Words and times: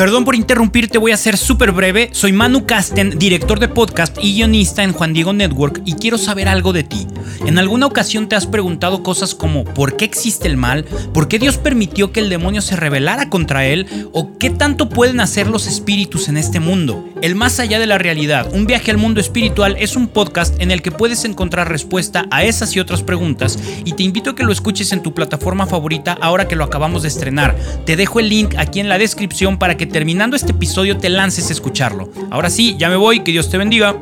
Perdón 0.00 0.24
por 0.24 0.34
interrumpirte, 0.34 0.96
voy 0.96 1.12
a 1.12 1.16
ser 1.18 1.36
súper 1.36 1.72
breve. 1.72 2.08
Soy 2.12 2.32
Manu 2.32 2.64
Casten, 2.64 3.18
director 3.18 3.60
de 3.60 3.68
podcast 3.68 4.16
y 4.22 4.32
guionista 4.32 4.82
en 4.82 4.94
Juan 4.94 5.12
Diego 5.12 5.34
Network 5.34 5.82
y 5.84 5.92
quiero 5.92 6.16
saber 6.16 6.48
algo 6.48 6.72
de 6.72 6.84
ti. 6.84 7.06
¿En 7.44 7.58
alguna 7.58 7.84
ocasión 7.84 8.26
te 8.26 8.34
has 8.34 8.46
preguntado 8.46 9.02
cosas 9.02 9.34
como 9.34 9.64
¿por 9.64 9.98
qué 9.98 10.06
existe 10.06 10.48
el 10.48 10.56
mal? 10.56 10.86
¿Por 11.12 11.28
qué 11.28 11.38
Dios 11.38 11.58
permitió 11.58 12.12
que 12.12 12.20
el 12.20 12.30
demonio 12.30 12.62
se 12.62 12.76
rebelara 12.76 13.28
contra 13.28 13.66
él? 13.66 13.86
¿O 14.14 14.38
qué 14.38 14.48
tanto 14.48 14.88
pueden 14.88 15.20
hacer 15.20 15.48
los 15.48 15.66
espíritus 15.66 16.30
en 16.30 16.38
este 16.38 16.60
mundo? 16.60 17.06
El 17.20 17.34
más 17.34 17.60
allá 17.60 17.78
de 17.78 17.86
la 17.86 17.98
realidad, 17.98 18.48
un 18.54 18.66
viaje 18.66 18.90
al 18.90 18.96
mundo 18.96 19.20
espiritual 19.20 19.76
es 19.78 19.96
un 19.96 20.08
podcast 20.08 20.58
en 20.62 20.70
el 20.70 20.80
que 20.80 20.92
puedes 20.92 21.26
encontrar 21.26 21.68
respuesta 21.68 22.24
a 22.30 22.44
esas 22.44 22.74
y 22.74 22.80
otras 22.80 23.02
preguntas 23.02 23.58
y 23.84 23.92
te 23.92 24.02
invito 24.02 24.30
a 24.30 24.34
que 24.34 24.44
lo 24.44 24.52
escuches 24.52 24.92
en 24.92 25.02
tu 25.02 25.12
plataforma 25.12 25.66
favorita 25.66 26.16
ahora 26.22 26.48
que 26.48 26.56
lo 26.56 26.64
acabamos 26.64 27.02
de 27.02 27.08
estrenar. 27.08 27.54
Te 27.84 27.96
dejo 27.96 28.18
el 28.18 28.30
link 28.30 28.54
aquí 28.56 28.80
en 28.80 28.88
la 28.88 28.96
descripción 28.96 29.58
para 29.58 29.76
que 29.76 29.89
terminando 29.90 30.36
este 30.36 30.52
episodio 30.52 30.96
te 30.96 31.08
lances 31.08 31.50
a 31.50 31.52
escucharlo. 31.52 32.10
Ahora 32.30 32.50
sí, 32.50 32.76
ya 32.78 32.88
me 32.88 32.96
voy, 32.96 33.20
que 33.20 33.32
Dios 33.32 33.50
te 33.50 33.58
bendiga. 33.58 33.96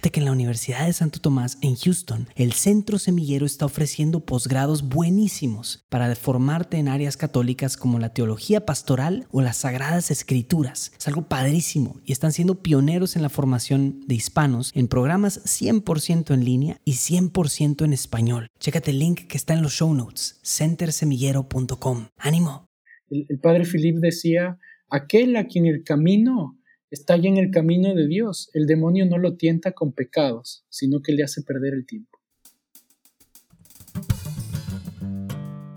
Fíjate 0.00 0.12
que 0.12 0.20
en 0.20 0.26
la 0.26 0.32
Universidad 0.32 0.86
de 0.86 0.94
Santo 0.94 1.20
Tomás 1.20 1.58
en 1.60 1.76
Houston, 1.76 2.26
el 2.34 2.54
Centro 2.54 2.98
Semillero 2.98 3.44
está 3.44 3.66
ofreciendo 3.66 4.24
posgrados 4.24 4.88
buenísimos 4.88 5.84
para 5.90 6.16
formarte 6.16 6.78
en 6.78 6.88
áreas 6.88 7.18
católicas 7.18 7.76
como 7.76 7.98
la 7.98 8.14
teología 8.14 8.64
pastoral 8.64 9.26
o 9.30 9.42
las 9.42 9.58
sagradas 9.58 10.10
escrituras. 10.10 10.92
Es 10.98 11.06
algo 11.06 11.28
padrísimo 11.28 12.00
y 12.06 12.12
están 12.12 12.32
siendo 12.32 12.62
pioneros 12.62 13.14
en 13.14 13.20
la 13.20 13.28
formación 13.28 14.00
de 14.06 14.14
hispanos 14.14 14.72
en 14.74 14.88
programas 14.88 15.44
100% 15.44 16.32
en 16.32 16.46
línea 16.46 16.78
y 16.86 16.92
100% 16.92 17.84
en 17.84 17.92
español. 17.92 18.46
Chécate 18.58 18.92
el 18.92 19.00
link 19.00 19.26
que 19.26 19.36
está 19.36 19.52
en 19.52 19.60
los 19.60 19.74
show 19.74 19.92
notes, 19.92 20.40
centersemillero.com. 20.42 22.06
¡Ánimo! 22.16 22.70
El, 23.10 23.26
el 23.28 23.38
padre 23.38 23.66
Philip 23.66 23.98
decía, 23.98 24.56
aquel 24.88 25.36
a 25.36 25.46
quien 25.46 25.66
el 25.66 25.84
camino 25.84 26.56
está 26.90 27.16
ya 27.16 27.28
en 27.28 27.36
el 27.36 27.50
camino 27.50 27.94
de 27.94 28.06
Dios. 28.06 28.50
El 28.52 28.66
demonio 28.66 29.06
no 29.06 29.18
lo 29.18 29.36
tienta 29.36 29.72
con 29.72 29.92
pecados, 29.92 30.64
sino 30.68 31.00
que 31.02 31.12
le 31.12 31.22
hace 31.22 31.42
perder 31.42 31.74
el 31.74 31.86
tiempo. 31.86 32.18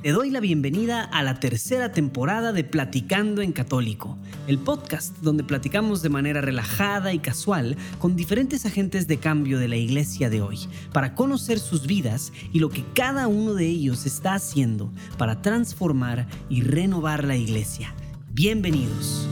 Te 0.02 0.12
doy 0.12 0.32
la 0.32 0.42
bienvenida 0.42 1.02
a 1.02 1.24
la 1.24 1.40
tercera 1.40 1.94
temporada 1.94 2.52
de 2.52 2.66
Platicando 2.66 3.42
en 3.42 3.54
Católico, 3.54 4.18
el 4.50 4.60
podcast 4.60 5.18
donde 5.20 5.46
platicamos 5.46 6.02
de 6.02 6.10
manera 6.10 6.42
relajada 6.42 7.14
y 7.14 7.20
casual 7.20 7.78
con 8.00 8.18
diferentes 8.18 8.66
agentes 8.66 9.08
de 9.08 9.18
cambio 9.18 9.60
de 9.60 9.70
la 9.70 9.78
iglesia 9.78 10.30
de 10.30 10.42
hoy, 10.42 10.60
para 10.92 11.16
conocer 11.16 11.58
sus 11.58 11.88
vidas 11.88 12.34
y 12.52 12.60
lo 12.60 12.68
que 12.68 12.84
cada 12.94 13.30
uno 13.30 13.54
de 13.54 13.68
ellos 13.68 14.06
está 14.06 14.34
haciendo 14.34 14.92
para 15.18 15.42
transformar 15.42 16.28
y 16.50 16.64
renovar 16.64 17.24
la 17.24 17.38
iglesia. 17.38 17.96
Bienvenidos. 18.30 19.26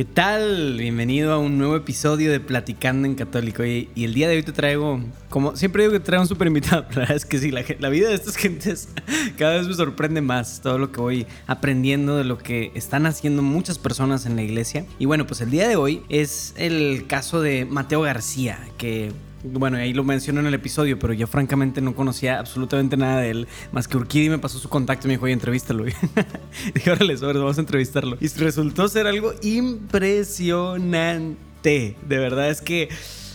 ¿Qué 0.00 0.06
tal? 0.06 0.78
Bienvenido 0.78 1.30
a 1.30 1.38
un 1.38 1.58
nuevo 1.58 1.76
episodio 1.76 2.32
de 2.32 2.40
Platicando 2.40 3.06
en 3.06 3.14
Católico. 3.14 3.66
Y, 3.66 3.90
y 3.94 4.04
el 4.04 4.14
día 4.14 4.30
de 4.30 4.36
hoy 4.36 4.42
te 4.42 4.52
traigo, 4.52 4.98
como 5.28 5.56
siempre 5.56 5.82
digo 5.82 5.92
que 5.92 6.00
traigo 6.00 6.22
un 6.22 6.26
súper 6.26 6.46
invitado, 6.46 6.86
la 6.92 7.00
verdad 7.00 7.16
es 7.18 7.26
que 7.26 7.36
sí, 7.36 7.50
la, 7.50 7.88
vida 7.90 8.08
de 8.08 8.14
estas 8.14 8.36
gentes 8.38 8.88
cada 9.36 9.58
vez 9.58 9.68
me 9.68 9.74
sorprende 9.74 10.22
más 10.22 10.62
todo 10.62 10.78
lo 10.78 10.90
que 10.90 11.02
voy 11.02 11.26
aprendiendo 11.46 12.16
de 12.16 12.24
lo 12.24 12.38
que 12.38 12.72
están 12.74 13.04
haciendo 13.04 13.42
muchas 13.42 13.76
personas 13.76 14.24
en 14.24 14.36
la 14.36 14.42
iglesia. 14.42 14.86
Y 14.98 15.04
bueno, 15.04 15.26
pues 15.26 15.42
el 15.42 15.50
día 15.50 15.68
de 15.68 15.76
hoy 15.76 16.02
es 16.08 16.54
el 16.56 17.06
caso 17.06 17.42
de 17.42 17.66
Mateo 17.66 18.00
García, 18.00 18.58
que 18.78 19.12
bueno, 19.42 19.78
ahí 19.78 19.92
lo 19.92 20.04
menciono 20.04 20.40
en 20.40 20.46
el 20.46 20.54
episodio, 20.54 20.98
pero 20.98 21.12
yo 21.12 21.26
francamente 21.26 21.80
no 21.80 21.94
conocía 21.94 22.38
absolutamente 22.38 22.96
nada 22.96 23.20
de 23.20 23.30
él, 23.30 23.48
más 23.72 23.88
que 23.88 23.96
Urquidi 23.96 24.28
me 24.28 24.38
pasó 24.38 24.58
su 24.58 24.68
contacto 24.68 25.06
y 25.06 25.08
me 25.08 25.14
dijo, 25.14 25.24
oye, 25.24 25.32
entrevístalo. 25.32 25.84
Dije, 26.74 26.90
órale, 26.90 27.16
sobre, 27.16 27.38
vamos 27.38 27.58
a 27.58 27.60
entrevistarlo. 27.60 28.16
Y 28.20 28.28
resultó 28.28 28.88
ser 28.88 29.06
algo 29.06 29.32
impresionante. 29.42 31.36
De 31.62 32.18
verdad 32.18 32.50
es 32.50 32.60
que 32.60 32.88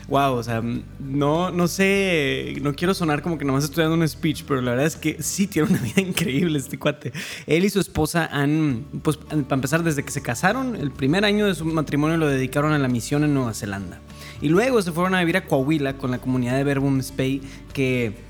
wow, 0.07 0.33
o 0.33 0.43
sea, 0.43 0.61
no, 0.99 1.51
no 1.51 1.67
sé, 1.67 2.57
no 2.61 2.75
quiero 2.75 2.93
sonar 2.93 3.21
como 3.21 3.37
que 3.37 3.45
nomás 3.45 3.63
estoy 3.63 3.83
dando 3.83 3.97
un 3.97 4.07
speech, 4.07 4.43
pero 4.47 4.61
la 4.61 4.71
verdad 4.71 4.85
es 4.85 4.95
que 4.95 5.21
sí 5.21 5.47
tiene 5.47 5.69
una 5.69 5.79
vida 5.79 6.01
increíble 6.07 6.59
este 6.59 6.77
cuate. 6.77 7.11
Él 7.47 7.65
y 7.65 7.69
su 7.69 7.79
esposa 7.79 8.29
han, 8.31 8.85
pues, 9.01 9.17
para 9.17 9.55
empezar, 9.55 9.83
desde 9.83 10.03
que 10.03 10.11
se 10.11 10.21
casaron, 10.21 10.75
el 10.75 10.91
primer 10.91 11.25
año 11.25 11.47
de 11.47 11.55
su 11.55 11.65
matrimonio 11.65 12.17
lo 12.17 12.27
dedicaron 12.27 12.73
a 12.73 12.77
la 12.77 12.87
misión 12.87 13.23
en 13.23 13.33
Nueva 13.33 13.53
Zelanda. 13.53 13.99
Y 14.41 14.49
luego 14.49 14.81
se 14.81 14.91
fueron 14.91 15.15
a 15.15 15.19
vivir 15.19 15.37
a 15.37 15.45
Coahuila 15.45 15.97
con 15.97 16.11
la 16.11 16.19
comunidad 16.19 16.55
de 16.57 16.63
Verbum 16.63 17.01
Spey, 17.01 17.41
que 17.73 18.25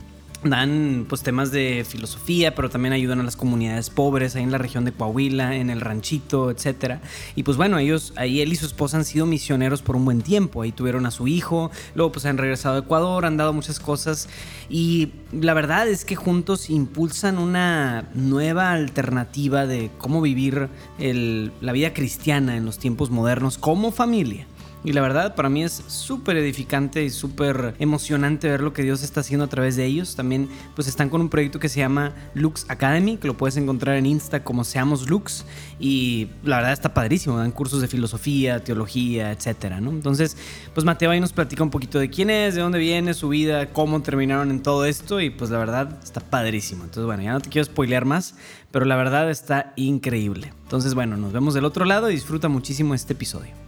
dan 0.49 1.05
pues 1.09 1.23
temas 1.23 1.51
de 1.51 1.85
filosofía, 1.87 2.55
pero 2.55 2.69
también 2.69 2.93
ayudan 2.93 3.19
a 3.19 3.23
las 3.23 3.35
comunidades 3.35 3.89
pobres 3.89 4.35
ahí 4.35 4.43
en 4.43 4.51
la 4.51 4.57
región 4.57 4.85
de 4.85 4.91
Coahuila, 4.91 5.55
en 5.55 5.69
el 5.69 5.81
ranchito, 5.81 6.51
etcétera. 6.51 7.01
Y 7.35 7.43
pues 7.43 7.57
bueno, 7.57 7.77
ellos 7.77 8.13
ahí 8.15 8.41
él 8.41 8.53
y 8.53 8.55
su 8.55 8.65
esposa 8.65 8.97
han 8.97 9.05
sido 9.05 9.25
misioneros 9.25 9.81
por 9.81 9.95
un 9.95 10.05
buen 10.05 10.21
tiempo. 10.21 10.61
Ahí 10.61 10.71
tuvieron 10.71 11.05
a 11.05 11.11
su 11.11 11.27
hijo, 11.27 11.71
luego 11.95 12.11
pues 12.11 12.25
han 12.25 12.37
regresado 12.37 12.75
a 12.75 12.79
Ecuador, 12.79 13.25
han 13.25 13.37
dado 13.37 13.53
muchas 13.53 13.79
cosas 13.79 14.29
y 14.69 15.11
la 15.31 15.53
verdad 15.53 15.87
es 15.87 16.05
que 16.05 16.15
juntos 16.15 16.69
impulsan 16.69 17.37
una 17.37 18.09
nueva 18.13 18.71
alternativa 18.71 19.65
de 19.65 19.89
cómo 19.97 20.21
vivir 20.21 20.69
el, 20.99 21.51
la 21.61 21.71
vida 21.71 21.93
cristiana 21.93 22.55
en 22.55 22.65
los 22.65 22.77
tiempos 22.77 23.09
modernos 23.09 23.57
como 23.57 23.91
familia. 23.91 24.47
Y 24.85 24.93
la 24.93 25.01
verdad, 25.01 25.33
para 25.33 25.49
mí 25.49 25.63
es 25.63 25.83
súper 25.87 26.37
edificante 26.37 27.03
y 27.03 27.09
súper 27.09 27.73
emocionante 27.79 28.47
ver 28.47 28.61
lo 28.61 28.71
que 28.71 28.83
Dios 28.83 29.01
está 29.01 29.21
haciendo 29.21 29.45
a 29.45 29.47
través 29.47 29.75
de 29.75 29.83
ellos. 29.83 30.15
También, 30.15 30.47
pues 30.75 30.87
están 30.87 31.09
con 31.09 31.21
un 31.21 31.29
proyecto 31.29 31.57
que 31.59 31.69
se 31.69 31.79
llama 31.79 32.13
Lux 32.35 32.67
Academy, 32.69 33.17
que 33.17 33.25
lo 33.25 33.35
puedes 33.35 33.57
encontrar 33.57 33.95
en 33.95 34.05
Insta 34.05 34.43
como 34.43 34.63
Seamos 34.63 35.09
Lux. 35.09 35.43
Y 35.79 36.27
la 36.43 36.57
verdad 36.57 36.73
está 36.73 36.93
padrísimo. 36.93 37.35
Dan 37.39 37.51
cursos 37.51 37.81
de 37.81 37.87
filosofía, 37.87 38.63
teología, 38.63 39.31
etcétera, 39.31 39.81
¿no? 39.81 39.89
Entonces, 39.89 40.37
pues 40.75 40.85
Mateo 40.85 41.09
ahí 41.09 41.19
nos 41.19 41.33
platica 41.33 41.63
un 41.63 41.71
poquito 41.71 41.97
de 41.97 42.11
quién 42.11 42.29
es, 42.29 42.53
de 42.53 42.61
dónde 42.61 42.77
viene, 42.77 43.15
su 43.15 43.29
vida, 43.29 43.71
cómo 43.73 44.03
terminaron 44.03 44.51
en 44.51 44.61
todo 44.61 44.85
esto. 44.85 45.19
Y 45.19 45.31
pues 45.31 45.49
la 45.49 45.57
verdad 45.57 45.97
está 46.03 46.21
padrísimo. 46.21 46.83
Entonces, 46.83 47.05
bueno, 47.07 47.23
ya 47.23 47.31
no 47.31 47.41
te 47.41 47.49
quiero 47.49 47.65
spoilear 47.65 48.05
más, 48.05 48.35
pero 48.69 48.85
la 48.85 48.95
verdad 48.95 49.31
está 49.31 49.73
increíble. 49.77 50.53
Entonces, 50.61 50.93
bueno, 50.93 51.17
nos 51.17 51.33
vemos 51.33 51.55
del 51.55 51.65
otro 51.65 51.85
lado 51.85 52.11
y 52.11 52.13
disfruta 52.13 52.49
muchísimo 52.49 52.93
este 52.93 53.13
episodio. 53.13 53.65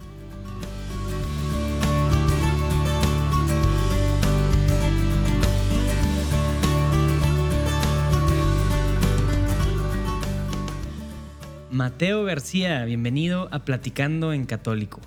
Mateo 11.88 12.22
García, 12.24 12.84
bienvenido 12.84 13.48
a 13.50 13.64
Platicando 13.64 14.34
en 14.34 14.44
Católico. 14.44 15.00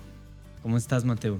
¿Cómo 0.62 0.76
estás, 0.76 1.04
Mateo? 1.04 1.38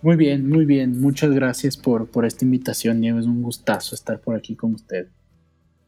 Muy 0.00 0.14
bien, 0.14 0.48
muy 0.48 0.64
bien. 0.64 1.00
Muchas 1.00 1.32
gracias 1.32 1.76
por, 1.76 2.06
por 2.06 2.24
esta 2.24 2.44
invitación, 2.44 3.00
Diego. 3.00 3.18
Es 3.18 3.26
un 3.26 3.42
gustazo 3.42 3.96
estar 3.96 4.20
por 4.20 4.36
aquí 4.36 4.54
con 4.54 4.74
usted. 4.74 5.08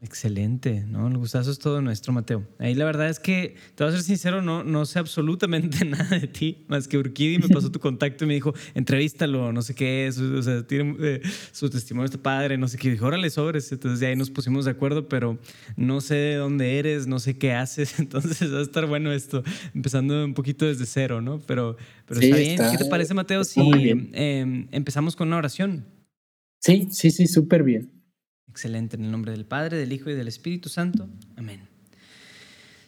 Excelente, 0.03 0.83
¿no? 0.87 1.07
El 1.07 1.17
gustazo 1.17 1.51
es 1.51 1.59
todo 1.59 1.79
nuestro, 1.79 2.11
Mateo. 2.11 2.43
Ahí 2.57 2.73
la 2.73 2.85
verdad 2.85 3.07
es 3.07 3.19
que, 3.19 3.53
te 3.75 3.83
voy 3.83 3.93
a 3.93 3.95
ser 3.95 4.03
sincero, 4.03 4.41
no, 4.41 4.63
no 4.63 4.83
sé 4.87 4.97
absolutamente 4.97 5.85
nada 5.85 6.17
de 6.17 6.27
ti, 6.27 6.65
más 6.67 6.87
que 6.87 6.97
Urquidi 6.97 7.37
me 7.37 7.47
pasó 7.47 7.71
tu 7.71 7.79
contacto 7.79 8.23
y 8.23 8.27
me 8.27 8.33
dijo, 8.33 8.51
entrevístalo, 8.73 9.53
no 9.53 9.61
sé 9.61 9.75
qué 9.75 10.07
es, 10.07 10.17
o 10.17 10.41
sea, 10.41 10.65
tiene 10.65 10.95
eh, 11.01 11.21
su 11.51 11.69
testimonio 11.69 12.05
este 12.05 12.17
padre, 12.17 12.57
no 12.57 12.67
sé 12.67 12.79
qué. 12.79 12.89
Dijo, 12.89 13.05
órale, 13.05 13.29
sobres. 13.29 13.71
Entonces 13.71 13.99
de 13.99 14.07
ahí 14.07 14.15
nos 14.15 14.31
pusimos 14.31 14.65
de 14.65 14.71
acuerdo, 14.71 15.07
pero 15.07 15.37
no 15.75 16.01
sé 16.01 16.15
de 16.15 16.35
dónde 16.35 16.79
eres, 16.79 17.05
no 17.05 17.19
sé 17.19 17.37
qué 17.37 17.53
haces, 17.53 17.99
entonces 17.99 18.51
va 18.51 18.57
a 18.57 18.63
estar 18.63 18.87
bueno 18.87 19.11
esto, 19.13 19.43
empezando 19.75 20.25
un 20.25 20.33
poquito 20.33 20.65
desde 20.65 20.87
cero, 20.87 21.21
¿no? 21.21 21.39
Pero, 21.41 21.77
pero 22.07 22.21
sí, 22.21 22.25
está 22.25 22.37
bien. 22.37 22.51
Está, 22.53 22.71
¿Qué 22.71 22.83
te 22.83 22.89
parece, 22.89 23.13
Mateo, 23.13 23.43
si 23.43 23.61
eh, 24.13 24.67
empezamos 24.71 25.15
con 25.15 25.27
una 25.27 25.37
oración? 25.37 25.85
Sí, 26.59 26.87
sí, 26.89 27.11
sí, 27.11 27.27
súper 27.27 27.61
bien. 27.61 28.00
Excelente, 28.51 28.97
en 28.97 29.05
el 29.05 29.11
nombre 29.11 29.31
del 29.31 29.45
Padre, 29.45 29.77
del 29.77 29.93
Hijo 29.93 30.09
y 30.09 30.13
del 30.13 30.27
Espíritu 30.27 30.67
Santo. 30.67 31.09
Amén. 31.37 31.61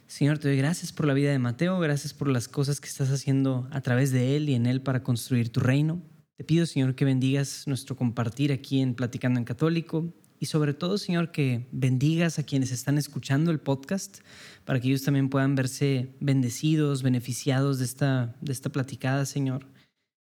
Señor, 0.07 0.37
te 0.37 0.49
doy 0.49 0.57
gracias 0.57 0.91
por 0.91 1.07
la 1.07 1.13
vida 1.13 1.31
de 1.31 1.39
Mateo, 1.39 1.79
gracias 1.79 2.13
por 2.13 2.27
las 2.27 2.49
cosas 2.49 2.81
que 2.81 2.89
estás 2.89 3.09
haciendo 3.09 3.67
a 3.71 3.79
través 3.79 4.11
de 4.11 4.35
él 4.35 4.49
y 4.49 4.55
en 4.55 4.65
él 4.65 4.81
para 4.81 5.03
construir 5.03 5.49
tu 5.49 5.61
reino. 5.61 6.01
Te 6.35 6.43
pido, 6.43 6.65
Señor, 6.65 6.95
que 6.95 7.05
bendigas 7.05 7.63
nuestro 7.65 7.95
compartir 7.95 8.51
aquí 8.51 8.81
en 8.81 8.93
Platicando 8.93 9.39
en 9.39 9.45
Católico 9.45 10.13
y 10.37 10.47
sobre 10.47 10.73
todo, 10.73 10.97
Señor, 10.97 11.31
que 11.31 11.69
bendigas 11.71 12.39
a 12.39 12.43
quienes 12.43 12.73
están 12.73 12.97
escuchando 12.97 13.49
el 13.49 13.61
podcast 13.61 14.19
para 14.65 14.81
que 14.81 14.89
ellos 14.89 15.03
también 15.03 15.29
puedan 15.29 15.55
verse 15.55 16.13
bendecidos, 16.19 17.03
beneficiados 17.03 17.79
de 17.79 17.85
esta, 17.85 18.35
de 18.41 18.51
esta 18.51 18.69
platicada, 18.69 19.25
Señor. 19.25 19.65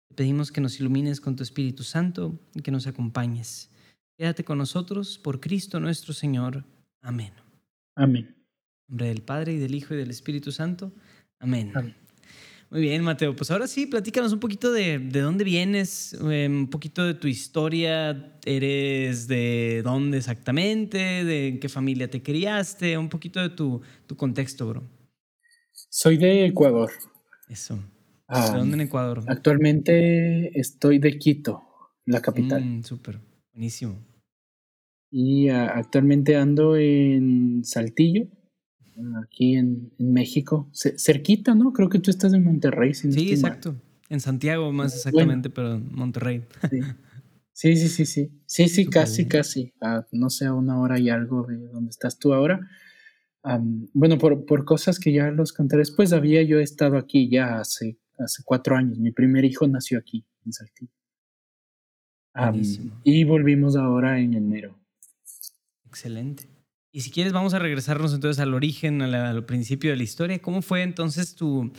Te 0.07 0.15
pedimos 0.15 0.53
que 0.53 0.61
nos 0.61 0.79
ilumines 0.79 1.19
con 1.19 1.35
tu 1.35 1.43
Espíritu 1.43 1.83
Santo 1.83 2.39
y 2.53 2.61
que 2.61 2.71
nos 2.71 2.87
acompañes. 2.87 3.69
Quédate 4.17 4.45
con 4.45 4.57
nosotros 4.57 5.17
por 5.17 5.41
Cristo 5.41 5.79
nuestro 5.79 6.13
Señor. 6.13 6.63
Amén. 7.01 7.33
Amén. 7.95 8.27
En 8.27 8.93
nombre 8.93 9.07
del 9.07 9.21
Padre 9.21 9.53
y 9.53 9.57
del 9.59 9.75
Hijo 9.75 9.93
y 9.93 9.97
del 9.97 10.09
Espíritu 10.09 10.53
Santo. 10.53 10.93
Amén. 11.39 11.71
Amén. 11.75 11.95
Muy 12.69 12.81
bien, 12.81 13.03
Mateo. 13.03 13.35
Pues 13.35 13.51
ahora 13.51 13.67
sí, 13.67 13.85
platícanos 13.85 14.31
un 14.31 14.39
poquito 14.39 14.71
de, 14.71 14.99
de 14.99 15.19
dónde 15.19 15.43
vienes, 15.43 16.13
em, 16.13 16.61
un 16.61 16.69
poquito 16.69 17.05
de 17.05 17.13
tu 17.13 17.27
historia. 17.27 18.37
¿Eres 18.45 19.27
de 19.27 19.81
dónde 19.83 20.17
exactamente? 20.17 21.25
¿De 21.25 21.59
qué 21.59 21.67
familia 21.67 22.09
te 22.09 22.23
criaste? 22.23 22.97
Un 22.97 23.09
poquito 23.09 23.41
de 23.41 23.49
tu, 23.49 23.81
tu 24.07 24.15
contexto, 24.15 24.67
bro. 24.67 24.83
Soy 25.71 26.17
de 26.17 26.45
Ecuador. 26.45 26.89
Eso. 27.49 27.79
Ah, 28.27 28.51
¿De 28.51 28.59
dónde 28.59 28.75
en 28.75 28.81
Ecuador? 28.81 29.23
Actualmente 29.27 30.57
estoy 30.57 30.99
de 30.99 31.17
Quito, 31.19 31.63
la 32.05 32.21
capital. 32.21 32.63
Mm, 32.63 32.83
súper. 32.83 33.19
Buenísimo. 33.55 33.97
Y 35.11 35.47
ah, 35.47 35.67
actualmente 35.67 36.35
ando 36.35 36.75
en 36.75 37.63
Saltillo, 37.63 38.27
aquí 39.23 39.55
en, 39.55 39.93
en 39.97 40.11
México. 40.11 40.69
Ce- 40.73 40.97
cerquita, 40.99 41.55
¿no? 41.55 41.71
Creo 41.71 41.87
que 41.89 41.99
tú 41.99 42.11
estás 42.11 42.33
en 42.33 42.43
Monterrey. 42.43 42.93
si 42.93 43.07
no 43.07 43.13
Sí, 43.13 43.23
mal. 43.27 43.33
exacto. 43.33 43.75
En 44.09 44.19
Santiago 44.19 44.71
más 44.73 44.91
Bueno. 44.91 44.95
exactamente, 44.97 45.49
pero 45.49 45.75
en 45.75 45.95
Monterrey. 45.95 46.43
Sí. 46.69 46.79
Sí, 47.53 47.77
sí, 47.77 47.87
sí, 47.87 48.05
sí. 48.05 48.67
Sí, 48.67 48.85
casi, 48.87 49.21
bien. 49.23 49.29
casi. 49.29 49.73
A, 49.79 50.05
no 50.11 50.29
sé, 50.29 50.45
a 50.47 50.53
una 50.53 50.77
hora 50.81 50.99
y 50.99 51.09
algo 51.09 51.43
de 51.47 51.55
donde 51.69 51.89
estás 51.91 52.19
tú 52.19 52.33
ahora. 52.33 52.59
Am, 53.43 53.87
bueno, 53.93 54.17
por, 54.17 54.45
por 54.45 54.65
cosas 54.65 54.99
que 54.99 55.13
ya 55.13 55.31
los 55.31 55.53
contaré 55.53 55.79
después, 55.79 56.11
había 56.11 56.43
yo 56.43 56.59
estado 56.59 56.97
aquí 56.97 57.29
ya 57.29 57.59
hace, 57.59 57.97
hace 58.19 58.43
cuatro 58.43 58.75
años. 58.75 58.99
Mi 58.99 59.11
primer 59.11 59.45
hijo 59.45 59.65
nació 59.67 59.99
aquí, 59.99 60.25
en 60.45 60.51
Saltillo. 60.51 60.91
Y 63.03 63.23
volvimos 63.23 63.75
ahora 63.75 64.19
en 64.19 64.33
enero. 64.33 64.75
Excelente. 65.87 66.49
Y 66.91 67.01
si 67.01 67.11
quieres, 67.11 67.33
vamos 67.33 67.53
a 67.53 67.59
regresarnos 67.59 68.13
entonces 68.13 68.41
al 68.41 68.53
origen, 68.53 69.01
al 69.01 69.45
principio 69.45 69.91
de 69.91 69.97
la 69.97 70.03
historia. 70.03 70.39
¿Cómo 70.39 70.61
fue 70.61 70.81
entonces 70.81 71.35
tu, 71.35 71.71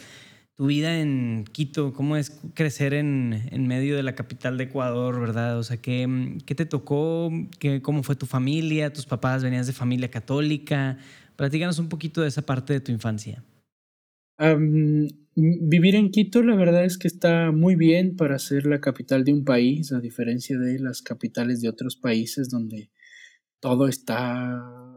tu 0.55 0.67
vida 0.67 0.99
en 1.01 1.45
Quito? 1.53 1.93
¿Cómo 1.93 2.17
es 2.17 2.39
crecer 2.55 2.93
en, 2.93 3.49
en 3.51 3.67
medio 3.67 3.97
de 3.97 4.03
la 4.03 4.15
capital 4.15 4.59
de 4.59 4.65
Ecuador, 4.65 5.19
verdad? 5.21 5.59
O 5.59 5.63
sea, 5.63 5.79
¿qué, 5.79 6.37
qué 6.45 6.55
te 6.55 6.67
tocó? 6.67 7.31
¿Qué, 7.59 7.81
¿Cómo 7.81 8.03
fue 8.03 8.17
tu 8.17 8.27
familia? 8.27 8.93
¿Tus 8.93 9.07
papás 9.07 9.43
venías 9.43 9.67
de 9.67 9.73
familia 9.73 10.11
católica? 10.11 10.99
Platícanos 11.37 11.79
un 11.79 11.89
poquito 11.89 12.23
de 12.23 12.29
esa 12.29 12.43
parte 12.43 12.73
de 12.73 12.81
tu 12.81 12.93
infancia. 12.93 13.43
Vivir 15.37 15.95
en 15.95 16.11
Quito, 16.11 16.43
la 16.43 16.57
verdad 16.57 16.85
es 16.85 16.97
que 16.97 17.09
está 17.09 17.53
muy 17.53 17.77
bien 17.77 18.17
para 18.17 18.39
ser 18.39 18.67
la 18.67 18.81
capital 18.81 19.23
de 19.23 19.35
un 19.35 19.45
país, 19.45 19.93
a 19.93 20.01
diferencia 20.01 20.59
de 20.59 20.79
las 20.79 21.03
capitales 21.03 21.61
de 21.61 21.69
otros 21.69 21.97
países 21.97 22.49
donde 22.49 22.91
todo 23.61 23.87
está, 23.87 24.49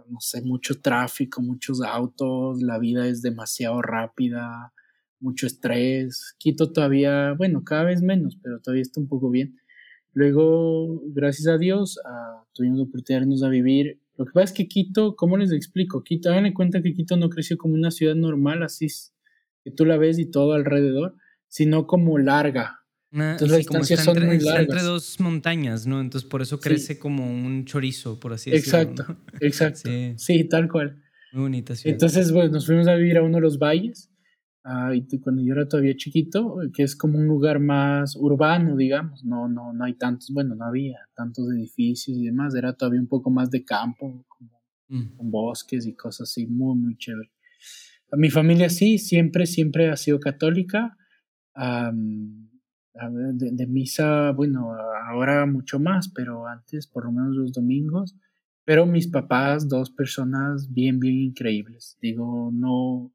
no 0.08 0.20
sé, 0.20 0.42
mucho 0.42 0.80
tráfico, 0.82 1.42
muchos 1.42 1.82
autos, 1.82 2.62
la 2.62 2.80
vida 2.80 3.08
es 3.08 3.22
demasiado 3.22 3.82
rápida, 3.82 4.74
mucho 5.20 5.46
estrés. 5.46 6.36
Quito 6.38 6.72
todavía, 6.72 7.34
bueno, 7.34 7.64
cada 7.66 7.84
vez 7.84 8.02
menos, 8.02 8.38
pero 8.42 8.62
todavía 8.62 8.84
está 8.84 9.02
un 9.02 9.08
poco 9.08 9.30
bien. 9.30 9.58
Luego, 10.14 11.02
gracias 11.08 11.48
a 11.48 11.58
Dios, 11.58 12.00
ah, 12.06 12.46
tuvimos 12.54 12.80
la 12.80 12.84
oportunidad 12.86 13.22
de 13.22 13.26
irnos 13.26 13.44
a 13.44 13.50
vivir. 13.50 14.00
Lo 14.18 14.26
que 14.26 14.32
pasa 14.34 14.46
es 14.46 14.54
que 14.54 14.68
Quito, 14.68 15.16
¿cómo 15.16 15.38
les 15.38 15.52
explico? 15.52 16.04
Quito, 16.04 16.30
háganle 16.30 16.54
cuenta 16.54 16.82
que 16.82 16.94
Quito 16.94 17.18
no 17.18 17.30
creció 17.30 17.58
como 17.58 17.74
una 17.74 17.92
ciudad 17.92 18.16
normal, 18.16 18.64
así 18.64 18.88
que 19.64 19.72
tú 19.72 19.86
la 19.86 19.98
ves 19.98 20.20
y 20.20 20.30
todo 20.30 20.54
alrededor, 20.54 21.16
sino 21.48 21.88
como 21.88 22.18
larga. 22.18 22.80
Ah, 23.12 23.32
Entonces, 23.32 23.50
las 23.50 23.58
sí, 23.60 23.66
como 23.66 23.80
distancias 23.80 24.06
son 24.06 24.18
entre, 24.18 24.28
muy 24.28 24.38
está 24.38 24.50
entre 24.62 24.68
largas. 24.76 24.86
dos 24.86 25.20
montañas, 25.20 25.88
¿no? 25.88 26.00
Entonces 26.00 26.30
por 26.30 26.42
eso 26.44 26.58
Sí. 26.58 26.64
crece 26.70 27.00
como 27.00 27.30
un 27.30 27.66
chorizo, 27.66 28.20
por 28.20 28.34
así 28.34 28.52
decirlo. 28.52 28.80
Exacto, 28.82 29.06
¿no? 29.14 29.38
exacto. 29.40 29.80
Sí, 29.90 30.14
Sí, 30.18 30.44
tal 30.48 30.70
cual. 30.70 31.02
muy 31.32 31.42
bonita 31.44 31.76
ciudad. 31.76 31.94
Entonces, 31.94 32.32
pues 32.32 32.52
nos 32.52 32.66
fuimos 32.66 32.88
a 32.88 32.96
vivir 32.96 33.18
a 33.18 33.24
uno 33.24 33.36
de 33.38 33.42
los 33.42 33.58
valles, 33.60 34.12
ah, 34.64 34.94
y 34.96 35.20
cuando 35.22 35.42
yo 35.44 35.54
era 35.54 35.68
todavía 35.68 35.96
chiquito, 35.96 36.58
que 36.74 36.84
es 36.84 36.96
como 36.96 37.18
un 37.18 37.26
lugar 37.28 37.60
más 37.60 38.16
urbano, 38.16 38.76
digamos, 38.76 39.24
no, 39.26 39.48
no, 39.48 39.74
no 39.74 39.84
hay 39.86 39.96
tantos, 39.96 40.30
bueno, 40.34 40.54
no 40.56 40.66
había 40.66 40.98
tantos 41.16 41.46
edificios 41.52 42.16
y 42.18 42.26
demás, 42.26 42.54
era 42.56 42.74
todavía 42.74 43.00
un 43.02 43.08
poco 43.08 43.30
más 43.32 43.50
de 43.52 43.64
campo, 43.64 44.24
como 44.28 44.60
Mm. 44.92 45.18
con 45.18 45.30
bosques 45.32 45.86
y 45.86 45.94
cosas 45.96 46.30
así, 46.32 46.48
muy, 46.48 46.76
muy 46.76 46.98
chévere. 46.98 47.30
Mi 48.14 48.30
familia 48.30 48.70
sí, 48.70 48.98
siempre, 48.98 49.46
siempre 49.46 49.90
ha 49.90 49.96
sido 49.98 50.20
católica. 50.20 50.98
ver, 53.10 53.34
de, 53.34 53.52
de 53.52 53.68
misa, 53.68 54.32
bueno, 54.32 54.72
ahora 55.10 55.46
mucho 55.46 55.80
más, 55.80 56.10
pero 56.10 56.48
antes, 56.48 56.88
por 56.88 57.06
lo 57.06 57.12
menos 57.12 57.36
los 57.36 57.52
domingos. 57.54 58.16
Pero 58.66 58.86
mis 58.86 59.08
papás, 59.08 59.68
dos 59.68 59.90
personas 59.90 60.72
bien, 60.72 61.00
bien 61.00 61.16
increíbles. 61.20 61.98
Digo, 62.02 62.52
no, 62.54 63.12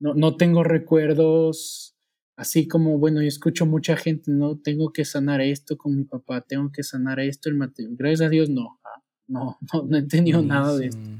no, 0.00 0.14
no 0.14 0.36
tengo 0.36 0.64
recuerdos 0.64 1.96
así 2.36 2.66
como, 2.66 2.98
bueno, 2.98 3.20
yo 3.20 3.28
escucho 3.28 3.66
mucha 3.66 3.96
gente, 3.96 4.32
no 4.32 4.58
tengo 4.58 4.92
que 4.92 5.04
sanar 5.04 5.42
esto 5.42 5.76
con 5.76 5.94
mi 5.96 6.04
papá, 6.04 6.40
tengo 6.40 6.72
que 6.72 6.82
sanar 6.82 7.20
esto, 7.20 7.50
el 7.50 7.56
mate- 7.56 7.86
gracias 7.90 8.22
a 8.28 8.30
Dios 8.30 8.48
no, 8.48 8.80
ah, 8.82 9.02
no, 9.28 9.58
no, 9.74 9.82
no 9.86 9.96
he 9.98 10.02
tenido 10.04 10.42
nada 10.42 10.74
de 10.78 10.86
esto 10.86 11.10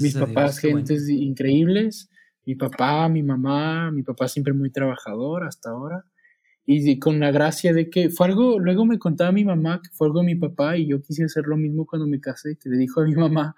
mis 0.00 0.14
a 0.14 0.18
Dios, 0.18 0.28
papás, 0.28 0.60
qué 0.60 0.68
bueno. 0.68 0.86
gentes 0.86 1.08
increíbles, 1.08 2.10
mi 2.48 2.54
papá, 2.54 3.10
mi 3.10 3.22
mamá, 3.22 3.90
mi 3.90 4.02
papá 4.02 4.26
siempre 4.26 4.54
muy 4.54 4.70
trabajador 4.70 5.44
hasta 5.44 5.68
ahora, 5.68 6.06
y 6.64 6.98
con 6.98 7.20
la 7.20 7.30
gracia 7.30 7.74
de 7.74 7.90
que 7.90 8.08
fue 8.08 8.28
algo, 8.28 8.58
luego 8.58 8.86
me 8.86 8.98
contaba 8.98 9.32
mi 9.32 9.44
mamá 9.44 9.82
que 9.82 9.90
fue 9.92 10.06
algo 10.06 10.20
de 10.20 10.26
mi 10.26 10.34
papá 10.34 10.78
y 10.78 10.86
yo 10.86 11.02
quise 11.02 11.24
hacer 11.24 11.44
lo 11.44 11.58
mismo 11.58 11.84
cuando 11.84 12.06
me 12.06 12.20
casé, 12.20 12.56
que 12.56 12.70
le 12.70 12.78
dijo 12.78 13.02
a 13.02 13.04
mi 13.04 13.14
mamá, 13.14 13.54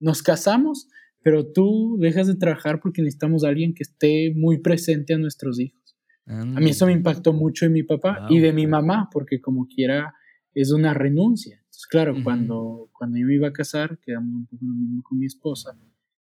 nos 0.00 0.24
casamos, 0.24 0.88
pero 1.22 1.52
tú 1.52 1.96
dejas 2.00 2.26
de 2.26 2.34
trabajar 2.34 2.80
porque 2.80 3.00
necesitamos 3.00 3.44
a 3.44 3.48
alguien 3.48 3.74
que 3.74 3.84
esté 3.84 4.32
muy 4.34 4.58
presente 4.58 5.14
a 5.14 5.18
nuestros 5.18 5.60
hijos. 5.60 5.96
A 6.26 6.44
mí 6.44 6.70
eso 6.70 6.86
me 6.86 6.92
impactó 6.92 7.32
mucho 7.32 7.66
de 7.66 7.70
mi 7.70 7.84
papá 7.84 8.26
y 8.28 8.40
de 8.40 8.52
mi 8.52 8.66
mamá, 8.66 9.08
porque 9.12 9.40
como 9.40 9.68
quiera 9.68 10.16
es 10.52 10.72
una 10.72 10.94
renuncia. 10.94 11.58
Entonces, 11.58 11.86
claro, 11.86 12.16
cuando, 12.24 12.90
cuando 12.92 13.18
yo 13.18 13.26
me 13.26 13.34
iba 13.34 13.48
a 13.48 13.52
casar, 13.52 14.00
quedamos 14.00 14.34
un 14.34 14.46
poco 14.46 14.64
lo 14.64 14.74
mismo 14.74 15.02
con 15.04 15.18
mi 15.18 15.26
esposa. 15.26 15.76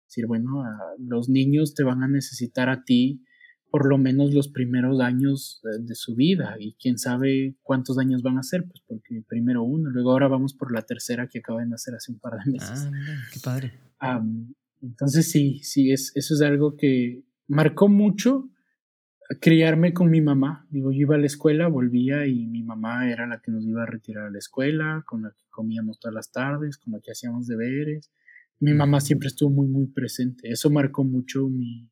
Decir, 0.08 0.26
bueno, 0.26 0.62
a- 0.64 0.94
los 0.98 1.28
niños 1.28 1.74
te 1.74 1.84
van 1.84 2.02
a 2.02 2.08
necesitar 2.08 2.68
a 2.68 2.82
ti 2.84 3.22
por 3.70 3.86
lo 3.86 3.98
menos 3.98 4.32
los 4.32 4.48
primeros 4.48 4.98
años 5.00 5.60
de, 5.62 5.84
de 5.84 5.94
su 5.94 6.14
vida 6.14 6.56
y 6.58 6.74
quién 6.80 6.96
sabe 6.96 7.54
cuántos 7.62 7.98
años 7.98 8.22
van 8.22 8.38
a 8.38 8.42
ser, 8.42 8.64
pues 8.64 8.82
porque 8.86 9.22
primero 9.28 9.62
uno, 9.62 9.90
luego 9.90 10.12
ahora 10.12 10.26
vamos 10.28 10.54
por 10.54 10.72
la 10.72 10.80
tercera 10.82 11.28
que 11.28 11.40
acaba 11.40 11.60
de 11.60 11.66
nacer 11.68 11.94
hace 11.94 12.10
un 12.10 12.18
par 12.18 12.32
de 12.42 12.50
meses. 12.50 12.88
Ah, 12.90 13.26
qué 13.30 13.40
padre. 13.40 13.72
Am, 13.98 14.54
entonces 14.80 15.30
sí, 15.30 15.60
sí, 15.62 15.92
es, 15.92 16.12
eso 16.14 16.32
es 16.34 16.40
algo 16.40 16.76
que 16.76 17.22
marcó 17.46 17.88
mucho 17.88 18.48
criarme 19.40 19.92
con 19.92 20.10
mi 20.10 20.20
mamá. 20.22 20.66
Digo, 20.70 20.90
yo 20.90 21.00
iba 21.00 21.16
a 21.16 21.18
la 21.18 21.26
escuela, 21.26 21.68
volvía 21.68 22.26
y 22.26 22.46
mi 22.46 22.62
mamá 22.62 23.10
era 23.10 23.26
la 23.26 23.40
que 23.40 23.50
nos 23.50 23.64
iba 23.66 23.82
a 23.82 23.86
retirar 23.86 24.26
a 24.26 24.30
la 24.30 24.38
escuela, 24.38 25.04
con 25.06 25.22
la 25.22 25.30
que 25.30 25.44
comíamos 25.50 25.98
todas 26.00 26.14
las 26.14 26.32
tardes, 26.32 26.78
con 26.78 26.94
la 26.94 27.00
que 27.00 27.10
hacíamos 27.12 27.46
deberes. 27.46 28.10
Mi 28.60 28.72
mamá 28.74 29.00
siempre 29.00 29.28
estuvo 29.28 29.50
muy, 29.50 29.68
muy 29.68 29.86
presente. 29.86 30.48
Eso 30.50 30.70
marcó 30.70 31.04
mucho 31.04 31.48
mi, 31.48 31.88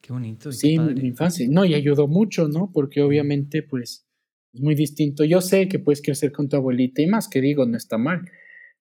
Qué 0.00 0.12
bonito. 0.12 0.48
y 0.48 0.52
qué 0.52 0.58
sí, 0.58 0.78
mi, 0.78 1.06
infancia. 1.08 1.46
No, 1.50 1.64
y 1.64 1.74
ayudó 1.74 2.08
mucho, 2.08 2.48
¿no? 2.48 2.70
Porque 2.72 3.02
obviamente, 3.02 3.62
pues, 3.62 4.06
es 4.52 4.60
muy 4.60 4.74
distinto. 4.74 5.24
Yo 5.24 5.40
sé 5.40 5.68
que 5.68 5.78
puedes 5.78 6.00
crecer 6.02 6.32
con 6.32 6.48
tu 6.48 6.56
abuelita 6.56 7.02
y 7.02 7.06
más 7.06 7.28
que 7.28 7.40
digo, 7.40 7.66
no 7.66 7.76
está 7.76 7.98
mal. 7.98 8.22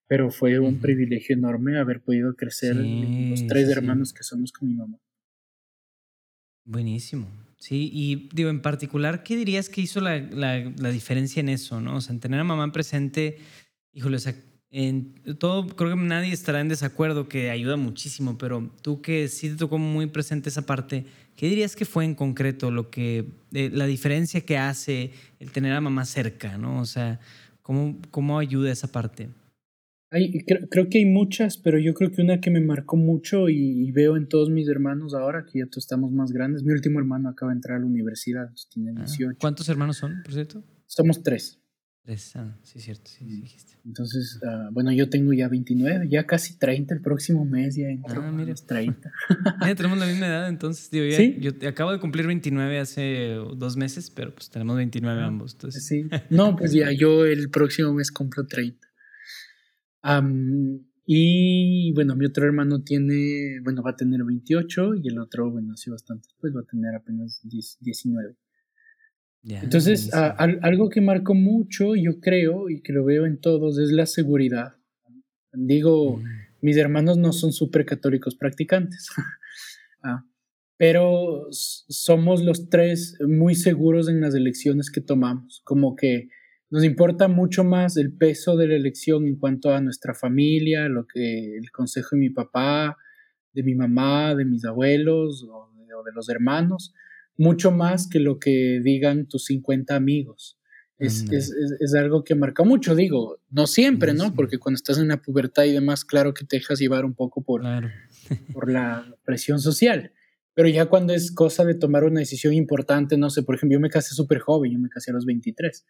Pero 0.09 0.29
fue 0.31 0.57
un 0.59 0.79
privilegio 0.79 1.35
enorme 1.35 1.77
haber 1.77 2.01
podido 2.01 2.33
crecer 2.35 2.75
Sí, 2.77 3.29
los 3.29 3.45
tres 3.47 3.67
sí, 3.67 3.73
sí. 3.73 3.77
hermanos 3.79 4.13
que 4.13 4.23
somos 4.23 4.53
con 4.53 4.69
mi 4.69 4.75
mamá. 4.75 4.97
Buenísimo. 6.65 7.27
Sí, 7.59 7.89
y 7.91 8.29
digo, 8.33 8.49
en 8.49 8.61
particular, 8.61 9.23
¿qué 9.23 9.35
dirías 9.35 9.69
que 9.69 9.81
hizo 9.81 9.99
la, 9.99 10.19
la- 10.19 10.71
la 10.77 10.91
diferencia 10.91 11.39
en 11.39 11.49
eso, 11.49 11.81
no? 11.81 11.95
O 11.97 12.01
sea, 12.01 12.13
en 12.13 12.19
tener 12.19 12.39
a 12.39 12.43
mamá 12.43 12.71
presente, 12.71 13.37
híjole, 13.93 14.17
o 14.17 14.19
sea, 14.19 14.35
en 14.69 15.13
todo, 15.39 15.65
creo 15.67 15.91
que 15.91 16.01
nadie 16.03 16.33
estará 16.33 16.59
en 16.59 16.67
desacuerdo 16.67 17.29
que 17.29 17.49
ayuda 17.49 17.77
muchísimo, 17.77 18.37
pero 18.37 18.69
tú 18.81 19.01
que 19.01 19.27
sí 19.27 19.49
te 19.49 19.55
tocó 19.55 19.77
muy 19.77 20.07
presente 20.07 20.49
esa 20.49 20.65
parte, 20.65 21.05
¿qué 21.35 21.47
dirías 21.47 21.75
que 21.75 21.85
fue 21.85 22.03
en 22.03 22.15
concreto 22.15 22.69
lo 22.69 22.89
que, 22.89 23.29
eh, 23.53 23.69
la 23.71 23.85
diferencia 23.85 24.41
que 24.41 24.57
hace 24.57 25.11
el 25.39 25.51
tener 25.51 25.73
a 25.73 25.81
mamá 25.81 26.03
cerca, 26.05 26.57
no? 26.57 26.81
O 26.81 26.85
sea, 26.85 27.19
¿cómo, 27.61 27.97
cómo 28.11 28.39
ayuda 28.39 28.71
esa 28.71 28.91
parte? 28.91 29.29
Hay, 30.09 30.31
creo, 30.45 30.67
creo 30.69 30.89
que 30.89 30.99
hay 30.99 31.05
muchas, 31.05 31.57
pero 31.57 31.79
yo 31.79 31.93
creo 31.93 32.11
que 32.11 32.21
una 32.21 32.39
que 32.39 32.49
me 32.49 32.61
marcó 32.61 32.95
mucho 32.95 33.49
y, 33.49 33.87
y 33.87 33.91
veo 33.91 34.15
en 34.15 34.27
todos 34.27 34.49
mis 34.49 34.67
hermanos 34.69 35.13
ahora, 35.13 35.45
que 35.45 35.59
ya 35.59 35.65
todos 35.65 35.83
estamos 35.83 36.11
más 36.11 36.31
grandes. 36.31 36.63
Mi 36.63 36.71
último 36.71 36.99
hermano 36.99 37.29
acaba 37.29 37.51
de 37.51 37.57
entrar 37.57 37.77
a 37.77 37.79
la 37.81 37.85
universidad, 37.85 38.49
tiene 38.73 38.91
Ah, 38.95 39.03
18. 39.05 39.37
¿Cuántos 39.39 39.67
hermanos 39.67 39.97
son, 39.97 40.21
por 40.23 40.33
cierto? 40.33 40.63
Somos 40.85 41.23
tres. 41.23 41.59
Ah, 42.09 42.55
sí, 42.63 42.79
cierto, 42.79 43.11
sí, 43.11 43.25
sí 43.25 43.41
dijiste. 43.41 43.73
Entonces, 43.85 44.39
ah, 44.47 44.69
bueno, 44.71 44.93
yo 44.93 45.09
tengo 45.09 45.33
ya 45.33 45.49
29, 45.49 46.07
ya 46.07 46.25
casi 46.25 46.57
30 46.57 46.93
el 46.93 47.01
próximo 47.01 47.43
mes, 47.43 47.75
ya 47.75 47.89
entro 47.89 48.21
ah, 48.23 48.31
mira. 48.31 48.55
30. 48.55 49.11
ya 49.67 49.75
tenemos 49.75 49.97
la 49.97 50.05
misma 50.05 50.27
edad, 50.27 50.47
entonces, 50.47 50.89
digo, 50.89 51.05
ya, 51.05 51.17
¿Sí? 51.17 51.35
yo 51.41 51.51
acabo 51.67 51.91
de 51.91 51.99
cumplir 51.99 52.25
29 52.25 52.79
hace 52.79 53.35
dos 53.57 53.75
meses, 53.75 54.09
pero 54.09 54.33
pues 54.33 54.49
tenemos 54.49 54.77
29 54.77 55.21
ambos. 55.21 55.53
Entonces. 55.53 55.85
Sí, 55.85 56.07
no, 56.29 56.55
pues 56.55 56.71
ya 56.71 56.93
yo 56.93 57.25
el 57.25 57.49
próximo 57.49 57.93
mes 57.93 58.09
cumplo 58.09 58.47
30. 58.47 58.87
y 61.05 61.91
bueno, 61.93 62.15
mi 62.15 62.25
otro 62.25 62.45
hermano 62.45 62.83
tiene, 62.83 63.59
bueno, 63.65 63.83
va 63.83 63.91
a 63.91 63.95
tener 63.97 64.23
28 64.23 64.95
y 64.95 65.09
el 65.09 65.19
otro, 65.19 65.51
bueno, 65.51 65.73
hace 65.73 65.91
bastante, 65.91 66.29
pues 66.39 66.55
va 66.55 66.61
a 66.61 66.65
tener 66.71 66.95
apenas 66.95 67.41
19. 67.43 68.37
Entonces, 69.43 70.13
algo 70.13 70.89
que 70.89 71.01
marcó 71.01 71.33
mucho, 71.33 71.95
yo 71.95 72.19
creo, 72.19 72.69
y 72.69 72.81
que 72.81 72.93
lo 72.93 73.05
veo 73.05 73.25
en 73.25 73.39
todos, 73.39 73.77
es 73.79 73.91
la 73.91 74.05
seguridad. 74.05 74.73
Digo, 75.53 76.17
mm. 76.17 76.23
mis 76.61 76.77
hermanos 76.77 77.17
no 77.17 77.31
son 77.31 77.53
súper 77.53 77.85
católicos 77.85 78.35
practicantes, 78.35 79.07
ah, 80.03 80.23
pero 80.77 81.47
somos 81.51 82.43
los 82.43 82.69
tres 82.69 83.17
muy 83.25 83.55
seguros 83.55 84.09
en 84.09 84.21
las 84.21 84.35
elecciones 84.35 84.91
que 84.91 85.01
tomamos, 85.01 85.61
como 85.63 85.95
que 85.95 86.29
nos 86.69 86.83
importa 86.83 87.29
mucho 87.29 87.63
más 87.63 87.95
el 87.95 88.11
peso 88.11 88.57
de 88.57 88.67
la 88.67 88.75
elección 88.75 89.25
en 89.25 89.37
cuanto 89.37 89.73
a 89.73 89.79
nuestra 89.79 90.13
familia, 90.13 90.89
lo 90.89 91.07
que 91.07 91.55
el 91.55 91.71
consejo 91.71 92.09
de 92.11 92.19
mi 92.19 92.29
papá, 92.29 92.97
de 93.53 93.63
mi 93.63 93.73
mamá, 93.73 94.35
de 94.35 94.43
mis 94.43 94.65
abuelos 94.65 95.47
o 95.49 95.71
de 96.03 96.11
los 96.13 96.29
hermanos, 96.29 96.93
mucho 97.37 97.71
más 97.71 98.07
que 98.07 98.19
lo 98.19 98.39
que 98.39 98.81
digan 98.83 99.27
tus 99.27 99.45
50 99.45 99.95
amigos. 99.95 100.57
Es, 100.99 101.31
es, 101.31 101.53
es, 101.79 101.93
algo 101.93 102.23
que 102.23 102.33
marca 102.33 102.63
mucho, 102.63 102.95
digo, 102.95 103.37
no 103.51 103.67
siempre, 103.67 104.15
¿no? 104.15 104.33
Porque 104.33 104.57
cuando 104.57 104.77
estás 104.77 104.97
en 104.97 105.09
la 105.09 105.21
pubertad 105.21 105.65
y 105.65 105.71
demás, 105.71 106.03
claro 106.03 106.33
que 106.33 106.43
te 106.43 106.57
dejas 106.57 106.79
llevar 106.79 107.05
un 107.05 107.13
poco 107.13 107.43
por, 107.43 107.61
por 108.53 108.71
la 108.71 109.05
presión 109.23 109.59
social. 109.59 110.11
Pero 110.55 110.69
ya 110.69 110.87
cuando 110.87 111.13
es 111.13 111.31
cosa 111.31 111.65
de 111.65 111.75
tomar 111.75 112.03
una 112.03 112.19
decisión 112.19 112.55
importante, 112.55 113.15
no 113.15 113.29
sé, 113.29 113.43
por 113.43 113.53
ejemplo, 113.53 113.75
yo 113.75 113.79
me 113.79 113.91
casé 113.91 114.15
súper 114.15 114.39
joven, 114.39 114.71
yo 114.71 114.79
me 114.79 114.89
casé 114.89 115.11
a 115.11 115.13
los 115.13 115.27
23. 115.27 115.85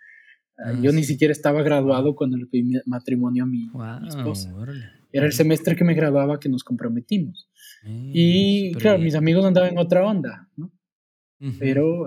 Ah, 0.57 0.63
ah, 0.65 0.79
yo 0.81 0.91
ni 0.91 1.05
siquiera 1.05 1.31
estaba 1.31 1.61
graduado 1.63 2.13
cuando 2.13 2.35
le 2.35 2.45
pedí 2.47 2.73
matrimonio 2.85 3.43
a 3.43 3.47
mi, 3.47 3.69
esposa. 4.09 4.53
Era 5.13 5.25
el 5.25 5.31
semestre 5.31 5.77
que 5.77 5.85
me 5.85 5.93
graduaba 5.93 6.37
que 6.37 6.49
nos 6.49 6.65
comprometimos. 6.65 7.49
y 7.85 8.73
claro, 8.73 8.99
mis 8.99 9.15
amigos 9.15 9.45
andaban 9.45 9.71
en 9.71 9.77
otra 9.77 10.05
onda, 10.05 10.49
¿no? 10.57 10.73
Pero 11.59 12.05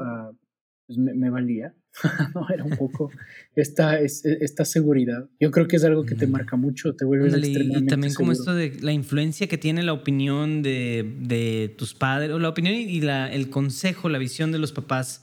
pues 0.87 0.99
me, 0.99 1.31
valía. 1.31 1.75
no, 2.35 2.49
era 2.53 2.65
un 2.65 2.77
poco 2.77 3.11
esta, 3.55 3.99
esta 4.01 4.65
seguridad. 4.65 5.29
Yo 5.39 5.51
creo 5.51 5.69
que 5.69 5.77
es 5.77 5.85
algo 5.85 6.05
que 6.05 6.15
te 6.15 6.27
marca 6.27 6.57
mucho, 6.57 6.95
te 6.95 7.05
vuelves 7.05 7.35
extremadamente 7.35 7.85
Y 7.85 7.89
también 7.89 8.15
como 8.15 8.33
esto 8.33 8.55
de 8.55 8.77
la 8.81 8.93
influencia 8.93 9.47
que 9.49 9.59
tiene 9.59 9.83
la 9.83 9.93
opinión 9.93 10.63
de, 10.63 11.17
de 11.21 11.75
tus 11.77 11.95
padres, 11.95 12.31
o 12.31 12.39
la 12.39 12.49
opinión 12.49 12.75
y 12.75 13.01
la, 13.01 13.33
el 13.33 13.51
consejo, 13.51 14.09
la 14.09 14.19
visión 14.19 14.53
de 14.53 14.59
los 14.59 14.73
papás 14.73 15.23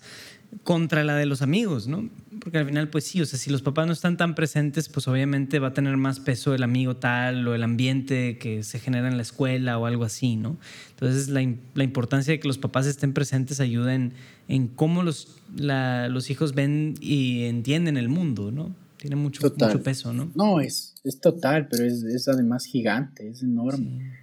contra 0.63 1.03
la 1.03 1.15
de 1.15 1.25
los 1.25 1.41
amigos, 1.41 1.87
¿no? 1.87 2.09
Porque 2.39 2.57
al 2.57 2.65
final, 2.65 2.89
pues 2.89 3.05
sí, 3.05 3.21
o 3.21 3.25
sea, 3.25 3.37
si 3.37 3.49
los 3.49 3.61
papás 3.61 3.87
no 3.87 3.93
están 3.93 4.17
tan 4.17 4.35
presentes, 4.35 4.89
pues 4.89 5.07
obviamente 5.07 5.59
va 5.59 5.69
a 5.69 5.73
tener 5.73 5.97
más 5.97 6.19
peso 6.19 6.53
el 6.53 6.63
amigo 6.63 6.95
tal 6.95 7.47
o 7.47 7.55
el 7.55 7.63
ambiente 7.63 8.37
que 8.37 8.63
se 8.63 8.79
genera 8.79 9.07
en 9.07 9.17
la 9.17 9.23
escuela 9.23 9.77
o 9.77 9.85
algo 9.85 10.03
así, 10.03 10.35
¿no? 10.35 10.57
Entonces, 10.91 11.29
la, 11.29 11.45
la 11.75 11.83
importancia 11.83 12.31
de 12.31 12.39
que 12.39 12.47
los 12.47 12.57
papás 12.57 12.85
estén 12.87 13.13
presentes 13.13 13.59
ayuda 13.59 13.95
en, 13.95 14.13
en 14.47 14.67
cómo 14.67 15.03
los, 15.03 15.39
los 15.55 16.29
hijos 16.29 16.53
ven 16.53 16.95
y 17.01 17.45
entienden 17.45 17.97
el 17.97 18.09
mundo, 18.09 18.51
¿no? 18.51 18.75
Tiene 18.97 19.15
mucho, 19.15 19.47
mucho 19.47 19.83
peso, 19.83 20.13
¿no? 20.13 20.31
No, 20.35 20.59
es, 20.59 20.95
es 21.03 21.19
total, 21.19 21.67
pero 21.69 21.85
es, 21.85 22.03
es 22.03 22.27
además 22.27 22.65
gigante, 22.65 23.29
es 23.29 23.43
enorme. 23.43 24.13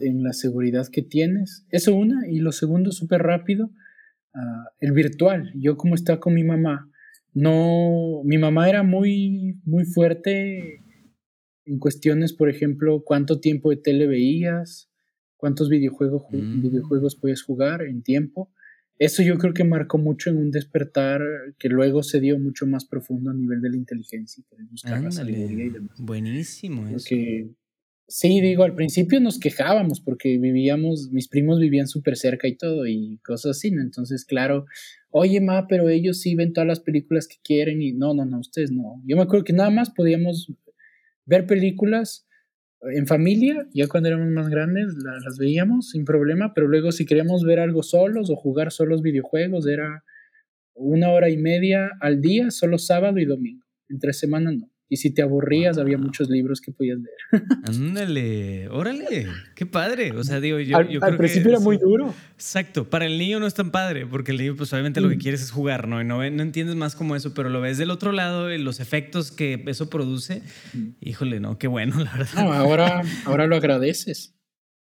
en 0.00 0.22
la 0.22 0.32
seguridad 0.32 0.88
que 0.88 1.02
tienes. 1.02 1.64
Eso 1.70 1.94
una, 1.94 2.28
y 2.28 2.40
lo 2.40 2.50
segundo, 2.52 2.90
súper 2.90 3.22
rápido, 3.22 3.70
Ah, 4.34 4.64
el 4.80 4.92
virtual. 4.92 5.52
Yo 5.54 5.76
como 5.76 5.94
estaba 5.94 6.18
con 6.18 6.34
mi 6.34 6.42
mamá, 6.42 6.90
no, 7.34 8.22
mi 8.24 8.38
mamá 8.38 8.68
era 8.68 8.82
muy, 8.84 9.60
muy 9.64 9.84
fuerte 9.84 10.80
en 11.66 11.78
cuestiones, 11.78 12.32
por 12.32 12.48
ejemplo, 12.48 13.02
cuánto 13.04 13.40
tiempo 13.40 13.70
de 13.70 13.76
tele 13.76 14.06
veías, 14.06 14.88
cuántos 15.36 15.68
videojuegos, 15.68 16.22
mm. 16.30 16.62
videojuegos 16.62 17.16
puedes 17.16 17.42
jugar 17.42 17.82
en 17.82 18.02
tiempo. 18.02 18.52
Eso 18.98 19.24
yo 19.24 19.36
creo 19.38 19.52
que 19.52 19.64
marcó 19.64 19.98
mucho 19.98 20.30
en 20.30 20.36
un 20.36 20.52
despertar 20.52 21.20
que 21.58 21.68
luego 21.68 22.04
se 22.04 22.20
dio 22.20 22.38
mucho 22.38 22.66
más 22.66 22.84
profundo 22.84 23.30
a 23.30 23.34
nivel 23.34 23.60
de 23.60 23.70
la 23.70 23.76
inteligencia, 23.76 24.44
buscar 24.70 25.02
la 25.02 25.30
y 25.30 25.70
demás. 25.70 25.98
Buenísimo 26.00 26.86
eso. 26.86 27.08
Sí, 28.06 28.40
digo, 28.42 28.64
al 28.64 28.74
principio 28.74 29.18
nos 29.18 29.38
quejábamos 29.38 30.00
porque 30.00 30.36
vivíamos, 30.38 31.10
mis 31.10 31.26
primos 31.28 31.58
vivían 31.58 31.88
súper 31.88 32.16
cerca 32.16 32.46
y 32.46 32.56
todo 32.56 32.86
y 32.86 33.18
cosas 33.24 33.56
así, 33.56 33.70
¿no? 33.70 33.80
Entonces, 33.80 34.26
claro, 34.26 34.66
oye, 35.10 35.40
ma, 35.40 35.66
pero 35.66 35.88
ellos 35.88 36.20
sí 36.20 36.34
ven 36.34 36.52
todas 36.52 36.68
las 36.68 36.80
películas 36.80 37.26
que 37.26 37.36
quieren 37.42 37.80
y 37.80 37.92
no, 37.92 38.12
no, 38.12 38.26
no, 38.26 38.40
ustedes 38.40 38.70
no. 38.70 39.00
Yo 39.06 39.16
me 39.16 39.22
acuerdo 39.22 39.44
que 39.44 39.54
nada 39.54 39.70
más 39.70 39.90
podíamos 39.90 40.52
ver 41.24 41.46
películas 41.46 42.26
en 42.82 43.06
familia, 43.06 43.66
ya 43.72 43.88
cuando 43.88 44.10
éramos 44.10 44.28
más 44.28 44.48
grandes 44.50 44.88
las 45.24 45.38
veíamos 45.38 45.90
sin 45.90 46.04
problema, 46.04 46.52
pero 46.54 46.68
luego 46.68 46.92
si 46.92 47.06
queríamos 47.06 47.42
ver 47.44 47.58
algo 47.58 47.82
solos 47.82 48.28
o 48.30 48.36
jugar 48.36 48.70
solos 48.70 49.00
videojuegos 49.00 49.66
era 49.66 50.04
una 50.74 51.10
hora 51.10 51.30
y 51.30 51.38
media 51.38 51.90
al 52.00 52.20
día, 52.20 52.50
solo 52.50 52.78
sábado 52.78 53.18
y 53.18 53.24
domingo. 53.24 53.64
Entre 53.88 54.12
semana 54.12 54.52
no. 54.52 54.73
Y 54.88 54.98
si 54.98 55.12
te 55.12 55.22
aburrías, 55.22 55.78
había 55.78 55.96
muchos 55.96 56.28
libros 56.28 56.60
que 56.60 56.70
podías 56.70 56.98
leer. 56.98 57.44
Ándale, 57.64 58.68
órale, 58.68 59.26
qué 59.54 59.64
padre. 59.64 60.12
O 60.12 60.22
sea, 60.22 60.40
digo, 60.40 60.60
yo, 60.60 60.76
al, 60.76 60.88
yo 60.88 61.02
al 61.02 61.16
principio 61.16 61.50
era 61.50 61.60
muy 61.60 61.78
duro. 61.78 62.14
Exacto, 62.34 62.88
para 62.88 63.06
el 63.06 63.18
niño 63.18 63.40
no 63.40 63.46
es 63.46 63.54
tan 63.54 63.70
padre, 63.70 64.06
porque 64.06 64.32
el 64.32 64.38
niño, 64.38 64.56
pues 64.56 64.72
obviamente 64.72 65.00
lo 65.00 65.08
que 65.08 65.16
mm. 65.16 65.20
quieres 65.20 65.42
es 65.42 65.50
jugar, 65.50 65.88
¿no? 65.88 66.00
Y 66.00 66.04
no, 66.04 66.18
no 66.30 66.42
entiendes 66.42 66.76
más 66.76 66.96
como 66.96 67.16
eso, 67.16 67.32
pero 67.32 67.48
lo 67.48 67.60
ves 67.60 67.78
del 67.78 67.90
otro 67.90 68.12
lado, 68.12 68.48
los 68.50 68.78
efectos 68.78 69.30
que 69.32 69.64
eso 69.66 69.88
produce. 69.88 70.42
Mm. 70.74 70.88
Híjole, 71.00 71.40
no, 71.40 71.58
qué 71.58 71.66
bueno, 71.66 71.98
la 72.04 72.12
verdad. 72.12 72.44
No, 72.44 72.52
ahora, 72.52 73.02
ahora 73.24 73.46
lo 73.46 73.56
agradeces. 73.56 74.34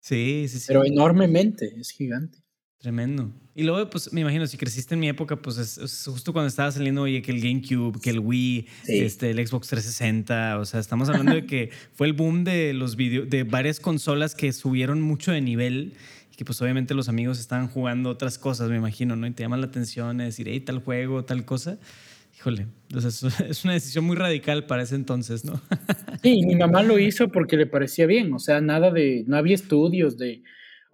Sí, 0.01 0.45
sí, 0.49 0.59
sí. 0.59 0.65
Pero 0.67 0.85
enormemente, 0.85 1.73
es 1.79 1.89
gigante. 1.89 2.44
Tremendo. 2.85 3.31
Y 3.55 3.63
luego, 3.63 3.89
pues 3.89 4.13
me 4.13 4.21
imagino, 4.21 4.45
si 4.45 4.57
creciste 4.57 4.93
en 4.93 4.99
mi 4.99 5.09
época, 5.09 5.37
pues 5.37 5.57
es, 5.57 6.05
justo 6.05 6.33
cuando 6.33 6.49
estaba 6.49 6.71
saliendo, 6.71 7.01
oye, 7.01 7.23
que 7.23 7.31
el 7.31 7.41
GameCube, 7.41 7.99
que 7.99 8.11
el 8.11 8.19
Wii, 8.19 8.67
este, 8.87 9.31
el 9.31 9.37
Xbox 9.37 9.69
360, 9.69 10.59
o 10.59 10.65
sea, 10.65 10.79
estamos 10.79 11.09
hablando 11.09 11.33
de 11.33 11.47
que 11.47 11.71
fue 11.93 12.05
el 12.05 12.13
boom 12.13 12.43
de 12.43 12.75
los 12.75 12.95
video, 12.95 13.25
de 13.25 13.43
varias 13.43 13.79
consolas 13.79 14.35
que 14.35 14.53
subieron 14.53 15.01
mucho 15.01 15.31
de 15.31 15.41
nivel 15.41 15.93
y 16.31 16.35
que 16.35 16.45
pues 16.45 16.61
obviamente 16.61 16.93
los 16.93 17.09
amigos 17.09 17.39
estaban 17.39 17.69
jugando 17.69 18.11
otras 18.11 18.37
cosas, 18.37 18.69
me 18.69 18.77
imagino, 18.77 19.15
¿no? 19.15 19.25
Y 19.25 19.31
te 19.31 19.41
llama 19.41 19.57
la 19.57 19.65
atención 19.65 20.19
decir, 20.19 20.47
hey, 20.47 20.59
tal 20.59 20.77
juego, 20.77 21.25
tal 21.25 21.43
cosa. 21.43 21.79
Híjole, 22.37 22.67
entonces 22.89 23.23
es 23.49 23.63
una 23.63 23.73
decisión 23.73 24.05
muy 24.05 24.15
radical 24.15 24.67
para 24.67 24.83
ese 24.83 24.93
entonces, 24.93 25.43
¿no? 25.43 25.59
Sí, 26.21 26.39
mi 26.45 26.55
mamá 26.55 26.83
lo 26.83 26.99
hizo 26.99 27.29
porque 27.29 27.57
le 27.57 27.65
parecía 27.65 28.05
bien, 28.05 28.31
o 28.31 28.37
sea, 28.37 28.61
nada 28.61 28.91
de, 28.91 29.23
no 29.25 29.37
había 29.37 29.55
estudios 29.55 30.19
de 30.19 30.43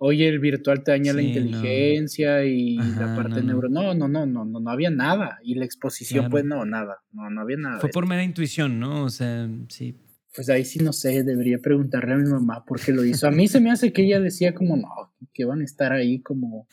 oye, 0.03 0.27
el 0.27 0.39
virtual 0.39 0.83
te 0.83 0.91
daña 0.91 1.13
la 1.13 1.21
inteligencia 1.21 2.43
y 2.43 2.75
la 2.75 3.15
parte 3.15 3.43
neuro. 3.43 3.69
No, 3.69 3.93
no, 3.93 4.07
no, 4.07 4.25
no, 4.25 4.45
no, 4.45 4.59
no 4.59 4.69
había 4.71 4.89
nada. 4.89 5.37
Y 5.43 5.53
la 5.53 5.65
exposición, 5.65 6.27
pues 6.31 6.43
no, 6.43 6.65
nada. 6.65 7.03
No, 7.13 7.29
no 7.29 7.41
había 7.41 7.57
nada. 7.57 7.79
Fue 7.79 7.91
por 7.91 8.07
mera 8.07 8.23
intuición, 8.23 8.79
¿no? 8.79 9.03
O 9.03 9.09
sea, 9.09 9.47
sí. 9.69 9.95
Pues 10.35 10.49
ahí 10.49 10.65
sí 10.65 10.79
no 10.79 10.91
sé, 10.91 11.23
debería 11.23 11.59
preguntarle 11.59 12.13
a 12.13 12.17
mi 12.17 12.27
mamá 12.27 12.65
por 12.65 12.79
qué 12.79 12.91
lo 12.93 13.05
hizo. 13.05 13.27
A 13.27 13.31
mí 13.31 13.47
se 13.47 13.59
me 13.59 13.69
hace 13.69 13.93
que 13.93 14.03
ella 14.03 14.19
decía 14.19 14.55
como, 14.55 14.75
no, 14.75 15.13
que 15.33 15.45
van 15.45 15.61
a 15.61 15.65
estar 15.65 15.91
ahí 15.91 16.21
como, 16.21 16.67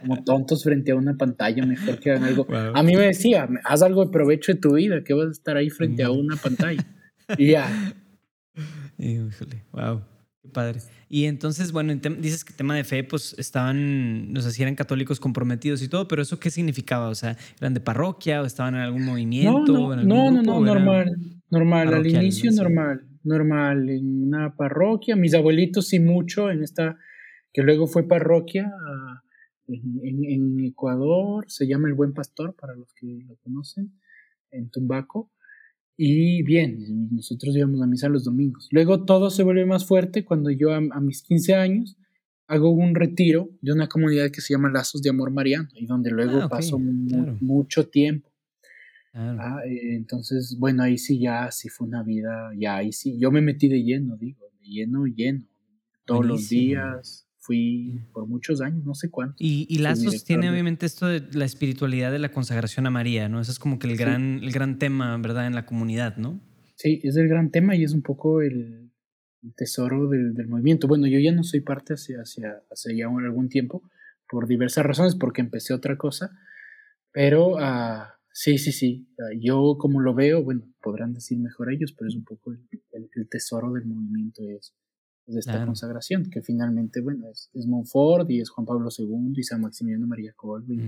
como 0.00 0.24
tontos 0.24 0.64
frente 0.64 0.90
a 0.90 0.96
una 0.96 1.16
pantalla, 1.16 1.64
mejor 1.64 2.00
que 2.00 2.10
hagan 2.10 2.24
algo. 2.24 2.48
A 2.50 2.82
mí 2.82 2.96
me 2.96 3.06
decía, 3.06 3.48
haz 3.64 3.82
algo 3.82 4.06
de 4.06 4.10
provecho 4.10 4.54
de 4.54 4.58
tu 4.58 4.74
vida, 4.74 5.04
que 5.04 5.14
vas 5.14 5.28
a 5.28 5.30
estar 5.30 5.56
ahí 5.56 5.70
frente 5.70 6.02
a 6.02 6.10
una 6.10 6.36
pantalla. 6.36 6.84
Y 7.38 7.52
ya. 7.52 7.94
Híjole, 8.98 9.64
wow, 9.72 10.02
qué 10.42 10.48
padre. 10.48 10.80
Y 11.08 11.26
entonces, 11.26 11.72
bueno, 11.72 11.94
dices 11.94 12.44
que 12.44 12.52
tema 12.52 12.74
de 12.74 12.84
fe, 12.84 13.04
pues 13.04 13.34
estaban, 13.38 14.32
no 14.32 14.40
sé 14.40 14.50
si 14.50 14.62
eran 14.62 14.74
católicos 14.74 15.20
comprometidos 15.20 15.82
y 15.82 15.88
todo, 15.88 16.08
pero 16.08 16.22
¿eso 16.22 16.40
qué 16.40 16.50
significaba? 16.50 17.08
O 17.08 17.14
sea, 17.14 17.36
¿eran 17.60 17.74
de 17.74 17.80
parroquia 17.80 18.42
o 18.42 18.46
estaban 18.46 18.74
en 18.74 18.80
algún 18.80 19.04
movimiento? 19.04 19.72
No, 19.72 19.96
no, 19.96 20.02
no, 20.02 20.42
no, 20.42 20.60
normal, 20.60 21.16
normal, 21.50 21.94
al 21.94 22.06
inicio 22.06 22.50
normal, 22.50 23.06
normal, 23.22 23.88
en 23.88 24.24
una 24.24 24.56
parroquia. 24.56 25.14
Mis 25.14 25.34
abuelitos 25.34 25.88
sí 25.88 26.00
mucho 26.00 26.50
en 26.50 26.62
esta, 26.62 26.96
que 27.52 27.62
luego 27.62 27.86
fue 27.86 28.08
parroquia 28.08 28.72
ah, 28.72 29.22
en, 29.68 30.24
en 30.24 30.64
Ecuador, 30.64 31.44
se 31.46 31.66
llama 31.66 31.88
El 31.88 31.94
Buen 31.94 32.14
Pastor, 32.14 32.56
para 32.56 32.74
los 32.74 32.92
que 32.94 33.06
lo 33.28 33.36
conocen, 33.36 33.92
en 34.50 34.70
Tumbaco. 34.70 35.30
Y 35.96 36.42
bien, 36.42 37.10
nosotros 37.10 37.54
íbamos 37.54 37.82
a 37.82 37.86
misa 37.86 38.08
los 38.08 38.24
domingos. 38.24 38.68
Luego 38.70 39.04
todo 39.04 39.30
se 39.30 39.42
vuelve 39.42 39.66
más 39.66 39.86
fuerte 39.86 40.24
cuando 40.24 40.50
yo 40.50 40.72
a, 40.72 40.80
mis 41.00 41.22
15 41.22 41.54
años 41.54 41.96
hago 42.46 42.70
un 42.70 42.94
retiro 42.94 43.50
de 43.60 43.72
una 43.72 43.88
comunidad 43.88 44.30
que 44.30 44.40
se 44.40 44.54
llama 44.54 44.70
Lazos 44.70 45.02
de 45.02 45.10
Amor 45.10 45.30
Mariano 45.30 45.68
y 45.74 45.86
donde 45.86 46.10
luego 46.10 46.42
ah, 46.42 46.48
paso 46.48 46.78
mucho 46.78 47.88
tiempo. 47.88 48.30
Ah, 49.14 49.60
eh, 49.66 49.94
entonces, 49.94 50.56
bueno, 50.58 50.82
ahí 50.82 50.96
sí 50.96 51.18
ya, 51.18 51.50
sí 51.50 51.68
fue 51.68 51.86
una 51.86 52.02
vida, 52.02 52.50
ya 52.56 52.76
ahí 52.76 52.92
sí, 52.92 53.18
yo 53.18 53.30
me 53.30 53.42
metí 53.42 53.68
de 53.68 53.82
lleno, 53.82 54.16
digo, 54.16 54.46
de 54.60 54.66
lleno, 54.66 55.04
lleno, 55.04 55.46
todos 56.06 56.24
los 56.24 56.48
días, 56.48 57.28
fui 57.42 58.00
por 58.12 58.26
muchos 58.26 58.60
años, 58.60 58.84
no 58.84 58.94
sé 58.94 59.10
cuánto. 59.10 59.34
Y, 59.38 59.66
y 59.68 59.78
Lazos 59.78 60.24
tiene 60.24 60.48
obviamente 60.50 60.86
esto 60.86 61.06
de 61.06 61.22
la 61.32 61.44
espiritualidad 61.44 62.12
de 62.12 62.18
la 62.18 62.30
consagración 62.30 62.86
a 62.86 62.90
María, 62.90 63.28
¿no? 63.28 63.40
Ese 63.40 63.50
es 63.50 63.58
como 63.58 63.78
que 63.78 63.88
el 63.88 63.96
gran, 63.96 64.40
el 64.42 64.52
gran 64.52 64.78
tema, 64.78 65.16
¿verdad? 65.18 65.46
En 65.46 65.54
la 65.54 65.66
comunidad, 65.66 66.16
¿no? 66.16 66.40
Sí, 66.76 67.00
es 67.02 67.16
el 67.16 67.28
gran 67.28 67.50
tema 67.50 67.76
y 67.76 67.84
es 67.84 67.92
un 67.92 68.02
poco 68.02 68.40
el, 68.42 68.90
tesoro 69.56 70.08
del, 70.08 70.34
del, 70.34 70.48
movimiento. 70.48 70.86
Bueno, 70.86 71.06
yo 71.08 71.18
ya 71.18 71.32
no 71.32 71.42
soy 71.42 71.60
parte 71.60 71.94
hacia, 71.94 72.20
hacia, 72.20 72.62
hacia 72.70 72.96
ya 72.96 73.06
algún 73.06 73.48
tiempo, 73.48 73.82
por 74.30 74.46
diversas 74.46 74.86
razones, 74.86 75.16
porque 75.16 75.40
empecé 75.40 75.74
otra 75.74 75.98
cosa, 75.98 76.30
pero... 77.12 77.56
Uh, 77.56 78.12
Sí, 78.32 78.56
sí, 78.56 78.72
sí. 78.72 79.06
Yo 79.40 79.76
como 79.78 80.00
lo 80.00 80.14
veo, 80.14 80.42
bueno, 80.42 80.62
podrán 80.80 81.12
decir 81.12 81.38
mejor 81.38 81.70
ellos, 81.70 81.92
pero 81.92 82.08
es 82.08 82.16
un 82.16 82.24
poco 82.24 82.52
el, 82.52 83.28
tesoro 83.28 83.72
del 83.72 83.84
movimiento 83.84 84.42
es, 84.42 84.74
es 85.26 85.36
esta 85.36 85.64
consagración, 85.64 86.30
que 86.30 86.42
finalmente, 86.42 87.00
bueno, 87.00 87.28
es, 87.30 87.50
es, 87.54 87.66
Montfort 87.66 88.30
y 88.30 88.40
es 88.40 88.50
Juan 88.50 88.66
Pablo 88.66 88.88
II 88.96 89.32
y 89.36 89.42
San 89.42 89.60
Maximiliano 89.60 90.06
María 90.06 90.32
Colby. 90.34 90.78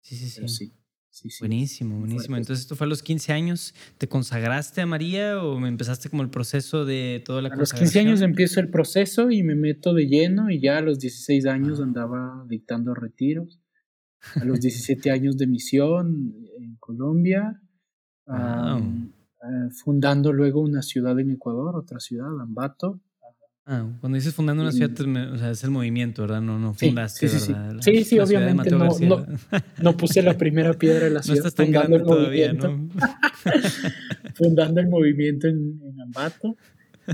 Sí, 0.00 0.16
sí, 0.16 0.28
sí. 0.48 0.48
sí. 0.48 1.28
Buenísimo, 1.40 1.98
buenísimo. 1.98 2.36
Entonces, 2.36 2.62
¿esto 2.62 2.76
fue 2.76 2.86
a 2.86 2.88
los 2.88 3.02
15 3.02 3.32
años? 3.32 3.74
¿Te 3.98 4.08
consagraste 4.08 4.80
a 4.80 4.86
María 4.86 5.42
o 5.42 5.58
me 5.58 5.68
empezaste 5.68 6.08
como 6.08 6.22
el 6.22 6.30
proceso 6.30 6.84
de 6.84 7.22
toda 7.24 7.42
la 7.42 7.48
a 7.48 7.56
los 7.56 7.72
15 7.72 7.98
años 7.98 8.20
empiezo 8.20 8.60
el 8.60 8.70
proceso 8.70 9.30
y 9.30 9.42
me 9.42 9.56
meto 9.56 9.92
de 9.92 10.06
lleno 10.06 10.50
y 10.50 10.60
ya 10.60 10.78
a 10.78 10.82
los 10.82 11.00
16 11.00 11.46
años 11.46 11.80
ah. 11.80 11.82
andaba 11.82 12.46
dictando 12.48 12.94
retiros 12.94 13.60
a 14.36 14.44
los 14.44 14.60
17 14.60 15.10
años 15.10 15.36
de 15.36 15.46
misión 15.46 16.34
en 16.58 16.76
Colombia, 16.76 17.60
ah, 18.26 18.80
fundando 19.82 20.32
luego 20.32 20.60
una 20.60 20.82
ciudad 20.82 21.18
en 21.18 21.30
Ecuador, 21.30 21.76
otra 21.76 21.98
ciudad, 22.00 22.28
Ambato. 22.40 23.00
Ah, 23.72 23.88
cuando 24.00 24.16
dices 24.16 24.34
fundando 24.34 24.64
una 24.64 24.72
ciudad, 24.72 24.90
o 25.32 25.38
sea, 25.38 25.52
es 25.52 25.62
el 25.62 25.70
movimiento, 25.70 26.22
¿verdad? 26.22 26.42
No, 26.42 26.58
no 26.58 26.74
fundaste, 26.74 27.28
sí, 27.28 27.38
sí, 27.38 27.52
¿verdad? 27.52 27.80
Sí, 27.80 28.02
sí, 28.02 28.18
obviamente 28.18 28.68
no, 28.68 28.88
no, 28.98 29.26
no, 29.80 29.96
puse 29.96 30.22
la 30.22 30.36
primera 30.36 30.74
piedra 30.74 31.04
de 31.04 31.10
la 31.10 31.22
ciudad. 31.22 31.36
No 31.36 31.48
estás 31.48 31.54
tan 31.54 31.70
grande 31.70 32.00
todavía, 32.00 32.52
¿no? 32.52 32.88
fundando 34.34 34.80
el 34.80 34.88
movimiento 34.88 35.46
en, 35.46 35.80
en 35.84 36.00
Ambato 36.00 36.56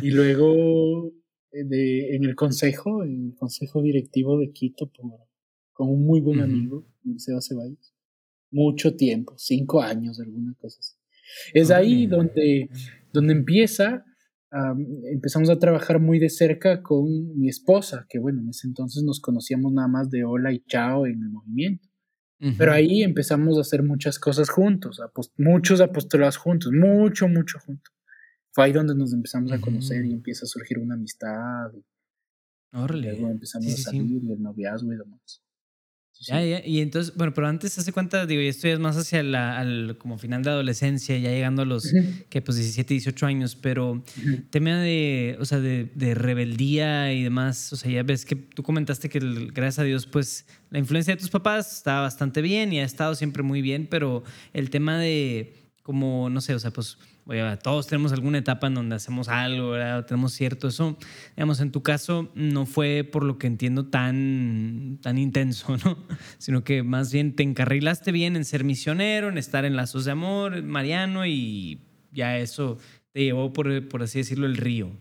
y 0.01 0.13
luego 0.13 1.13
eh, 1.53 1.65
de, 1.65 2.17
en 2.17 2.25
el 2.25 2.35
consejo, 2.35 3.05
en 3.05 3.27
el 3.27 3.35
consejo 3.35 3.83
directivo 3.83 4.39
de 4.39 4.51
Quito 4.51 4.91
por, 4.91 5.13
con 5.75 5.91
un 5.91 6.07
muy 6.07 6.21
buen 6.23 6.41
amigo 6.41 6.87
Seba 7.19 7.43
Ceballos. 7.43 7.95
Mucho 8.51 8.97
tiempo, 8.97 9.35
cinco 9.37 9.83
años, 9.83 10.19
alguna 10.21 10.55
cosa 10.59 10.79
así. 10.81 10.97
Es 11.53 11.71
ahí 11.71 12.07
donde, 12.07 12.71
donde 13.13 13.35
empieza, 13.35 14.07
empezamos 15.11 15.51
a 15.51 15.59
trabajar 15.59 16.01
muy 16.01 16.19
de 16.19 16.29
cerca 16.29 16.83
con 16.83 17.39
mi 17.39 17.49
esposa, 17.49 18.07
que 18.09 18.19
bueno, 18.19 18.41
en 18.41 18.51
ese 18.51 18.67
entonces 18.67 19.03
nos 19.03 19.21
conocíamos 19.21 19.73
nada 19.73 19.89
más 19.89 20.11
de 20.11 20.25
hola 20.25 20.53
y 20.53 20.63
chao 20.67 21.07
en 21.07 21.23
el 21.23 21.31
movimiento. 21.31 21.89
Pero 22.59 22.73
ahí 22.73 23.03
empezamos 23.03 23.57
a 23.57 23.63
hacer 23.63 23.83
muchas 23.83 24.19
cosas 24.19 24.51
juntos, 24.51 25.01
muchos 25.39 25.81
apostolados 25.81 26.37
juntos, 26.37 26.71
mucho, 26.71 27.29
mucho 27.29 27.59
juntos. 27.61 27.95
Fue 28.53 28.67
ahí 28.67 28.73
donde 28.73 28.95
nos 28.95 29.13
empezamos 29.15 29.53
a 29.53 29.61
conocer 29.61 30.05
y 30.05 30.13
empieza 30.13 30.45
a 30.45 30.47
surgir 30.47 30.79
una 30.79 30.95
amistad. 30.95 31.73
Y, 31.75 33.01
luego 33.01 33.31
empezamos 33.31 33.73
a 33.73 33.77
salir 33.77 34.23
y 34.23 34.33
el 34.33 34.43
noviazgo 34.43 34.93
y 34.93 34.99
demás. 34.99 35.43
Ya, 36.21 36.43
ya. 36.43 36.63
Y 36.65 36.81
entonces, 36.81 37.15
bueno, 37.15 37.35
pero 37.35 37.47
antes 37.47 37.79
hace 37.79 37.93
cuenta, 37.93 38.27
digo, 38.27 38.41
y 38.41 38.49
esto 38.49 38.67
ya 38.67 38.75
es 38.75 38.81
más 38.81 38.97
hacia 38.97 39.23
la, 39.23 39.59
al 39.59 39.97
como 39.99 40.19
final 40.19 40.43
de 40.43 40.51
adolescencia, 40.51 41.17
ya 41.19 41.31
llegando 41.31 41.63
a 41.63 41.65
los, 41.65 41.93
que 42.29 42.41
pues 42.41 42.57
17, 42.57 42.95
18 42.95 43.27
años, 43.27 43.57
pero 43.57 44.03
tema 44.51 44.81
de, 44.81 45.37
o 45.41 45.45
sea, 45.45 45.61
de, 45.61 45.91
de, 45.95 46.15
rebeldía 46.15 47.13
y 47.13 47.23
demás, 47.23 47.73
o 47.73 47.77
sea, 47.77 47.91
ya 47.91 48.03
ves 48.03 48.25
que 48.25 48.37
tú 48.37 48.63
comentaste 48.63 49.09
que 49.09 49.21
gracias 49.53 49.81
a 49.81 49.85
Dios, 49.85 50.07
pues 50.07 50.47
la 50.71 50.79
influencia 50.79 51.15
de 51.15 51.21
tus 51.21 51.31
papás 51.31 51.77
estaba 51.77 52.03
bastante 52.03 52.41
bien 52.41 52.73
y 52.73 52.81
ha 52.81 52.85
estado 52.85 53.15
siempre 53.15 53.43
muy 53.43 53.61
bien, 53.63 53.87
pero 53.89 54.25
el 54.53 54.71
tema 54.71 54.99
de, 54.99 55.55
como, 55.83 56.31
no 56.31 56.41
sé, 56.41 56.55
o 56.55 56.59
sea, 56.59 56.71
pues 56.71 56.99
todos 57.63 57.89
tenemos 57.89 58.13
alguna 58.13 58.39
etapa 58.39 58.69
en 58.69 58.75
donde 58.75 58.95
hacemos 58.95 59.29
algo, 59.29 59.71
¿verdad? 59.71 60.07
tenemos 60.07 60.33
cierto 60.33 60.69
eso. 60.69 60.97
Digamos, 61.37 61.61
en 61.61 61.73
tu 61.73 61.83
caso 61.83 62.31
no 62.35 62.67
fue 62.67 63.03
por 63.03 63.25
lo 63.25 63.37
que 63.37 63.49
entiendo 63.49 63.87
tan, 63.87 64.99
tan 65.03 65.19
intenso, 65.19 65.77
¿no? 65.85 66.07
Sino 66.39 66.63
que 66.63 66.83
más 66.85 67.13
bien 67.13 67.35
te 67.35 67.43
encarrilaste 67.43 68.13
bien 68.13 68.37
en 68.37 68.45
ser 68.45 68.63
misionero, 68.63 69.29
en 69.29 69.39
estar 69.39 69.65
en 69.65 69.75
lazos 69.75 70.05
de 70.05 70.13
amor, 70.13 70.63
Mariano, 70.63 71.27
y 71.27 71.81
ya 72.13 72.39
eso 72.39 72.79
te 73.13 73.25
llevó, 73.25 73.53
por, 73.53 73.89
por 73.89 74.03
así 74.03 74.19
decirlo, 74.19 74.47
el 74.47 74.57
río. 74.57 74.97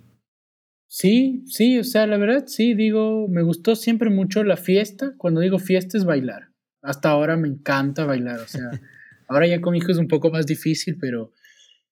Sí, 0.87 1.43
sí, 1.45 1.77
o 1.77 1.83
sea, 1.83 2.07
la 2.07 2.17
verdad, 2.17 2.45
sí, 2.47 2.73
digo, 2.73 3.27
me 3.27 3.43
gustó 3.43 3.75
siempre 3.75 4.09
mucho 4.09 4.43
la 4.43 4.57
fiesta. 4.57 5.13
Cuando 5.17 5.41
digo 5.41 5.59
fiesta 5.59 5.97
es 5.97 6.05
bailar. 6.05 6.49
Hasta 6.81 7.09
ahora 7.09 7.37
me 7.37 7.47
encanta 7.47 8.05
bailar, 8.05 8.39
o 8.39 8.47
sea, 8.47 8.69
ahora 9.27 9.47
ya 9.47 9.61
con 9.61 9.75
hijos 9.75 9.91
es 9.91 9.97
un 9.97 10.07
poco 10.07 10.31
más 10.31 10.45
difícil, 10.45 10.97
pero 10.99 11.33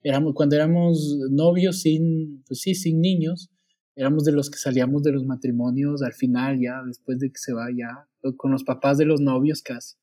éramos, 0.04 0.34
cuando 0.36 0.56
éramos 0.56 1.18
novios 1.32 1.82
sin, 1.82 2.44
pues 2.46 2.62
sí, 2.62 2.76
sin 2.76 3.02
niños, 3.02 3.50
éramos 3.96 4.26
de 4.26 4.34
los 4.34 4.50
que 4.50 4.58
salíamos 4.58 5.04
de 5.04 5.12
los 5.12 5.26
matrimonios 5.26 6.02
al 6.02 6.14
final 6.14 6.60
ya, 6.60 6.82
después 6.86 7.20
de 7.20 7.30
que 7.30 7.38
se 7.38 7.54
va 7.54 7.68
ya, 7.76 8.08
con 8.38 8.52
los 8.52 8.64
papás 8.64 8.98
de 8.98 9.06
los 9.06 9.22
novios 9.22 9.62
casi. 9.62 9.96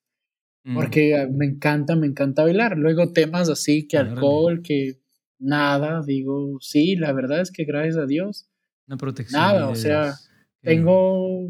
Mm. 0.64 0.74
Porque 0.74 1.28
me 1.32 1.46
encanta, 1.46 1.96
me 1.96 2.06
encanta 2.06 2.42
bailar. 2.42 2.76
Luego 2.76 3.12
temas 3.12 3.48
así, 3.48 3.86
que 3.86 3.96
alcohol, 3.96 4.62
que 4.62 5.00
nada, 5.38 6.02
digo, 6.06 6.58
sí, 6.60 6.96
la 6.96 7.12
verdad 7.12 7.40
es 7.40 7.50
que 7.50 7.64
gracias 7.64 7.96
a 7.96 8.06
Dios. 8.06 8.48
Una 8.86 8.96
protección. 8.96 9.40
Nada, 9.40 9.68
o 9.68 9.74
sea, 9.74 10.14
tengo, 10.62 11.48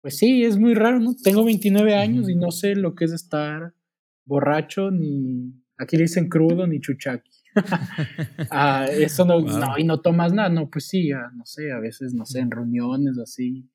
pues 0.00 0.16
sí, 0.16 0.44
es 0.44 0.58
muy 0.58 0.74
raro, 0.74 0.98
¿no? 0.98 1.14
Tengo 1.14 1.44
29 1.44 1.94
años 1.94 2.28
y 2.28 2.36
no 2.36 2.50
sé 2.50 2.74
lo 2.74 2.94
que 2.94 3.04
es 3.04 3.12
estar 3.12 3.74
borracho, 4.24 4.90
ni, 4.90 5.52
aquí 5.76 5.96
le 5.96 6.04
dicen 6.04 6.28
crudo, 6.28 6.66
ni 6.66 6.80
chuchaqui. 6.80 7.30
Ah, 8.50 8.86
eso 8.90 9.24
no, 9.24 9.40
no, 9.40 9.78
y 9.78 9.84
no 9.84 10.00
tomas 10.00 10.32
nada, 10.32 10.48
no, 10.48 10.68
pues 10.68 10.86
sí, 10.86 11.10
no 11.10 11.44
sé, 11.44 11.72
a 11.72 11.78
veces, 11.78 12.14
no 12.14 12.24
sé, 12.24 12.40
en 12.40 12.50
reuniones 12.50 13.18
así, 13.18 13.68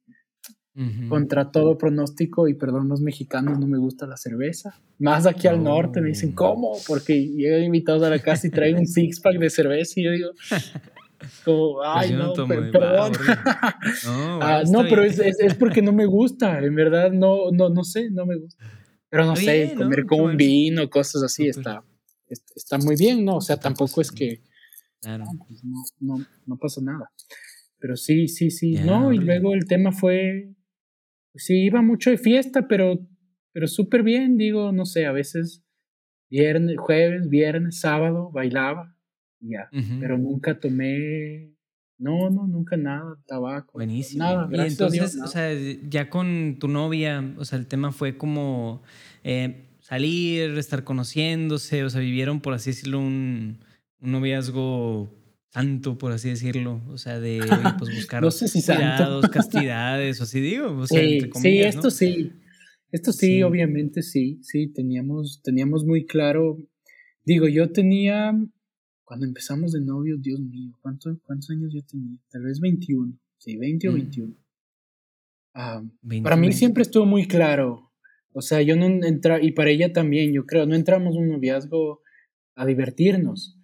contra 1.08 1.52
todo 1.52 1.78
pronóstico, 1.78 2.48
y 2.48 2.56
perdón, 2.56 2.90
los 2.90 3.00
mexicanos 3.02 3.60
no 3.60 3.68
me 3.68 3.78
gusta 3.78 4.08
la 4.08 4.18
cerveza, 4.18 4.80
más 4.98 5.28
aquí 5.28 5.48
al 5.48 5.64
norte 5.64 6.02
me 6.02 6.10
dicen, 6.10 6.32
¿cómo? 6.32 6.74
Porque 6.88 7.28
llegan 7.28 7.64
invitados 7.64 8.04
a 8.04 8.10
la 8.10 8.20
casa 8.20 8.48
y 8.48 8.50
traen 8.50 8.78
un 8.78 8.88
six 8.88 9.20
pack 9.20 9.38
de 9.38 9.50
cerveza 9.50 10.00
y 10.00 10.04
yo 10.04 10.12
digo, 10.12 10.30
como, 11.46 11.74
pues 11.76 11.88
ay, 11.88 12.14
no, 12.14 12.34
perdón. 12.34 13.12
no, 14.06 14.40
ah, 14.42 14.64
no 14.70 14.84
pero 14.90 15.04
es, 15.04 15.20
es, 15.20 15.54
porque 15.56 15.82
no 15.82 15.94
me 15.94 16.08
gusta, 16.08 16.60
en 16.60 16.74
verdad, 16.74 17.12
no, 17.12 17.52
no, 17.52 17.70
no 17.70 17.84
sé, 17.84 18.10
no 18.10 18.26
me 18.26 18.38
gusta. 18.38 18.66
Pero 19.10 19.28
no 19.28 19.36
sé, 19.36 19.76
comer 19.78 20.08
con 20.08 20.22
un 20.22 20.38
vino, 20.38 20.90
cosas 20.90 21.22
así, 21.22 21.48
está 21.48 21.84
está 22.56 22.78
muy 22.78 22.96
bien, 22.96 23.26
¿no? 23.26 23.38
O 23.38 23.42
sea, 23.42 23.58
tampoco 23.58 24.02
es 24.02 24.12
que 24.12 24.42
pues 25.02 25.64
no, 25.64 25.84
no, 26.00 26.26
no, 26.46 26.58
pasa 26.58 26.82
nada. 26.82 27.12
Pero 27.80 27.98
sí, 27.98 28.28
sí, 28.28 28.50
sí, 28.50 28.76
no, 28.76 29.12
y 29.12 29.18
luego 29.18 29.54
el 29.54 29.66
tema 29.66 29.92
fue, 29.92 30.54
pues 31.32 31.46
sí, 31.46 31.66
iba 31.66 31.82
mucho 31.82 32.10
de 32.10 32.18
fiesta, 32.18 32.68
pero, 32.68 33.06
pero 33.52 33.68
súper 33.68 34.04
bien, 34.04 34.38
digo, 34.38 34.72
no 34.72 34.86
sé, 34.86 35.06
a 35.06 35.12
veces 35.12 35.64
viernes, 36.30 36.78
jueves, 36.78 37.28
viernes, 37.28 37.80
sábado, 37.80 38.32
bailaba, 38.32 38.96
ya, 39.42 39.70
pero 40.00 40.18
nunca 40.18 40.60
tomé 40.60 41.54
no, 42.04 42.30
no, 42.30 42.48
nunca 42.48 42.76
nada, 42.76 43.18
tabaco. 43.28 43.74
Buenísimo. 43.74 44.24
Nada, 44.24 44.50
y 44.52 44.68
entonces, 44.68 45.18
o 45.24 45.28
sea, 45.28 45.54
ya 45.88 46.10
con 46.10 46.58
tu 46.60 46.68
novia, 46.68 47.34
o 47.38 47.46
sea, 47.46 47.58
el 47.58 47.68
tema 47.68 47.92
fue 47.92 48.18
como, 48.18 48.84
eh, 49.24 49.70
salir, 49.84 50.58
estar 50.58 50.86
conociéndose, 50.86 51.84
o 51.84 51.90
sea, 51.90 52.00
vivieron, 52.00 52.40
por 52.40 52.54
así 52.54 52.72
decirlo, 52.72 53.00
un, 53.00 53.60
un 54.00 54.12
noviazgo 54.12 55.14
santo, 55.50 55.98
por 55.98 56.14
así 56.14 56.30
decirlo, 56.30 56.82
o 56.88 56.98
sea, 56.98 57.20
de 57.20 57.40
pues, 57.78 57.94
buscar 57.94 58.24
no 58.24 58.32
sé 58.32 58.48
si 58.48 58.64
castidades, 59.32 60.22
o 60.22 60.24
así 60.24 60.40
digo, 60.40 60.72
o 60.72 60.88
sea, 60.88 61.02
sí, 61.02 61.20
sí, 61.36 61.60
esto 61.60 61.92
sí, 61.92 62.32
esto 62.92 63.12
sí, 63.12 63.44
obviamente 63.44 64.02
sí, 64.02 64.40
sí, 64.42 64.70
teníamos, 64.70 65.42
teníamos 65.44 65.84
muy 65.84 66.06
claro, 66.06 66.58
digo, 67.26 67.50
yo 67.50 67.70
tenía, 67.74 68.34
cuando 69.04 69.26
empezamos 69.26 69.74
de 69.74 69.82
novios, 69.82 70.22
Dios 70.22 70.40
mío, 70.40 70.72
¿cuánto, 70.82 71.20
¿cuántos 71.24 71.50
años 71.50 71.74
yo 71.74 71.82
tenía? 71.84 72.18
Tal 72.32 72.44
vez 72.44 72.62
21, 72.62 73.20
sí, 73.38 73.58
20 73.58 73.90
o 73.90 73.94
21. 73.94 74.34
Ah, 75.56 75.84
para 76.24 76.38
mí 76.38 76.54
siempre 76.54 76.84
estuvo 76.84 77.06
muy 77.06 77.28
claro 77.28 77.93
o 78.34 78.42
sea, 78.42 78.62
yo 78.62 78.76
no 78.76 78.86
entra 78.86 79.42
y 79.42 79.52
para 79.52 79.70
ella 79.70 79.94
también, 79.94 80.34
yo 80.34 80.46
creo, 80.46 80.66
no 80.66 80.76
entramos 80.76 81.16
un 81.16 81.30
noviazgo 81.30 82.02
a 82.56 82.66
divertirnos. 82.66 83.58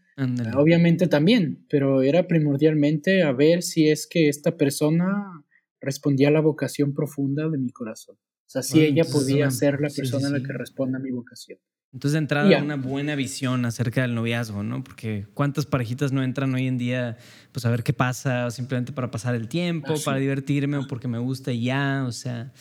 Obviamente 0.58 1.08
también, 1.08 1.66
pero 1.70 2.02
era 2.02 2.28
primordialmente 2.28 3.24
a 3.24 3.32
ver 3.32 3.62
si 3.62 3.88
es 3.88 4.06
que 4.06 4.28
esta 4.28 4.58
persona 4.58 5.46
respondía 5.80 6.28
a 6.28 6.32
la 6.32 6.42
vocación 6.42 6.94
profunda 6.94 7.48
de 7.48 7.58
mi 7.58 7.70
corazón. 7.70 8.18
O 8.18 8.52
sea, 8.52 8.62
si 8.62 8.82
ella 8.82 9.06
podía 9.06 9.50
ser 9.50 9.80
la 9.80 9.90
persona 9.90 10.28
a 10.28 10.32
la 10.32 10.40
que 10.42 10.52
responda 10.52 10.98
a 10.98 11.02
mi 11.02 11.12
vocación. 11.12 11.60
Entonces, 11.92 12.14
de 12.14 12.20
entrada, 12.20 12.64
una 12.64 12.76
buena 12.76 13.16
visión 13.16 13.66
acerca 13.66 14.02
del 14.04 14.14
noviazgo, 14.14 14.62
¿no? 14.62 14.84
Porque 14.84 15.26
cuántas 15.34 15.66
parejitas 15.66 16.12
no 16.12 16.22
entran 16.22 16.54
hoy 16.54 16.68
en 16.68 16.78
día, 16.78 17.18
pues 17.52 17.66
a 17.66 17.72
ver 17.72 17.84
qué 17.84 17.94
pasa, 17.94 18.52
simplemente 18.52 18.92
para 18.92 19.10
pasar 19.10 19.34
el 19.36 19.48
tiempo, 19.48 19.94
ah, 19.96 20.02
para 20.04 20.18
divertirme 20.18 20.78
o 20.78 20.88
porque 20.88 21.08
me 21.08 21.18
gusta 21.18 21.52
y 21.52 21.64
ya, 21.64 22.06
o 22.08 22.12
sea, 22.12 22.54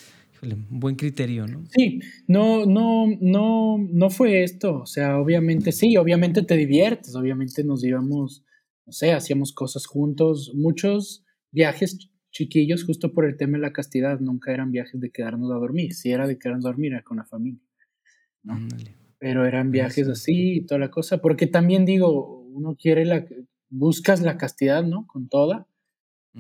buen 0.71 0.97
criterio, 0.97 1.47
¿no? 1.47 1.65
Sí, 1.71 2.01
no, 2.27 2.67
no, 2.67 3.07
no, 3.21 3.79
no 3.79 4.11
fue 4.11 4.43
esto, 4.43 4.81
o 4.81 4.87
sea, 4.87 5.19
obviamente 5.19 5.73
sí, 5.73 5.97
obviamente 5.97 6.43
te 6.43 6.57
diviertes, 6.57 7.15
obviamente 7.15 7.65
nos 7.65 7.85
íbamos, 7.85 8.45
no 8.87 8.93
sé, 8.93 9.13
hacíamos 9.13 9.53
cosas 9.53 9.87
juntos, 9.87 10.53
muchos 10.55 11.25
viajes 11.51 12.11
chiquillos 12.31 12.85
justo 12.85 13.13
por 13.13 13.25
el 13.25 13.37
tema 13.37 13.59
de 13.59 13.63
la 13.63 13.73
castidad, 13.73 14.21
nunca 14.21 14.53
eran 14.53 14.71
viajes 14.71 15.01
de 15.01 15.11
quedarnos 15.11 15.51
a 15.51 15.57
dormir, 15.57 15.95
si 15.95 16.11
era 16.11 16.27
de 16.27 16.39
quedarnos 16.39 16.67
a 16.67 16.69
dormir 16.69 16.93
era 16.93 17.03
con 17.03 17.17
la 17.17 17.25
familia, 17.25 17.63
¿no? 18.43 18.59
pero 19.19 19.45
eran 19.45 19.71
viajes 19.71 20.09
así 20.09 20.57
y 20.57 20.67
toda 20.67 20.79
la 20.79 20.91
cosa, 20.91 21.19
porque 21.19 21.47
también 21.47 21.85
digo, 21.85 22.41
uno 22.53 22.77
quiere 22.77 23.05
la, 23.05 23.27
buscas 23.69 24.21
la 24.21 24.37
castidad, 24.37 24.85
¿no? 24.85 25.07
Con 25.07 25.29
toda, 25.29 25.67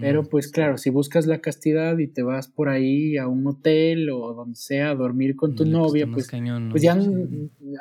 pero 0.00 0.24
pues 0.24 0.50
claro, 0.50 0.78
si 0.78 0.90
buscas 0.90 1.26
la 1.26 1.40
castidad 1.40 1.98
y 1.98 2.06
te 2.06 2.22
vas 2.22 2.48
por 2.48 2.68
ahí 2.68 3.16
a 3.16 3.26
un 3.26 3.46
hotel 3.46 4.10
o 4.10 4.34
donde 4.34 4.56
sea 4.56 4.90
a 4.90 4.94
dormir 4.94 5.36
con 5.36 5.54
tu 5.54 5.64
novia, 5.64 6.06
pues, 6.06 6.30
pues 6.70 6.82
ya, 6.82 6.96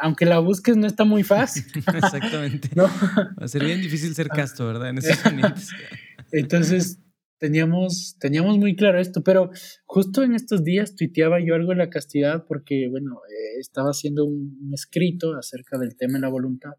aunque 0.01 0.25
la 0.25 0.39
busques 0.39 0.77
no 0.77 0.87
está 0.87 1.03
muy 1.03 1.23
fácil. 1.23 1.63
Exactamente. 1.95 2.69
¿No? 2.75 2.83
Va 2.83 3.45
a 3.45 3.47
ser 3.47 3.63
bien 3.63 3.81
difícil 3.81 4.13
ser 4.15 4.27
casto, 4.29 4.65
¿verdad? 4.65 4.89
En 4.89 4.97
esos 4.97 5.23
momentos. 5.25 5.69
Entonces, 6.31 6.99
teníamos, 7.37 8.17
teníamos 8.19 8.57
muy 8.57 8.75
claro 8.75 8.99
esto, 8.99 9.23
pero 9.23 9.51
justo 9.85 10.23
en 10.23 10.33
estos 10.33 10.63
días 10.63 10.95
tuiteaba 10.95 11.39
yo 11.39 11.55
algo 11.55 11.71
de 11.71 11.77
la 11.77 11.89
castidad 11.89 12.45
porque, 12.47 12.87
bueno, 12.89 13.21
eh, 13.29 13.59
estaba 13.59 13.89
haciendo 13.89 14.25
un, 14.25 14.71
escrito 14.73 15.35
acerca 15.35 15.77
del 15.77 15.95
tema 15.95 16.13
de 16.13 16.21
la 16.21 16.29
voluntad, 16.29 16.71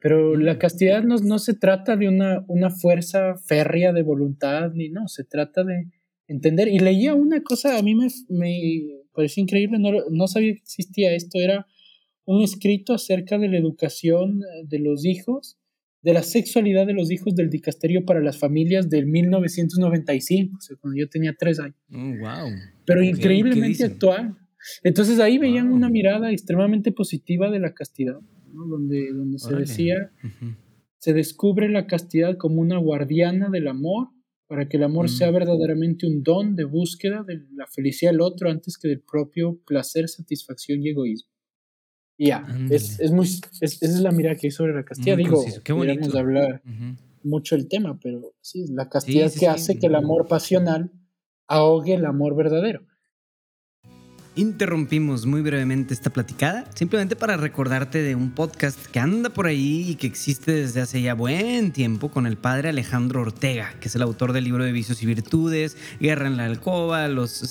pero 0.00 0.36
la 0.36 0.58
castidad 0.58 1.02
no, 1.02 1.16
no 1.18 1.38
se 1.38 1.54
trata 1.54 1.96
de 1.96 2.08
una, 2.08 2.44
una 2.48 2.70
fuerza 2.70 3.36
férrea 3.36 3.92
de 3.92 4.02
voluntad, 4.02 4.72
ni 4.72 4.88
no, 4.88 5.08
se 5.08 5.24
trata 5.24 5.64
de 5.64 5.88
entender. 6.26 6.68
Y 6.68 6.78
leía 6.78 7.14
una 7.14 7.42
cosa, 7.42 7.78
a 7.78 7.82
mí 7.82 7.94
me, 7.94 8.08
me 8.28 8.60
pareció 9.12 9.42
increíble, 9.42 9.78
no, 9.78 9.90
no 10.10 10.26
sabía 10.26 10.54
que 10.54 10.60
existía 10.60 11.12
esto, 11.14 11.38
era 11.38 11.66
un 12.24 12.42
escrito 12.42 12.94
acerca 12.94 13.38
de 13.38 13.48
la 13.48 13.58
educación 13.58 14.40
de 14.64 14.78
los 14.78 15.04
hijos 15.04 15.60
de 16.02 16.14
la 16.14 16.22
sexualidad 16.22 16.86
de 16.86 16.94
los 16.94 17.10
hijos 17.10 17.34
del 17.34 17.50
dicasterio 17.50 18.04
para 18.04 18.20
las 18.20 18.38
familias 18.38 18.88
del 18.88 19.06
1995, 19.06 20.56
o 20.56 20.60
sea, 20.60 20.76
cuando 20.80 20.98
yo 20.98 21.08
tenía 21.08 21.34
tres 21.38 21.60
años. 21.60 21.76
wow. 21.88 22.46
Oh, 22.46 22.50
Pero 22.86 23.02
increíblemente 23.02 23.84
actual. 23.84 24.36
Entonces 24.82 25.18
ahí 25.20 25.38
veían 25.38 25.72
una 25.72 25.88
mirada 25.88 26.30
extremadamente 26.30 26.92
positiva 26.92 27.50
de 27.50 27.60
la 27.60 27.72
castidad, 27.72 28.18
donde, 28.52 29.12
donde 29.12 29.38
se 29.38 29.54
decía, 29.54 30.12
se 30.98 31.12
descubre 31.12 31.68
la 31.68 31.86
castidad 31.86 32.36
como 32.36 32.60
una 32.60 32.78
guardiana 32.78 33.48
del 33.50 33.68
amor, 33.68 34.08
para 34.46 34.68
que 34.68 34.78
el 34.78 34.82
amor 34.82 35.08
sea 35.08 35.30
mm. 35.30 35.34
verdaderamente 35.34 36.06
un 36.08 36.24
don 36.24 36.56
de 36.56 36.64
búsqueda 36.64 37.22
de 37.22 37.46
la 37.54 37.68
felicidad 37.68 38.10
del 38.10 38.20
otro 38.20 38.50
antes 38.50 38.76
que 38.78 38.88
del 38.88 39.00
propio 39.00 39.60
placer, 39.64 40.08
satisfacción 40.08 40.82
y 40.82 40.90
egoísmo. 40.90 41.30
Ya, 42.18 42.46
es, 42.68 43.00
es, 43.00 43.12
muy, 43.12 43.26
esa 43.26 43.86
es 43.86 44.00
la 44.00 44.10
mirada 44.10 44.34
que 44.34 44.48
hay 44.48 44.50
sobre 44.50 44.74
la 44.74 44.84
castidad. 44.84 45.16
Digo, 45.16 45.42
queremos 45.64 46.14
hablar 46.14 46.60
mucho 47.22 47.54
el 47.54 47.68
tema, 47.68 47.98
pero 48.02 48.34
sí, 48.40 48.66
la 48.68 48.88
castidad 48.88 49.32
que 49.32 49.46
hace 49.46 49.78
que 49.78 49.86
el 49.86 49.94
amor 49.94 50.26
pasional 50.26 50.92
ahogue 51.46 51.94
el 51.94 52.04
amor 52.04 52.36
verdadero. 52.36 52.82
Interrumpimos 54.36 55.26
muy 55.26 55.42
brevemente 55.42 55.92
esta 55.92 56.10
platicada, 56.10 56.64
simplemente 56.76 57.16
para 57.16 57.36
recordarte 57.36 58.00
de 58.00 58.14
un 58.14 58.30
podcast 58.30 58.78
que 58.86 59.00
anda 59.00 59.28
por 59.30 59.46
ahí 59.46 59.90
y 59.90 59.96
que 59.96 60.06
existe 60.06 60.52
desde 60.52 60.80
hace 60.80 61.02
ya 61.02 61.14
buen 61.14 61.72
tiempo 61.72 62.10
con 62.10 62.28
el 62.28 62.36
padre 62.36 62.68
Alejandro 62.68 63.22
Ortega, 63.22 63.74
que 63.80 63.88
es 63.88 63.96
el 63.96 64.02
autor 64.02 64.32
del 64.32 64.44
libro 64.44 64.64
de 64.64 64.70
Vicios 64.70 65.02
y 65.02 65.06
Virtudes, 65.06 65.76
Guerra 65.98 66.28
en 66.28 66.36
la 66.36 66.44
Alcoba, 66.44 67.08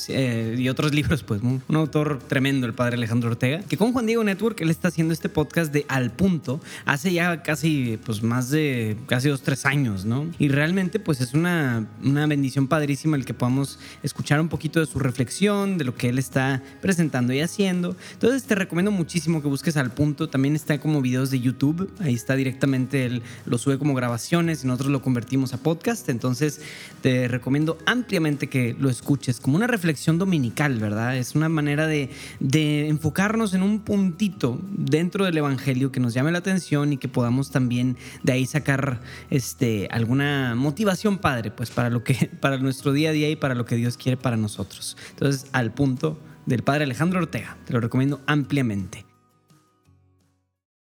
eh, 0.07 0.55
y 0.57 0.69
otros 0.69 0.93
libros, 0.93 1.23
pues 1.23 1.41
un, 1.41 1.61
autor 1.75 2.19
tremendo, 2.19 2.65
el 2.65 2.73
padre 2.73 2.95
Alejandro 2.95 3.31
Ortega, 3.31 3.59
que 3.67 3.75
con 3.75 3.91
Juan 3.91 4.05
Diego 4.05 4.23
Network 4.23 4.61
él 4.61 4.69
está 4.69 4.87
haciendo 4.87 5.13
este 5.13 5.27
podcast 5.27 5.73
de 5.73 5.85
Al 5.89 6.11
Punto 6.11 6.61
hace 6.85 7.11
ya 7.11 7.43
casi, 7.43 7.99
pues 8.05 8.23
más 8.23 8.51
de 8.51 8.95
casi 9.07 9.27
dos, 9.27 9.41
tres 9.41 9.65
años, 9.65 10.05
¿no? 10.05 10.27
Y 10.39 10.47
realmente, 10.47 11.01
pues 11.01 11.19
es 11.19 11.33
una, 11.33 11.87
una 12.01 12.25
bendición 12.25 12.67
padrísima 12.67 13.17
el 13.17 13.25
que 13.25 13.33
podamos 13.33 13.79
escuchar 14.01 14.39
un 14.39 14.47
poquito 14.47 14.79
de 14.79 14.85
su 14.85 14.99
reflexión, 14.99 15.77
de 15.77 15.83
lo 15.83 15.93
que 15.93 16.07
él 16.07 16.19
está 16.19 16.63
presentando 16.81 17.33
y 17.33 17.41
haciendo. 17.41 17.95
Entonces 18.13 18.43
te 18.43 18.55
recomiendo 18.55 18.91
muchísimo 18.91 19.41
que 19.41 19.47
busques 19.47 19.77
al 19.77 19.91
punto. 19.91 20.29
También 20.29 20.55
está 20.55 20.79
como 20.79 21.01
videos 21.01 21.31
de 21.31 21.39
YouTube. 21.39 21.91
Ahí 21.99 22.13
está 22.13 22.35
directamente, 22.35 23.05
él 23.05 23.21
lo 23.45 23.57
sube 23.57 23.77
como 23.77 23.93
grabaciones 23.93 24.63
y 24.63 24.67
nosotros 24.67 24.91
lo 24.91 25.01
convertimos 25.01 25.53
a 25.53 25.57
podcast. 25.57 26.09
Entonces 26.09 26.61
te 27.01 27.27
recomiendo 27.27 27.77
ampliamente 27.85 28.47
que 28.47 28.75
lo 28.79 28.89
escuches 28.89 29.39
como 29.39 29.55
una 29.55 29.67
reflexión 29.67 30.17
dominical, 30.17 30.79
¿verdad? 30.79 31.17
Es 31.17 31.35
una 31.35 31.49
manera 31.49 31.87
de, 31.87 32.09
de 32.39 32.87
enfocarnos 32.87 33.53
en 33.53 33.63
un 33.63 33.79
puntito 33.79 34.59
dentro 34.71 35.25
del 35.25 35.37
Evangelio 35.37 35.91
que 35.91 35.99
nos 35.99 36.13
llame 36.13 36.31
la 36.31 36.39
atención 36.39 36.93
y 36.93 36.97
que 36.97 37.07
podamos 37.07 37.51
también 37.51 37.97
de 38.23 38.33
ahí 38.33 38.45
sacar 38.45 39.01
este, 39.29 39.87
alguna 39.91 40.55
motivación 40.55 41.17
padre, 41.17 41.51
pues 41.51 41.69
para 41.69 41.89
lo 41.89 42.03
que, 42.03 42.29
para 42.39 42.57
nuestro 42.57 42.93
día 42.93 43.09
a 43.09 43.13
día 43.13 43.29
y 43.29 43.35
para 43.35 43.55
lo 43.55 43.65
que 43.65 43.75
Dios 43.75 43.97
quiere 43.97 44.17
para 44.17 44.37
nosotros. 44.37 44.97
Entonces, 45.11 45.47
al 45.51 45.71
punto 45.73 46.19
del 46.49 46.63
padre 46.63 46.83
Alejandro 46.83 47.19
Ortega. 47.19 47.57
Te 47.65 47.73
lo 47.73 47.79
recomiendo 47.79 48.21
ampliamente. 48.25 49.05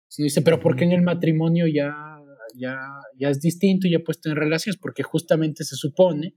Sí, 0.07 0.23
dice, 0.23 0.41
pero 0.43 0.59
¿por 0.59 0.75
qué 0.75 0.85
en 0.85 0.91
el 0.91 1.01
matrimonio 1.01 1.65
ya, 1.67 2.21
ya, 2.53 2.77
ya 3.17 3.29
es 3.29 3.41
distinto 3.41 3.87
y 3.87 3.91
ya 3.91 3.99
puesto 3.99 4.29
en 4.29 4.35
relaciones? 4.35 4.79
Porque 4.79 5.03
justamente 5.03 5.63
se 5.63 5.75
supone 5.75 6.35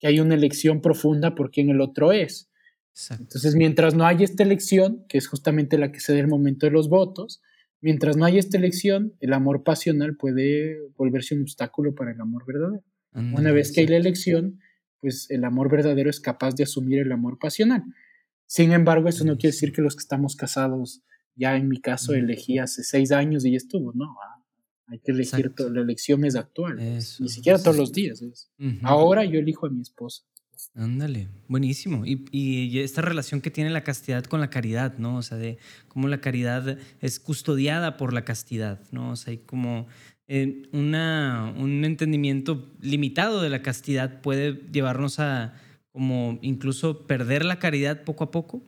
que 0.00 0.08
hay 0.08 0.18
una 0.18 0.34
elección 0.34 0.80
profunda 0.80 1.34
por 1.34 1.50
quién 1.50 1.68
el 1.68 1.80
otro 1.80 2.12
es. 2.12 2.50
Entonces, 3.10 3.54
mientras 3.54 3.94
no 3.94 4.04
hay 4.04 4.24
esta 4.24 4.42
elección, 4.42 5.04
que 5.08 5.18
es 5.18 5.28
justamente 5.28 5.78
la 5.78 5.92
que 5.92 6.00
se 6.00 6.14
da 6.14 6.20
el 6.20 6.28
momento 6.28 6.66
de 6.66 6.72
los 6.72 6.88
votos, 6.88 7.40
mientras 7.80 8.16
no 8.16 8.24
hay 8.24 8.38
esta 8.38 8.58
elección, 8.58 9.14
el 9.20 9.34
amor 9.34 9.64
pasional 9.64 10.16
puede 10.16 10.78
volverse 10.96 11.34
un 11.34 11.42
obstáculo 11.42 11.94
para 11.94 12.12
el 12.12 12.20
amor 12.20 12.44
verdadero. 12.46 12.84
Una 13.14 13.52
vez 13.52 13.72
que 13.72 13.82
hay 13.82 13.86
la 13.86 13.98
elección, 13.98 14.58
pues 15.00 15.30
el 15.30 15.44
amor 15.44 15.70
verdadero 15.70 16.08
es 16.08 16.20
capaz 16.20 16.54
de 16.54 16.64
asumir 16.64 17.00
el 17.00 17.12
amor 17.12 17.38
pasional. 17.38 17.82
Sin 18.46 18.72
embargo, 18.72 19.08
eso 19.08 19.24
no 19.24 19.36
quiere 19.36 19.52
decir 19.52 19.72
que 19.72 19.82
los 19.82 19.96
que 19.96 20.00
estamos 20.00 20.36
casados, 20.36 21.02
ya 21.34 21.56
en 21.56 21.68
mi 21.68 21.80
caso 21.80 22.14
elegí 22.14 22.58
hace 22.58 22.82
seis 22.82 23.12
años 23.12 23.44
y 23.44 23.52
ya 23.52 23.56
estuvo, 23.56 23.92
no. 23.94 24.14
Hay 24.88 24.98
que 24.98 25.12
elegir, 25.12 25.54
la 25.58 25.80
elección 25.80 26.24
es 26.24 26.36
actual, 26.36 26.76
ni 26.76 27.28
siquiera 27.28 27.58
todos 27.58 27.76
los 27.76 27.92
días. 27.92 28.22
Ahora 28.82 29.24
yo 29.24 29.38
elijo 29.38 29.66
a 29.66 29.70
mi 29.70 29.80
esposa. 29.80 30.24
Ándale, 30.74 31.28
buenísimo. 31.48 32.06
Y, 32.06 32.24
y, 32.30 32.78
esta 32.80 33.02
relación 33.02 33.40
que 33.40 33.50
tiene 33.50 33.70
la 33.70 33.84
castidad 33.84 34.24
con 34.24 34.40
la 34.40 34.48
caridad, 34.48 34.96
¿no? 34.98 35.16
O 35.16 35.22
sea, 35.22 35.36
de 35.36 35.58
cómo 35.88 36.08
la 36.08 36.20
caridad 36.20 36.78
es 37.00 37.18
custodiada 37.18 37.96
por 37.96 38.12
la 38.12 38.24
castidad, 38.24 38.80
¿no? 38.92 39.10
O 39.10 39.16
sea, 39.16 39.32
hay 39.32 39.38
como 39.38 39.88
eh, 40.28 40.62
una, 40.72 41.52
un 41.58 41.84
entendimiento 41.84 42.72
limitado 42.80 43.42
de 43.42 43.50
la 43.50 43.62
castidad 43.62 44.20
puede 44.22 44.62
llevarnos 44.72 45.18
a, 45.18 45.54
como 45.92 46.38
incluso 46.42 47.06
perder 47.06 47.44
la 47.44 47.58
caridad 47.58 48.04
poco 48.04 48.24
a 48.24 48.30
poco. 48.30 48.62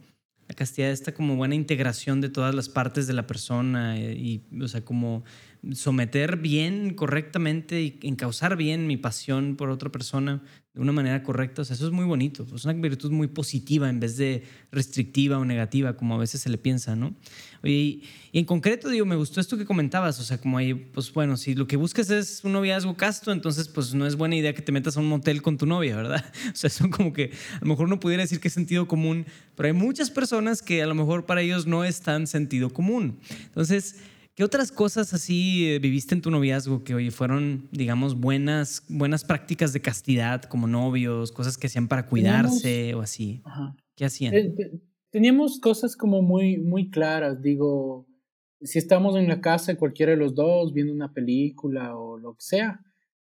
La 0.47 0.55
castidad 0.55 0.91
está 0.91 1.15
como 1.15 1.37
buena 1.37 1.55
integración 1.55 2.21
de 2.21 2.29
todas 2.29 2.55
las 2.55 2.69
partes 2.69 3.07
de 3.07 3.15
la 3.15 3.27
persona 3.27 3.99
eh, 3.99 4.15
y, 4.15 4.43
o 4.61 4.69
sea, 4.69 4.85
como 4.85 5.25
someter 5.73 6.37
bien, 6.37 6.95
correctamente 6.95 7.83
y 7.83 7.99
encauzar 8.03 8.57
bien 8.57 8.87
mi 8.87 8.99
pasión 8.99 9.57
por 9.57 9.71
otra 9.71 9.91
persona 9.91 10.43
de 10.75 10.81
una 10.81 10.93
manera 10.93 11.23
correcta. 11.23 11.63
O 11.63 11.65
sea, 11.65 11.77
eso 11.77 11.87
es 11.87 11.93
muy 11.93 12.05
bonito. 12.05 12.45
Es 12.55 12.65
una 12.65 12.75
virtud 12.75 13.13
muy 13.13 13.29
positiva 13.29 13.89
en 13.89 14.01
vez 14.01 14.17
de 14.17 14.43
restrictiva 14.73 15.39
o 15.39 15.45
negativa, 15.45 15.97
como 15.97 16.17
a 16.17 16.19
veces 16.19 16.41
se 16.41 16.51
le 16.51 16.59
piensa, 16.59 16.97
¿no? 16.97 17.15
y, 17.63 18.03
en 18.33 18.45
concreto, 18.45 18.89
digo, 18.89 19.07
me 19.07 19.15
gustó 19.15 19.41
esto 19.41 19.57
que 19.57 19.65
comentabas. 19.65 20.19
O 20.19 20.25
sea, 20.25 20.39
como 20.39 20.59
ahí, 20.59 20.75
pues 20.75 21.13
bueno, 21.13 21.37
si 21.37 21.55
lo 21.55 21.69
que 21.69 21.77
buscas 21.77 22.11
es 22.11 22.43
un 22.43 22.53
noviazgo 22.53 22.97
casto, 22.97 23.31
entonces, 23.31 23.69
pues 23.69 23.95
no 23.95 24.05
es 24.07 24.17
buena 24.17 24.35
idea 24.35 24.53
que 24.53 24.63
te 24.63 24.73
metas 24.73 24.97
a 24.97 25.01
un 25.01 25.07
motel 25.07 25.41
con 25.41 25.57
tu 25.57 25.65
novia, 25.65 25.97
¿verdad? 25.97 26.25
O 26.53 26.57
sea, 26.57 26.69
son 26.69 26.91
como 26.91 27.13
que 27.13 27.31
a 27.55 27.61
lo 27.61 27.69
mejor 27.69 27.87
uno 27.87 28.01
pudiera 28.01 28.25
decir 28.25 28.41
que 28.41 28.49
es 28.49 28.55
sentido 28.55 28.89
común, 28.89 29.27
pero 29.55 29.69
hay 29.69 29.73
muchas 29.73 30.11
personas 30.11 30.63
que 30.63 30.83
a 30.83 30.87
lo 30.87 30.97
mejor 30.97 31.27
para 31.27 31.43
ellos 31.43 31.67
no 31.67 31.85
es 31.85 32.01
tan 32.01 32.27
sentido 32.27 32.71
común. 32.71 33.21
Entonces, 33.47 33.97
¿Qué 34.35 34.43
otras 34.43 34.73
cosas 34.73 35.15
así 35.15 35.69
eh, 35.69 35.79
viviste 35.79 36.15
en 36.15 36.21
tu 36.21 36.31
noviazgo 36.31 36.83
que, 36.83 36.95
oye, 36.95 37.13
fueron, 37.13 37.69
digamos, 37.71 38.19
buenas, 38.19 38.83
buenas 38.89 39.25
prácticas 39.25 39.73
de 39.73 39.81
castidad 39.81 40.43
como 40.43 40.67
novios, 40.67 41.31
cosas 41.31 41.57
que 41.57 41.69
hacían 41.69 41.87
para 41.87 42.07
cuidarse 42.09 42.95
o 42.95 43.01
así? 43.01 43.43
¿Qué 43.95 44.05
hacían? 44.05 44.35
Eh, 44.35 44.55
teníamos 45.11 45.61
cosas 45.61 45.97
como 45.97 46.21
muy, 46.21 46.59
muy 46.59 46.91
claras, 46.91 47.41
digo, 47.43 48.09
si 48.61 48.79
estamos 48.81 49.15
en 49.15 49.29
la 49.29 49.41
casa 49.41 49.77
cualquiera 49.77 50.13
de 50.13 50.19
los 50.19 50.35
dos 50.35 50.73
viendo 50.73 50.93
una 50.93 51.13
película 51.13 51.97
o 51.97 52.19
lo 52.19 52.35
que 52.35 52.43
sea, 52.43 52.81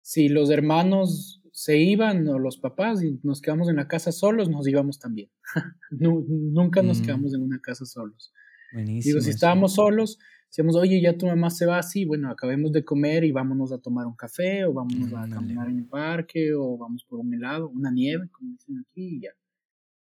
si 0.02 0.28
los 0.28 0.50
hermanos 0.50 1.42
se 1.52 1.76
iban 1.76 2.26
o 2.26 2.38
los 2.40 2.56
papás 2.56 3.04
y 3.04 3.20
nos 3.22 3.40
quedamos 3.40 3.68
en 3.68 3.76
la 3.76 3.86
casa 3.86 4.10
solos, 4.10 4.48
nos 4.48 4.66
íbamos 4.66 4.98
también. 4.98 5.30
Nunca 5.90 6.82
nos 6.82 7.00
mm. 7.00 7.04
quedamos 7.04 7.34
en 7.34 7.42
una 7.42 7.60
casa 7.60 7.84
solos. 7.84 8.32
Buenísimo. 8.72 9.12
Digo, 9.12 9.20
si 9.24 9.30
estábamos 9.30 9.74
solos, 9.74 10.18
decíamos, 10.48 10.76
oye, 10.76 11.00
ya 11.00 11.16
tu 11.16 11.26
mamá 11.26 11.50
se 11.50 11.66
va 11.66 11.78
así, 11.78 12.04
bueno, 12.04 12.30
acabemos 12.30 12.72
de 12.72 12.84
comer 12.84 13.24
y 13.24 13.32
vámonos 13.32 13.72
a 13.72 13.78
tomar 13.78 14.06
un 14.06 14.16
café, 14.16 14.64
o 14.64 14.72
vámonos 14.72 15.12
a 15.12 15.28
caminar 15.28 15.68
en 15.68 15.78
el 15.78 15.86
parque, 15.86 16.54
o 16.54 16.76
vamos 16.76 17.04
por 17.04 17.20
un 17.20 17.32
helado, 17.34 17.68
una 17.68 17.90
nieve, 17.90 18.28
como 18.30 18.52
dicen 18.52 18.84
aquí, 18.88 19.16
y 19.16 19.20
ya. 19.22 19.30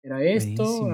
Era 0.02 0.22
esto. 0.22 0.88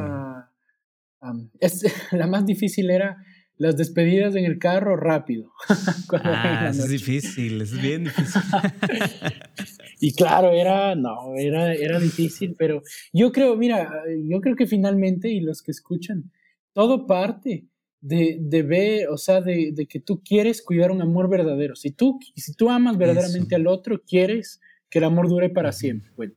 es, 1.61 1.83
la 2.13 2.27
más 2.27 2.47
difícil 2.47 2.91
era 2.91 3.23
las 3.59 3.77
despedidas 3.77 4.35
en 4.35 4.47
el 4.47 4.59
carro 4.59 4.97
rápido. 4.97 5.53
ah, 6.25 6.69
es 6.71 6.89
difícil, 6.89 7.61
es 7.61 7.81
bien 7.81 8.05
difícil. 8.05 8.41
y 10.01 10.15
claro, 10.15 10.51
era, 10.51 10.95
no, 10.95 11.35
era, 11.37 11.75
era 11.75 12.01
difícil, 12.01 12.57
pero 12.59 12.83
yo 13.13 13.31
creo, 13.33 13.55
mira, 13.57 14.03
yo 14.25 14.41
creo 14.41 14.57
que 14.57 14.67
finalmente, 14.67 15.29
y 15.29 15.41
los 15.41 15.63
que 15.63 15.73
escuchan, 15.73 16.33
todo 16.73 17.07
parte 17.07 17.69
de, 18.03 18.37
de 18.41 18.63
ver, 18.63 19.09
o 19.09 19.17
sea, 19.17 19.41
de, 19.41 19.71
de, 19.73 19.87
que 19.87 20.01
tú 20.01 20.23
quieres 20.23 20.61
cuidar 20.61 20.91
un 20.91 21.01
amor 21.01 21.31
verdadero. 21.31 21.77
Si 21.77 21.93
tú, 21.93 22.19
si 22.37 22.53
tú 22.55 22.69
amas 22.69 22.99
verdaderamente 22.99 23.55
al 23.55 23.69
otro, 23.69 24.03
quieres 24.03 24.61
que 24.91 24.99
el 24.99 25.05
amor 25.05 25.29
dure 25.29 25.49
para 25.49 25.73
siempre. 25.73 26.11
Bueno, 26.17 26.35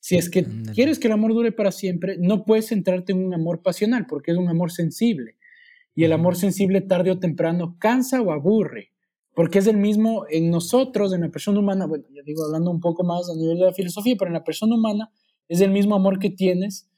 si 0.00 0.16
es 0.16 0.30
que 0.30 0.46
quieres 0.72 0.98
que 0.98 1.08
el 1.08 1.12
amor 1.12 1.34
dure 1.34 1.50
para 1.50 1.72
siempre, 1.72 2.16
no 2.18 2.44
puedes 2.44 2.68
centrarte 2.68 3.12
en 3.12 3.24
un 3.24 3.34
amor 3.34 3.62
pasional, 3.62 4.06
porque 4.06 4.30
es 4.30 4.38
un 4.38 4.48
amor 4.48 4.70
sensible. 4.70 5.36
Y 5.94 6.04
el 6.04 6.12
amor 6.12 6.36
sensible 6.36 6.80
tarde 6.80 7.10
o 7.10 7.18
temprano 7.18 7.76
cansa 7.80 8.22
o 8.22 8.30
aburre, 8.30 8.92
porque 9.34 9.58
es 9.58 9.66
el 9.66 9.76
mismo 9.76 10.24
en 10.30 10.50
nosotros, 10.50 11.12
en 11.12 11.22
la 11.22 11.30
persona 11.30 11.58
humana, 11.58 11.86
bueno, 11.86 12.04
ya 12.14 12.22
digo, 12.22 12.44
hablando 12.44 12.70
un 12.70 12.80
poco 12.80 13.02
más 13.02 13.28
a 13.28 13.34
nivel 13.34 13.58
de 13.58 13.64
la 13.64 13.72
filosofía, 13.72 14.14
pero 14.16 14.28
en 14.28 14.34
la 14.34 14.44
persona 14.44 14.76
humana 14.76 15.10
es 15.48 15.60
el 15.60 15.72
mismo 15.72 15.96
amor 15.96 16.20
que 16.20 16.30
tienes 16.30 16.88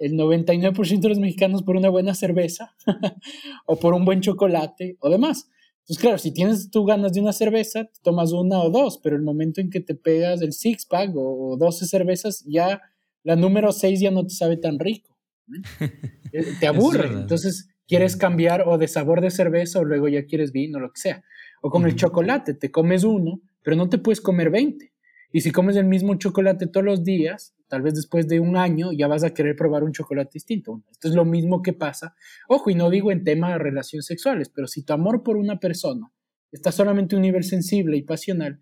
el 0.00 0.14
99% 0.14 1.00
de 1.00 1.08
los 1.08 1.18
mexicanos 1.18 1.62
por 1.62 1.76
una 1.76 1.88
buena 1.88 2.14
cerveza 2.14 2.74
o 3.66 3.76
por 3.76 3.94
un 3.94 4.04
buen 4.04 4.20
chocolate 4.20 4.96
o 4.98 5.10
demás. 5.10 5.48
Entonces, 5.80 5.98
claro, 6.02 6.18
si 6.18 6.32
tienes 6.32 6.70
tú 6.70 6.84
ganas 6.84 7.12
de 7.12 7.20
una 7.20 7.32
cerveza, 7.32 7.84
te 7.84 8.00
tomas 8.02 8.32
una 8.32 8.60
o 8.60 8.70
dos, 8.70 8.98
pero 9.02 9.16
el 9.16 9.22
momento 9.22 9.60
en 9.60 9.70
que 9.70 9.80
te 9.80 9.94
pegas 9.94 10.42
el 10.42 10.52
six 10.52 10.86
pack 10.86 11.14
o, 11.16 11.52
o 11.52 11.56
12 11.56 11.86
cervezas, 11.86 12.44
ya 12.46 12.80
la 13.22 13.36
número 13.36 13.72
6 13.72 14.00
ya 14.00 14.10
no 14.10 14.26
te 14.26 14.34
sabe 14.34 14.56
tan 14.56 14.78
rico. 14.78 15.16
Eh, 16.32 16.44
te 16.60 16.68
aburre. 16.68 17.08
Entonces, 17.08 17.70
quieres 17.88 18.16
cambiar 18.16 18.62
o 18.68 18.78
de 18.78 18.86
sabor 18.86 19.20
de 19.20 19.32
cerveza 19.32 19.80
o 19.80 19.84
luego 19.84 20.06
ya 20.06 20.26
quieres 20.26 20.52
vino, 20.52 20.78
lo 20.78 20.92
que 20.92 21.00
sea. 21.00 21.24
O 21.60 21.70
con 21.70 21.84
el 21.86 21.96
chocolate, 21.96 22.54
te 22.54 22.70
comes 22.70 23.02
uno, 23.02 23.40
pero 23.64 23.76
no 23.76 23.88
te 23.88 23.98
puedes 23.98 24.20
comer 24.20 24.48
20. 24.48 24.92
Y 25.32 25.42
si 25.42 25.52
comes 25.52 25.76
el 25.76 25.86
mismo 25.86 26.14
chocolate 26.16 26.66
todos 26.66 26.84
los 26.84 27.04
días, 27.04 27.54
tal 27.68 27.82
vez 27.82 27.94
después 27.94 28.26
de 28.26 28.40
un 28.40 28.56
año 28.56 28.92
ya 28.92 29.06
vas 29.06 29.22
a 29.22 29.32
querer 29.32 29.54
probar 29.56 29.84
un 29.84 29.92
chocolate 29.92 30.30
distinto. 30.34 30.82
Esto 30.90 31.08
es 31.08 31.14
lo 31.14 31.24
mismo 31.24 31.62
que 31.62 31.72
pasa. 31.72 32.14
Ojo, 32.48 32.70
y 32.70 32.74
no 32.74 32.90
digo 32.90 33.12
en 33.12 33.22
tema 33.22 33.52
de 33.52 33.58
relaciones 33.58 34.06
sexuales, 34.06 34.48
pero 34.48 34.66
si 34.66 34.82
tu 34.82 34.92
amor 34.92 35.22
por 35.22 35.36
una 35.36 35.60
persona 35.60 36.10
está 36.50 36.72
solamente 36.72 37.14
a 37.14 37.18
un 37.18 37.22
nivel 37.22 37.44
sensible 37.44 37.96
y 37.96 38.02
pasional, 38.02 38.60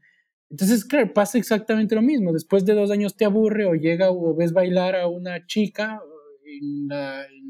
entonces, 0.50 0.84
claro, 0.84 1.12
pasa 1.12 1.36
exactamente 1.36 1.94
lo 1.94 2.02
mismo. 2.02 2.32
Después 2.32 2.64
de 2.64 2.74
dos 2.74 2.90
años 2.90 3.16
te 3.16 3.24
aburre 3.24 3.66
o 3.66 3.74
llega 3.74 4.10
o 4.10 4.34
ves 4.34 4.52
bailar 4.52 4.96
a 4.96 5.06
una 5.06 5.46
chica 5.46 6.00
en 6.44 6.88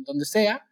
donde 0.05 0.25
sea, 0.25 0.67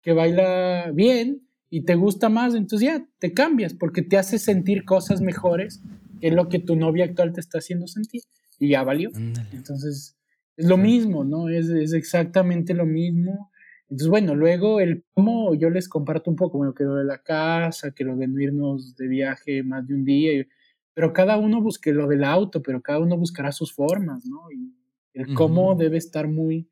que 0.00 0.12
baila 0.12 0.90
bien 0.92 1.48
y 1.70 1.84
te 1.84 1.96
gusta 1.96 2.28
más, 2.28 2.54
entonces 2.54 2.88
ya 2.88 3.06
te 3.18 3.32
cambias 3.32 3.74
porque 3.74 4.02
te 4.02 4.16
hace 4.16 4.38
sentir 4.38 4.84
cosas 4.84 5.20
mejores 5.20 5.82
que 6.24 6.30
lo 6.30 6.48
que 6.48 6.58
tu 6.58 6.74
novia 6.74 7.04
actual 7.04 7.34
te 7.34 7.40
está 7.40 7.58
haciendo 7.58 7.86
sentir 7.86 8.22
y 8.58 8.70
ya 8.70 8.82
valió. 8.82 9.10
Entonces 9.52 10.16
es 10.56 10.66
lo 10.66 10.78
mismo, 10.78 11.22
¿no? 11.22 11.50
Es, 11.50 11.68
es, 11.68 11.92
exactamente 11.92 12.72
lo 12.72 12.86
mismo. 12.86 13.50
Entonces, 13.90 14.08
bueno, 14.08 14.34
luego 14.34 14.80
el 14.80 15.04
cómo 15.12 15.54
yo 15.54 15.68
les 15.68 15.86
comparto 15.86 16.30
un 16.30 16.36
poco, 16.36 16.56
bueno, 16.56 16.72
que 16.72 16.84
lo 16.84 16.94
de 16.94 17.04
la 17.04 17.22
casa, 17.22 17.90
que 17.90 18.04
lo 18.04 18.16
de 18.16 18.26
no 18.26 18.40
irnos 18.40 18.96
de 18.96 19.06
viaje 19.06 19.62
más 19.62 19.86
de 19.86 19.96
un 19.96 20.06
día, 20.06 20.46
pero 20.94 21.12
cada 21.12 21.36
uno 21.36 21.60
busque 21.60 21.92
lo 21.92 22.08
del 22.08 22.24
auto, 22.24 22.62
pero 22.62 22.80
cada 22.80 23.00
uno 23.00 23.18
buscará 23.18 23.52
sus 23.52 23.74
formas, 23.74 24.24
¿no? 24.24 24.50
Y 24.50 24.72
el 25.12 25.34
cómo 25.34 25.74
debe 25.74 25.98
estar 25.98 26.26
muy... 26.26 26.70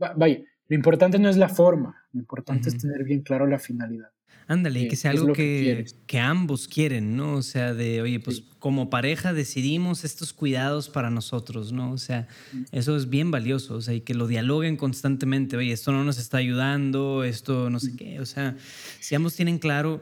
Vaya, 0.00 0.42
lo 0.68 0.76
importante 0.76 1.18
no 1.18 1.28
es 1.28 1.36
la 1.36 1.48
forma, 1.48 2.04
lo 2.12 2.20
importante 2.20 2.68
es 2.68 2.76
tener 2.76 3.04
bien 3.04 3.22
claro 3.22 3.46
la 3.46 3.58
finalidad. 3.58 4.10
Ándale, 4.46 4.80
y 4.80 4.88
que 4.88 4.96
sea 4.96 5.10
algo 5.10 5.34
que, 5.34 5.84
que, 6.06 6.18
ambos 6.18 6.68
quieren, 6.68 7.16
¿no? 7.16 7.34
O 7.34 7.42
sea, 7.42 7.74
de, 7.74 8.00
oye, 8.00 8.18
pues 8.18 8.40
como 8.58 8.88
pareja 8.88 9.34
decidimos 9.34 10.04
estos 10.04 10.32
cuidados 10.32 10.88
para 10.88 11.10
nosotros, 11.10 11.70
¿no? 11.70 11.92
O 11.92 11.98
sea, 11.98 12.28
eso 12.72 12.96
es 12.96 13.10
bien 13.10 13.30
valioso, 13.30 13.74
o 13.74 13.80
sea, 13.82 13.92
y 13.92 14.00
que 14.00 14.14
lo 14.14 14.26
dialoguen 14.26 14.78
constantemente, 14.78 15.58
oye, 15.58 15.72
esto 15.72 15.92
no 15.92 16.02
nos 16.02 16.18
está 16.18 16.38
ayudando, 16.38 17.24
esto 17.24 17.68
no 17.68 17.78
sé 17.78 17.94
qué, 17.94 18.20
o 18.20 18.26
sea, 18.26 18.56
si 19.00 19.14
ambos 19.14 19.34
tienen 19.34 19.58
claro 19.58 20.00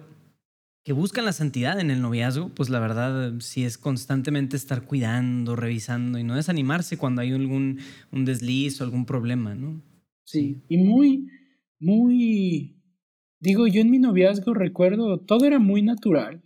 que 0.84 0.92
buscan 0.92 1.24
la 1.24 1.32
santidad 1.32 1.80
en 1.80 1.90
el 1.90 2.00
noviazgo, 2.00 2.48
pues 2.50 2.68
la 2.68 2.78
verdad 2.78 3.34
sí 3.40 3.64
es 3.64 3.76
constantemente 3.76 4.56
estar 4.56 4.82
cuidando, 4.82 5.56
revisando 5.56 6.20
y 6.20 6.22
no 6.22 6.36
desanimarse 6.36 6.96
cuando 6.96 7.22
hay 7.22 7.32
algún 7.32 7.80
un 8.12 8.24
desliz 8.24 8.80
o 8.80 8.84
algún 8.84 9.06
problema, 9.06 9.56
¿no? 9.56 9.82
Sí, 10.26 10.60
y 10.68 10.76
muy, 10.78 11.28
muy, 11.78 12.82
digo, 13.38 13.68
yo 13.68 13.80
en 13.80 13.90
mi 13.90 14.00
noviazgo 14.00 14.54
recuerdo, 14.54 15.20
todo 15.20 15.46
era 15.46 15.60
muy 15.60 15.82
natural, 15.82 16.42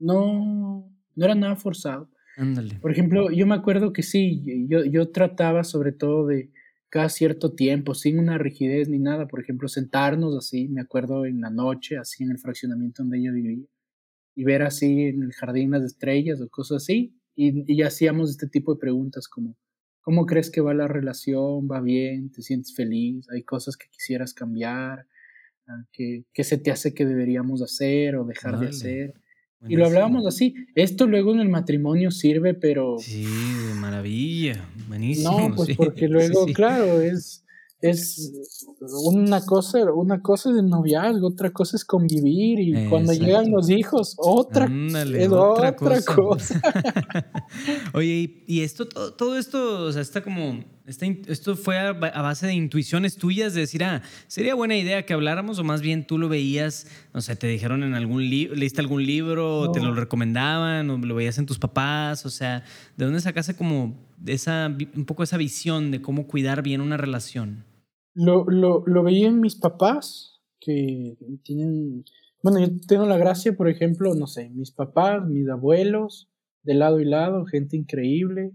no, 0.00 0.92
no 1.14 1.24
era 1.24 1.36
nada 1.36 1.54
forzado. 1.54 2.10
Ándale. 2.36 2.80
Por 2.80 2.90
ejemplo, 2.90 3.30
yo 3.30 3.46
me 3.46 3.54
acuerdo 3.54 3.92
que 3.92 4.02
sí, 4.02 4.42
yo, 4.68 4.84
yo 4.84 5.10
trataba 5.12 5.62
sobre 5.62 5.92
todo 5.92 6.26
de 6.26 6.50
cada 6.88 7.08
cierto 7.08 7.54
tiempo, 7.54 7.94
sin 7.94 8.18
una 8.18 8.38
rigidez 8.38 8.88
ni 8.88 8.98
nada, 8.98 9.28
por 9.28 9.40
ejemplo, 9.40 9.68
sentarnos 9.68 10.36
así, 10.36 10.66
me 10.66 10.80
acuerdo 10.80 11.26
en 11.26 11.40
la 11.40 11.50
noche, 11.50 11.98
así 11.98 12.24
en 12.24 12.32
el 12.32 12.38
fraccionamiento 12.38 13.04
donde 13.04 13.22
yo 13.22 13.32
vivía, 13.32 13.66
y 14.34 14.42
ver 14.42 14.62
así 14.62 15.02
en 15.02 15.22
el 15.22 15.32
jardín 15.32 15.70
las 15.70 15.84
estrellas 15.84 16.40
o 16.40 16.48
cosas 16.48 16.82
así, 16.82 17.14
y, 17.36 17.72
y 17.72 17.82
hacíamos 17.82 18.30
este 18.30 18.48
tipo 18.48 18.74
de 18.74 18.80
preguntas 18.80 19.28
como, 19.28 19.56
¿Cómo 20.06 20.24
crees 20.24 20.52
que 20.52 20.60
va 20.60 20.72
la 20.72 20.86
relación? 20.86 21.66
¿Va 21.68 21.80
bien? 21.80 22.30
¿Te 22.30 22.40
sientes 22.40 22.72
feliz? 22.72 23.26
¿Hay 23.28 23.42
cosas 23.42 23.76
que 23.76 23.88
quisieras 23.90 24.34
cambiar? 24.34 25.04
Ah, 25.66 25.84
¿Qué, 25.90 26.22
qué 26.32 26.44
se 26.44 26.58
te 26.58 26.70
hace 26.70 26.94
que 26.94 27.04
deberíamos 27.04 27.60
hacer 27.60 28.14
o 28.14 28.24
dejar 28.24 28.60
de 28.60 28.68
hacer? 28.68 29.14
Y 29.66 29.74
lo 29.74 29.84
hablábamos 29.84 30.24
así. 30.24 30.54
Esto 30.76 31.08
luego 31.08 31.34
en 31.34 31.40
el 31.40 31.48
matrimonio 31.48 32.12
sirve, 32.12 32.54
pero... 32.54 32.98
Sí, 33.00 33.24
de 33.24 33.74
maravilla. 33.74 34.64
Buenísimo. 34.86 35.48
No, 35.48 35.54
pues 35.56 35.76
porque 35.76 36.06
luego, 36.06 36.46
claro, 36.54 37.00
es 37.00 37.44
es 37.80 38.32
una 39.04 39.44
cosa, 39.44 39.92
una 39.92 40.22
cosa 40.22 40.50
es 40.50 40.56
el 40.56 40.68
noviazgo, 40.68 41.28
otra 41.28 41.50
cosa 41.50 41.76
es 41.76 41.84
convivir 41.84 42.58
y 42.60 42.88
cuando 42.88 43.12
llegan 43.12 43.50
los 43.50 43.68
hijos, 43.68 44.14
otra, 44.18 44.66
es 45.14 45.30
otra, 45.30 45.76
cosa. 45.76 46.60
Oye, 47.94 48.44
y, 48.46 48.62
esto, 48.62 48.86
todo, 48.88 49.36
esto, 49.36 49.84
o 49.84 49.92
sea, 49.92 50.02
está 50.02 50.22
como, 50.22 50.64
esto 50.86 51.56
fue 51.56 51.78
a, 51.78 51.92
base 51.92 52.46
de 52.46 52.54
intuiciones 52.54 53.16
tuyas 53.16 53.54
de 53.54 53.60
decir, 53.60 53.82
ah, 53.82 54.02
sería 54.28 54.54
buena 54.54 54.76
idea 54.76 55.04
que 55.04 55.14
habláramos 55.14 55.58
o 55.58 55.64
más 55.64 55.82
bien 55.82 56.06
tú 56.06 56.16
lo 56.16 56.28
veías, 56.28 56.86
o 57.12 57.20
sea, 57.20 57.34
te 57.34 57.48
dijeron 57.48 57.82
en 57.82 57.94
algún 57.94 58.28
libro, 58.28 58.54
leíste 58.54 58.80
algún 58.80 59.04
libro, 59.04 59.72
te 59.72 59.80
lo 59.80 59.94
recomendaban 59.94 60.88
o 60.90 60.98
lo 60.98 61.14
veías 61.14 61.38
en 61.38 61.46
tus 61.46 61.58
papás, 61.58 62.24
o 62.24 62.30
sea, 62.30 62.62
¿de 62.96 63.04
dónde 63.04 63.20
sacaste 63.20 63.56
como 63.56 63.96
esa, 64.26 64.74
un 64.94 65.04
poco 65.06 65.24
esa 65.24 65.36
visión 65.36 65.90
de 65.90 66.00
cómo 66.00 66.28
cuidar 66.28 66.62
bien 66.62 66.80
una 66.80 66.96
relación? 66.96 67.64
Lo, 68.14 68.44
lo, 68.44 68.84
lo 68.86 69.02
veía 69.02 69.28
en 69.28 69.40
mis 69.40 69.56
papás, 69.56 70.40
que 70.60 71.16
tienen, 71.42 72.04
bueno, 72.42 72.60
yo 72.60 72.68
tengo 72.86 73.06
la 73.06 73.18
gracia, 73.18 73.56
por 73.56 73.68
ejemplo, 73.68 74.14
no 74.14 74.26
sé, 74.26 74.50
mis 74.50 74.70
papás, 74.70 75.26
mis 75.28 75.48
abuelos, 75.48 76.28
de 76.62 76.74
lado 76.74 77.00
y 77.00 77.04
lado, 77.04 77.44
gente 77.44 77.76
increíble, 77.76 78.52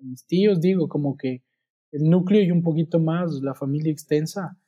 mis 0.00 0.26
tíos, 0.26 0.60
digo, 0.60 0.88
como 0.88 1.16
que 1.16 1.42
el 1.94 2.10
núcleo 2.10 2.42
y 2.42 2.50
un 2.50 2.62
poquito 2.62 2.98
más, 2.98 3.40
la 3.40 3.54
familia 3.54 3.92
extensa, 3.92 4.58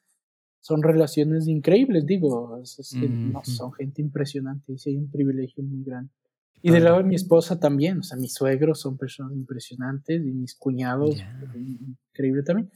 son 0.60 0.82
relaciones 0.82 1.48
increíbles, 1.48 2.06
digo, 2.06 2.60
son 2.64 3.72
gente 3.72 4.00
impresionante 4.00 4.72
y 4.72 4.78
sí 4.78 4.90
hay 4.90 4.96
un 4.96 5.10
privilegio 5.10 5.62
muy 5.62 5.84
grande. 5.84 6.10
Y 6.62 6.70
del 6.70 6.84
lado 6.84 6.98
de 6.98 7.04
mi 7.04 7.14
esposa 7.14 7.60
también, 7.60 7.98
o 7.98 8.02
sea, 8.02 8.16
mis 8.16 8.34
suegros 8.34 8.80
son 8.80 8.96
personas 8.96 9.34
impresionantes 9.34 10.20
y 10.20 10.32
mis 10.32 10.54
cuñados, 10.56 11.16
increíble 12.10 12.42
también. 12.42 12.70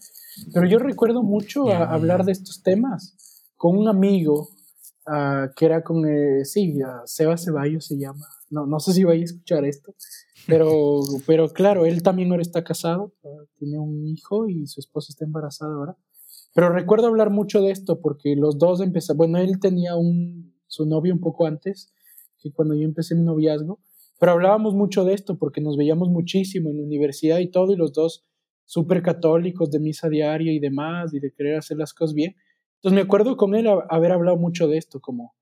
Pero 0.52 0.66
yo 0.68 0.78
recuerdo 0.78 1.22
mucho 1.22 1.68
hablar 1.72 2.24
de 2.24 2.32
estos 2.32 2.62
temas 2.62 3.16
con 3.56 3.76
un 3.76 3.88
amigo 3.88 4.50
uh, 5.06 5.52
que 5.56 5.66
era 5.66 5.82
con, 5.82 6.06
eh, 6.08 6.44
sí, 6.44 6.78
Seba 7.06 7.36
Ceballos 7.36 7.86
se 7.86 7.98
llama. 7.98 8.26
No, 8.50 8.66
no 8.66 8.78
sé 8.78 8.92
si 8.92 9.04
vaya 9.04 9.22
a 9.22 9.24
escuchar 9.24 9.64
esto, 9.64 9.94
pero, 10.46 11.00
pero 11.26 11.48
claro, 11.48 11.86
él 11.86 12.02
también 12.02 12.30
ahora 12.30 12.42
está 12.42 12.64
casado, 12.64 13.14
tiene 13.58 13.78
un 13.78 14.06
hijo 14.06 14.48
y 14.48 14.66
su 14.66 14.80
esposa 14.80 15.08
está 15.10 15.24
embarazada 15.24 15.74
ahora. 15.74 15.96
Pero 16.54 16.70
recuerdo 16.70 17.06
hablar 17.06 17.30
mucho 17.30 17.62
de 17.62 17.70
esto 17.70 18.00
porque 18.00 18.34
los 18.36 18.58
dos 18.58 18.80
empezaron, 18.80 19.18
bueno, 19.18 19.38
él 19.38 19.60
tenía 19.60 19.96
un, 19.96 20.54
su 20.66 20.86
novio 20.86 21.14
un 21.14 21.20
poco 21.20 21.46
antes 21.46 21.92
que 22.38 22.52
cuando 22.52 22.74
yo 22.74 22.82
empecé 22.82 23.14
mi 23.14 23.22
noviazgo, 23.22 23.80
pero 24.18 24.32
hablábamos 24.32 24.74
mucho 24.74 25.04
de 25.04 25.14
esto 25.14 25.38
porque 25.38 25.60
nos 25.60 25.76
veíamos 25.76 26.08
muchísimo 26.08 26.70
en 26.70 26.78
la 26.78 26.84
universidad 26.84 27.38
y 27.38 27.50
todo, 27.50 27.72
y 27.72 27.76
los 27.76 27.92
dos 27.92 28.26
súper 28.64 29.02
católicos 29.02 29.70
de 29.70 29.80
misa 29.80 30.08
diaria 30.08 30.52
y 30.52 30.58
demás, 30.58 31.12
y 31.14 31.20
de 31.20 31.32
querer 31.32 31.56
hacer 31.56 31.76
las 31.76 31.92
cosas 31.94 32.14
bien. 32.14 32.36
Entonces 32.76 32.94
me 32.94 33.02
acuerdo 33.02 33.36
con 33.36 33.54
él 33.54 33.66
haber 33.88 34.12
hablado 34.12 34.36
mucho 34.36 34.68
de 34.68 34.78
esto, 34.78 35.00
como, 35.00 35.34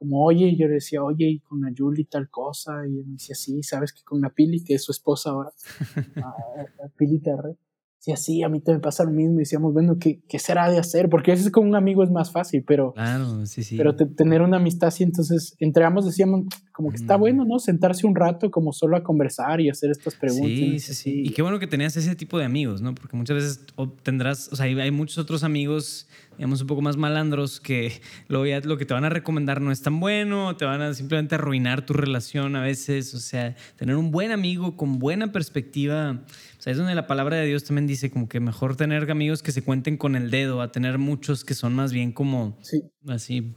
como, 0.00 0.24
oye, 0.24 0.56
yo 0.56 0.66
le 0.66 0.74
decía, 0.74 1.04
oye, 1.04 1.26
y 1.28 1.40
con 1.40 1.60
la 1.60 1.70
Julie 1.76 2.06
tal 2.06 2.30
cosa, 2.30 2.86
y 2.88 2.98
él 3.00 3.06
me 3.06 3.12
decía, 3.12 3.34
sí, 3.34 3.62
sabes 3.62 3.92
que 3.92 4.02
con 4.02 4.22
la 4.22 4.30
Pili, 4.30 4.64
que 4.64 4.72
es 4.72 4.82
su 4.82 4.92
esposa 4.92 5.28
ahora, 5.28 5.52
a, 6.24 6.88
Pili 6.96 7.18
Terre, 7.18 7.58
Sí, 8.02 8.12
así, 8.12 8.42
a 8.42 8.48
mí 8.48 8.62
te 8.62 8.72
me 8.72 8.78
pasa 8.78 9.04
lo 9.04 9.10
mismo. 9.10 9.34
Y 9.34 9.40
decíamos, 9.40 9.74
bueno, 9.74 9.98
¿qué, 10.00 10.22
¿qué, 10.26 10.38
será 10.38 10.70
de 10.70 10.78
hacer? 10.78 11.10
Porque 11.10 11.32
a 11.32 11.34
veces 11.34 11.50
con 11.50 11.68
un 11.68 11.76
amigo 11.76 12.02
es 12.02 12.10
más 12.10 12.32
fácil, 12.32 12.64
pero. 12.66 12.94
Claro, 12.94 13.44
sí, 13.44 13.62
sí. 13.62 13.76
Pero 13.76 13.94
tener 13.94 14.40
una 14.40 14.56
amistad 14.56 14.88
así, 14.88 15.04
entonces, 15.04 15.54
entre 15.58 15.84
ambos 15.84 16.06
decíamos, 16.06 16.46
como 16.72 16.88
que 16.88 16.96
está 16.96 17.16
bueno, 17.16 17.44
¿no? 17.44 17.58
Sentarse 17.58 18.06
un 18.06 18.14
rato, 18.14 18.50
como 18.50 18.72
solo 18.72 18.96
a 18.96 19.02
conversar 19.02 19.60
y 19.60 19.68
hacer 19.68 19.90
estas 19.90 20.14
preguntas. 20.14 20.48
Sí, 20.48 20.78
sí, 20.78 20.94
sí. 20.94 21.22
Y 21.26 21.30
qué 21.30 21.42
bueno 21.42 21.58
que 21.58 21.66
tenías 21.66 21.94
ese 21.94 22.16
tipo 22.16 22.38
de 22.38 22.46
amigos, 22.46 22.80
¿no? 22.80 22.94
Porque 22.94 23.18
muchas 23.18 23.36
veces 23.36 23.66
tendrás, 24.02 24.50
o 24.50 24.56
sea, 24.56 24.64
hay 24.64 24.90
muchos 24.90 25.18
otros 25.18 25.44
amigos 25.44 26.08
digamos, 26.40 26.62
un 26.62 26.68
poco 26.68 26.80
más 26.80 26.96
malandros 26.96 27.60
que 27.60 28.00
lo, 28.28 28.46
lo 28.46 28.78
que 28.78 28.86
te 28.86 28.94
van 28.94 29.04
a 29.04 29.10
recomendar 29.10 29.60
no 29.60 29.70
es 29.70 29.82
tan 29.82 30.00
bueno, 30.00 30.56
te 30.56 30.64
van 30.64 30.80
a 30.80 30.94
simplemente 30.94 31.34
arruinar 31.34 31.84
tu 31.84 31.92
relación 31.92 32.56
a 32.56 32.62
veces. 32.62 33.12
O 33.12 33.18
sea, 33.18 33.54
tener 33.76 33.94
un 33.94 34.10
buen 34.10 34.32
amigo 34.32 34.74
con 34.74 34.98
buena 34.98 35.32
perspectiva. 35.32 36.24
O 36.60 36.62
sea, 36.62 36.72
es 36.72 36.76
donde 36.76 36.94
la 36.94 37.06
palabra 37.06 37.38
de 37.38 37.46
Dios 37.46 37.64
también 37.64 37.86
dice 37.86 38.10
como 38.10 38.28
que 38.28 38.38
mejor 38.38 38.76
tener 38.76 39.10
amigos 39.10 39.42
que 39.42 39.50
se 39.50 39.62
cuenten 39.62 39.96
con 39.96 40.14
el 40.14 40.30
dedo 40.30 40.60
a 40.60 40.70
tener 40.70 40.98
muchos 40.98 41.42
que 41.42 41.54
son 41.54 41.74
más 41.74 41.90
bien 41.90 42.12
como 42.12 42.58
sí. 42.60 42.82
así. 43.08 43.54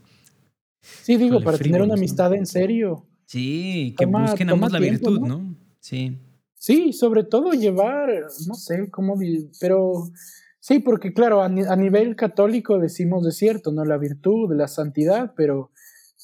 Sí, 0.79 1.17
digo, 1.17 1.43
para 1.43 1.57
tener 1.57 1.81
una 1.81 1.95
amistad 1.95 2.33
en 2.33 2.45
serio. 2.45 3.05
Sí, 3.25 3.93
que 3.97 4.05
busquen 4.05 4.51
ambos 4.51 4.71
la 4.71 4.79
virtud, 4.79 5.19
¿no? 5.19 5.53
Sí. 5.81 6.17
Sí, 6.55 6.93
sobre 6.93 7.25
todo 7.25 7.51
llevar, 7.51 8.09
no 8.47 8.53
sé 8.53 8.89
cómo, 8.89 9.19
pero 9.59 10.05
Sí, 10.63 10.79
porque 10.79 11.11
claro, 11.11 11.41
a, 11.41 11.49
nivel 11.49 12.15
católico 12.15 12.79
decimos 12.79 13.25
de 13.25 13.33
cierto, 13.33 13.73
¿no? 13.73 13.83
La 13.83 13.97
virtud, 13.97 14.55
la 14.55 14.69
santidad, 14.69 15.33
pero, 15.35 15.71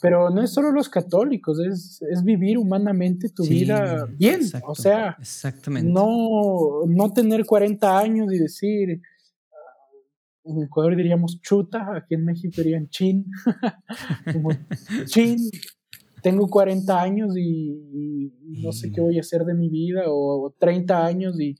pero 0.02 0.30
no 0.30 0.42
es 0.44 0.52
solo 0.52 0.72
los 0.72 0.90
católicos, 0.90 1.60
es, 1.60 2.02
es 2.10 2.24
vivir 2.24 2.58
humanamente 2.58 3.30
tu 3.30 3.44
vida 3.44 4.06
bien. 4.18 4.42
o 4.66 4.76
sea, 4.76 5.16
exactamente. 5.20 5.92
No, 5.92 6.86
no 6.88 7.14
tener 7.14 7.46
40 7.46 8.00
años 8.00 8.32
y 8.34 8.38
decir, 8.38 9.02
en 10.46 10.64
Ecuador 10.64 10.96
diríamos 10.96 11.42
chuta, 11.42 11.96
aquí 11.96 12.16
en 12.16 12.26
México 12.26 12.54
dirían 12.58 12.88
chin, 12.90 13.26
chin, 15.06 15.38
tengo 16.22 16.48
40 16.48 17.02
años 17.02 17.38
y, 17.38 18.32
no 18.64 18.72
sé 18.72 18.92
qué 18.92 19.02
voy 19.02 19.18
a 19.18 19.22
hacer 19.22 19.44
de 19.46 19.54
mi 19.54 19.70
vida, 19.70 20.04
o, 20.08 20.48
o 20.48 20.56
30 20.58 21.06
años 21.06 21.40
y 21.40 21.56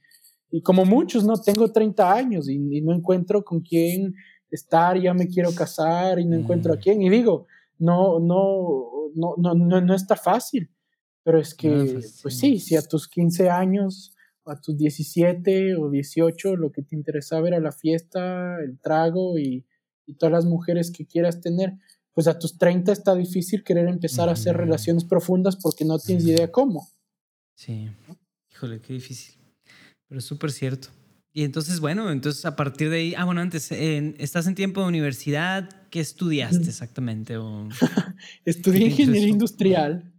y 0.52 0.62
como 0.62 0.86
muchos, 0.86 1.24
¿no? 1.24 1.36
Tengo 1.38 1.72
30 1.72 2.14
años 2.14 2.50
y, 2.50 2.58
no 2.82 2.94
encuentro 2.94 3.44
con 3.44 3.62
quién 3.62 4.16
estar, 4.50 5.00
ya 5.00 5.14
me 5.14 5.28
quiero 5.28 5.54
casar 5.54 6.20
y 6.20 6.26
no 6.26 6.36
encuentro 6.36 6.74
a 6.74 6.78
mm. 6.78 6.80
quién. 6.80 7.02
Y 7.02 7.10
digo, 7.10 7.46
no, 7.80 8.20
no, 8.20 9.12
no, 9.16 9.36
no, 9.38 9.56
no, 9.56 9.82
no 9.82 9.96
está 9.96 10.16
fácil. 10.16 10.70
Pero 11.24 11.40
es 11.40 11.54
que, 11.54 12.02
pues 12.22 12.38
sí, 12.38 12.60
si 12.60 12.76
a 12.76 12.82
tus 12.82 13.08
15 13.08 13.50
años, 13.50 14.16
a 14.46 14.60
tus 14.60 14.78
17 14.78 15.76
o 15.76 15.90
18, 15.90 16.56
lo 16.56 16.72
que 16.72 16.82
te 16.82 16.96
interesaba 16.96 17.48
era 17.48 17.60
la 17.60 17.72
fiesta, 17.72 18.58
el 18.64 18.80
trago 18.80 19.38
y, 19.38 19.66
y 20.06 20.14
todas 20.16 20.32
las 20.32 20.46
mujeres 20.46 20.92
que 20.92 21.06
quieras 21.06 21.42
tener, 21.42 21.74
pues 22.14 22.28
a 22.28 22.40
tus 22.40 22.58
30 22.58 22.92
está 22.92 23.16
difícil 23.16 23.64
querer 23.64 23.88
empezar 23.88 24.30
a 24.30 24.34
hacer 24.34 24.58
relaciones 24.58 25.06
profundas 25.06 25.56
porque 25.56 25.86
no 25.86 26.00
tienes 26.00 26.26
idea 26.26 26.52
cómo. 26.52 26.90
Sí, 27.56 27.90
híjole, 28.52 28.82
qué 28.82 28.94
difícil. 28.94 29.36
Pero 30.08 30.20
es 30.20 30.26
súper 30.26 30.52
cierto. 30.52 30.90
Y 31.32 31.44
entonces, 31.44 31.80
bueno, 31.80 32.12
entonces 32.12 32.46
a 32.46 32.56
partir 32.56 32.90
de 32.90 32.98
ahí, 32.98 33.14
ah, 33.16 33.26
bueno, 33.26 33.42
antes, 33.42 33.72
¿estás 33.72 34.48
en 34.48 34.56
tiempo 34.56 34.82
de 34.82 34.88
universidad? 34.88 35.70
¿Qué 35.90 36.00
estudiaste 36.00 36.70
exactamente? 36.70 37.38
O, 37.38 37.68
Estudié 38.46 38.88
ingeniería 38.88 39.30
industrial. 39.30 40.14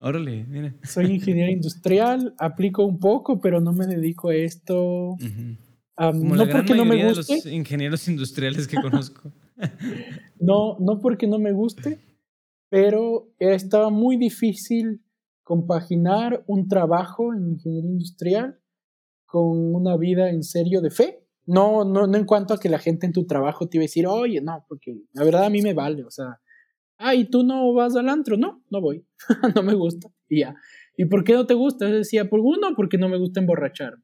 Órale, 0.00 0.44
mira. 0.44 0.74
Soy 0.82 1.06
ingeniero 1.06 1.50
industrial, 1.50 2.34
aplico 2.38 2.84
un 2.84 2.98
poco, 2.98 3.40
pero 3.40 3.60
no 3.60 3.72
me 3.72 3.86
dedico 3.86 4.28
a 4.28 4.34
esto. 4.34 5.16
no 5.96 6.48
porque 6.48 6.74
no 6.74 6.84
me 6.84 7.06
guste. 7.06 7.32
De 7.32 7.38
los 7.38 7.46
ingenieros 7.46 8.06
industriales 8.08 8.68
que 8.68 8.76
conozco. 8.80 9.32
no, 10.40 10.76
no 10.78 11.00
porque 11.00 11.26
no 11.26 11.38
me 11.38 11.52
guste, 11.52 12.00
pero 12.68 13.32
estaba 13.38 13.88
muy 13.88 14.16
difícil 14.16 15.00
compaginar 15.42 16.44
un 16.48 16.68
trabajo 16.68 17.32
en 17.32 17.52
ingeniería 17.52 17.90
industrial 17.90 18.60
con 19.24 19.74
una 19.74 19.96
vida 19.96 20.30
en 20.30 20.42
serio 20.42 20.80
de 20.80 20.90
fe. 20.90 21.23
No, 21.46 21.84
no, 21.84 22.06
no 22.06 22.16
en 22.16 22.24
cuanto 22.24 22.54
a 22.54 22.58
que 22.58 22.68
la 22.68 22.78
gente 22.78 23.06
en 23.06 23.12
tu 23.12 23.26
trabajo 23.26 23.68
te 23.68 23.76
iba 23.76 23.82
a 23.82 23.84
decir, 23.84 24.06
oye, 24.06 24.40
no, 24.40 24.64
porque 24.68 24.96
la 25.12 25.24
verdad 25.24 25.44
a 25.44 25.50
mí 25.50 25.60
me 25.62 25.74
vale, 25.74 26.04
o 26.04 26.10
sea, 26.10 26.40
ah, 26.98 27.14
¿y 27.14 27.26
tú 27.26 27.42
no 27.42 27.72
vas 27.74 27.96
al 27.96 28.08
antro? 28.08 28.36
No, 28.36 28.62
no 28.70 28.80
voy, 28.80 29.04
no 29.54 29.62
me 29.62 29.74
gusta, 29.74 30.08
y 30.28 30.40
ya. 30.40 30.54
¿Y 30.96 31.06
por 31.06 31.24
qué 31.24 31.34
no 31.34 31.46
te 31.46 31.54
gusta? 31.54 31.88
Yo 31.88 31.96
decía, 31.96 32.28
por 32.28 32.40
uno, 32.40 32.74
porque 32.76 32.98
no 32.98 33.08
me 33.08 33.18
gusta 33.18 33.40
emborracharme. 33.40 34.02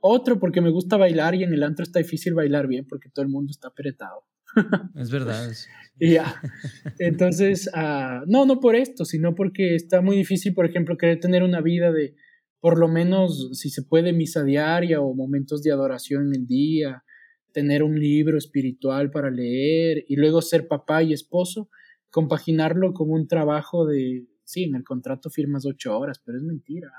Otro, 0.00 0.38
porque 0.38 0.60
me 0.60 0.70
gusta 0.70 0.96
bailar 0.96 1.34
y 1.34 1.42
en 1.42 1.52
el 1.52 1.62
antro 1.62 1.82
está 1.82 1.98
difícil 1.98 2.34
bailar 2.34 2.66
bien 2.66 2.86
porque 2.86 3.08
todo 3.08 3.24
el 3.24 3.30
mundo 3.30 3.50
está 3.50 3.68
apretado. 3.68 4.24
Es 4.94 5.10
verdad. 5.10 5.50
y 5.98 6.12
ya. 6.12 6.40
Entonces, 6.98 7.68
uh, 7.74 8.24
no, 8.26 8.44
no 8.44 8.60
por 8.60 8.76
esto, 8.76 9.04
sino 9.04 9.34
porque 9.34 9.74
está 9.74 10.02
muy 10.02 10.16
difícil, 10.16 10.54
por 10.54 10.66
ejemplo, 10.66 10.96
querer 10.96 11.20
tener 11.20 11.42
una 11.42 11.60
vida 11.60 11.90
de, 11.90 12.14
por 12.66 12.80
lo 12.80 12.88
menos, 12.88 13.50
si 13.52 13.70
se 13.70 13.84
puede, 13.84 14.12
misa 14.12 14.42
diaria 14.42 15.00
o 15.00 15.14
momentos 15.14 15.62
de 15.62 15.70
adoración 15.70 16.26
en 16.26 16.34
el 16.34 16.46
día, 16.48 17.04
tener 17.52 17.84
un 17.84 17.96
libro 17.96 18.36
espiritual 18.36 19.12
para 19.12 19.30
leer 19.30 20.04
y 20.08 20.16
luego 20.16 20.42
ser 20.42 20.66
papá 20.66 21.04
y 21.04 21.12
esposo, 21.12 21.70
compaginarlo 22.10 22.92
con 22.92 23.12
un 23.12 23.28
trabajo 23.28 23.86
de, 23.86 24.26
sí, 24.42 24.64
en 24.64 24.74
el 24.74 24.82
contrato 24.82 25.30
firmas 25.30 25.64
ocho 25.64 25.96
horas, 25.96 26.20
pero 26.24 26.38
es 26.38 26.42
mentira. 26.42 26.90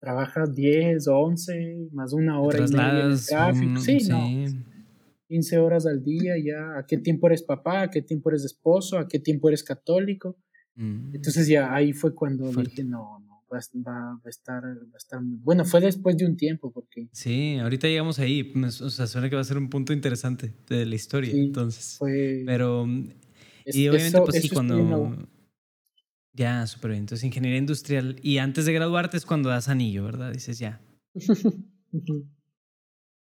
Trabajas 0.00 0.54
diez, 0.54 1.06
once, 1.08 1.90
más 1.92 2.14
una 2.14 2.40
hora 2.40 2.60
y 2.60 2.62
media 2.62 3.04
en 3.04 3.10
el 3.10 3.26
tráfico. 3.26 3.80
sí, 3.80 3.98
no. 4.08 4.26
15 5.28 5.58
horas 5.58 5.84
al 5.84 6.02
día 6.02 6.36
ya. 6.42 6.78
¿A 6.78 6.86
qué 6.86 6.96
tiempo 6.96 7.26
eres 7.26 7.42
papá? 7.42 7.82
¿A 7.82 7.90
qué 7.90 8.00
tiempo 8.00 8.30
eres 8.30 8.46
esposo? 8.46 8.96
¿A 8.96 9.06
qué 9.06 9.18
tiempo 9.18 9.48
eres 9.48 9.62
católico? 9.62 10.38
Mm. 10.74 11.16
Entonces 11.16 11.48
ya 11.48 11.74
ahí 11.74 11.92
fue 11.92 12.14
cuando 12.14 12.50
dije, 12.50 12.82
no, 12.82 13.25
va, 13.52 13.58
a 14.24 14.28
estar, 14.28 14.62
va 14.64 15.20
bueno, 15.42 15.64
fue 15.64 15.80
después 15.80 16.16
de 16.16 16.26
un 16.26 16.36
tiempo 16.36 16.72
porque... 16.72 17.08
Sí, 17.12 17.56
ahorita 17.58 17.88
llegamos 17.88 18.18
ahí, 18.18 18.44
pues, 18.44 18.80
o 18.80 18.90
sea, 18.90 19.06
suena 19.06 19.28
que 19.30 19.36
va 19.36 19.42
a 19.42 19.44
ser 19.44 19.58
un 19.58 19.70
punto 19.70 19.92
interesante 19.92 20.52
de 20.68 20.86
la 20.86 20.94
historia, 20.94 21.32
entonces. 21.32 21.96
Fue, 21.98 22.42
Pero, 22.44 22.86
y 23.66 23.88
obviamente 23.88 24.20
pues 24.20 24.42
sí, 24.42 24.48
cuando... 24.48 25.28
Ya, 26.32 26.66
súper 26.66 26.90
bien, 26.90 27.00
entonces 27.04 27.24
ingeniería 27.24 27.58
industrial, 27.58 28.16
y 28.22 28.38
antes 28.38 28.66
de 28.66 28.72
graduarte 28.72 29.16
es 29.16 29.24
cuando 29.24 29.48
das 29.48 29.68
anillo, 29.68 30.04
¿verdad? 30.04 30.32
Dices 30.32 30.58
ya. 30.58 30.82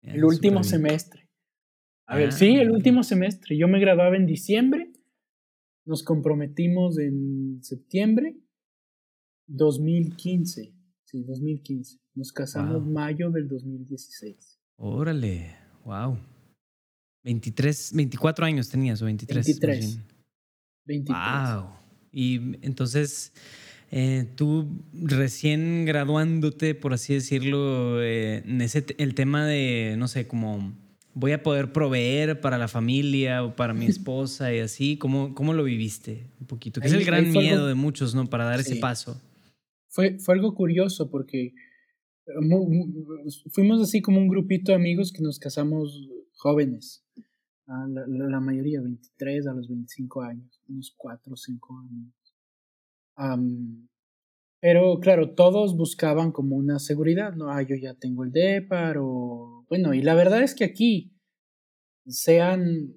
el 0.02 0.26
último 0.26 0.64
semestre. 0.64 1.30
A 2.06 2.18
ver, 2.18 2.34
sí, 2.34 2.56
el 2.56 2.70
ah, 2.70 2.74
último 2.74 3.04
semestre. 3.04 3.58
Yo 3.58 3.68
me 3.68 3.80
graduaba 3.80 4.16
en 4.16 4.26
diciembre, 4.26 4.92
nos 5.86 6.04
comprometimos 6.04 6.98
en 7.00 7.60
septiembre 7.62 8.36
2015. 9.48 10.74
Sí, 11.06 11.24
2015. 11.24 11.98
Nos 12.16 12.32
casamos 12.32 12.86
mayo 12.86 13.30
del 13.32 13.48
2016. 13.48 14.60
Órale, 14.78 15.56
wow. 15.86 16.18
23, 17.24 17.92
24 17.94 18.46
años 18.46 18.70
tenías 18.70 19.02
o 19.02 19.06
23. 19.06 19.46
23. 19.46 20.00
23. 20.86 21.18
Wow. 21.18 21.70
Y 22.12 22.36
entonces, 22.62 23.34
eh, 23.92 24.28
tú 24.36 24.84
recién 24.94 25.86
graduándote, 25.86 26.76
por 26.76 26.94
así 26.94 27.14
decirlo, 27.14 28.02
eh, 28.02 28.44
en 28.46 28.62
ese, 28.62 28.86
el 28.98 29.14
tema 29.14 29.46
de, 29.46 29.96
no 29.98 30.08
sé, 30.08 30.28
como 30.28 30.74
voy 31.14 31.32
a 31.32 31.42
poder 31.42 31.74
proveer 31.74 32.42
para 32.42 32.58
la 32.58 32.68
familia 32.68 33.44
o 33.44 33.56
para 33.56 33.74
mi 33.74 33.86
esposa 33.88 34.54
y 34.54 34.60
así, 34.60 34.98
¿cómo, 34.98 35.34
cómo 35.34 35.54
lo 35.54 35.64
viviste 35.64 36.28
un 36.40 36.48
poquito? 36.48 36.82
Que 36.82 36.88
es 36.88 36.94
el 36.94 37.06
gran 37.06 37.32
miedo 37.32 37.68
de 37.68 37.76
muchos, 37.76 38.14
¿no? 38.16 38.30
Para 38.30 38.46
dar 38.46 38.60
ese 38.60 38.76
paso. 38.78 39.22
Fue, 39.90 40.20
fue 40.20 40.36
algo 40.36 40.54
curioso 40.54 41.10
porque 41.10 41.54
eh, 42.28 42.34
fuimos 43.52 43.82
así 43.82 44.02
como 44.02 44.20
un 44.20 44.28
grupito 44.28 44.72
de 44.72 44.78
amigos 44.78 45.12
que 45.12 45.22
nos 45.22 45.40
casamos 45.40 46.10
jóvenes. 46.34 47.04
La, 47.68 48.40
mayoría, 48.40 48.80
23 48.80 49.48
a 49.48 49.54
los 49.54 49.68
25 49.68 50.22
años, 50.22 50.62
unos 50.70 50.94
4 50.96 51.34
o 51.34 51.36
5 51.36 51.80
años. 51.82 53.44
pero 54.62 55.00
claro, 55.02 55.36
todos 55.36 55.76
buscaban 55.76 56.32
como 56.32 56.56
una 56.56 56.80
seguridad, 56.80 57.36
¿no? 57.36 57.52
Ah, 57.52 57.62
yo 57.64 57.76
ya 57.76 57.94
tengo 57.94 58.24
el 58.24 58.32
DEPAR 58.32 58.98
o... 59.00 59.66
Bueno, 59.68 59.94
y 59.94 60.02
la 60.02 60.16
verdad 60.16 60.44
es 60.44 60.56
que 60.56 60.64
aquí, 60.64 61.14
sean 62.06 62.96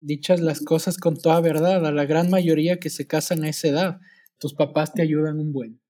dichas 0.00 0.40
las 0.40 0.60
cosas 0.60 0.98
con 0.98 1.16
toda 1.16 1.40
verdad, 1.40 1.86
a 1.86 1.92
la 1.92 2.04
gran 2.04 2.28
mayoría 2.28 2.78
que 2.78 2.90
se 2.90 3.06
casan 3.06 3.42
a 3.42 3.48
esa 3.48 3.68
edad, 3.68 4.00
tus 4.38 4.54
papás 4.54 4.92
te 4.92 5.02
ayudan 5.02 5.38
un 5.38 5.52
buen. 5.52 5.80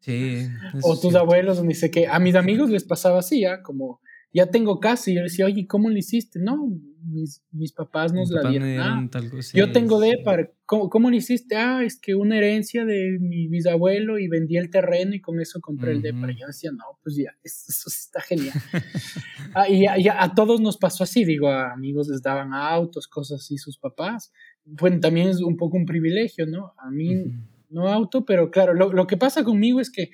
Sí. 0.00 0.46
o 0.82 0.98
tus 0.98 1.14
abuelos, 1.14 1.62
ni 1.62 1.74
sé 1.74 1.90
qué. 1.90 2.06
A 2.06 2.18
mis 2.18 2.34
amigos 2.34 2.70
les 2.70 2.84
pasaba 2.84 3.20
así, 3.20 3.40
¿ya? 3.40 3.62
Como 3.62 4.00
ya 4.32 4.46
tengo 4.46 4.80
casa. 4.80 5.10
Y 5.10 5.14
yo 5.14 5.20
le 5.20 5.24
decía, 5.24 5.46
oye, 5.46 5.66
¿cómo 5.66 5.88
lo 5.88 5.96
hiciste? 5.96 6.38
No, 6.38 6.68
mis, 7.04 7.42
mis 7.50 7.72
papás 7.72 8.12
nos 8.12 8.30
la 8.30 8.48
dieron. 8.48 8.78
Ah, 8.78 9.08
yo 9.54 9.72
tengo 9.72 10.00
de 10.00 10.18
para, 10.24 10.50
¿cómo, 10.66 10.90
¿cómo, 10.90 11.10
lo 11.10 11.16
hiciste? 11.16 11.56
Ah, 11.56 11.82
es 11.82 11.98
que 11.98 12.14
una 12.14 12.36
herencia 12.36 12.84
de 12.84 13.18
mi 13.20 13.48
bisabuelo 13.48 14.18
y 14.18 14.28
vendí 14.28 14.56
el 14.56 14.70
terreno 14.70 15.14
y 15.14 15.20
con 15.20 15.40
eso 15.40 15.60
compré 15.60 15.92
el 15.92 16.02
de 16.02 16.12
para. 16.12 16.32
Yo 16.32 16.46
decía, 16.46 16.70
no, 16.72 16.84
pues 17.02 17.16
ya, 17.16 17.30
eso, 17.42 17.88
está 17.88 18.20
genial. 18.20 18.54
ah, 19.54 19.68
y 19.68 19.86
a 19.86 20.32
todos 20.34 20.60
nos 20.60 20.76
pasó 20.76 21.04
así, 21.04 21.24
digo, 21.24 21.48
a 21.48 21.72
amigos 21.72 22.08
les 22.08 22.22
daban 22.22 22.52
autos, 22.52 23.08
cosas 23.08 23.40
así, 23.40 23.56
sus 23.56 23.78
papás. 23.78 24.32
Bueno, 24.64 25.00
también 25.00 25.28
es 25.28 25.40
un 25.40 25.56
poco 25.56 25.78
un 25.78 25.86
privilegio, 25.86 26.46
¿no? 26.46 26.74
A 26.76 26.90
mí 26.90 27.32
no 27.68 27.88
auto, 27.88 28.24
pero 28.24 28.50
claro, 28.50 28.74
lo, 28.74 28.92
lo 28.92 29.06
que 29.06 29.16
pasa 29.16 29.44
conmigo 29.44 29.80
es 29.80 29.90
que 29.90 30.10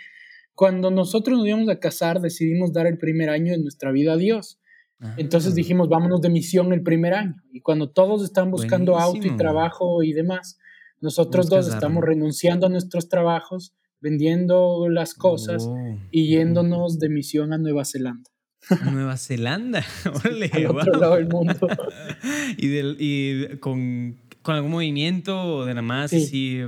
cuando 0.54 0.90
nosotros 0.90 1.38
nos 1.38 1.46
íbamos 1.46 1.68
a 1.68 1.80
casar, 1.80 2.20
decidimos 2.20 2.72
dar 2.72 2.86
el 2.86 2.98
primer 2.98 3.30
año 3.30 3.52
de 3.52 3.58
nuestra 3.58 3.90
vida 3.90 4.12
a 4.12 4.16
Dios. 4.16 4.60
Ah. 5.00 5.14
Entonces 5.18 5.54
dijimos, 5.54 5.88
vámonos 5.88 6.20
de 6.20 6.30
misión 6.30 6.72
el 6.72 6.82
primer 6.82 7.14
año. 7.14 7.36
Y 7.52 7.60
cuando 7.60 7.90
todos 7.90 8.22
están 8.22 8.50
buscando 8.50 8.98
auto 8.98 9.26
y 9.26 9.36
trabajo 9.36 10.02
y 10.02 10.12
demás, 10.12 10.58
nosotros 11.00 11.48
dos 11.48 11.68
estamos 11.68 12.04
renunciando 12.04 12.66
a 12.66 12.70
nuestros 12.70 13.08
trabajos, 13.08 13.74
vendiendo 14.00 14.88
las 14.88 15.14
cosas 15.14 15.66
oh. 15.68 15.98
y 16.10 16.28
yéndonos 16.28 16.98
de 16.98 17.08
misión 17.08 17.52
a 17.52 17.58
Nueva 17.58 17.84
Zelanda. 17.84 18.30
Nueva 18.92 19.16
Zelanda, 19.16 19.84
Al 20.52 20.66
otro 20.66 20.98
lado 20.98 21.16
del 21.16 21.28
mundo. 21.28 21.68
y, 22.56 22.68
del, 22.68 22.96
y 22.98 23.58
con, 23.58 24.16
con, 24.44 24.54
algún 24.54 24.70
movimiento 24.70 25.64
de 25.64 25.74
nada 25.74 25.82
más. 25.82 26.10
Sí, 26.10 26.26
sí 26.26 26.60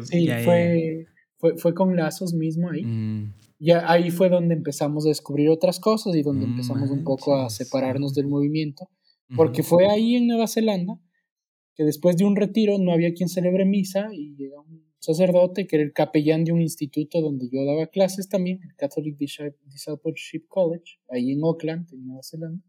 fue, 0.45 1.07
Fue, 1.39 1.57
fue, 1.57 1.74
con 1.74 1.95
lazos 1.95 2.35
mismo 2.35 2.70
ahí. 2.70 2.85
Mm 2.85 3.33
ya 3.59 3.91
ahí 3.91 4.11
fue 4.11 4.29
donde 4.29 4.55
empezamos 4.55 5.07
a 5.07 5.09
descubrir 5.09 5.49
otras 5.49 5.81
cosas 5.81 6.14
y 6.14 6.22
donde 6.22 6.45
empezamos 6.45 6.91
un 6.91 7.05
poco 7.05 7.37
a 7.37 7.49
separarnos 7.49 8.14
del 8.14 8.27
movimiento, 8.27 8.89
porque 9.35 9.62
fue 9.62 9.87
ahí 9.87 10.16
en 10.16 10.27
Nueva 10.27 10.47
Zelanda 10.47 11.01
que 11.74 11.85
después 11.85 12.16
de 12.16 12.24
un 12.24 12.37
retiro 12.37 12.79
no 12.79 12.93
había 12.93 13.12
quien 13.12 13.29
celebre 13.29 13.66
misa 13.66 14.09
y 14.12 14.35
llega 14.37 14.61
un 14.61 14.87
sacerdote 14.99 15.66
que 15.66 15.77
era 15.77 15.85
el 15.85 15.93
capellán 15.93 16.45
de 16.45 16.53
un 16.53 16.61
instituto 16.61 17.20
donde 17.20 17.49
yo 17.51 17.64
daba 17.64 17.87
clases 17.87 18.29
también, 18.29 18.61
el 18.62 18.74
Catholic 18.77 19.16
Discipleship 19.18 20.47
College, 20.49 20.99
ahí 21.11 21.33
en 21.33 21.45
Auckland, 21.45 21.87
en 21.93 22.07
Nueva 22.07 22.22
Zelanda. 22.22 22.62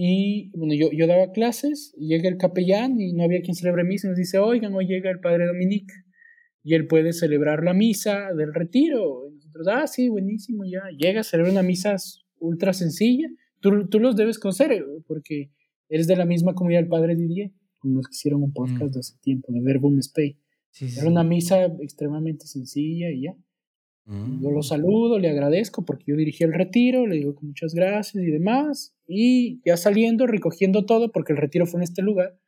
Y 0.00 0.52
bueno, 0.56 0.74
yo, 0.74 0.92
yo 0.92 1.08
daba 1.08 1.32
clases, 1.32 1.92
llega 1.98 2.28
el 2.28 2.36
capellán 2.36 3.00
y 3.00 3.14
no 3.14 3.24
había 3.24 3.40
quien 3.40 3.56
celebre 3.56 3.82
misa 3.82 4.06
y 4.06 4.10
nos 4.10 4.16
dice, 4.16 4.38
oigan, 4.38 4.72
hoy 4.72 4.86
llega 4.86 5.10
el 5.10 5.18
padre 5.18 5.46
Dominique 5.46 5.92
y 6.62 6.74
él 6.74 6.86
puede 6.86 7.12
celebrar 7.12 7.64
la 7.64 7.74
misa 7.74 8.32
del 8.32 8.54
retiro. 8.54 9.28
Y 9.28 9.34
nosotros, 9.34 9.66
ah, 9.66 9.88
sí, 9.88 10.08
buenísimo, 10.08 10.62
ya. 10.64 10.82
Llega 10.96 11.22
a 11.22 11.24
celebrar 11.24 11.50
una 11.50 11.64
misa 11.64 11.96
ultra 12.38 12.72
sencilla. 12.74 13.28
Tú, 13.58 13.88
tú 13.88 13.98
los 13.98 14.14
debes 14.14 14.38
conocer 14.38 14.70
eh, 14.70 14.84
porque 15.08 15.50
eres 15.88 16.06
de 16.06 16.14
la 16.14 16.26
misma 16.26 16.54
comunidad 16.54 16.82
del 16.82 16.88
Padre 16.88 17.16
Didier, 17.16 17.50
con 17.78 17.94
los 17.94 18.06
que 18.06 18.14
hicieron 18.14 18.44
un 18.44 18.52
podcast 18.52 18.94
de 18.94 19.00
hace 19.00 19.18
tiempo, 19.20 19.52
de 19.52 19.60
Verbum 19.62 20.00
Spey. 20.00 20.38
Era 20.80 21.08
una 21.08 21.24
misa 21.24 21.64
extremadamente 21.64 22.46
sencilla 22.46 23.10
y 23.10 23.22
ya. 23.22 23.36
Yo 24.08 24.50
lo 24.50 24.60
mm. 24.60 24.62
saludo, 24.62 25.18
le 25.18 25.28
agradezco 25.28 25.84
porque 25.84 26.04
yo 26.06 26.16
dirigí 26.16 26.42
el 26.42 26.54
retiro, 26.54 27.06
le 27.06 27.16
digo 27.16 27.34
que 27.34 27.44
muchas 27.44 27.74
gracias 27.74 28.24
y 28.24 28.30
demás. 28.30 28.94
Y 29.06 29.60
ya 29.66 29.76
saliendo, 29.76 30.26
recogiendo 30.26 30.86
todo, 30.86 31.12
porque 31.12 31.34
el 31.34 31.38
retiro 31.38 31.66
fue 31.66 31.80
en 31.80 31.84
este 31.84 32.00
lugar, 32.00 32.38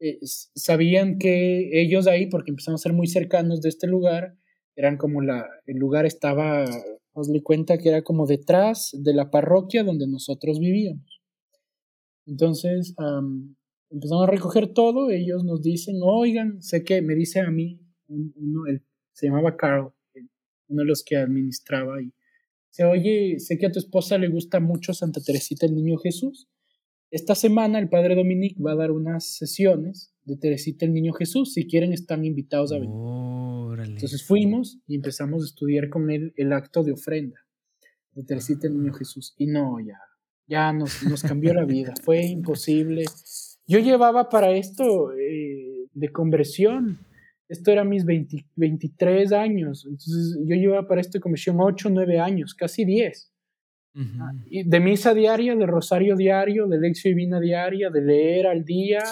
eh, 0.00 0.18
sabían 0.22 1.18
que 1.18 1.82
ellos 1.82 2.06
ahí, 2.06 2.26
porque 2.26 2.50
empezamos 2.50 2.80
a 2.80 2.84
ser 2.84 2.94
muy 2.94 3.08
cercanos 3.08 3.60
de 3.60 3.68
este 3.68 3.86
lugar, 3.86 4.36
eran 4.74 4.96
como 4.96 5.20
la, 5.20 5.46
el 5.66 5.76
lugar 5.76 6.06
estaba, 6.06 6.64
os 7.12 7.28
le 7.28 7.42
cuenta 7.42 7.76
que 7.76 7.90
era 7.90 8.02
como 8.02 8.26
detrás 8.26 8.90
de 8.92 9.12
la 9.12 9.30
parroquia 9.30 9.84
donde 9.84 10.06
nosotros 10.06 10.60
vivíamos. 10.60 11.20
Entonces, 12.26 12.94
empezamos 13.90 14.28
a 14.28 14.30
recoger 14.30 14.72
todo, 14.72 15.10
ellos 15.10 15.44
nos 15.44 15.60
dicen, 15.62 15.96
oigan, 16.02 16.62
sé 16.62 16.84
que, 16.84 17.02
me 17.02 17.14
dice 17.14 17.40
a 17.40 17.50
mí, 17.50 17.80
uno, 18.06 18.62
se 19.12 19.26
llamaba 19.26 19.56
Carl, 19.56 19.92
uno 20.68 20.82
de 20.82 20.88
los 20.88 21.02
que 21.04 21.16
administraba 21.16 22.00
y 22.02 22.12
dice, 22.70 22.84
oye, 22.84 23.38
sé 23.38 23.58
que 23.58 23.66
a 23.66 23.72
tu 23.72 23.78
esposa 23.78 24.18
le 24.18 24.28
gusta 24.28 24.60
mucho 24.60 24.92
Santa 24.94 25.20
Teresita 25.20 25.66
el 25.66 25.74
Niño 25.74 25.98
Jesús 25.98 26.48
esta 27.10 27.34
semana 27.34 27.78
el 27.78 27.88
padre 27.88 28.14
Dominique 28.14 28.62
va 28.62 28.72
a 28.72 28.76
dar 28.76 28.90
unas 28.90 29.24
sesiones 29.24 30.12
de 30.24 30.36
Teresita 30.36 30.84
el 30.84 30.92
Niño 30.92 31.14
Jesús. 31.14 31.54
Si 31.54 31.66
quieren, 31.66 31.92
están 31.94 32.24
invitados 32.24 32.72
a 32.72 32.78
venir. 32.78 32.94
Entonces 33.94 34.22
fuimos 34.22 34.78
y 34.86 34.96
empezamos 34.96 35.42
a 35.42 35.46
estudiar 35.46 35.88
con 35.88 36.10
él 36.10 36.34
el 36.36 36.52
acto 36.52 36.82
de 36.84 36.92
ofrenda 36.92 37.38
de 38.12 38.24
Teresita 38.24 38.66
el 38.66 38.76
Niño 38.76 38.92
Jesús. 38.92 39.34
Y 39.38 39.46
no, 39.46 39.80
ya, 39.80 39.98
ya 40.46 40.72
nos, 40.72 41.02
nos 41.04 41.22
cambió 41.22 41.54
la 41.54 41.64
vida. 41.64 41.94
Fue 42.02 42.26
imposible. 42.26 43.04
Yo 43.66 43.78
llevaba 43.78 44.28
para 44.28 44.50
esto 44.52 45.12
eh, 45.12 45.86
de 45.94 46.12
conversión. 46.12 46.98
Esto 47.48 47.70
era 47.70 47.84
mis 47.84 48.04
23 48.04 49.32
años. 49.32 49.84
Entonces 49.86 50.38
yo 50.44 50.54
llevaba 50.54 50.86
para 50.86 51.00
esto 51.00 51.18
de 51.18 51.22
conversión 51.22 51.56
8, 51.58 51.88
9 51.90 52.20
años, 52.20 52.54
casi 52.54 52.84
10. 52.84 53.32
Ah, 54.20 54.32
de 54.64 54.80
misa 54.80 55.12
diaria, 55.12 55.56
de 55.56 55.66
rosario 55.66 56.14
diario, 56.14 56.68
de 56.68 56.78
lección 56.78 57.16
divina 57.16 57.40
diaria, 57.40 57.90
de 57.90 58.00
leer 58.00 58.46
al 58.46 58.64
día, 58.64 59.02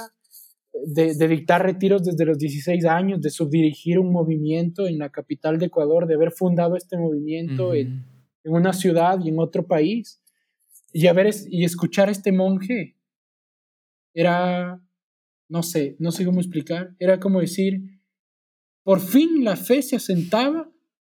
de, 0.85 1.29
dictar 1.29 1.65
retiros 1.65 2.05
desde 2.05 2.25
los 2.25 2.39
16 2.39 2.85
años, 2.85 3.21
de 3.21 3.31
subdirigir 3.31 3.99
un 3.99 4.13
movimiento 4.13 4.87
en 4.87 4.99
la 4.99 5.11
capital 5.11 5.59
de 5.59 5.67
Ecuador, 5.67 6.07
de 6.07 6.15
haber 6.15 6.31
fundado 6.31 6.77
este 6.77 6.97
movimiento 6.97 7.75
en, 7.75 8.05
una 8.45 8.73
ciudad 8.73 9.19
y 9.25 9.31
en 9.31 9.41
otro 9.41 9.67
país. 9.67 10.23
Y, 10.93 11.09
a 11.09 11.13
ver, 11.13 11.35
y 11.49 11.65
escuchar 11.65 12.09
a 12.09 12.13
este 12.13 12.31
monje 12.31 12.97
era, 14.15 14.81
no 15.49 15.63
sé, 15.65 15.97
no 15.99 16.13
sé 16.13 16.25
cómo 16.25 16.39
explicar, 16.39 16.95
era 17.01 17.19
como 17.19 17.41
decir, 17.41 17.96
por 18.87 19.01
fin 19.01 19.43
la 19.43 19.57
fe 19.57 19.83
se 19.83 19.97
asentaba 19.97 20.71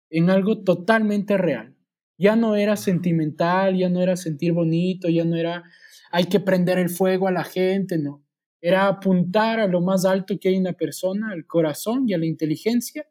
en 0.09 0.29
algo 0.29 0.63
totalmente 0.63 1.37
real 1.37 1.75
ya 2.17 2.35
no 2.35 2.55
era 2.55 2.75
sentimental, 2.75 3.77
ya 3.77 3.89
no 3.89 4.01
era 4.01 4.15
sentir 4.15 4.53
bonito, 4.53 5.09
ya 5.09 5.25
no 5.25 5.35
era 5.35 5.63
hay 6.11 6.25
que 6.25 6.39
prender 6.39 6.77
el 6.77 6.89
fuego 6.89 7.27
a 7.27 7.31
la 7.31 7.43
gente, 7.43 7.97
no. 7.97 8.23
Era 8.61 8.87
apuntar 8.87 9.59
a 9.59 9.67
lo 9.67 9.81
más 9.81 10.05
alto 10.05 10.39
que 10.39 10.49
hay 10.49 10.55
en 10.55 10.63
la 10.63 10.73
persona, 10.73 11.31
al 11.31 11.45
corazón 11.45 12.05
y 12.07 12.13
a 12.13 12.17
la 12.17 12.25
inteligencia, 12.25 13.05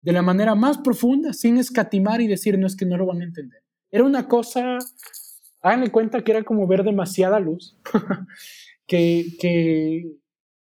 de 0.00 0.12
la 0.12 0.22
manera 0.22 0.54
más 0.54 0.78
profunda, 0.78 1.32
sin 1.32 1.56
escatimar 1.56 2.20
y 2.20 2.28
decir, 2.28 2.58
no 2.58 2.66
es 2.66 2.76
que 2.76 2.86
no 2.86 2.96
lo 2.96 3.06
van 3.06 3.22
a 3.22 3.24
entender. 3.24 3.62
Era 3.90 4.04
una 4.04 4.28
cosa, 4.28 4.78
háganle 5.62 5.90
cuenta 5.90 6.22
que 6.22 6.32
era 6.32 6.44
como 6.44 6.66
ver 6.66 6.84
demasiada 6.84 7.40
luz, 7.40 7.76
que, 8.86 9.36
que, 9.40 10.16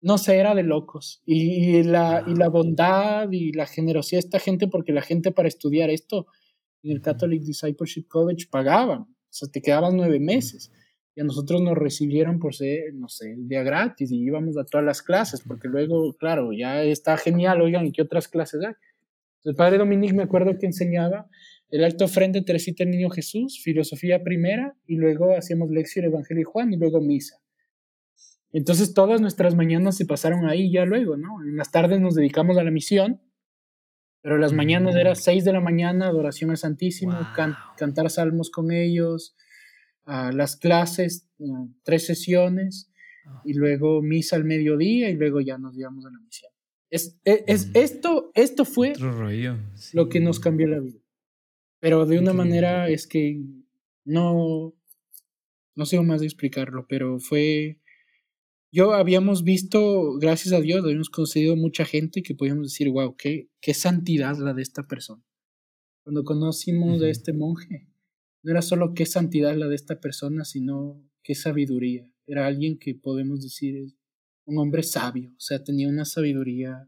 no 0.07 0.19
sé, 0.19 0.37
era 0.37 0.55
de 0.55 0.63
locos. 0.63 1.21
Y, 1.27 1.83
la, 1.83 2.23
y 2.29 2.37
la 2.37 2.49
bondad 2.49 3.29
y 3.33 3.51
la 3.51 3.67
generosidad 3.67 4.21
de 4.21 4.27
esta 4.27 4.39
gente, 4.39 4.69
porque 4.69 4.93
la 4.93 5.03
gente 5.03 5.33
para 5.33 5.49
estudiar 5.49 5.91
esto 5.91 6.29
en 6.85 6.93
el 6.93 7.01
Catholic 7.03 7.43
Discipleship 7.43 8.07
College 8.07 8.47
pagaban, 8.49 9.01
o 9.01 9.09
sea, 9.31 9.49
te 9.49 9.61
quedaban 9.61 9.97
nueve 9.97 10.21
meses. 10.21 10.71
Y 11.17 11.23
a 11.23 11.25
nosotros 11.25 11.61
nos 11.61 11.77
recibieron 11.77 12.39
por 12.39 12.55
ser, 12.55 12.95
no 12.95 13.09
sé, 13.09 13.33
el 13.33 13.49
día 13.49 13.65
gratis 13.65 14.13
y 14.13 14.23
íbamos 14.23 14.57
a 14.57 14.65
todas 14.65 14.87
las 14.87 15.03
clases, 15.03 15.43
porque 15.45 15.67
luego, 15.67 16.13
claro, 16.13 16.53
ya 16.53 16.85
está 16.85 17.17
genial, 17.17 17.61
oigan, 17.61 17.85
¿y 17.85 17.91
qué 17.91 18.03
otras 18.03 18.29
clases 18.29 18.63
hay? 18.65 18.75
El 19.43 19.57
padre 19.57 19.79
Dominique 19.79 20.15
me 20.15 20.23
acuerdo 20.23 20.57
que 20.57 20.67
enseñaba 20.67 21.29
el 21.69 21.83
alto 21.83 22.07
frente 22.07 22.43
Teresita 22.43 22.85
el 22.85 22.91
Niño 22.91 23.11
Jesús, 23.11 23.61
filosofía 23.61 24.23
primera, 24.23 24.77
y 24.87 24.95
luego 24.95 25.37
hacíamos 25.37 25.69
lección 25.71 26.05
Evangelio 26.05 26.43
de 26.43 26.45
Juan 26.45 26.73
y 26.73 26.77
luego 26.77 27.01
misa. 27.01 27.41
Entonces 28.53 28.95
todas 28.95 29.21
nuestras 29.21 29.55
mañanas 29.55 29.97
se 29.97 30.07
pasaron 30.07 30.47
ahí 30.49 30.71
ya 30.73 30.85
luego, 30.85 31.17
¿no? 31.17 31.43
En 31.43 31.57
las 31.57 31.71
tardes 31.71 32.01
nos 32.01 32.15
dedicamos 32.15 32.57
a 32.59 32.65
la 32.65 32.71
misión 32.71 33.21
pero 34.27 34.39
las 34.39 34.53
mañanas 34.53 34.97
era 34.97 35.15
6 35.15 35.45
de 35.45 35.53
la 35.53 35.61
mañana, 35.61 36.09
adoración 36.09 36.51
al 36.51 36.57
Santísimo, 36.57 37.17
cantar 37.77 38.11
salmos 38.11 38.51
con 38.51 38.73
ellos, 38.73 39.37
uh, 40.09 40.35
las 40.35 40.57
clases, 40.57 41.29
uh, 41.39 41.69
tres 41.85 42.07
sesiones, 42.07 42.91
ah. 43.25 43.41
y 43.45 43.55
luego 43.55 44.03
misa 44.03 44.35
al 44.35 44.43
mediodía, 44.43 45.11
y 45.11 45.15
luego 45.15 45.41
ya 45.41 45.59
nos 45.59 45.79
íbamos 45.79 46.07
a 46.07 46.11
la 46.11 46.19
misión. 46.19 46.51
Es, 46.91 47.21
e, 47.25 47.45
es, 47.47 47.71
esto, 47.75 48.33
esto 48.35 48.65
fue 48.65 48.95
lo 49.93 50.09
que 50.09 50.19
nos 50.19 50.41
cambió 50.41 50.67
la 50.67 50.81
vida. 50.81 50.99
Pero 51.79 52.05
de 52.05 52.19
una 52.19 52.33
manera 52.33 52.89
es 52.89 53.07
que 53.07 53.41
no, 54.05 54.75
no 55.77 55.87
sé 55.87 56.01
más 56.01 56.19
de 56.19 56.27
explicarlo, 56.27 56.89
pero 56.89 57.21
fue 57.21 57.79
yo 58.77 58.93
habíamos 58.93 59.43
visto, 59.43 60.19
gracias 60.19 60.53
a 60.53 60.61
Dios, 60.61 60.85
habíamos 60.85 61.09
conocido 61.09 61.57
mucha 61.57 61.87
gente 61.87 62.23
que 62.23 62.35
podíamos 62.35 62.67
decir, 62.67 62.91
wow, 62.91 63.17
qué, 63.17 63.49
qué 63.63 63.73
santidad 63.73 64.37
la 64.37 64.53
de 64.53 64.61
esta 64.61 64.87
persona. 64.87 65.25
Cuando 66.05 66.25
conocimos 66.25 67.01
a 67.01 67.09
este 67.09 67.33
monje, 67.33 67.89
no 68.43 68.51
era 68.51 68.61
solo 68.61 68.93
qué 68.93 69.07
santidad 69.07 69.57
la 69.57 69.69
de 69.69 69.77
esta 69.77 69.99
persona, 69.99 70.45
sino 70.45 71.03
qué 71.23 71.35
sabiduría. 71.35 72.07
Era 72.27 72.47
alguien 72.47 72.79
que 72.79 72.95
podemos 72.95 73.41
decir 73.41 73.95
un 74.45 74.59
hombre 74.59 74.83
sabio, 74.83 75.31
o 75.31 75.41
sea, 75.41 75.65
tenía 75.65 75.89
una 75.89 76.05
sabiduría, 76.05 76.87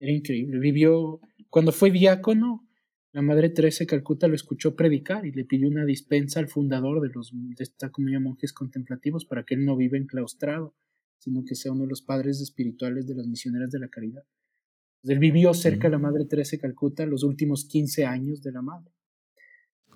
era 0.00 0.12
increíble. 0.12 0.58
Vivió, 0.58 1.22
cuando 1.48 1.72
fue 1.72 1.90
diácono, 1.90 2.68
la 3.12 3.22
madre 3.22 3.48
Teresa 3.48 3.84
de 3.84 3.86
Calcuta 3.86 4.28
lo 4.28 4.34
escuchó 4.34 4.76
predicar 4.76 5.24
y 5.24 5.32
le 5.32 5.46
pidió 5.46 5.68
una 5.68 5.86
dispensa 5.86 6.38
al 6.38 6.48
fundador 6.48 7.00
de, 7.00 7.08
los, 7.14 7.30
de 7.32 7.64
esta 7.64 7.88
comunidad 7.88 8.20
de 8.20 8.24
monjes 8.24 8.52
contemplativos 8.52 9.24
para 9.24 9.44
que 9.44 9.54
él 9.54 9.64
no 9.64 9.74
viva 9.74 9.96
enclaustrado, 9.96 10.76
sino 11.18 11.44
que 11.44 11.54
sea 11.54 11.72
uno 11.72 11.82
de 11.82 11.90
los 11.90 12.02
padres 12.02 12.40
espirituales 12.40 13.06
de 13.06 13.14
las 13.14 13.26
misioneras 13.26 13.70
de 13.70 13.78
la 13.78 13.88
caridad. 13.88 14.22
él 15.04 15.18
vivió 15.18 15.54
cerca 15.54 15.88
de 15.88 15.92
la 15.92 15.98
madre 15.98 16.24
Teresa 16.26 16.56
de 16.56 16.60
Calcuta 16.60 17.06
los 17.06 17.22
últimos 17.22 17.64
15 17.66 18.04
años 18.04 18.42
de 18.42 18.52
la 18.52 18.62
madre. 18.62 18.92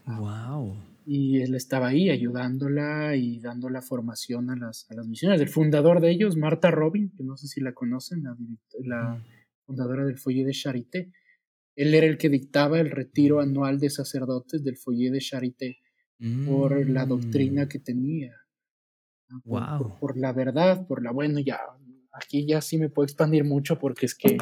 Wow. 0.07 0.77
Y 1.07 1.41
él 1.41 1.55
estaba 1.55 1.89
ahí 1.89 2.11
ayudándola 2.11 3.17
y 3.17 3.41
dando 3.41 3.69
la 3.69 3.83
formación 3.83 4.51
a 4.51 4.57
las, 4.57 4.91
a 4.91 4.95
las 4.95 5.07
misioneras. 5.07 5.41
El 5.41 5.49
fundador 5.49 6.01
de 6.01 6.11
ellos, 6.11 6.37
Marta 6.37 6.71
Robin, 6.71 7.11
que 7.17 7.25
no 7.25 7.37
sé 7.37 7.49
si 7.49 7.61
la 7.61 7.73
conocen, 7.73 8.23
la, 8.23 8.37
la 8.85 9.15
mm. 9.15 9.25
fundadora 9.67 10.05
del 10.05 10.19
Foyer 10.19 10.47
de 10.47 10.53
Charité 10.53 11.13
él 11.75 11.95
era 11.95 12.07
el 12.07 12.19
que 12.19 12.29
dictaba 12.29 12.81
el 12.81 12.91
retiro 12.91 13.41
anual 13.41 13.79
de 13.79 13.91
sacerdotes 13.91 14.63
del 14.63 14.77
Foyer 14.77 15.13
de 15.13 15.21
Charité 15.21 15.79
por 16.47 16.89
la 16.89 17.07
doctrina 17.07 17.65
mm. 17.65 17.69
que 17.69 17.79
tenía. 17.79 18.33
Wow. 19.45 19.99
Por, 19.99 20.17
la 20.17 20.33
verdad, 20.33 20.87
por 20.87 21.03
la 21.03 21.13
bueno, 21.13 21.41
ya 21.41 21.61
aquí 22.13 22.47
ya 22.47 22.61
sí 22.61 22.77
me 22.77 22.91
puedo 22.91 23.05
expandir 23.05 23.45
mucho 23.45 23.79
porque 23.79 24.07
es 24.07 24.15
que 24.15 24.37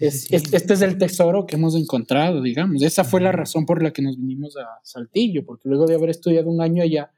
este 0.00 0.74
es 0.74 0.82
el 0.82 0.98
tesoro 0.98 1.46
que 1.46 1.56
hemos 1.56 1.76
encontrado, 1.76 2.42
digamos. 2.42 2.82
Esa 2.82 3.04
fue 3.04 3.20
la 3.20 3.32
razón 3.32 3.66
por 3.66 3.82
la 3.82 3.92
que 3.92 4.02
nos 4.02 4.16
vinimos 4.16 4.56
a 4.56 4.66
Saltillo, 4.82 5.44
porque 5.44 5.68
luego 5.68 5.86
de 5.86 5.94
haber 5.94 6.10
estudiado 6.10 6.50
un 6.50 6.60
año 6.60 6.82
allá, 6.82 7.12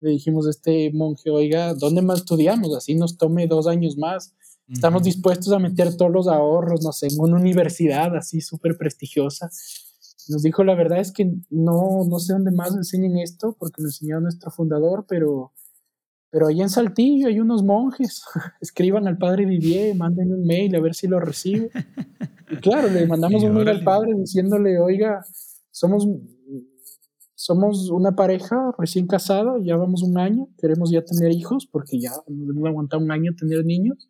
le 0.00 0.10
dijimos 0.10 0.46
a 0.46 0.50
este 0.50 0.90
monje, 0.92 1.30
oiga, 1.30 1.74
¿dónde 1.74 2.02
más 2.02 2.20
estudiamos? 2.20 2.74
Así 2.76 2.94
nos 2.94 3.18
tome 3.18 3.46
dos 3.46 3.66
años 3.66 3.96
más 3.98 4.34
Estamos 4.72 5.02
dispuestos 5.02 5.52
a 5.52 5.58
meter 5.58 5.96
todos 5.96 6.12
los 6.12 6.28
ahorros, 6.28 6.82
no 6.84 6.92
sé, 6.92 7.08
en 7.08 7.18
una 7.18 7.36
universidad 7.36 8.14
así 8.16 8.40
súper 8.40 8.76
prestigiosa. 8.78 9.50
Nos 10.28 10.42
dijo, 10.42 10.62
la 10.62 10.76
verdad 10.76 11.00
es 11.00 11.10
que 11.10 11.32
no, 11.50 12.04
no 12.08 12.18
sé 12.20 12.34
dónde 12.34 12.52
más 12.52 12.74
enseñen 12.76 13.18
esto, 13.18 13.56
porque 13.58 13.82
lo 13.82 13.88
enseñó 13.88 14.20
nuestro 14.20 14.50
fundador, 14.52 15.06
pero, 15.08 15.52
pero 16.30 16.46
allá 16.46 16.62
en 16.62 16.70
Saltillo 16.70 17.28
hay 17.28 17.40
unos 17.40 17.62
monjes. 17.64 18.22
Escriban 18.60 19.06
al 19.08 19.18
padre 19.18 19.44
Vivier, 19.44 19.96
manden 19.96 20.32
un 20.32 20.46
mail 20.46 20.74
a 20.76 20.80
ver 20.80 20.94
si 20.94 21.08
lo 21.08 21.18
recibe. 21.18 21.70
Y 22.50 22.56
claro, 22.56 22.88
le 22.88 23.06
mandamos 23.06 23.42
un 23.42 23.54
mail 23.54 23.68
al 23.68 23.82
padre 23.82 24.14
diciéndole, 24.14 24.78
oiga, 24.78 25.24
somos, 25.70 26.06
somos 27.34 27.90
una 27.90 28.14
pareja 28.14 28.72
recién 28.78 29.06
casada, 29.06 29.54
ya 29.60 29.76
vamos 29.76 30.02
un 30.02 30.18
año, 30.18 30.48
queremos 30.58 30.90
ya 30.90 31.04
tener 31.04 31.32
hijos, 31.32 31.66
porque 31.66 31.98
ya 31.98 32.10
nos 32.28 32.56
hemos 32.56 32.68
aguantado 32.68 33.02
un 33.02 33.10
año 33.10 33.34
tener 33.36 33.64
niños 33.64 34.08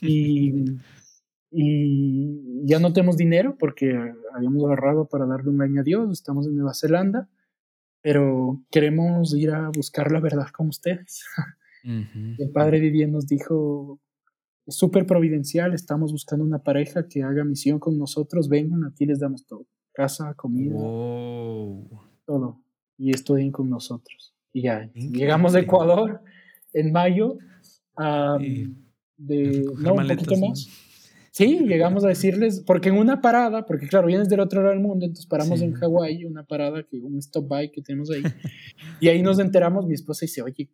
y, 0.00 0.64
y 1.50 2.66
ya 2.66 2.78
no 2.78 2.92
tenemos 2.92 3.16
dinero 3.16 3.56
porque 3.58 3.96
habíamos 4.34 4.62
ahorrado 4.64 5.06
para 5.06 5.26
darle 5.26 5.50
un 5.50 5.62
año 5.62 5.80
a 5.80 5.84
Dios, 5.84 6.12
estamos 6.12 6.46
en 6.46 6.56
Nueva 6.56 6.74
Zelanda, 6.74 7.28
pero 8.06 8.62
queremos 8.70 9.34
ir 9.34 9.50
a 9.50 9.68
buscar 9.68 10.12
la 10.12 10.20
verdad 10.20 10.46
con 10.56 10.68
ustedes. 10.68 11.24
El 11.82 12.52
padre 12.52 12.78
Vivier 12.78 13.08
nos 13.08 13.26
dijo, 13.26 13.98
es 14.64 14.76
súper 14.76 15.06
providencial, 15.06 15.74
estamos 15.74 16.12
buscando 16.12 16.44
una 16.44 16.60
pareja 16.60 17.08
que 17.08 17.24
haga 17.24 17.42
misión 17.42 17.80
con 17.80 17.98
nosotros, 17.98 18.48
vengan, 18.48 18.84
aquí 18.84 19.06
les 19.06 19.18
damos 19.18 19.44
todo, 19.44 19.66
casa, 19.92 20.34
comida, 20.34 20.76
todo, 22.24 22.62
y 22.96 23.10
estudien 23.10 23.50
con 23.50 23.68
nosotros. 23.68 24.36
Y 24.52 24.62
ya, 24.62 24.88
llegamos 24.94 25.54
de 25.54 25.62
Ecuador 25.62 26.20
en 26.74 26.92
mayo 26.92 27.38
de 29.16 29.64
no, 29.80 29.94
un 29.94 30.06
poquito 30.06 30.36
más. 30.36 30.68
Sí, 31.36 31.66
llegamos 31.68 32.02
a 32.02 32.08
decirles, 32.08 32.64
porque 32.66 32.88
en 32.88 32.96
una 32.96 33.20
parada, 33.20 33.66
porque 33.66 33.86
claro, 33.86 34.06
vienes 34.06 34.30
del 34.30 34.40
otro 34.40 34.62
lado 34.62 34.72
del 34.72 34.82
mundo, 34.82 35.04
entonces 35.04 35.26
paramos 35.26 35.60
en 35.60 35.74
Hawái, 35.74 36.24
una 36.24 36.44
parada, 36.44 36.82
que 36.82 36.96
un 36.96 37.18
stop 37.18 37.46
by 37.46 37.70
que 37.70 37.82
tenemos 37.82 38.10
ahí, 38.10 38.22
y 39.00 39.08
ahí 39.08 39.20
nos 39.20 39.38
enteramos, 39.38 39.84
mi 39.84 39.92
esposa 39.92 40.20
dice, 40.22 40.40
oye, 40.40 40.70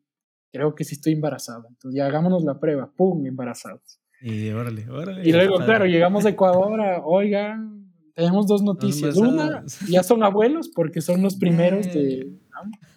creo 0.52 0.76
que 0.76 0.84
sí 0.84 0.94
estoy 0.94 1.14
embarazada, 1.14 1.64
entonces 1.68 1.98
ya 1.98 2.06
hagámonos 2.06 2.44
la 2.44 2.60
prueba, 2.60 2.92
¡pum!, 2.96 3.26
embarazados. 3.26 3.98
Y 4.20 4.50
órale, 4.50 4.88
órale. 4.88 5.28
Y 5.28 5.32
luego, 5.32 5.56
claro, 5.56 5.84
llegamos 5.86 6.26
a 6.26 6.28
Ecuador, 6.28 6.78
oigan, 7.06 7.92
tenemos 8.14 8.46
dos 8.46 8.62
noticias. 8.62 9.16
Una, 9.16 9.64
ya 9.88 10.04
son 10.04 10.22
abuelos 10.22 10.68
porque 10.72 11.00
son 11.00 11.22
los 11.22 11.34
primeros 11.34 11.92
de... 11.92 12.38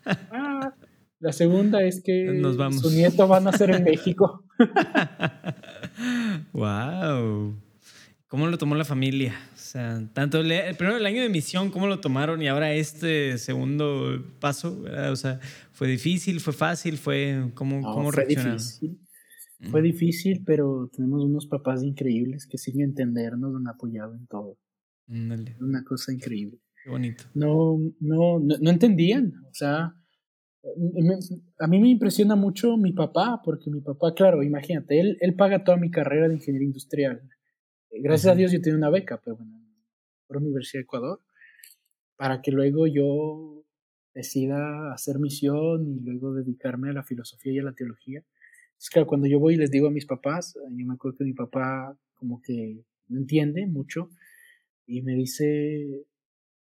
Ah, 0.05 0.71
la 1.19 1.33
segunda 1.33 1.81
es 1.81 2.03
que 2.03 2.43
su 2.79 2.91
nieto 2.91 3.27
va 3.27 3.37
a 3.37 3.39
nacer 3.39 3.71
en 3.71 3.83
México. 3.83 4.43
wow. 6.53 7.55
¿Cómo 8.27 8.47
lo 8.47 8.57
tomó 8.57 8.75
la 8.75 8.85
familia? 8.85 9.33
O 9.53 9.57
sea, 9.57 10.01
tanto 10.13 10.41
el, 10.41 10.75
primero 10.75 10.97
el 10.97 11.05
año 11.05 11.21
de 11.21 11.29
misión, 11.29 11.71
¿cómo 11.71 11.87
lo 11.87 11.99
tomaron? 11.99 12.41
Y 12.41 12.47
ahora 12.47 12.73
este 12.73 13.37
segundo 13.37 14.23
paso, 14.39 14.83
O 15.11 15.15
sea, 15.15 15.39
¿fue 15.71 15.87
difícil? 15.87 16.39
¿Fue 16.39 16.53
fácil? 16.53 16.97
¿Fue 16.97 17.51
cómo, 17.53 17.81
cómo 17.81 18.11
fue 18.11 18.25
difícil. 18.25 18.99
Fue 19.71 19.81
difícil, 19.81 20.43
pero 20.45 20.89
tenemos 20.91 21.23
unos 21.23 21.47
papás 21.47 21.81
increíbles 21.83 22.45
que 22.45 22.57
sin 22.57 22.81
entendernos 22.81 23.51
nos 23.51 23.61
han 23.61 23.67
apoyado 23.67 24.15
en 24.15 24.27
todo. 24.27 24.57
Una 25.07 25.83
cosa 25.83 26.11
increíble. 26.11 26.59
Qué 26.83 26.89
bonito. 26.89 27.23
No, 27.33 27.79
no, 27.99 28.39
no, 28.39 28.57
no 28.59 28.69
entendían. 28.69 29.33
O 29.49 29.53
sea, 29.53 29.95
a 31.59 31.67
mí 31.67 31.79
me 31.79 31.89
impresiona 31.89 32.35
mucho 32.35 32.77
mi 32.77 32.91
papá, 32.91 33.41
porque 33.43 33.69
mi 33.69 33.81
papá, 33.81 34.13
claro, 34.13 34.43
imagínate, 34.43 34.99
él, 34.99 35.17
él 35.21 35.35
paga 35.35 35.63
toda 35.63 35.77
mi 35.77 35.91
carrera 35.91 36.27
de 36.27 36.35
ingeniería 36.35 36.67
industrial. 36.67 37.21
Eh, 37.91 38.01
gracias 38.01 38.33
a 38.33 38.35
Dios 38.35 38.51
yo 38.51 38.61
tenía 38.61 38.77
una 38.77 38.89
beca, 38.89 39.21
pero 39.23 39.37
bueno, 39.37 39.61
por 40.27 40.37
Universidad 40.37 40.79
de 40.79 40.83
Ecuador, 40.83 41.21
para 42.15 42.41
que 42.41 42.51
luego 42.51 42.87
yo 42.87 43.63
decida 44.13 44.93
hacer 44.93 45.19
misión 45.19 45.87
y 45.87 45.99
luego 45.99 46.33
dedicarme 46.33 46.89
a 46.89 46.93
la 46.93 47.03
filosofía 47.03 47.53
y 47.53 47.59
a 47.59 47.63
la 47.63 47.73
teología. 47.73 48.23
Es 48.77 48.89
que 48.89 49.05
cuando 49.05 49.27
yo 49.27 49.39
voy 49.39 49.55
y 49.55 49.57
les 49.57 49.71
digo 49.71 49.87
a 49.87 49.91
mis 49.91 50.05
papás, 50.05 50.55
yo 50.55 50.85
me 50.85 50.93
acuerdo 50.93 51.17
que 51.17 51.25
mi 51.25 51.33
papá 51.33 51.97
como 52.15 52.41
que 52.41 52.83
no 53.07 53.19
entiende 53.19 53.67
mucho 53.67 54.09
y 54.87 55.01
me 55.01 55.15
dice, 55.15 56.05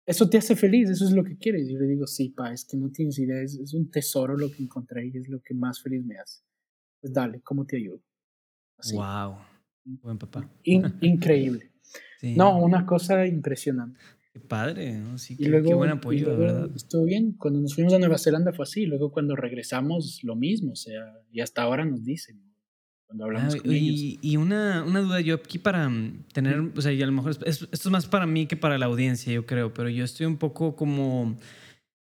eso 0.06 0.28
te 0.28 0.38
hace 0.38 0.54
feliz, 0.54 0.90
eso 0.90 1.04
es 1.04 1.12
lo 1.12 1.24
que 1.24 1.36
quieres. 1.36 1.68
Y 1.68 1.72
yo 1.72 1.78
le 1.78 1.86
digo, 1.86 2.06
sí, 2.06 2.30
pa, 2.30 2.52
es 2.52 2.64
que 2.64 2.76
no 2.76 2.90
tienes 2.90 3.18
idea, 3.18 3.40
es, 3.40 3.74
un 3.74 3.90
tesoro 3.90 4.36
lo 4.36 4.50
que 4.50 4.62
encontré 4.62 5.06
y 5.06 5.16
es 5.16 5.28
lo 5.28 5.40
que 5.40 5.54
más 5.54 5.82
feliz 5.82 6.04
me 6.04 6.16
hace. 6.18 6.42
Pues 7.00 7.12
dale, 7.12 7.40
¿cómo 7.42 7.66
te 7.66 7.76
ayudo? 7.76 8.02
Wow, 8.92 9.36
buen 10.02 10.18
papá. 10.18 10.50
increíble. 10.64 11.72
No, 12.22 12.58
una 12.58 12.86
cosa 12.86 13.26
impresionante. 13.26 14.00
Qué 14.32 14.40
padre, 14.40 14.98
¿no? 14.98 15.16
Sí, 15.16 15.36
y 15.38 15.44
luego, 15.46 15.68
qué 15.68 15.74
buen 15.74 15.90
apoyo, 15.90 16.36
verdad. 16.36 16.68
Estuvo 16.74 17.04
bien. 17.04 17.34
Cuando 17.34 17.60
nos 17.60 17.74
fuimos 17.74 17.92
a 17.94 17.98
Nueva 17.98 18.18
Zelanda 18.18 18.52
fue 18.52 18.64
así. 18.64 18.84
Luego 18.84 19.12
cuando 19.12 19.36
regresamos, 19.36 20.20
lo 20.24 20.34
mismo. 20.34 20.72
O 20.72 20.76
sea, 20.76 21.20
y 21.30 21.40
hasta 21.40 21.62
ahora 21.62 21.84
nos 21.84 22.02
dicen 22.02 22.53
cuando 23.14 23.24
hablamos 23.26 23.54
ah, 23.54 23.58
con 23.62 23.72
y, 23.72 24.18
Y 24.20 24.36
una, 24.36 24.82
una, 24.84 25.00
duda 25.00 25.20
yo 25.20 25.36
aquí 25.36 25.58
para 25.58 25.88
mm, 25.88 26.24
tener, 26.32 26.72
o 26.76 26.80
sea, 26.80 26.92
y 26.92 27.00
a 27.00 27.06
lo 27.06 27.12
mejor 27.12 27.36
esto 27.46 27.68
es 27.70 27.86
más 27.86 28.06
para 28.06 28.26
mí 28.26 28.46
que 28.46 28.56
para 28.56 28.76
la 28.76 28.86
audiencia, 28.86 29.32
yo 29.32 29.46
creo, 29.46 29.72
pero 29.72 29.88
yo 29.88 30.04
estoy 30.04 30.26
un 30.26 30.36
poco 30.36 30.74
como, 30.74 31.36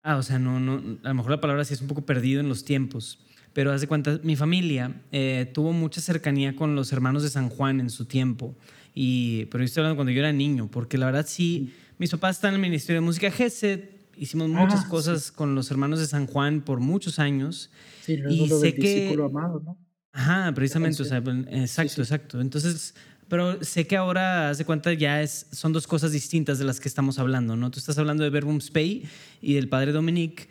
ah, 0.01 0.15
o 0.15 0.23
sea, 0.23 0.39
no, 0.39 0.59
no, 0.61 0.81
a 1.03 1.09
lo 1.09 1.13
mejor 1.13 1.31
la 1.31 1.41
palabra 1.41 1.65
sí 1.65 1.73
es 1.73 1.81
un 1.81 1.87
poco 1.87 2.05
perdido 2.05 2.39
en 2.39 2.47
los 2.47 2.63
tiempos. 2.63 3.19
Pero 3.51 3.71
hace 3.71 3.85
cuenta, 3.85 4.19
mi 4.23 4.35
familia 4.35 5.01
eh, 5.11 5.51
tuvo 5.53 5.73
mucha 5.73 6.01
cercanía 6.01 6.55
con 6.55 6.75
los 6.75 6.91
hermanos 6.91 7.21
de 7.21 7.29
San 7.29 7.49
Juan 7.49 7.81
en 7.81 7.89
su 7.89 8.05
tiempo. 8.05 8.55
Y, 8.95 9.45
pero 9.45 9.61
yo 9.63 9.65
estoy 9.65 9.81
hablando 9.81 9.97
cuando 9.97 10.11
yo 10.11 10.19
era 10.19 10.31
niño, 10.31 10.69
porque 10.71 10.97
la 10.97 11.07
verdad 11.07 11.25
sí, 11.27 11.73
mis 11.99 12.09
papás 12.11 12.37
están 12.37 12.51
en 12.51 12.55
el 12.55 12.61
Ministerio 12.61 13.01
de 13.01 13.05
Música 13.05 13.29
GESET, 13.29 14.07
hicimos 14.15 14.49
muchas 14.49 14.85
ah, 14.85 14.89
cosas 14.89 15.31
con 15.31 15.53
los 15.53 15.69
hermanos 15.69 15.99
de 15.99 16.07
San 16.07 16.27
Juan 16.27 16.61
por 16.61 16.79
muchos 16.79 17.19
años. 17.19 17.69
Sí, 18.01 18.19
y 18.27 18.47
sé 18.47 18.73
que, 18.73 19.15
amado, 19.23 19.61
¿no? 19.63 19.77
Ajá, 20.13 20.51
precisamente, 20.53 21.01
o 21.01 21.05
sea, 21.05 21.17
exacto, 21.17 22.01
exacto. 22.01 22.39
Entonces, 22.39 22.93
pero 23.27 23.63
sé 23.63 23.87
que 23.87 23.97
ahora, 23.97 24.51
haz 24.51 24.59
de 24.59 24.65
cuenta, 24.65 24.93
ya 24.93 25.23
es, 25.23 25.47
son 25.51 25.73
dos 25.73 25.87
cosas 25.87 26.11
distintas 26.11 26.59
de 26.59 26.65
las 26.65 26.79
que 26.79 26.87
estamos 26.87 27.17
hablando, 27.17 27.55
¿no? 27.55 27.71
Tú 27.71 27.79
estás 27.79 27.97
hablando 27.97 28.23
de 28.23 28.29
Verbum 28.29 28.61
Spey 28.61 29.03
y 29.41 29.55
del 29.55 29.69
padre 29.69 29.91
Dominique, 29.91 30.47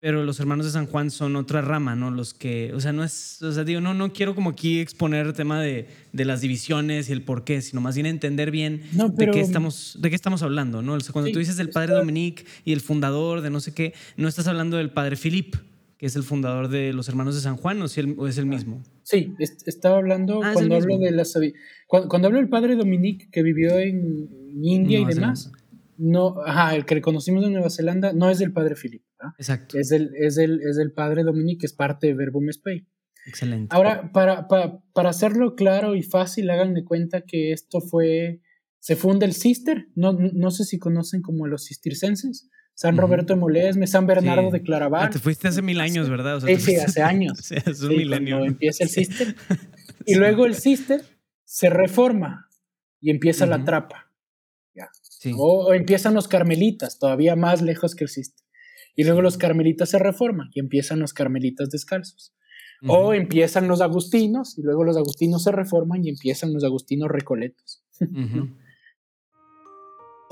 pero 0.00 0.24
los 0.24 0.40
hermanos 0.40 0.66
de 0.66 0.72
San 0.72 0.86
Juan 0.86 1.12
son 1.12 1.36
otra 1.36 1.62
rama, 1.62 1.94
¿no? 1.94 2.10
Los 2.10 2.34
que, 2.34 2.72
o 2.74 2.80
sea, 2.80 2.92
no 2.92 3.04
es, 3.04 3.40
o 3.40 3.52
sea, 3.52 3.62
digo, 3.62 3.80
no, 3.80 3.94
no 3.94 4.12
quiero 4.12 4.34
como 4.34 4.50
aquí 4.50 4.80
exponer 4.80 5.26
el 5.26 5.32
tema 5.32 5.62
de, 5.62 5.86
de 6.12 6.24
las 6.24 6.40
divisiones 6.40 7.08
y 7.08 7.12
el 7.12 7.22
por 7.22 7.44
qué, 7.44 7.62
sino 7.62 7.80
más 7.80 7.94
bien 7.94 8.06
entender 8.06 8.50
bien 8.50 8.82
de, 8.92 9.30
qué 9.30 9.40
estamos, 9.40 9.96
de 10.00 10.10
qué 10.10 10.16
estamos 10.16 10.42
hablando, 10.42 10.82
¿no? 10.82 10.94
O 10.94 11.00
sea, 11.00 11.12
cuando 11.12 11.30
tú 11.30 11.38
dices 11.38 11.56
del 11.56 11.70
padre 11.70 11.94
Dominique 11.94 12.44
y 12.64 12.72
el 12.72 12.80
fundador 12.80 13.42
de 13.42 13.50
no 13.50 13.60
sé 13.60 13.72
qué, 13.72 13.94
no 14.16 14.26
estás 14.26 14.48
hablando 14.48 14.76
del 14.76 14.90
padre 14.90 15.16
Philippe 15.16 15.58
que 16.04 16.08
es 16.08 16.16
el 16.16 16.22
fundador 16.22 16.68
de 16.68 16.92
los 16.92 17.08
Hermanos 17.08 17.34
de 17.34 17.40
San 17.40 17.56
Juan, 17.56 17.80
o, 17.80 17.86
es 17.86 17.96
el 17.96 18.44
mismo? 18.44 18.82
Sí, 19.04 19.34
estaba 19.38 19.96
hablando 19.96 20.42
ah, 20.44 20.50
cuando 20.52 20.74
hablo 20.74 20.98
de 20.98 21.10
la 21.10 21.22
cuando, 21.86 22.10
cuando, 22.10 22.28
hablo 22.28 22.40
del 22.40 22.50
padre 22.50 22.76
Dominique 22.76 23.30
que 23.32 23.42
vivió 23.42 23.78
en 23.78 24.28
India 24.62 25.00
y 25.00 25.06
demás. 25.06 25.50
No, 25.96 26.42
ajá, 26.44 26.76
el 26.76 26.84
que 26.84 27.00
conocimos 27.00 27.42
en 27.46 27.54
Nueva 27.54 27.70
Zelanda 27.70 28.12
no 28.12 28.28
es 28.28 28.42
el 28.42 28.52
padre 28.52 28.74
Philip. 28.74 29.02
Exacto. 29.38 29.78
Es 29.78 29.92
el, 29.92 30.10
es, 30.14 30.36
es 30.36 30.76
padre 30.94 31.22
Dominique, 31.24 31.60
que 31.60 31.66
es 31.68 31.72
parte 31.72 32.08
de 32.08 32.12
Verbum 32.12 32.52
Spey. 32.52 32.86
Excelente. 33.24 33.74
Ahora, 33.74 34.12
para, 34.12 34.46
para, 34.46 34.82
para 34.92 35.08
hacerlo 35.08 35.54
claro 35.54 35.94
y 35.94 36.02
fácil, 36.02 36.50
háganme 36.50 36.84
cuenta 36.84 37.22
que 37.22 37.52
esto 37.52 37.80
fue 37.80 38.42
se 38.78 38.96
funda 38.96 39.24
el 39.24 39.32
Cister, 39.32 39.88
no, 39.94 40.12
no 40.12 40.50
sé 40.50 40.64
si 40.64 40.78
conocen 40.78 41.22
como 41.22 41.46
los 41.46 41.64
cistercenses, 41.64 42.50
San 42.74 42.96
Roberto 42.96 43.34
de 43.34 43.40
Molesme, 43.40 43.86
San 43.86 44.06
Bernardo 44.06 44.50
de 44.50 44.62
Claraval. 44.62 45.06
Ah, 45.06 45.10
te 45.10 45.20
fuiste 45.20 45.46
hace 45.46 45.62
mil 45.62 45.80
años, 45.80 46.10
¿verdad? 46.10 46.40
sí, 46.40 46.76
hace 46.76 47.02
años. 47.02 47.38
Sí, 47.40 47.54
hace 47.54 47.86
un 47.86 47.96
milenio. 47.96 48.44
empieza 48.44 48.84
el 48.84 48.90
Cister. 48.90 49.36
y 50.06 50.16
luego 50.16 50.44
el 50.44 50.56
Cister 50.56 51.02
se 51.44 51.70
reforma 51.70 52.48
y 53.00 53.10
empieza 53.10 53.46
la 53.46 53.64
trapa. 53.64 54.10
Ya. 54.74 54.88
O, 55.36 55.72
empiezan 55.72 56.14
los 56.14 56.26
carmelitas, 56.26 56.98
todavía 56.98 57.36
más 57.36 57.62
lejos 57.62 57.94
que 57.94 58.04
el 58.04 58.10
Cister. 58.10 58.44
Y 58.96 59.04
luego 59.04 59.22
los 59.22 59.38
carmelitas 59.38 59.90
se 59.90 59.98
reforman 59.98 60.50
y 60.52 60.60
empiezan 60.60 60.98
los 60.98 61.12
carmelitas 61.12 61.70
descalzos. 61.70 62.34
O 62.86 63.14
empiezan 63.14 63.66
los 63.66 63.80
agustinos 63.80 64.58
y 64.58 64.62
luego 64.62 64.84
los 64.84 64.96
agustinos 64.96 65.44
se 65.44 65.52
reforman 65.52 66.04
y 66.04 66.10
empiezan 66.10 66.52
los 66.52 66.64
agustinos 66.64 67.08
recoletos. 67.08 67.82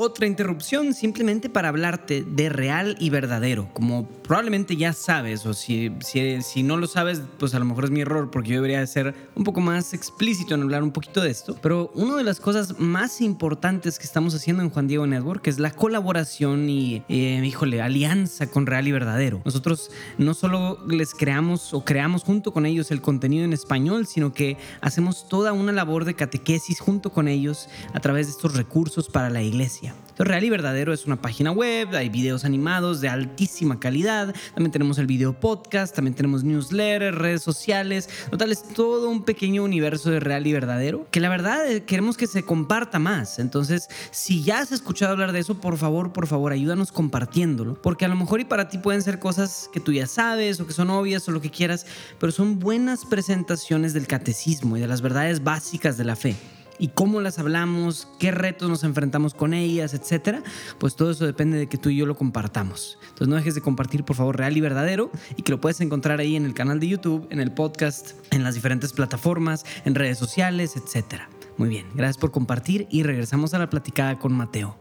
Otra 0.05 0.27
interrupción 0.27 0.95
simplemente 0.95 1.49
para 1.49 1.69
hablarte 1.69 2.25
de 2.25 2.49
real 2.49 2.97
y 2.99 3.09
verdadero. 3.11 3.69
Como 3.73 4.05
probablemente 4.05 4.75
ya 4.75 4.93
sabes, 4.95 5.47
o 5.47 5.55
si, 5.55 5.93
si, 6.01 6.63
no 6.65 6.77
lo 6.77 6.89
sabes, 6.89 7.23
pues 7.39 7.55
a 7.55 7.61
lo 7.61 7.65
mejor 7.65 7.85
es 7.85 7.93
mi 7.93 8.01
error, 8.01 8.29
porque 8.29 8.49
yo 8.49 8.57
debería 8.57 8.85
ser 8.85 9.15
un 9.37 9.45
poco 9.45 9.61
más 9.61 9.95
explícito 9.95 10.57
en 10.57 10.63
hablar 10.63 10.83
un 10.83 10.91
poquito 10.91 11.21
de 11.21 11.31
esto. 11.31 11.57
Pero 11.63 11.93
una 11.95 12.17
de 12.17 12.25
las 12.25 12.41
cosas 12.41 12.81
más 12.81 13.21
importantes 13.21 14.01
que 14.01 14.05
estamos 14.05 14.35
haciendo 14.35 14.65
en 14.65 14.71
Juan 14.71 14.89
Diego 14.89 15.07
Network 15.07 15.47
es 15.47 15.61
la 15.61 15.71
colaboración 15.71 16.69
y, 16.69 17.05
eh, 17.09 17.41
híjole, 17.45 17.81
alianza 17.81 18.49
con 18.49 18.67
real 18.67 18.89
y 18.89 18.91
verdadero. 18.91 19.41
Nosotros 19.45 19.93
no 20.19 20.35
solo 20.35 20.85
les 20.89 21.15
creamos 21.15 21.73
o 21.75 21.85
creamos 21.85 22.25
junto 22.25 22.53
con 22.53 22.67
ellos 22.67 22.91
el 22.91 23.03
contenido 23.03 23.45
en 23.45 23.53
español, 23.53 24.09
sino 24.09 24.33
que 24.33 24.57
hacemos 24.81 25.29
toda 25.29 25.53
una 25.53 25.71
labor 25.71 26.05
de 26.05 26.15
catequesis 26.15 26.81
junto 26.81 27.11
con 27.13 27.29
ellos 27.29 27.69
a 27.95 28.01
través 28.01 28.27
de 28.27 28.33
estos 28.33 28.57
recursos 28.57 29.09
para 29.09 29.31
la 29.31 29.43
iglesia. 29.43 29.92
Real 30.19 30.45
y 30.45 30.51
Verdadero 30.51 30.93
es 30.93 31.07
una 31.07 31.21
página 31.21 31.51
web, 31.51 31.95
hay 31.95 32.09
videos 32.09 32.45
animados 32.45 33.01
de 33.01 33.09
altísima 33.09 33.81
calidad, 33.81 34.35
también 34.55 34.71
tenemos 34.71 34.99
el 34.99 35.07
video 35.07 35.39
podcast, 35.39 35.95
también 35.95 36.15
tenemos 36.15 36.45
newsletters, 36.45 37.17
redes 37.17 37.43
sociales, 37.43 38.09
total 38.31 38.53
es 38.53 38.63
todo 38.63 39.11
un 39.11 39.25
pequeño 39.25 39.65
universo 39.65 40.11
de 40.11 40.21
Real 40.21 40.47
y 40.47 40.53
Verdadero 40.53 41.07
que 41.11 41.21
la 41.21 41.29
verdad 41.29 41.71
eh, 41.71 41.85
queremos 41.85 42.17
que 42.17 42.27
se 42.27 42.43
comparta 42.45 42.99
más. 42.99 43.39
Entonces, 43.39 43.89
si 44.11 44.43
ya 44.43 44.61
has 44.61 44.73
escuchado 44.73 45.13
hablar 45.13 45.33
de 45.33 45.41
eso, 45.41 45.61
por 45.61 45.77
favor, 45.77 46.13
por 46.13 46.27
favor, 46.27 46.53
ayúdanos 46.53 46.93
compartiéndolo, 46.93 47.81
porque 47.81 48.05
a 48.05 48.09
lo 48.09 48.17
mejor 48.17 48.41
y 48.41 48.45
para 48.45 48.69
ti 48.69 48.79
pueden 48.79 49.03
ser 49.03 49.19
cosas 49.19 49.71
que 49.73 49.81
tú 49.81 49.93
ya 49.93 50.07
sabes 50.07 50.61
o 50.61 50.67
que 50.67 50.73
son 50.73 50.91
obvias 50.91 51.27
o 51.29 51.33
lo 51.33 51.41
que 51.41 51.51
quieras, 51.51 51.87
pero 52.21 52.33
son 52.33 52.59
buenas 52.59 53.05
presentaciones 53.05 53.93
del 53.93 54.07
catecismo 54.07 54.77
y 54.77 54.81
de 54.81 54.87
las 54.87 55.01
verdades 55.01 55.43
básicas 55.43 55.97
de 55.97 56.05
la 56.05 56.17
fe 56.17 56.37
y 56.83 56.89
cómo 56.89 57.21
las 57.21 57.39
hablamos, 57.39 58.09
qué 58.19 58.33
retos 58.33 58.69
nos 58.69 58.83
enfrentamos 58.83 59.35
con 59.35 59.55
ellas, 59.55 59.95
etcétera, 59.95 60.43
pues 60.81 60.97
todo 60.97 61.13
eso 61.13 61.25
depende 61.25 61.57
de 61.57 61.69
que 61.69 61.79
tú 61.79 61.91
y 61.91 61.97
yo 61.97 62.07
lo 62.07 62.17
compartamos. 62.17 62.99
Entonces 63.03 63.29
no 63.29 63.37
dejes 63.37 63.55
de 63.55 63.61
compartir, 63.61 64.03
por 64.03 64.17
favor, 64.17 64.37
real 64.37 64.57
y 64.57 64.61
verdadero 64.61 65.13
y 65.37 65.43
que 65.43 65.53
lo 65.53 65.61
puedes 65.61 65.81
encontrar 65.81 66.19
ahí 66.19 66.35
en 66.35 66.45
el 66.45 66.55
canal 66.55 66.81
de 66.81 66.89
YouTube, 66.89 67.29
en 67.31 67.39
el 67.39 67.53
podcast, 67.53 68.17
en 68.33 68.43
las 68.43 68.57
diferentes 68.57 68.93
plataformas, 68.93 69.65
en 69.85 69.95
redes 69.95 70.19
sociales, 70.19 70.75
etcétera. 70.75 71.31
Muy 71.57 71.69
bien, 71.69 71.87
gracias 71.95 72.19
por 72.19 72.33
compartir 72.33 72.89
y 72.91 73.05
regresamos 73.05 73.55
a 73.55 73.61
la 73.61 73.71
platicada 73.71 74.19
con 74.19 74.33
Mateo. 74.33 74.77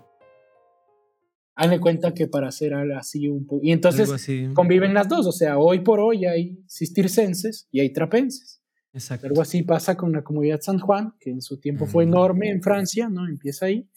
Hazle 1.53 1.79
cuenta 1.79 2.15
que 2.15 2.27
para 2.27 2.47
hacer 2.47 2.73
así 2.73 3.27
un 3.27 3.45
poco. 3.45 3.61
Y 3.63 3.73
entonces 3.73 4.09
conviven 4.55 4.95
las 4.95 5.07
dos, 5.07 5.27
o 5.27 5.31
sea, 5.31 5.59
hoy 5.59 5.81
por 5.81 5.99
hoy 5.99 6.25
hay 6.25 6.57
cistircenses 6.67 7.67
y 7.71 7.81
hay 7.81 7.93
trapenses. 7.93 8.60
Exacto. 8.93 9.27
Algo 9.27 9.41
así 9.41 9.63
pasa 9.63 9.95
con 9.95 10.11
la 10.11 10.23
comunidad 10.23 10.59
San 10.61 10.79
Juan, 10.79 11.13
que 11.19 11.29
en 11.29 11.41
su 11.41 11.59
tiempo 11.59 11.85
fue 11.85 12.03
enorme 12.03 12.49
en 12.49 12.61
Francia, 12.61 13.09
¿no? 13.09 13.27
Empieza 13.27 13.67
ahí 13.67 13.87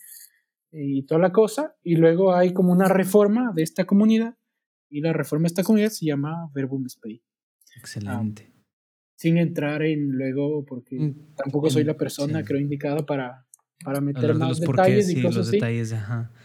y 0.76 1.06
toda 1.06 1.20
la 1.20 1.32
cosa, 1.32 1.76
y 1.82 1.96
luego 1.96 2.34
hay 2.34 2.52
como 2.52 2.72
una 2.72 2.88
reforma 2.88 3.52
de 3.54 3.62
esta 3.62 3.84
comunidad, 3.84 4.36
y 4.90 5.00
la 5.00 5.12
reforma 5.12 5.44
de 5.44 5.48
esta 5.48 5.62
comunidad 5.62 5.90
se 5.90 6.06
llama 6.06 6.50
Verbum 6.52 6.88
Spei. 6.88 7.22
Excelente. 7.76 8.52
sin 9.16 9.38
entrar 9.38 9.82
en 9.82 10.10
luego, 10.10 10.64
porque 10.64 10.98
mm, 10.98 11.34
tampoco 11.36 11.70
soy 11.70 11.84
la 11.84 11.96
persona, 11.96 12.44
creo, 12.44 12.60
indicada 12.60 13.06
para, 13.06 13.46
para 13.84 14.00
meter 14.00 14.34
más 14.34 14.60
detalles 14.60 15.08
y 15.10 15.22
cosas 15.22 15.48
así. 15.48 15.58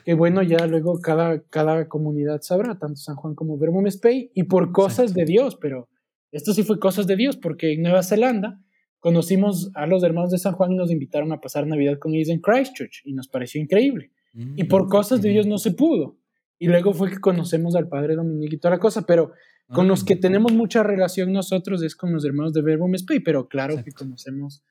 Que 0.06 0.14
bueno, 0.14 0.44
ya 0.44 0.66
luego 0.68 1.00
cada, 1.00 1.42
cada 1.50 1.88
comunidad 1.88 2.42
sabrá, 2.42 2.78
tanto 2.78 2.98
San 2.98 3.16
Juan 3.16 3.36
como 3.36 3.58
Verbum 3.58 3.90
Spei, 3.90 4.32
y 4.34 4.44
por 4.44 4.72
cosas 4.72 5.14
de 5.14 5.26
Dios, 5.26 5.58
pero 5.60 5.90
esto 6.32 6.54
sí 6.54 6.64
fue 6.64 6.80
cosas 6.80 7.08
de 7.08 7.16
Dios, 7.16 7.38
porque 7.38 7.74
en 7.74 7.82
Nueva 7.82 8.04
Zelanda 8.04 8.62
conocimos 9.00 9.72
a 9.76 9.88
los 9.88 10.04
hermanos 10.04 10.32
de 10.32 10.38
San 10.38 10.54
Juan 10.54 10.74
y 10.74 10.76
nos 10.76 10.92
invitaron 10.92 11.32
a 11.32 11.40
pasar 11.40 11.66
Navidad 11.66 11.98
con 12.00 12.14
ellos 12.14 12.30
en 12.30 12.40
Christchurch 12.40 13.02
y 13.06 13.14
nos 13.14 13.28
pareció 13.28 13.62
increíble. 13.62 14.12
y 14.34 14.64
por 14.66 14.86
mm, 14.86 14.90
cosas 14.90 15.22
de 15.22 15.30
Dios 15.30 15.48
no 15.48 15.58
se 15.58 15.72
pudo. 15.72 16.18
Y 16.60 16.68
luego 16.68 16.94
fue 16.94 17.10
que 17.10 17.20
conocemos 17.20 17.76
al 17.76 17.88
Padre 17.88 18.16
Dominique 18.16 18.56
y 18.56 18.60
toda 18.60 18.76
la 18.76 18.80
cosa, 18.80 19.06
pero 19.06 19.32
con 19.68 19.88
los 19.88 20.04
que 20.04 20.16
ah. 20.16 20.20
tenemos 20.20 20.52
mucha 20.52 20.84
relación 20.84 21.32
nosotros 21.32 21.82
es 21.84 21.96
con 21.96 22.12
los 22.12 22.26
hermanos 22.26 22.54
de 22.54 22.62
Verbo 22.62 22.90
Spey, 22.98 23.22
pero 23.22 23.48
claro 23.48 23.82
que 23.84 23.92
conocemos 23.92 24.64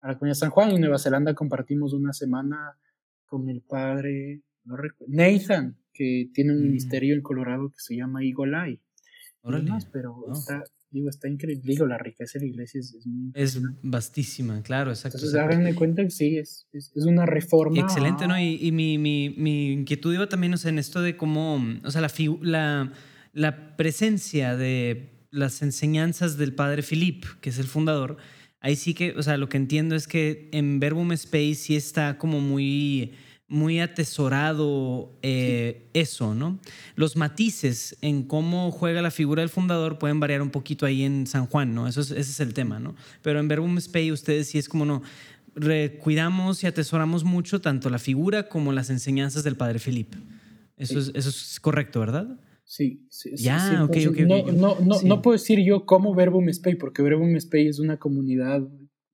a 0.00 0.08
la 0.08 0.14
comunidad 0.18 0.36
de 0.36 0.40
San 0.40 0.50
Juan. 0.50 0.70
En 0.70 0.80
Nueva 0.80 0.98
Zelanda 0.98 1.34
compartimos 1.34 1.92
una 1.92 2.12
semana 2.12 2.76
con 3.26 3.48
el 3.48 3.62
Padre 3.62 4.42
no 4.64 4.76
Nathan, 5.06 5.76
que 5.92 6.30
tiene 6.34 6.52
un 6.52 6.60
mm. 6.60 6.66
ministerio 6.66 7.14
en 7.14 7.22
Colorado 7.22 7.70
que 7.70 7.78
se 7.78 7.96
llama 7.96 8.24
Eagle 8.24 8.56
Eye. 8.56 8.80
pero 9.92 10.24
está, 10.32 10.64
Digo, 10.90 11.08
está 11.08 11.28
increíble. 11.28 11.62
Digo, 11.64 11.86
la 11.86 11.98
riqueza 11.98 12.38
de 12.38 12.46
la 12.46 12.50
iglesia 12.50 12.80
es, 12.80 12.96
es, 13.34 13.60
vastísima, 13.82 14.62
claro, 14.62 14.90
exacto. 14.90 15.18
Entonces, 15.18 15.38
háganme 15.38 15.74
cuenta 15.74 16.02
que 16.02 16.10
sí, 16.10 16.38
es, 16.38 16.68
es, 16.72 16.92
una 16.94 17.26
reforma. 17.26 17.80
Excelente, 17.80 18.26
¿no? 18.26 18.38
Y, 18.38 18.58
y 18.60 18.72
mi, 18.72 18.96
mi, 18.96 19.30
mi, 19.30 19.72
inquietud 19.72 20.14
iba 20.14 20.28
también 20.28 20.54
o 20.54 20.56
sea, 20.56 20.70
en 20.70 20.78
esto 20.78 21.02
de 21.02 21.16
cómo, 21.16 21.60
o 21.84 21.90
sea, 21.90 22.00
la, 22.00 22.10
la, 22.42 22.92
la 23.32 23.76
presencia 23.76 24.56
de 24.56 25.16
las 25.30 25.60
enseñanzas 25.62 26.36
del 26.36 26.54
padre 26.54 26.82
Philip, 26.82 27.24
que 27.40 27.50
es 27.50 27.58
el 27.58 27.66
fundador, 27.66 28.16
ahí 28.60 28.76
sí 28.76 28.94
que, 28.94 29.12
o 29.12 29.22
sea, 29.22 29.36
lo 29.36 29.48
que 29.48 29.56
entiendo 29.56 29.94
es 29.94 30.06
que 30.08 30.48
en 30.52 30.80
Verbum 30.80 31.12
Space 31.12 31.54
sí 31.56 31.76
está 31.76 32.16
como 32.16 32.40
muy 32.40 33.12
muy 33.48 33.78
atesorado 33.78 35.16
eh, 35.22 35.88
eso, 35.94 36.34
¿no? 36.34 36.58
Los 36.96 37.16
matices 37.16 37.96
en 38.00 38.24
cómo 38.24 38.72
juega 38.72 39.02
la 39.02 39.12
figura 39.12 39.42
del 39.42 39.48
fundador 39.48 39.98
pueden 39.98 40.18
variar 40.18 40.42
un 40.42 40.50
poquito 40.50 40.84
ahí 40.84 41.02
en 41.02 41.26
San 41.26 41.46
Juan, 41.46 41.74
¿no? 41.74 41.86
Eso 41.86 42.00
ese 42.00 42.18
es 42.18 42.40
el 42.40 42.54
tema, 42.54 42.80
¿no? 42.80 42.96
Pero 43.22 43.38
en 43.38 43.46
Verbum 43.46 43.78
Spey 43.80 44.10
ustedes 44.10 44.48
sí 44.48 44.58
es 44.58 44.68
como, 44.68 44.84
no, 44.84 45.02
cuidamos 46.00 46.64
y 46.64 46.66
atesoramos 46.66 47.24
mucho 47.24 47.60
tanto 47.60 47.88
la 47.88 47.98
figura 47.98 48.48
como 48.48 48.72
las 48.72 48.90
enseñanzas 48.90 49.44
del 49.44 49.56
padre 49.56 49.78
Felipe. 49.78 50.18
Eso, 50.76 50.98
es, 50.98 51.12
eso 51.14 51.30
es 51.30 51.60
correcto, 51.60 52.00
¿verdad? 52.00 52.38
Sí, 52.64 53.06
sí. 53.10 53.30
Ya, 53.36 53.84
ok, 53.84 53.96
ok. 54.08 54.18
No, 54.20 54.52
no, 54.52 54.80
no, 54.80 55.02
no, 55.02 55.22
puedo 55.22 55.38
decir 55.38 55.60
yo 55.64 55.86
cómo 55.86 56.14
Verbum 56.14 56.52
Spey, 56.52 56.74
porque 56.74 57.00
Verbum 57.00 57.38
Spey 57.38 57.68
es 57.68 57.78
una 57.78 57.96
comunidad 57.96 58.62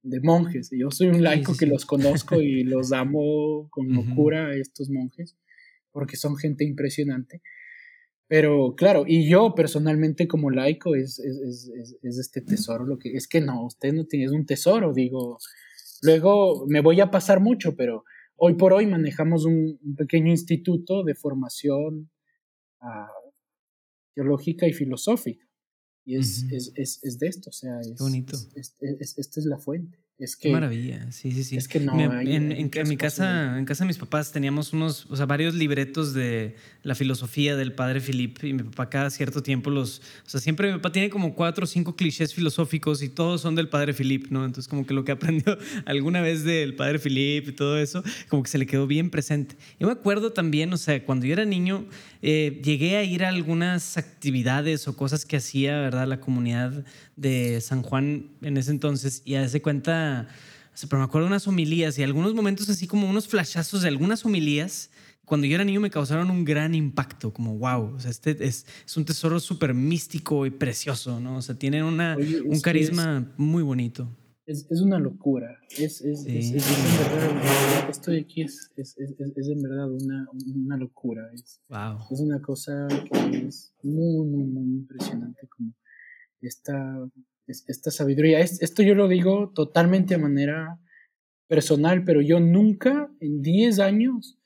de 0.03 0.21
monjes. 0.21 0.71
Yo 0.73 0.91
soy 0.91 1.09
un 1.09 1.23
laico 1.23 1.55
que 1.57 1.67
los 1.67 1.87
conozco 1.87 2.41
y 2.41 2.65
los 2.65 2.93
amo 2.93 3.69
con 3.71 3.93
locura 3.93 4.49
a 4.49 4.57
estos 4.57 4.91
monjes, 4.91 5.37
porque 5.91 6.17
son 6.17 6.37
gente 6.37 6.65
impresionante. 6.65 7.43
Pero 8.29 8.75
claro, 8.77 9.05
y 9.07 9.29
yo 9.29 9.55
personalmente 9.55 10.27
como 10.27 10.51
laico 10.51 10.95
es, 10.95 11.19
es, 11.19 11.69
es, 11.69 11.97
es, 12.03 12.19
este 12.19 12.41
tesoro 12.41 12.87
lo 12.87 12.99
que 12.99 13.13
es 13.13 13.29
que 13.29 13.43
no, 13.43 13.67
usted 13.67 13.93
no 13.93 14.07
tiene, 14.07 14.27
es 14.27 14.33
un 14.33 14.47
tesoro, 14.47 14.93
digo. 14.93 15.39
Luego 16.01 16.67
me 16.67 16.81
voy 16.81 17.01
a 17.01 17.11
pasar 17.11 17.41
mucho, 17.41 17.77
pero 17.77 18.05
hoy 18.37 18.55
por 18.55 18.73
hoy 18.73 18.87
manejamos 18.87 19.45
un, 19.45 19.79
pequeño 19.97 20.31
instituto 20.31 21.05
de 21.05 21.15
formación 21.15 22.11
uh, 22.81 23.33
teológica 24.15 24.67
y 24.67 24.73
filosófica. 24.73 25.47
Y 26.05 26.17
es, 26.17 26.45
es, 26.51 26.73
es, 26.75 26.99
es, 27.03 27.19
de 27.19 27.29
esto, 27.29 27.51
o 27.51 27.53
sea, 27.53 27.81
es, 27.81 27.97
bonito. 27.97 28.37
esta 28.57 29.41
es 29.41 29.47
la 29.47 29.59
fuente. 29.59 30.02
Es 30.23 30.37
que, 30.37 30.49
Qué 30.49 30.53
maravilla, 30.53 31.11
sí, 31.11 31.33
sí, 31.33 31.43
sí. 31.43 31.57
Es 31.57 31.67
que 31.67 31.81
no 31.81 32.01
en, 32.01 32.53
en, 32.53 32.89
mi 32.89 32.97
casa, 32.97 33.59
en 33.59 33.65
casa 33.65 33.83
de 33.83 33.89
mis 33.89 33.99
papás 33.99 34.31
teníamos 34.31 34.73
unos, 34.73 35.07
o 35.11 35.17
sea, 35.17 35.27
varios 35.27 35.53
libretos 35.53 36.15
de 36.15 36.55
la 36.85 36.95
filosofía 36.95 37.57
del 37.57 37.73
padre 37.73 38.01
Philip 38.01 38.39
y 38.45 38.53
mi 38.53 38.63
papá 38.63 38.89
cada 38.89 39.11
cierto 39.11 39.43
tiempo 39.43 39.69
los, 39.69 40.01
o 40.25 40.31
sea, 40.31 40.41
siempre 40.41 40.69
mi 40.69 40.75
papá 40.79 40.93
tiene 40.93 41.11
como 41.11 41.35
cuatro 41.35 41.65
o 41.65 41.67
cinco 41.67 41.97
clichés 41.97 42.35
filosóficos 42.35 43.03
y 43.03 43.09
todos 43.09 43.41
son 43.41 43.57
del 43.57 43.69
padre 43.69 43.95
Philip, 43.95 44.29
¿no? 44.31 44.45
Entonces 44.45 44.69
como 44.69 44.87
que 44.87 44.95
lo 44.95 45.05
que 45.05 45.11
aprendió 45.13 45.59
alguna 45.87 46.21
vez 46.21 46.45
del 46.45 46.77
padre 46.77 47.01
Philip 47.01 47.49
y 47.49 47.53
todo 47.53 47.77
eso, 47.77 48.05
como 48.29 48.45
que 48.45 48.49
se 48.49 48.59
le 48.59 48.67
quedó 48.67 48.87
bien 48.87 49.11
presente. 49.11 49.57
Yo 49.81 49.89
me 49.89 49.93
acuerdo 49.93 50.33
también, 50.33 50.73
o 50.73 50.77
sea, 50.77 51.05
cuando 51.05 51.27
yo 51.27 51.33
era 51.33 51.45
niño, 51.45 51.85
eh, 52.23 52.61
llegué 52.63 52.97
a 52.97 53.03
ir 53.03 53.25
a 53.25 53.29
algunas 53.29 53.97
actividades 53.97 54.87
o 54.87 54.97
cosas 54.97 55.25
que 55.25 55.37
hacía, 55.37 55.81
¿verdad? 55.81 56.07
La 56.07 56.21
comunidad 56.21 56.85
de 57.17 57.61
San 57.61 57.83
Juan 57.83 58.31
en 58.43 58.57
ese 58.57 58.71
entonces 58.71 59.23
y 59.25 59.35
a 59.35 59.45
ese 59.45 59.61
cuenta, 59.61 60.29
pero 60.89 60.99
me 60.99 61.05
acuerdo 61.05 61.27
de 61.27 61.33
unas 61.33 61.47
homilías 61.47 61.99
y 61.99 62.03
algunos 62.03 62.35
momentos 62.35 62.69
así 62.69 62.87
como 62.87 63.09
unos 63.09 63.29
flashazos 63.29 63.83
de 63.83 63.89
algunas 63.89 64.25
homilías. 64.25 64.91
Cuando 65.25 65.47
yo 65.47 65.55
era 65.55 65.65
niño 65.65 65.81
me 65.81 65.91
causaron 65.91 66.31
un 66.31 66.45
gran 66.45 66.75
impacto, 66.75 67.33
como 67.33 67.57
wow, 67.57 67.95
o 67.95 68.01
sea, 68.01 68.11
este 68.11 68.33
es, 68.45 68.67
es 68.85 68.97
un 68.97 69.05
tesoro 69.05 69.39
súper 69.41 69.73
místico 69.73 70.47
y 70.47 70.51
precioso, 70.51 71.21
¿no? 71.21 71.37
O 71.37 71.43
sea, 71.43 71.55
tiene 71.55 71.83
una, 71.85 72.17
un 72.45 72.61
carisma 72.61 73.33
muy 73.37 73.63
bonito. 73.63 74.09
es, 74.47 74.67
es 74.71 74.81
una 74.81 74.99
locura. 74.99 75.57
Es, 75.71 76.01
es, 76.01 76.27
es, 76.27 76.53
es 76.53 76.67
en 76.67 76.99
verdad, 76.99 77.89
esto 77.89 78.11
de 78.11 78.21
aquí 78.21 78.43
es, 78.43 78.71
es, 78.77 78.97
en 78.99 79.63
verdad 79.63 79.91
una, 79.91 80.27
una 80.55 80.77
locura. 80.77 81.23
Es, 81.33 81.61
wow. 81.69 81.99
es 82.11 82.21
una 82.21 82.43
cosa 82.43 82.89
que 82.89 83.47
es 83.47 83.73
muy, 83.83 84.27
muy, 84.27 84.45
muy 84.45 84.65
impresionante 84.65 85.47
como 85.57 85.73
esta, 86.49 86.99
esta 87.47 87.91
sabiduría. 87.91 88.41
esto 88.41 88.83
yo 88.83 88.95
lo 88.95 89.09
digo 89.09 89.53
totalmente 89.55 90.15
a 90.15 90.19
manera 90.19 90.79
personal, 91.49 92.05
pero 92.05 92.21
yo 92.21 92.41
nunca 92.41 93.11
en 93.21 93.43
10 93.43 93.79
años 93.81 94.39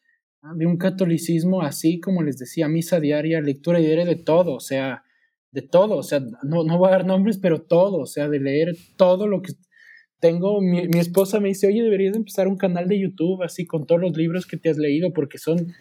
de 0.55 0.67
un 0.67 0.77
catolicismo 0.77 1.63
así, 1.63 2.01
como 2.01 2.23
les 2.23 2.39
decía, 2.39 2.69
misa 2.69 3.01
diaria, 3.01 3.41
lectura 3.41 3.79
diaria 3.79 4.05
de 4.05 4.17
todo, 4.17 4.55
o 4.55 4.61
sea, 4.61 5.03
de 5.51 5.63
todo, 5.63 5.97
o 5.97 6.03
sea, 6.03 6.21
no, 6.21 6.65
no 6.65 6.79
voy 6.79 6.89
a 6.89 6.93
dar 6.93 7.07
nombres, 7.07 7.39
pero 7.39 7.63
todo, 7.63 7.99
o 7.99 8.07
sea, 8.07 8.29
de 8.29 8.41
leer 8.41 8.77
todo 8.97 9.27
lo 9.27 9.43
que 9.43 9.53
tengo, 10.21 10.61
mi, 10.61 10.87
mi, 10.89 10.99
esposa 10.99 11.41
me 11.41 11.49
dice, 11.49 11.67
oye, 11.67 11.83
deberías 11.83 12.17
empezar 12.17 12.49
un 12.49 12.57
canal 12.57 12.89
de 12.89 13.01
YouTube 13.01 13.43
así 13.43 13.67
con 13.67 13.87
todos 13.87 14.01
los 14.01 14.17
libros 14.17 14.47
que 14.47 14.57
te 14.57 14.71
has 14.71 14.79
leído, 14.79 15.13
porque 15.13 15.39
son 15.39 15.75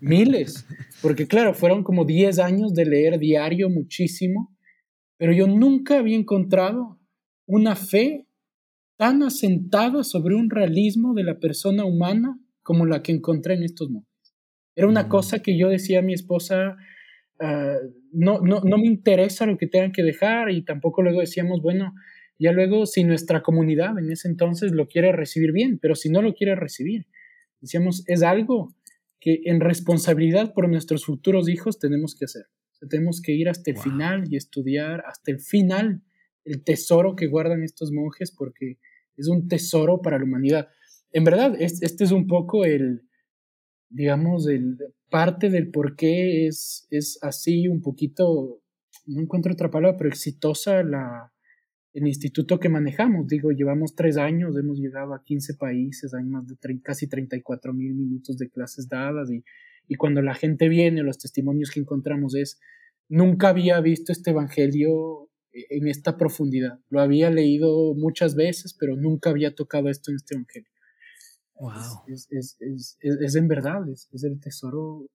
miles, 0.00 0.66
porque 1.02 1.26
claro, 1.26 1.54
fueron 1.54 1.82
como 1.82 2.04
10 2.04 2.38
años 2.38 2.74
de 2.74 2.84
leer 2.84 3.18
diario 3.18 3.68
muchísimo, 3.70 4.51
pero 5.22 5.32
yo 5.32 5.46
nunca 5.46 6.00
había 6.00 6.16
encontrado 6.16 6.98
una 7.46 7.76
fe 7.76 8.26
tan 8.96 9.22
asentada 9.22 10.02
sobre 10.02 10.34
un 10.34 10.50
realismo 10.50 11.14
de 11.14 11.22
la 11.22 11.38
persona 11.38 11.84
humana 11.84 12.40
como 12.64 12.86
la 12.86 13.04
que 13.04 13.12
encontré 13.12 13.54
en 13.54 13.62
estos 13.62 13.88
monjes. 13.88 14.34
Era 14.74 14.88
una 14.88 15.08
cosa 15.08 15.40
que 15.40 15.56
yo 15.56 15.68
decía 15.68 16.00
a 16.00 16.02
mi 16.02 16.12
esposa, 16.12 16.76
ah, 17.38 17.76
no, 18.10 18.40
no, 18.40 18.62
no 18.64 18.78
me 18.78 18.88
interesa 18.88 19.46
lo 19.46 19.56
que 19.58 19.68
tengan 19.68 19.92
que 19.92 20.02
dejar 20.02 20.50
y 20.50 20.64
tampoco 20.64 21.02
luego 21.02 21.20
decíamos, 21.20 21.62
bueno, 21.62 21.94
ya 22.36 22.50
luego 22.50 22.84
si 22.84 23.04
nuestra 23.04 23.42
comunidad 23.44 23.96
en 24.00 24.10
ese 24.10 24.26
entonces 24.26 24.72
lo 24.72 24.88
quiere 24.88 25.12
recibir 25.12 25.52
bien, 25.52 25.78
pero 25.78 25.94
si 25.94 26.10
no 26.10 26.20
lo 26.20 26.34
quiere 26.34 26.56
recibir, 26.56 27.06
decíamos, 27.60 28.02
es 28.08 28.24
algo 28.24 28.74
que 29.20 29.42
en 29.44 29.60
responsabilidad 29.60 30.52
por 30.52 30.68
nuestros 30.68 31.04
futuros 31.04 31.48
hijos 31.48 31.78
tenemos 31.78 32.16
que 32.16 32.24
hacer. 32.24 32.46
Tenemos 32.88 33.20
que 33.20 33.32
ir 33.32 33.48
hasta 33.48 33.70
el 33.70 33.78
final 33.78 34.24
y 34.30 34.36
estudiar 34.36 35.02
hasta 35.06 35.30
el 35.30 35.40
final 35.40 36.02
el 36.44 36.64
tesoro 36.64 37.14
que 37.14 37.28
guardan 37.28 37.62
estos 37.62 37.92
monjes 37.92 38.32
porque 38.32 38.78
es 39.16 39.28
un 39.28 39.48
tesoro 39.48 40.00
para 40.02 40.18
la 40.18 40.24
humanidad. 40.24 40.68
En 41.12 41.24
verdad, 41.24 41.54
este 41.58 42.04
es 42.04 42.10
un 42.10 42.26
poco 42.26 42.64
el, 42.64 43.02
digamos, 43.90 44.48
el 44.48 44.78
parte 45.10 45.50
del 45.50 45.70
por 45.70 45.94
qué 45.94 46.46
es, 46.46 46.86
es 46.90 47.18
así 47.22 47.68
un 47.68 47.82
poquito, 47.82 48.62
no 49.06 49.20
encuentro 49.20 49.52
otra 49.52 49.70
palabra, 49.70 49.98
pero 49.98 50.08
exitosa 50.08 50.82
la, 50.82 51.32
el 51.92 52.06
instituto 52.06 52.58
que 52.58 52.70
manejamos. 52.70 53.26
Digo, 53.28 53.52
llevamos 53.52 53.94
tres 53.94 54.16
años, 54.16 54.56
hemos 54.56 54.78
llegado 54.78 55.14
a 55.14 55.22
15 55.22 55.54
países, 55.54 56.14
hay 56.14 56.24
más 56.24 56.46
de 56.46 56.56
casi 56.80 57.06
34 57.08 57.74
mil 57.74 57.94
minutos 57.94 58.38
de 58.38 58.48
clases 58.48 58.88
dadas 58.88 59.30
y, 59.30 59.44
y 59.88 59.96
cuando 59.96 60.22
la 60.22 60.34
gente 60.34 60.68
viene, 60.68 61.02
los 61.02 61.18
testimonios 61.18 61.70
que 61.70 61.80
encontramos 61.80 62.34
es, 62.34 62.60
nunca 63.08 63.48
había 63.48 63.80
visto 63.80 64.12
este 64.12 64.30
evangelio 64.30 65.30
en 65.52 65.88
esta 65.88 66.16
profundidad. 66.16 66.80
Lo 66.88 67.00
había 67.00 67.30
leído 67.30 67.94
muchas 67.94 68.34
veces, 68.34 68.74
pero 68.78 68.96
nunca 68.96 69.30
había 69.30 69.54
tocado 69.54 69.88
esto 69.88 70.10
en 70.10 70.16
este 70.16 70.34
evangelio. 70.34 70.70
Wow. 71.54 72.04
Es, 72.08 72.26
es, 72.30 72.56
es, 72.60 72.98
es 73.00 73.36
en 73.36 73.48
verdad, 73.48 73.88
es, 73.88 74.08
el 74.24 74.40
tesoro, 74.40 75.06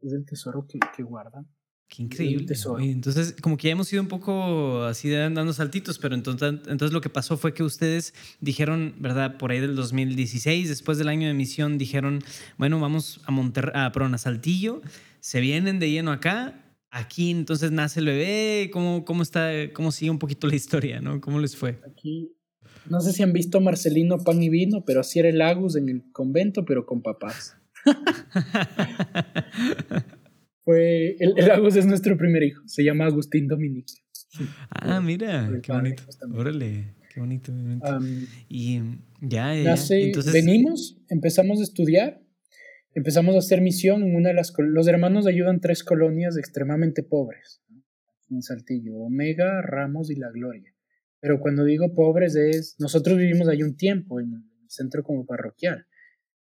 es 0.00 0.12
el 0.12 0.24
tesoro 0.24 0.66
que, 0.66 0.78
que 0.96 1.02
guardan. 1.02 1.46
Qué 1.88 2.02
increíble. 2.02 2.54
Entonces, 2.80 3.34
como 3.40 3.56
que 3.56 3.68
ya 3.68 3.72
hemos 3.72 3.90
ido 3.92 4.02
un 4.02 4.08
poco 4.08 4.82
así 4.82 5.10
dando 5.10 5.52
saltitos, 5.52 5.98
pero 5.98 6.14
entonces, 6.14 6.60
entonces 6.66 6.92
lo 6.92 7.00
que 7.00 7.08
pasó 7.08 7.36
fue 7.36 7.54
que 7.54 7.62
ustedes 7.62 8.14
dijeron, 8.40 8.94
¿verdad? 8.98 9.38
Por 9.38 9.50
ahí 9.50 9.60
del 9.60 9.74
2016, 9.74 10.68
después 10.68 10.98
del 10.98 11.08
año 11.08 11.28
de 11.28 11.34
misión, 11.34 11.78
dijeron, 11.78 12.20
bueno, 12.58 12.78
vamos 12.78 13.20
a 13.24 13.32
Monterrey, 13.32 13.72
a, 13.74 13.90
perdón, 13.90 14.14
a 14.14 14.18
Saltillo, 14.18 14.82
se 15.20 15.40
vienen 15.40 15.78
de 15.78 15.90
lleno 15.90 16.12
acá 16.12 16.64
Aquí 16.90 17.30
entonces 17.30 17.70
nace 17.70 18.00
el 18.00 18.06
bebé, 18.06 18.70
¿cómo, 18.72 19.04
cómo 19.04 19.22
está, 19.22 19.50
cómo 19.74 19.92
sigue 19.92 20.10
un 20.10 20.18
poquito 20.18 20.46
la 20.46 20.56
historia, 20.56 21.00
¿no? 21.00 21.20
¿Cómo 21.20 21.38
les 21.38 21.54
fue? 21.54 21.78
Aquí, 21.86 22.34
no 22.88 23.00
sé 23.00 23.12
si 23.12 23.22
han 23.22 23.34
visto 23.34 23.60
Marcelino 23.60 24.18
Pan 24.18 24.42
y 24.42 24.48
Vino, 24.48 24.84
pero 24.86 25.00
así 25.00 25.18
era 25.18 25.28
el 25.28 25.42
Agus 25.42 25.76
en 25.76 25.90
el 25.90 26.10
convento, 26.12 26.64
pero 26.64 26.86
con 26.86 27.02
papás. 27.02 27.56
fue, 30.68 31.16
el, 31.18 31.32
el, 31.38 31.50
Agus 31.50 31.76
es 31.76 31.86
nuestro 31.86 32.18
primer 32.18 32.42
hijo, 32.42 32.62
se 32.66 32.84
llama 32.84 33.06
Agustín 33.06 33.48
Dominique. 33.48 33.94
Ah, 34.68 35.00
mira, 35.00 35.50
qué 35.62 35.72
bonito. 35.72 36.02
Órale, 36.34 36.94
qué 37.14 37.20
bonito. 37.20 37.50
y 38.50 38.82
ya, 39.22 39.54
ya, 39.54 39.76
entonces... 39.90 40.30
Venimos, 40.30 40.98
empezamos 41.08 41.60
a 41.60 41.62
estudiar 41.62 42.20
empezamos 42.92 43.34
a 43.34 43.38
hacer 43.38 43.62
misión 43.62 44.02
en 44.02 44.14
una 44.14 44.28
de 44.28 44.34
las... 44.34 44.52
Los 44.58 44.88
hermanos 44.88 45.26
ayudan 45.26 45.60
tres 45.60 45.82
colonias 45.82 46.36
extremadamente 46.36 47.02
pobres, 47.02 47.62
en 48.28 48.42
Saltillo, 48.42 48.96
Omega, 48.96 49.62
Ramos 49.62 50.10
y 50.10 50.16
La 50.16 50.30
Gloria. 50.30 50.74
Pero 51.18 51.40
cuando 51.40 51.64
digo 51.64 51.94
pobres 51.94 52.36
es... 52.36 52.76
Nosotros 52.78 53.16
vivimos 53.16 53.48
ahí 53.48 53.62
un 53.62 53.74
tiempo, 53.74 54.20
en 54.20 54.34
el 54.34 54.70
centro 54.70 55.02
como 55.02 55.24
parroquial, 55.24 55.86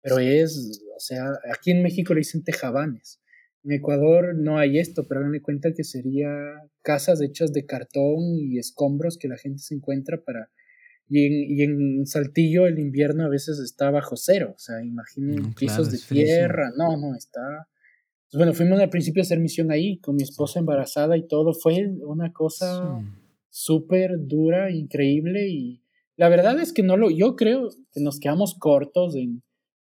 pero 0.02 0.18
es, 0.18 0.82
o 0.96 1.00
sea, 1.00 1.26
aquí 1.54 1.70
en 1.70 1.84
México 1.84 2.16
le 2.16 2.22
dicen 2.22 2.44
tejabanes. 2.44 3.22
En 3.64 3.74
Ecuador 3.74 4.36
no 4.36 4.58
hay 4.58 4.80
esto, 4.80 5.08
pero 5.08 5.20
háganle 5.20 5.42
cuenta 5.42 5.74
que 5.74 5.84
sería 5.84 6.30
casas 6.82 7.22
hechas 7.22 7.52
de 7.52 7.66
cartón 7.66 8.38
y 8.38 8.58
escombros 8.58 9.18
que 9.18 9.28
la 9.28 9.38
gente 9.38 9.60
se 9.60 9.76
encuentra 9.76 10.22
para 10.24 10.50
y 11.12 11.64
en, 11.64 12.06
Saltillo 12.06 12.68
el 12.68 12.80
invierno 12.80 13.26
a 13.26 13.30
veces 13.30 13.60
está 13.60 13.90
bajo 13.90 14.16
cero, 14.16 14.54
o 14.56 14.60
sea, 14.60 14.84
imaginen 14.84 15.54
pisos 15.56 15.92
de 15.92 15.98
tierra, 15.98 16.72
no, 16.78 16.98
no, 16.98 17.16
está... 17.16 17.68
Pues 18.32 18.38
bueno, 18.38 18.54
fuimos 18.54 18.80
al 18.80 18.92
principio 18.92 19.22
a 19.22 19.24
hacer 19.24 19.40
misión 19.40 19.72
ahí, 19.72 19.98
con 20.02 20.16
mi 20.16 20.22
esposa 20.22 20.60
embarazada 20.60 21.18
y 21.18 21.28
todo, 21.28 21.54
fue 21.54 21.88
una 22.06 22.32
cosa 22.32 23.04
súper 23.50 24.20
dura, 24.20 24.70
increíble 24.70 25.50
y 25.50 25.82
la 26.16 26.30
verdad 26.30 26.60
es 26.60 26.72
que 26.72 26.84
no 26.84 26.96
lo, 26.96 27.10
yo 27.10 27.36
creo 27.36 27.70
que 27.92 28.02
nos 28.02 28.20
quedamos 28.20 28.54
cortos 28.60 29.16
en 29.16 29.42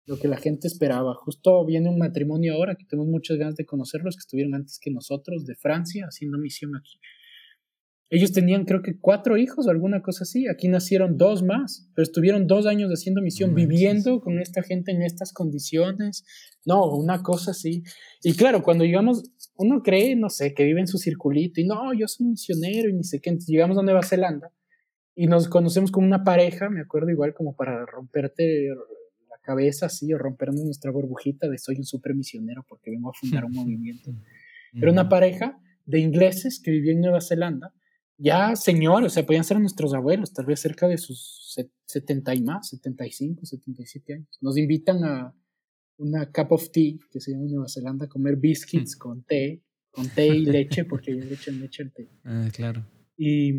lo 0.06 0.18
que 0.18 0.28
la 0.28 0.38
gente 0.38 0.68
esperaba. 0.68 1.14
Justo 1.16 1.66
viene 1.66 1.90
un 1.90 1.98
matrimonio 1.98 2.56
ahora 2.56 2.76
que 2.76 2.86
tenemos 2.86 3.10
muchas 3.10 3.38
ganas 3.38 3.56
de 3.56 3.66
conocerlos, 3.66 4.16
que 4.16 4.22
estuvieron 4.22 4.56
antes 4.56 4.80
que 4.80 4.92
nosotros, 4.92 5.46
de 5.46 5.56
Francia, 5.56 6.06
haciendo 6.08 6.38
misión 6.38 6.76
aquí. 6.76 7.00
Ellos 8.14 8.34
tenían 8.34 8.66
creo 8.66 8.82
que 8.82 9.00
cuatro 9.00 9.38
hijos 9.38 9.68
o 9.68 9.70
alguna 9.70 10.02
cosa 10.02 10.26
así. 10.26 10.46
Aquí 10.50 10.68
nacieron 10.68 11.18
dos 11.18 11.44
más, 11.44 11.90
pero 11.96 12.04
estuvieron 12.04 12.46
dos 12.46 12.66
años 12.66 12.92
haciendo 12.92 13.22
misión, 13.22 13.56
viviendo 13.56 14.20
con 14.20 14.38
esta 14.40 14.64
gente 14.64 14.92
en 14.92 15.02
estas 15.02 15.32
condiciones. 15.32 16.26
No, 16.66 16.94
una 16.94 17.24
cosa 17.24 17.52
así. 17.52 17.84
Y 18.22 18.34
claro, 18.34 18.64
cuando 18.64 18.84
llegamos, 18.84 19.32
uno 19.56 19.82
cree, 19.82 20.18
no 20.18 20.30
sé, 20.30 20.54
que 20.54 20.66
vive 20.66 20.82
en 20.82 20.88
su 20.88 20.98
circulito 20.98 21.62
y 21.62 21.66
no, 21.66 21.94
yo 21.94 22.06
soy 22.10 22.28
misionero 22.28 22.90
y 22.90 22.94
ni 22.94 23.06
sé 23.06 23.22
qué. 23.22 23.30
Entonces 23.30 23.50
llegamos 23.50 23.78
a 23.78 23.82
Nueva 23.82 24.04
Zelanda 24.04 24.52
y 25.16 25.28
nos 25.28 25.48
conocemos 25.48 25.90
con 25.90 26.04
una 26.04 26.26
pareja, 26.26 26.70
me 26.70 26.82
acuerdo 26.82 27.12
igual 27.12 27.34
como 27.34 27.56
para 27.56 27.86
romperte 27.86 28.68
cabeza 29.42 29.88
así 29.88 30.14
o 30.14 30.18
rompernos 30.18 30.64
nuestra 30.64 30.92
burbujita 30.92 31.50
de 31.50 31.58
soy 31.58 31.78
un 31.78 31.86
super 31.86 32.16
misionero 32.16 32.66
porque 32.68 32.92
vengo 32.92 33.10
a 33.10 33.14
fundar 33.14 33.46
un 33.46 33.52
movimiento. 33.56 34.14
Pero 34.74 34.92
una 34.92 35.10
pareja 35.10 35.60
de 35.86 36.00
ingleses 36.00 36.62
que 36.64 36.72
vivía 36.72 36.94
en 36.94 37.02
Nueva 37.02 37.22
Zelanda 37.22 37.74
ya 38.22 38.56
señores, 38.56 39.08
o 39.08 39.10
sea, 39.10 39.26
podían 39.26 39.44
ser 39.44 39.60
nuestros 39.60 39.96
abuelos, 39.96 40.32
tal 40.32 40.46
vez 40.46 40.60
cerca 40.60 40.88
de 40.88 41.00
sus 41.00 41.56
70 41.86 42.36
y 42.36 42.42
más, 42.44 42.70
75, 42.70 43.46
77 43.46 44.14
años. 44.14 44.38
Nos 44.42 44.58
invitan 44.58 45.04
a 45.04 45.36
una 45.98 46.32
cup 46.32 46.52
of 46.52 46.70
tea, 46.72 46.98
que 47.10 47.20
se 47.20 47.32
llama 47.32 47.46
en 47.46 47.54
Nueva 47.54 47.68
Zelanda, 47.68 48.06
a 48.06 48.10
comer 48.10 48.36
biscuits 48.36 48.96
con 48.96 49.24
té, 49.24 49.64
con 49.90 50.08
té 50.10 50.28
y 50.28 50.46
leche, 50.46 50.86
porque 50.86 51.12
ellos 51.12 51.26
le 51.26 51.34
echan 51.34 51.60
leche 51.60 51.82
al 51.82 51.92
té. 51.92 52.10
Ah, 52.24 52.48
claro. 52.54 52.86
Y, 53.18 53.54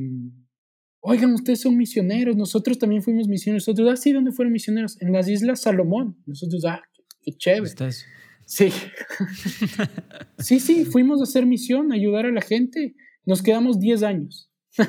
oigan, 1.03 1.35
ustedes 1.35 1.61
son 1.61 1.77
misioneros, 1.77 2.37
nosotros 2.37 2.79
también 2.79 3.03
fuimos 3.03 3.29
misioneros. 3.29 3.69
Nosotros, 3.69 3.91
ah, 3.93 3.97
sí, 3.97 4.13
¿dónde 4.13 4.33
fueron 4.33 4.53
misioneros? 4.53 5.01
En 5.03 5.13
las 5.13 5.29
Islas 5.29 5.61
Salomón. 5.61 6.17
Nosotros, 6.27 6.65
ah, 6.65 6.81
qué, 7.21 7.33
chévere. 7.33 7.67
¿Estás? 7.67 8.07
Sí. 8.47 8.71
sí, 10.39 10.61
sí, 10.61 10.85
fuimos 10.85 11.21
a 11.21 11.25
hacer 11.25 11.45
misión, 11.45 11.93
a 11.93 11.97
ayudar 11.97 12.27
a 12.27 12.33
la 12.33 12.41
gente. 12.41 12.95
Nos 13.27 13.43
quedamos 13.43 13.79
10 13.79 14.03
años. 14.03 14.51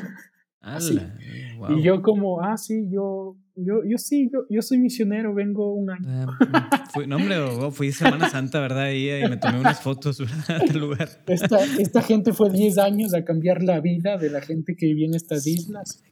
Y 1.76 1.84
yo 1.84 2.02
como, 2.02 2.42
ah, 2.42 2.56
sí, 2.56 2.88
yo, 2.90 3.36
yo, 3.56 3.82
yo 3.86 3.98
sí, 3.98 4.30
yo, 4.32 4.46
yo 4.50 4.62
soy 4.62 4.80
misionero, 4.80 5.34
vengo 5.34 5.74
un 5.74 5.92
año. 5.92 6.08
Ah, 6.08 6.86
fui, 6.94 7.08
no, 7.08 7.18
hombre, 7.18 7.36
fui 7.72 7.92
Semana 7.92 8.30
Santa, 8.30 8.60
¿verdad? 8.60 8.92
Y, 8.92 9.12
y 9.12 9.30
me 9.30 9.38
tomé 9.38 9.60
unas 9.60 9.82
fotos 9.82 10.20
en 10.50 10.80
lugar. 10.80 11.10
Esta, 11.28 11.64
esta 11.80 12.02
gente 12.02 12.34
fue 12.34 12.50
10 12.50 12.78
años 12.80 13.14
a 13.14 13.24
cambiar 13.24 13.64
la 13.64 13.80
vida 13.80 14.18
de 14.18 14.30
la 14.30 14.42
gente 14.42 14.76
que 14.76 14.88
vivía 14.88 15.08
en 15.08 15.16
estas 15.16 15.46
islas, 15.48 16.04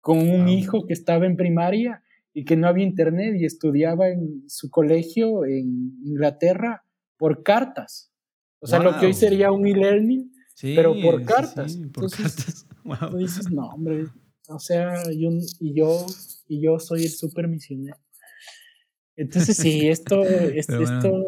con 0.00 0.18
un 0.18 0.48
hijo 0.48 0.86
que 0.86 0.92
estaba 0.92 1.26
en 1.26 1.36
primaria 1.36 2.02
y 2.32 2.44
que 2.44 2.56
no 2.56 2.68
había 2.68 2.84
internet 2.84 3.36
y 3.38 3.44
estudiaba 3.44 4.08
en 4.08 4.44
su 4.48 4.70
colegio 4.70 5.44
en 5.46 5.98
Inglaterra 6.04 6.84
por 7.16 7.42
cartas. 7.42 8.12
O 8.58 8.66
sea, 8.66 8.80
lo 8.80 8.98
que 8.98 9.06
hoy 9.06 9.14
sería 9.14 9.52
un 9.52 9.66
e-learning, 9.66 10.32
pero 10.60 10.94
por 11.00 11.24
cartas. 11.24 11.78
por 11.92 12.10
cartas. 12.10 12.66
Wow. 12.84 13.16
dices, 13.16 13.50
no, 13.50 13.68
hombre, 13.68 14.04
O 14.48 14.58
sea, 14.58 14.94
y, 15.12 15.26
y 15.60 15.74
yo, 15.74 16.06
y 16.48 16.60
yo 16.60 16.78
soy 16.78 17.04
el 17.04 17.10
super 17.10 17.48
misionero. 17.48 17.96
Entonces, 19.16 19.56
sí, 19.56 19.88
esto, 19.88 20.22
esto, 20.22 20.74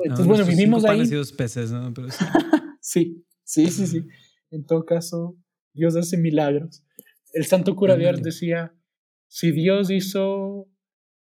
entonces, 0.04 0.26
bueno, 0.26 0.44
vivimos 0.44 0.84
ahí. 0.84 1.08
peces, 1.36 1.70
¿no? 1.70 1.92
sí. 2.80 3.24
sí, 3.44 3.70
sí, 3.70 3.86
sí, 3.86 4.04
En 4.50 4.64
todo 4.64 4.84
caso, 4.84 5.36
Dios 5.72 5.96
hace 5.96 6.16
milagros. 6.16 6.82
El 7.32 7.44
santo 7.44 7.76
cura 7.76 7.96
de 7.96 8.08
Ars 8.08 8.22
decía, 8.22 8.74
si 9.28 9.52
Dios 9.52 9.90
hizo, 9.90 10.68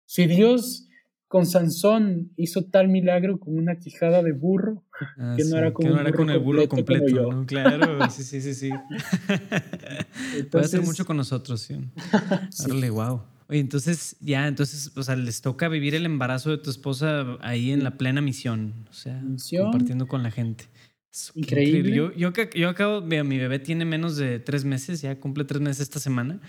si 0.04 0.26
Dios 0.26 0.88
con 1.28 1.46
Sansón 1.46 2.32
hizo 2.36 2.64
tal 2.66 2.88
milagro 2.88 3.40
con 3.40 3.58
una 3.58 3.78
quijada 3.78 4.22
de 4.22 4.32
burro, 4.32 4.84
ah, 5.18 5.34
que 5.36 5.44
no 5.44 5.56
era, 5.56 5.72
con, 5.72 5.86
con, 6.12 6.30
el 6.30 6.38
burro 6.38 6.68
completo. 6.68 7.44
Claro, 7.46 7.98
sí, 8.10 8.22
sí, 8.22 8.40
sí, 8.40 8.54
sí. 8.54 8.70
Puede 10.50 10.64
hacer 10.64 10.82
mucho 10.82 11.04
con 11.04 11.16
nosotros, 11.16 11.60
sí. 11.60 11.76
Darle, 12.58 12.90
wow. 12.90 13.22
Oye, 13.48 13.60
entonces, 13.60 14.16
ya, 14.20 14.48
entonces, 14.48 14.90
o 14.96 15.02
sea, 15.02 15.14
les 15.14 15.40
toca 15.40 15.68
vivir 15.68 15.94
el 15.94 16.04
embarazo 16.04 16.50
de 16.50 16.58
tu 16.58 16.70
esposa 16.70 17.38
ahí 17.40 17.70
en 17.70 17.84
la 17.84 17.96
plena 17.96 18.20
misión, 18.20 18.74
o 18.90 18.92
sea, 18.92 19.22
compartiendo 19.60 20.08
con 20.08 20.22
la 20.24 20.32
gente. 20.32 20.64
increíble. 21.34 21.94
Yo, 21.94 22.12
yo, 22.12 22.32
yo, 22.54 22.68
acabo, 22.68 23.02
mi 23.02 23.38
bebé 23.38 23.60
tiene 23.60 23.84
menos 23.84 24.16
de 24.16 24.40
tres 24.40 24.64
meses, 24.64 25.00
ya 25.00 25.20
cumple 25.20 25.44
tres 25.44 25.60
meses 25.60 25.82
esta 25.82 26.00
semana. 26.00 26.40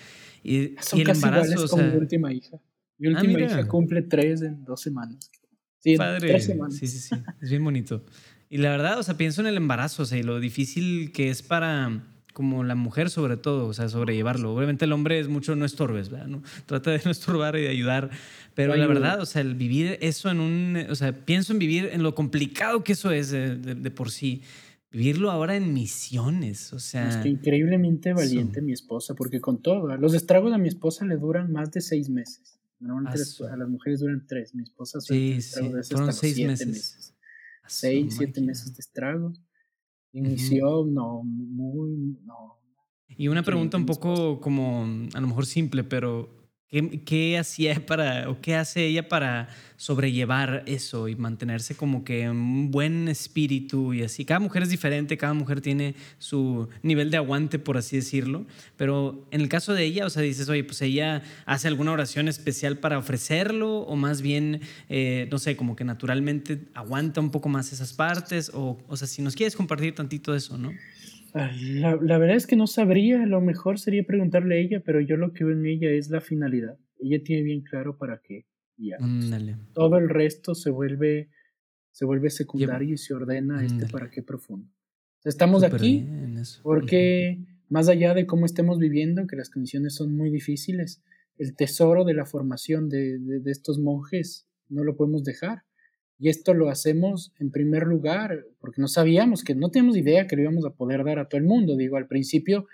Y, 0.43 0.75
Son 0.81 0.99
el 0.99 1.09
embarazo, 1.09 1.63
o 1.63 1.67
sea, 1.67 1.83
mi 1.83 1.97
última 1.97 2.33
hija. 2.33 2.57
Mi 2.97 3.09
ah, 3.09 3.11
última 3.11 3.41
hija 3.41 3.67
cumple 3.67 4.01
tres 4.01 4.41
en 4.41 4.63
dos 4.65 4.81
semanas. 4.81 5.29
Sí, 5.79 5.97
Padre. 5.97 6.27
tres 6.27 6.45
semanas. 6.45 6.75
Sí, 6.75 6.87
sí, 6.87 6.99
sí. 6.99 7.15
Es 7.41 7.49
bien 7.49 7.63
bonito. 7.63 8.03
Y 8.49 8.57
la 8.57 8.69
verdad, 8.69 8.99
o 8.99 9.03
sea, 9.03 9.17
pienso 9.17 9.41
en 9.41 9.47
el 9.47 9.57
embarazo, 9.57 10.03
o 10.03 10.05
sea, 10.05 10.17
y 10.17 10.23
lo 10.23 10.39
difícil 10.39 11.11
que 11.11 11.29
es 11.29 11.41
para 11.41 12.01
como 12.37 12.63
la 12.63 12.75
mujer 12.75 13.09
sobre 13.09 13.35
todo, 13.35 13.65
o 13.65 13.73
sea, 13.73 13.89
sobrellevarlo. 13.89 14.53
Obviamente 14.53 14.85
el 14.85 14.91
hombre 14.91 15.19
es 15.19 15.27
mucho 15.27 15.55
no 15.55 15.65
estorbes, 15.65 16.09
¿verdad? 16.09 16.27
¿No? 16.27 16.43
Trata 16.67 16.91
de 16.91 17.01
no 17.03 17.09
estorbar 17.09 17.55
y 17.55 17.63
de 17.63 17.69
ayudar, 17.69 18.11
pero 18.53 18.75
la 18.75 18.85
verdad, 18.85 19.19
o 19.19 19.25
sea, 19.25 19.41
el 19.41 19.55
vivir 19.55 19.97
eso 20.01 20.29
en 20.29 20.39
un, 20.39 20.77
o 20.87 20.93
sea, 20.93 21.13
pienso 21.13 21.51
en 21.51 21.57
vivir 21.57 21.89
en 21.91 22.03
lo 22.03 22.13
complicado 22.13 22.83
que 22.83 22.93
eso 22.93 23.09
es 23.09 23.31
de, 23.31 23.91
por 23.91 24.11
sí. 24.11 24.43
Vivirlo 24.91 25.31
ahora 25.31 25.55
en 25.55 25.73
misiones, 25.73 26.73
o 26.73 26.79
sea... 26.79 27.09
Es 27.09 27.17
que 27.17 27.29
increíblemente 27.29 28.13
valiente 28.13 28.61
mi 28.61 28.71
esposa, 28.71 29.15
porque 29.15 29.41
con 29.41 29.59
todo, 29.63 29.97
los 29.97 30.13
estragos 30.13 30.53
a 30.53 30.59
mi 30.59 30.67
esposa 30.67 31.05
le 31.05 31.17
duran 31.17 31.51
más 31.51 31.71
de 31.71 31.81
seis 31.81 32.07
meses. 32.07 32.59
Normalmente 32.79 33.19
a 33.51 33.57
las 33.57 33.67
mujeres 33.67 33.99
duran 34.01 34.23
tres, 34.27 34.53
mi 34.53 34.61
esposa 34.61 35.01
sí, 35.01 35.41
sí, 35.41 35.71
fueron 35.89 36.13
seis 36.13 36.37
meses. 36.45 36.67
meses. 36.67 37.06
Seis, 37.67 38.15
siete 38.17 38.41
meses 38.41 38.73
de 38.75 38.79
estragos. 38.79 39.41
Inició, 40.11 40.85
no, 40.85 41.23
muy, 41.23 42.17
no. 42.25 42.59
Y 43.09 43.27
una 43.27 43.43
pregunta 43.43 43.77
un 43.77 43.85
poco 43.85 44.39
como, 44.39 44.85
a 45.13 45.19
lo 45.19 45.27
mejor 45.27 45.45
simple, 45.45 45.83
pero 45.83 46.36
¿Qué, 46.69 47.01
¿Qué, 47.05 47.37
hacía 47.37 47.85
para, 47.85 48.29
o 48.29 48.41
qué 48.41 48.55
hace 48.55 48.85
ella 48.85 49.07
para 49.07 49.47
sobrellevar 49.77 50.63
eso 50.65 51.07
y 51.07 51.15
mantenerse 51.15 51.75
como 51.75 52.03
que 52.03 52.23
en 52.23 52.31
un 52.31 52.71
buen 52.71 53.07
espíritu 53.07 53.93
y 53.93 54.03
así? 54.03 54.25
Cada 54.25 54.41
mujer 54.41 54.63
es 54.63 54.69
diferente, 54.69 55.17
cada 55.17 55.33
mujer 55.33 55.61
tiene 55.61 55.95
su 56.17 56.67
nivel 56.83 57.09
de 57.09 57.15
aguante, 57.15 57.57
por 57.57 57.77
así 57.77 57.95
decirlo, 57.95 58.45
pero 58.75 59.25
en 59.31 59.39
el 59.39 59.47
caso 59.47 59.73
de 59.73 59.85
ella, 59.85 60.05
o 60.05 60.09
sea, 60.09 60.21
dices, 60.21 60.49
oye, 60.49 60.65
pues 60.65 60.81
ella 60.81 61.23
hace 61.45 61.69
alguna 61.69 61.93
oración 61.93 62.27
especial 62.27 62.79
para 62.79 62.97
ofrecerlo 62.97 63.77
o 63.79 63.95
más 63.95 64.21
bien, 64.21 64.59
eh, 64.89 65.29
no 65.31 65.39
sé, 65.39 65.55
como 65.55 65.77
que 65.77 65.85
naturalmente 65.85 66.65
aguanta 66.73 67.21
un 67.21 67.31
poco 67.31 67.47
más 67.47 67.71
esas 67.71 67.93
partes, 67.93 68.51
o, 68.53 68.77
o 68.89 68.97
sea, 68.97 69.07
si 69.07 69.21
nos 69.21 69.35
quieres 69.35 69.55
compartir 69.55 69.95
tantito 69.95 70.35
eso, 70.35 70.57
¿no? 70.57 70.73
Ah, 71.37 71.51
la, 71.61 71.95
la, 72.01 72.17
verdad 72.17 72.35
es 72.35 72.47
que 72.47 72.55
no 72.55 72.67
sabría, 72.67 73.25
lo 73.25 73.41
mejor 73.41 73.79
sería 73.79 74.03
preguntarle 74.03 74.55
a 74.55 74.57
ella, 74.59 74.83
pero 74.85 74.99
yo 75.01 75.17
lo 75.17 75.33
que 75.33 75.43
veo 75.43 75.55
en 75.55 75.65
ella 75.65 75.89
es 75.91 76.09
la 76.09 76.21
finalidad. 76.21 76.77
Ella 76.99 77.21
tiene 77.23 77.43
bien 77.43 77.61
claro 77.61 77.97
para 77.97 78.21
qué. 78.21 78.45
Ya. 78.77 78.97
Todo 79.73 79.97
el 79.97 80.09
resto 80.09 80.53
se 80.53 80.69
vuelve, 80.69 81.29
se 81.91 82.05
vuelve 82.05 82.29
secundario 82.29 82.93
y 82.93 82.97
se 82.97 83.13
ordena 83.13 83.63
este 83.63 83.87
para 83.87 84.09
qué 84.09 84.21
profundo. 84.21 84.69
estamos 85.23 85.63
aquí 85.63 86.07
porque 86.61 87.39
más 87.69 87.89
allá 87.89 88.13
de 88.13 88.25
cómo 88.25 88.45
estemos 88.45 88.77
viviendo, 88.77 89.25
que 89.27 89.35
las 89.35 89.49
condiciones 89.49 89.95
son 89.95 90.15
muy 90.15 90.29
difíciles, 90.29 91.01
el 91.37 91.55
tesoro 91.55 92.05
de 92.05 92.13
la 92.13 92.25
formación 92.25 92.87
de, 92.87 93.19
de, 93.19 93.39
de 93.39 93.51
estos 93.51 93.79
monjes 93.79 94.47
no 94.69 94.83
lo 94.83 94.95
podemos 94.95 95.23
dejar. 95.23 95.63
Y 96.19 96.29
esto 96.29 96.53
lo 96.53 96.69
hacemos 96.69 97.33
en 97.39 97.51
primer 97.51 97.83
lugar 97.83 98.45
porque 98.59 98.81
no 98.81 98.87
sabíamos 98.87 99.43
que 99.43 99.53
no 99.53 99.69
teníamos 99.69 99.97
idea 99.97 100.25
que 100.27 100.35
lo 100.35 100.43
íbamos 100.43 100.65
a 100.65 100.71
poder 100.71 101.03
dar 101.03 101.19
a 101.19 101.27
todo 101.27 101.39
el 101.39 101.45
mundo. 101.45 101.75
Digo, 101.75 101.97
al 101.97 102.07
principio, 102.07 102.67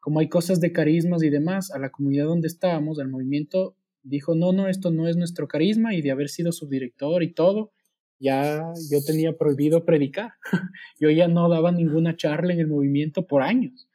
como 0.00 0.20
hay 0.20 0.28
cosas 0.28 0.60
de 0.60 0.72
carismas 0.72 1.22
y 1.22 1.30
demás, 1.30 1.70
a 1.70 1.78
la 1.78 1.90
comunidad 1.90 2.26
donde 2.26 2.48
estábamos, 2.48 2.98
al 2.98 3.08
movimiento, 3.08 3.74
dijo, 4.02 4.34
no, 4.34 4.52
no, 4.52 4.68
esto 4.68 4.90
no 4.90 5.08
es 5.08 5.16
nuestro 5.16 5.48
carisma 5.48 5.94
y 5.94 6.02
de 6.02 6.10
haber 6.10 6.28
sido 6.28 6.52
subdirector 6.52 7.22
y 7.22 7.32
todo, 7.32 7.72
ya 8.18 8.62
yo 8.90 9.02
tenía 9.04 9.36
prohibido 9.36 9.86
predicar. 9.86 10.32
yo 11.00 11.10
ya 11.10 11.26
no 11.26 11.48
daba 11.48 11.72
ninguna 11.72 12.16
charla 12.16 12.52
en 12.52 12.60
el 12.60 12.66
movimiento 12.66 13.26
por 13.26 13.42
años, 13.42 13.88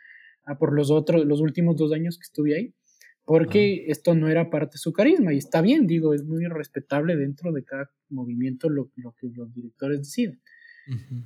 ah, 0.45 0.58
por 0.58 0.74
los 0.74 0.89
otros, 0.89 1.26
los 1.26 1.41
últimos 1.41 1.76
dos 1.76 1.91
años 1.91 2.18
que 2.18 2.24
estuve 2.24 2.56
ahí 2.56 2.74
porque 3.26 3.86
esto 3.88 4.13
no 4.13 4.30
era 4.30 4.49
parte 4.51 4.73
de 4.73 4.80
su 4.80 4.93
carisma 4.93 5.34
y 5.34 5.38
está 5.38 5.61
bien, 5.61 5.88
digo, 5.88 6.13
es 6.13 6.23
muy 6.23 6.45
respetable 6.45 7.15
dentro 7.17 7.51
de 7.51 7.63
cada 7.63 7.91
movimiento 8.09 8.69
lo, 8.69 8.91
lo 8.95 9.13
que 9.13 9.28
los 9.36 9.51
directores 9.53 9.99
deciden. 9.99 10.39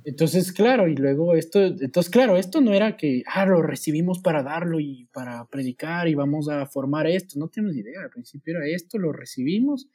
Entonces, 0.04 0.52
claro, 0.52 0.88
y 0.88 0.96
luego 0.96 1.34
esto, 1.36 1.62
entonces, 1.62 2.10
claro, 2.10 2.38
esto 2.38 2.62
no 2.62 2.72
era 2.72 2.96
que, 2.96 3.22
ah, 3.26 3.44
lo 3.44 3.60
recibimos 3.60 4.20
para 4.20 4.42
darlo 4.42 4.80
y 4.80 5.06
para 5.12 5.46
predicar 5.48 6.08
y 6.08 6.14
vamos 6.14 6.48
a 6.48 6.64
formar 6.64 7.06
esto, 7.06 7.38
no 7.38 7.48
tenemos 7.48 7.76
idea, 7.76 8.00
al 8.02 8.08
principio 8.08 8.56
era 8.56 8.66
esto, 8.66 8.98
lo 8.98 9.12
recibimos, 9.12 9.86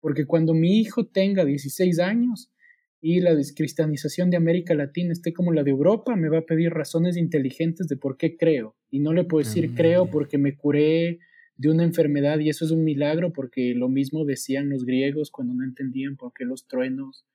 porque 0.00 0.24
cuando 0.24 0.54
mi 0.54 0.80
hijo 0.80 1.06
tenga 1.06 1.44
16 1.44 1.98
años 1.98 2.50
y 3.02 3.20
la 3.20 3.34
descristianización 3.34 4.30
de 4.30 4.38
América 4.38 4.74
Latina 4.74 5.12
esté 5.12 5.34
como 5.34 5.52
la 5.52 5.64
de 5.64 5.70
Europa, 5.70 6.16
me 6.16 6.30
va 6.30 6.38
a 6.38 6.46
pedir 6.46 6.70
razones 6.70 7.18
inteligentes 7.18 7.88
de 7.88 7.98
por 7.98 8.16
qué 8.16 8.38
creo, 8.38 8.74
y 8.90 9.00
no 9.00 9.12
le 9.12 9.24
puedo 9.24 9.46
decir 9.46 9.74
creo 9.74 10.08
porque 10.08 10.38
me 10.38 10.56
curé 10.56 11.18
de 11.60 11.68
una 11.68 11.84
enfermedad 11.84 12.38
y 12.38 12.48
eso 12.48 12.64
es 12.64 12.70
un 12.70 12.84
milagro 12.84 13.34
porque 13.34 13.74
lo 13.74 13.90
mismo 13.90 14.24
decían 14.24 14.70
los 14.70 14.86
griegos 14.86 15.30
cuando 15.30 15.52
no 15.52 15.62
entendían 15.62 16.16
por 16.16 16.32
qué 16.32 16.46
los 16.46 16.66
truenos 16.66 17.26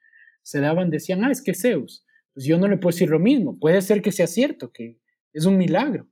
se 0.42 0.62
daban, 0.62 0.90
decían, 0.90 1.24
ah, 1.24 1.32
es 1.32 1.44
que 1.44 1.54
Zeus. 1.54 2.04
Pues 2.34 2.48
yo 2.48 2.58
no 2.58 2.68
le 2.68 2.78
puedo 2.78 2.92
decir 2.92 3.10
lo 3.10 3.20
mismo, 3.20 3.60
puede 3.60 3.82
ser 3.84 4.02
que 4.02 4.12
sea 4.12 4.26
cierto, 4.26 4.72
que 4.72 5.00
es 5.32 5.46
un 5.46 5.58
milagro, 5.58 6.10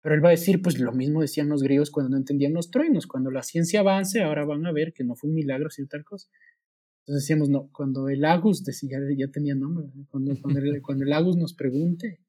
pero 0.00 0.14
él 0.14 0.24
va 0.24 0.28
a 0.28 0.38
decir, 0.38 0.62
pues 0.62 0.80
lo 0.80 0.92
mismo 0.92 1.20
decían 1.20 1.50
los 1.50 1.62
griegos 1.62 1.90
cuando 1.90 2.08
no 2.08 2.16
entendían 2.16 2.54
los 2.54 2.70
truenos, 2.70 3.06
cuando 3.06 3.30
la 3.30 3.42
ciencia 3.42 3.80
avance, 3.80 4.22
ahora 4.22 4.46
van 4.46 4.64
a 4.64 4.72
ver 4.72 4.94
que 4.94 5.04
no 5.04 5.14
fue 5.14 5.28
un 5.28 5.36
milagro, 5.36 5.68
sino 5.68 5.86
tal. 5.86 6.00
Entonces 6.00 6.24
decíamos, 7.06 7.50
no, 7.50 7.68
cuando 7.72 8.08
el 8.08 8.24
Agus, 8.24 8.64
decía, 8.64 8.98
ya, 9.14 9.28
tenía 9.28 9.54
nombre, 9.54 9.86
cuando, 10.08 10.32
el, 10.32 11.12
Agus 11.12 11.36
nos 11.36 11.52
pregunte 11.52 12.20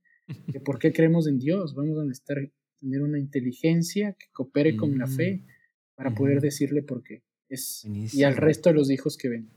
que 0.52 0.60
por 0.60 0.78
qué 0.78 0.92
creemos 0.92 1.26
en 1.26 1.40
Dios, 1.40 1.74
vamos 1.74 1.98
a 1.98 2.12
estar 2.12 2.38
tener 2.82 3.02
una 3.02 3.20
inteligencia 3.20 4.14
que 4.14 4.26
coopere 4.34 4.76
con 4.76 4.98
la 4.98 5.08
fe 5.08 5.44
para 5.96 6.14
poder 6.14 6.42
decirle 6.42 6.82
por 6.82 7.04
qué. 7.04 7.22
Es, 7.48 7.86
y 7.86 8.24
al 8.24 8.36
resto 8.36 8.70
de 8.70 8.76
los 8.76 8.90
hijos 8.90 9.18
que 9.18 9.30
ven. 9.30 9.50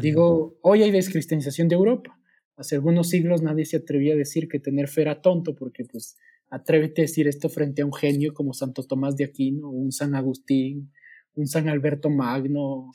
Digo, 0.00 0.58
hoy 0.62 0.82
hay 0.82 0.90
descristianización 0.90 1.68
de 1.68 1.76
Europa. 1.76 2.18
Hace 2.56 2.76
algunos 2.76 3.10
siglos 3.10 3.42
nadie 3.42 3.66
se 3.66 3.76
atrevía 3.76 4.14
a 4.14 4.16
decir 4.16 4.48
que 4.48 4.58
tener 4.58 4.88
fe 4.88 5.02
era 5.02 5.20
tonto, 5.20 5.54
porque 5.54 5.84
pues 5.84 6.16
atrévete 6.48 7.02
a 7.02 7.04
decir 7.04 7.28
esto 7.28 7.48
frente 7.48 7.82
a 7.82 7.86
un 7.86 7.92
genio 7.92 8.32
como 8.32 8.54
Santo 8.54 8.82
Tomás 8.82 9.16
de 9.16 9.24
Aquino 9.24 9.68
o 9.68 9.72
un 9.72 9.92
San 9.92 10.14
Agustín 10.14 10.90
un 11.38 11.46
San 11.46 11.68
Alberto 11.68 12.10
Magno. 12.10 12.90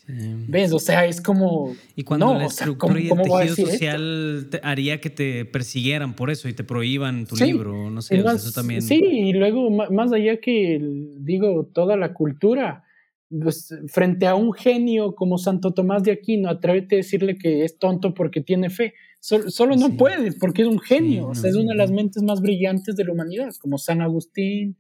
¿Ves? 0.48 0.74
O 0.74 0.80
sea, 0.80 1.06
es 1.06 1.22
como. 1.22 1.74
Y 1.96 2.04
cuando 2.04 2.34
la 2.34 2.46
estructura 2.46 3.00
y 3.00 3.08
el 3.10 3.22
tejido 3.22 3.56
social 3.56 4.50
haría 4.62 5.00
que 5.00 5.10
te 5.10 5.46
persiguieran 5.46 6.14
por 6.16 6.30
eso 6.30 6.50
y 6.50 6.54
te 6.54 6.64
prohíban 6.64 7.26
tu 7.26 7.38
libro, 7.38 7.90
no 7.90 8.02
sé, 8.02 8.18
eso 8.18 8.52
también. 8.52 8.82
Sí, 8.82 9.00
y 9.02 9.34
luego, 9.34 9.70
más 9.70 10.12
allá 10.12 10.38
que, 10.42 10.80
digo, 11.20 11.70
toda 11.74 11.96
la 11.96 12.14
cultura, 12.14 12.84
pues, 13.30 13.74
frente 13.88 14.28
a 14.28 14.36
un 14.36 14.52
genio 14.54 15.16
como 15.16 15.38
Santo 15.38 15.72
Tomás 15.72 16.04
de 16.04 16.12
Aquino, 16.12 16.50
atrévete 16.50 16.96
a 16.96 16.98
decirle 16.98 17.38
que 17.38 17.64
es 17.64 17.80
tonto 17.80 18.14
porque 18.14 18.42
tiene 18.42 18.70
fe. 18.70 18.94
Solo, 19.20 19.78
no 19.78 19.96
puede, 19.96 20.34
porque 20.34 20.64
es 20.64 20.68
un 20.68 20.80
genio, 20.80 21.30
o 21.30 21.36
sea, 21.36 21.50
es 21.50 21.56
una 21.56 21.72
de 21.72 21.78
las 21.78 21.92
mentes 21.92 22.22
más 22.24 22.42
brillantes 22.42 22.98
de 22.98 23.06
la 23.06 23.14
humanidad, 23.14 23.54
como 23.62 23.78
San 23.78 24.02
Agustín, 24.02 24.76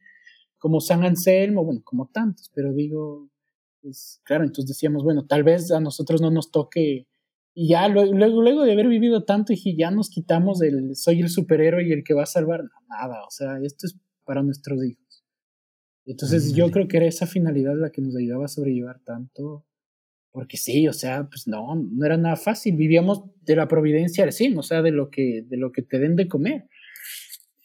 como 0.57 0.81
San 0.81 1.05
Anselmo, 1.05 1.63
bueno, 1.63 1.79
como 1.85 2.07
tantos, 2.07 2.51
pero 2.53 2.73
digo, 2.73 3.29
pues 3.83 4.21
claro, 4.23 4.45
entonces 4.45 4.69
decíamos, 4.69 5.03
bueno, 5.03 5.25
tal 5.27 5.43
vez 5.43 5.71
a 5.71 5.79
nosotros 5.79 6.21
no 6.21 6.31
nos 6.31 6.49
toque, 6.49 7.05
y 7.53 7.67
ya 7.67 7.87
luego, 7.87 8.13
luego 8.13 8.63
de 8.63 8.71
haber 8.71 8.87
vivido 8.87 9.25
tanto, 9.25 9.53
y 9.53 9.77
ya 9.77 9.91
nos 9.91 10.09
quitamos 10.09 10.61
el 10.61 10.95
soy 10.95 11.19
el 11.19 11.29
superhéroe 11.29 11.87
y 11.87 11.91
el 11.91 12.03
que 12.03 12.15
va 12.15 12.23
a 12.23 12.27
salvar, 12.27 12.63
nada, 12.89 13.23
o 13.27 13.29
sea, 13.29 13.59
esto 13.61 13.85
es 13.85 13.99
para 14.23 14.41
nuestros 14.41 14.83
hijos. 14.83 15.03
Entonces 16.05 16.53
yo 16.53 16.69
creo 16.71 16.87
que 16.87 16.97
era 16.97 17.05
esa 17.05 17.27
finalidad 17.27 17.75
la 17.77 17.91
que 17.91 18.01
nos 18.01 18.15
ayudaba 18.15 18.45
a 18.45 18.49
sobrellevar 18.49 19.01
tanto, 19.05 19.65
porque 20.31 20.57
sí, 20.57 20.87
o 20.87 20.93
sea, 20.93 21.27
pues 21.29 21.47
no, 21.47 21.75
no 21.75 22.05
era 22.05 22.17
nada 22.17 22.35
fácil, 22.35 22.75
vivíamos 22.75 23.23
de 23.41 23.55
la 23.55 23.67
providencia 23.67 24.29
sí, 24.31 24.53
o 24.57 24.63
sea, 24.63 24.81
de 24.81 24.91
lo 24.91 25.09
que, 25.09 25.43
de 25.47 25.57
lo 25.57 25.71
que 25.71 25.83
te 25.83 25.99
den 25.99 26.15
de 26.15 26.27
comer 26.27 26.67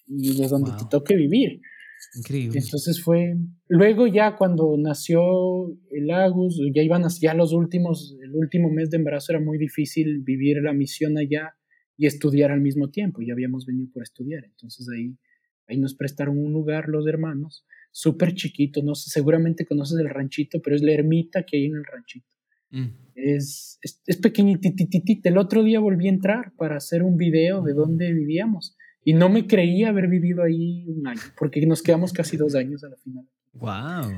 y 0.06 0.36
de 0.40 0.48
donde 0.48 0.72
te 0.72 0.84
toque 0.90 1.16
vivir. 1.16 1.60
Increíble. 2.16 2.58
Entonces 2.58 3.02
fue. 3.02 3.36
Luego, 3.68 4.06
ya 4.06 4.36
cuando 4.36 4.76
nació 4.78 5.20
el 5.90 6.10
Agus, 6.10 6.60
ya 6.74 6.82
iban 6.82 7.04
ya 7.20 7.34
los 7.34 7.52
últimos, 7.52 8.16
el 8.22 8.34
último 8.34 8.70
mes 8.70 8.90
de 8.90 8.96
embarazo 8.96 9.32
era 9.32 9.40
muy 9.40 9.58
difícil 9.58 10.22
vivir 10.22 10.62
la 10.62 10.72
misión 10.72 11.18
allá 11.18 11.54
y 11.96 12.06
estudiar 12.06 12.50
al 12.50 12.60
mismo 12.60 12.90
tiempo. 12.90 13.20
Ya 13.22 13.34
habíamos 13.34 13.66
venido 13.66 13.90
por 13.92 14.02
estudiar. 14.02 14.44
Entonces 14.44 14.88
ahí, 14.88 15.16
ahí 15.66 15.76
nos 15.76 15.94
prestaron 15.94 16.38
un 16.38 16.52
lugar 16.52 16.88
los 16.88 17.06
hermanos, 17.06 17.66
súper 17.90 18.34
chiquito. 18.34 18.82
No 18.82 18.94
sé, 18.94 19.10
seguramente 19.10 19.66
conoces 19.66 19.98
el 19.98 20.08
ranchito, 20.08 20.60
pero 20.62 20.76
es 20.76 20.82
la 20.82 20.92
ermita 20.92 21.44
que 21.44 21.58
hay 21.58 21.66
en 21.66 21.76
el 21.76 21.84
ranchito. 21.84 22.26
Mm. 22.70 22.86
Es, 23.14 23.78
es, 23.82 24.00
es. 24.06 24.20
El 25.24 25.38
otro 25.38 25.62
día 25.62 25.80
volví 25.80 26.06
a 26.06 26.10
entrar 26.10 26.52
para 26.56 26.76
hacer 26.76 27.02
un 27.02 27.16
video 27.16 27.62
de 27.62 27.74
dónde 27.74 28.12
vivíamos 28.12 28.76
y 29.08 29.14
no 29.14 29.30
me 29.30 29.46
creía 29.46 29.88
haber 29.88 30.06
vivido 30.06 30.42
ahí 30.42 30.84
un 30.86 31.06
año, 31.06 31.22
porque 31.38 31.64
nos 31.64 31.82
quedamos 31.82 32.12
casi 32.12 32.36
dos 32.36 32.54
años 32.54 32.84
a 32.84 32.90
la 32.90 32.96
final. 32.98 33.26
¡Wow! 33.54 34.12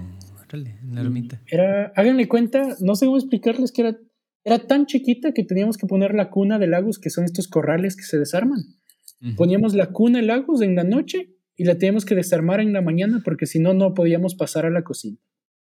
la 0.90 1.00
ermita. 1.00 1.40
Era, 1.46 1.92
háganle 1.94 2.26
cuenta, 2.26 2.76
no 2.80 2.96
sé 2.96 3.06
cómo 3.06 3.16
explicarles 3.16 3.70
que 3.70 3.82
era, 3.82 3.96
era 4.42 4.58
tan 4.58 4.86
chiquita 4.86 5.30
que 5.32 5.44
teníamos 5.44 5.76
que 5.76 5.86
poner 5.86 6.12
la 6.12 6.28
cuna 6.28 6.58
de 6.58 6.66
lagos, 6.66 6.98
que 6.98 7.08
son 7.08 7.24
estos 7.24 7.46
corrales 7.46 7.94
que 7.94 8.02
se 8.02 8.18
desarman. 8.18 8.64
Poníamos 9.36 9.74
la 9.74 9.92
cuna 9.92 10.18
de 10.18 10.26
lagos 10.26 10.60
en 10.60 10.74
la 10.74 10.82
noche 10.82 11.36
y 11.54 11.66
la 11.66 11.78
teníamos 11.78 12.04
que 12.04 12.16
desarmar 12.16 12.58
en 12.58 12.72
la 12.72 12.80
mañana 12.80 13.22
porque 13.24 13.46
si 13.46 13.60
no, 13.60 13.74
no 13.74 13.94
podíamos 13.94 14.34
pasar 14.34 14.66
a 14.66 14.70
la 14.70 14.82
cocina. 14.82 15.18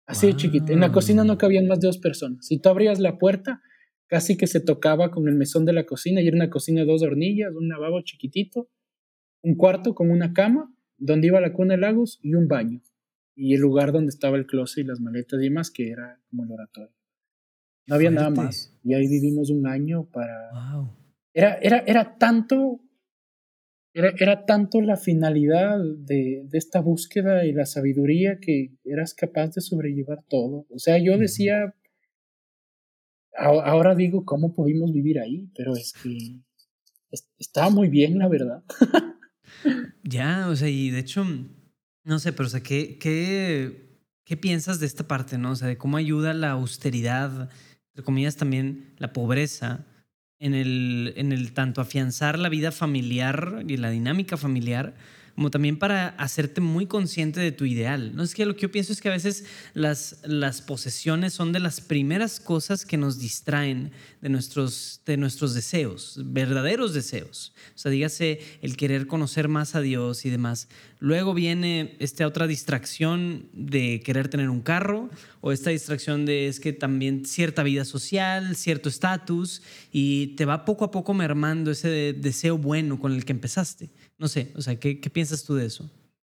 Así 0.06 0.28
de 0.28 0.38
chiquita. 0.38 0.72
En 0.72 0.80
la 0.80 0.94
cocina 0.94 1.26
no 1.26 1.38
cabían 1.38 1.68
más 1.68 1.82
de 1.82 1.88
dos 1.88 1.98
personas. 1.98 2.48
Si 2.48 2.62
tú 2.62 2.70
abrías 2.70 3.02
la 3.02 3.18
puerta, 3.18 3.62
casi 4.08 4.38
que 4.38 4.48
se 4.48 4.62
tocaba 4.62 5.12
con 5.12 5.28
el 5.28 5.36
mesón 5.36 5.66
de 5.66 5.74
la 5.74 5.86
cocina 5.86 6.22
y 6.22 6.30
era 6.30 6.38
una 6.38 6.50
cocina 6.50 6.80
de 6.80 6.88
dos 6.88 7.02
hornillas, 7.02 7.54
un 7.54 7.68
lavabo 7.68 8.00
chiquitito 8.04 8.70
un 9.42 9.56
cuarto 9.56 9.96
con 9.96 10.12
una 10.12 10.34
cama, 10.34 10.74
donde 10.98 11.28
iba 11.28 11.42
la 11.42 11.54
cuna 11.54 11.74
de 11.74 11.82
lagos 11.82 12.20
y 12.22 12.36
un 12.36 12.48
baño. 12.48 12.82
Y 13.36 13.56
el 13.56 13.62
lugar 13.62 13.92
donde 13.92 14.10
estaba 14.10 14.38
el 14.38 14.46
closet 14.46 14.84
y 14.84 14.88
las 14.88 15.00
maletas 15.00 15.40
y 15.40 15.44
demás, 15.46 15.72
que 15.72 15.90
era 15.90 16.20
como 16.30 16.44
el 16.44 16.52
oratorio. 16.52 16.96
No 17.88 17.96
había 17.96 18.12
nada 18.12 18.30
más. 18.30 18.78
Y 18.84 18.94
ahí 18.94 19.08
vivimos 19.08 19.50
un 19.50 19.68
año 19.68 20.06
para... 20.06 20.52
Era, 21.34 21.56
era, 21.56 21.80
era 21.80 22.18
tanto... 22.18 22.80
Era, 23.94 24.14
era 24.18 24.46
tanto 24.46 24.80
la 24.80 24.96
finalidad 24.96 25.78
de, 25.80 26.44
de, 26.46 26.58
esta 26.58 26.80
búsqueda 26.80 27.46
y 27.46 27.52
la 27.52 27.66
sabiduría 27.66 28.40
que 28.40 28.78
eras 28.86 29.14
capaz 29.14 29.56
de 29.56 29.60
sobrellevar 29.60 30.24
todo. 30.30 30.66
O 30.70 30.80
sea, 30.80 30.98
yo 30.98 31.18
decía, 31.18 31.76
ahora 33.36 33.96
digo, 33.96 34.26
¿cómo 34.26 34.54
pudimos 34.54 34.92
vivir 34.94 35.20
ahí? 35.20 35.50
Pero 35.56 35.76
es 35.76 35.94
que 35.94 36.40
estaba 37.38 37.70
muy 37.70 37.90
bien, 37.90 38.18
la 38.18 38.28
verdad. 38.28 38.64
Ya, 40.04 40.48
o 40.50 40.56
sea, 40.56 40.70
y 40.70 40.90
de 40.90 41.00
hecho, 41.00 41.26
no 42.04 42.20
sé, 42.20 42.34
pero 42.34 42.48
o 42.48 42.50
sea, 42.50 42.62
¿qué, 42.62 42.98
qué, 42.98 44.00
qué 44.26 44.38
piensas 44.38 44.80
de 44.80 44.86
esta 44.86 45.08
parte, 45.08 45.38
no? 45.38 45.52
O 45.52 45.56
sea, 45.56 45.68
de 45.68 45.78
cómo 45.78 45.98
ayuda 45.98 46.34
la 46.34 46.52
austeridad, 46.52 47.50
entre 47.90 48.04
comillas, 48.04 48.36
también 48.38 48.94
la 48.98 49.14
pobreza 49.14 49.86
en 50.40 50.56
el, 50.56 51.14
en 51.18 51.32
el 51.32 51.54
tanto 51.54 51.82
afianzar 51.82 52.40
la 52.40 52.50
vida 52.50 52.72
familiar 52.72 53.64
y 53.68 53.78
la 53.78 53.92
dinámica 53.92 54.38
familiar, 54.38 54.96
como 55.42 55.50
también 55.50 55.80
para 55.80 56.10
hacerte 56.20 56.62
muy 56.62 56.86
consciente 56.86 57.40
de 57.40 57.52
tu 57.52 57.66
ideal. 57.66 58.16
No 58.16 58.22
es 58.22 58.36
que 58.36 58.46
lo 58.46 58.54
que 58.54 58.62
yo 58.62 58.72
pienso 58.72 58.94
es 58.94 59.02
que 59.02 59.10
a 59.10 59.14
veces 59.14 59.46
las, 59.74 60.20
las 60.24 60.62
posesiones 60.62 61.34
son 61.34 61.52
de 61.52 61.60
las 61.60 61.82
primeras 61.82 62.40
cosas 62.40 62.86
que 62.86 62.96
nos 62.96 63.18
distraen 63.18 63.92
de 64.22 64.30
nuestros, 64.30 65.02
de 65.04 65.18
nuestros 65.18 65.56
deseos, 65.56 66.20
verdaderos 66.26 66.94
deseos. 66.94 67.54
O 67.74 67.80
sea, 67.80 67.90
dígase 67.90 68.40
el 68.62 68.78
querer 68.78 69.08
conocer 69.08 69.48
más 69.48 69.74
a 69.74 69.82
Dios 69.82 70.26
y 70.26 70.30
demás. 70.30 70.68
Luego 71.02 71.34
viene 71.34 71.96
esta 71.98 72.28
otra 72.28 72.46
distracción 72.46 73.50
de 73.54 74.02
querer 74.06 74.28
tener 74.28 74.52
un 74.52 74.62
carro 74.62 75.10
o 75.42 75.52
esta 75.52 75.72
distracción 75.72 76.28
de 76.28 76.46
es 76.46 76.60
que 76.60 76.74
también 76.74 77.26
cierta 77.26 77.64
vida 77.64 77.86
social, 77.86 78.56
cierto 78.56 78.88
estatus 78.88 79.64
y 79.92 80.36
te 80.36 80.46
va 80.46 80.64
poco 80.64 80.86
a 80.86 80.92
poco 80.92 81.16
mermando 81.16 81.72
ese 81.72 82.14
deseo 82.14 82.60
bueno 82.60 83.00
con 83.00 83.14
el 83.14 83.26
que 83.26 83.32
empezaste. 83.32 83.90
No 84.20 84.28
sé, 84.28 84.52
o 84.56 84.62
sea, 84.62 84.80
¿qué, 84.80 85.00
qué 85.00 85.10
piensas 85.10 85.44
tú 85.44 85.56
de 85.56 85.66
eso? 85.66 85.90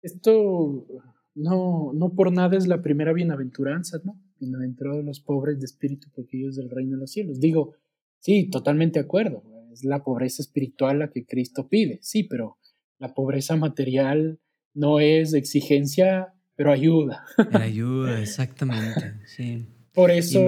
Esto 0.01 0.87
no, 1.35 1.91
no 1.93 2.13
por 2.13 2.31
nada 2.31 2.55
es 2.55 2.65
la 2.65 2.81
primera 2.81 3.11
bienaventuranza, 3.11 3.99
¿no? 4.05 4.17
Bienaventurados 4.39 5.03
los 5.03 5.19
pobres 5.19 5.59
de 5.59 5.65
espíritu, 5.65 6.07
porque 6.15 6.37
ellos 6.37 6.55
del 6.55 6.69
reino 6.69 6.91
de 6.91 7.01
los 7.01 7.11
cielos. 7.11 7.41
Digo, 7.41 7.73
sí, 8.19 8.49
totalmente 8.49 8.99
de 8.99 9.05
acuerdo. 9.05 9.43
Es 9.73 9.83
la 9.83 10.05
pobreza 10.05 10.41
espiritual 10.41 10.99
la 10.99 11.11
que 11.11 11.25
Cristo 11.25 11.67
pide, 11.67 11.99
sí, 12.01 12.23
pero 12.23 12.59
la 12.97 13.13
pobreza 13.13 13.57
material 13.57 14.39
no 14.73 14.99
es 14.99 15.33
exigencia, 15.33 16.33
pero 16.55 16.71
ayuda. 16.71 17.23
ayuda, 17.53 18.19
exactamente, 18.19 19.13
sí. 19.25 19.67
Por 19.93 20.09
eso. 20.09 20.43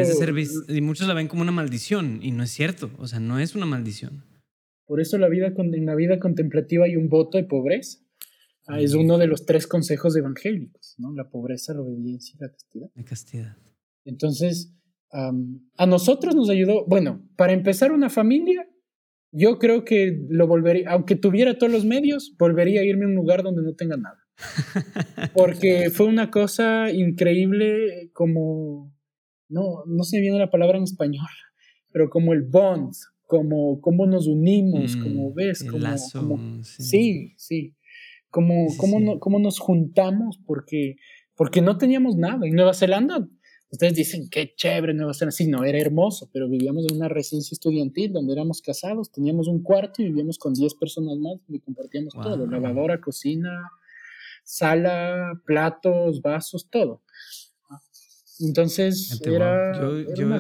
Y, 0.67 0.81
muchos 0.81 1.07
la 1.07 1.13
ven 1.13 1.27
como 1.27 1.43
una 1.43 1.51
maldición, 1.51 2.19
y 2.21 2.31
no 2.31 2.43
es 2.43 2.51
cierto, 2.51 2.89
o 2.97 3.07
sea, 3.07 3.19
no 3.19 3.39
es 3.39 3.55
una 3.55 3.65
maldición. 3.65 4.23
Por 4.87 5.01
eso 5.01 5.17
la 5.17 5.29
vida, 5.29 5.53
en 5.57 5.85
la 5.85 5.95
vida 5.95 6.19
contemplativa 6.19 6.85
hay 6.85 6.95
un 6.95 7.09
voto 7.09 7.37
de 7.37 7.43
pobreza. 7.43 7.99
Ah, 8.67 8.79
es 8.79 8.95
uno 8.95 9.19
de 9.19 9.27
los 9.27 9.45
tres 9.45 9.67
consejos 9.67 10.15
evangélicos, 10.15 10.95
¿no? 10.97 11.13
La 11.13 11.29
pobreza, 11.29 11.73
la 11.75 11.81
obediencia 11.81 12.35
y 12.35 12.41
la 12.41 12.51
castidad. 12.51 12.89
La 12.95 13.03
castidad. 13.03 13.57
Entonces, 14.05 14.75
a 15.11 15.85
nosotros 15.85 16.35
nos 16.35 16.49
ayudó, 16.49 16.85
bueno, 16.87 17.21
para 17.37 17.53
empezar 17.53 17.91
una 17.91 18.09
familia, 18.09 18.64
yo 19.35 19.59
creo 19.59 19.83
que 19.83 20.17
lo 20.29 20.47
volvería, 20.47 20.89
aunque 20.91 21.15
tuviera 21.15 21.57
todos 21.57 21.71
los 21.71 21.85
medios, 21.85 22.33
volvería 22.39 22.81
a 22.81 22.85
irme 22.85 23.05
a 23.05 23.09
un 23.09 23.15
lugar 23.15 23.43
donde 23.43 23.61
no 23.63 23.73
tenga 23.73 23.97
nada. 23.97 24.17
Porque 25.33 25.89
fue 25.89 26.07
una 26.07 26.31
cosa 26.31 26.89
increíble 26.91 28.09
como, 28.13 28.93
no, 29.49 29.83
no 29.85 30.03
sé 30.03 30.19
bien 30.21 30.37
la 30.37 30.49
palabra 30.49 30.77
en 30.77 30.83
español, 30.83 31.27
pero 31.91 32.09
como 32.09 32.33
el 32.33 32.43
bond, 32.43 32.93
como 33.25 33.81
cómo 33.81 34.05
nos 34.05 34.27
unimos, 34.27 34.95
como 34.95 35.31
mm, 35.31 35.33
ves, 35.33 35.63
como, 35.63 35.79
lazo, 35.79 36.39
sí. 36.63 37.33
sí, 37.37 37.75
como, 38.29 38.67
como, 39.19 39.39
nos 39.39 39.59
juntamos 39.59 40.39
porque, 40.45 40.95
porque 41.35 41.61
no 41.61 41.77
teníamos 41.77 42.15
nada. 42.15 42.45
En 42.47 42.55
Nueva 42.55 42.73
Zelanda, 42.73 43.27
ustedes 43.75 43.93
dicen, 43.93 44.29
qué 44.29 44.53
chévere 44.55 44.93
Nueva 44.93 45.13
Zelanda, 45.13 45.35
sí, 45.35 45.47
no, 45.47 45.63
era 45.63 45.77
hermoso, 45.77 46.29
pero 46.31 46.49
vivíamos 46.49 46.85
en 46.89 46.97
una 46.97 47.09
residencia 47.09 47.53
estudiantil 47.53 48.11
donde 48.11 48.33
éramos 48.33 48.61
casados, 48.61 49.11
teníamos 49.11 49.47
un 49.47 49.61
cuarto 49.61 50.01
y 50.01 50.05
vivíamos 50.05 50.37
con 50.37 50.53
10 50.53 50.75
personas 50.75 51.17
más 51.17 51.35
y 51.47 51.59
compartíamos 51.59 52.13
todo, 52.13 52.47
lavadora, 52.47 52.99
cocina, 52.99 53.69
sala, 54.43 55.41
platos, 55.45 56.21
vasos, 56.21 56.69
todo. 56.69 57.01
Entonces, 58.39 59.21
era, 59.23 59.73
yo, 60.13 60.33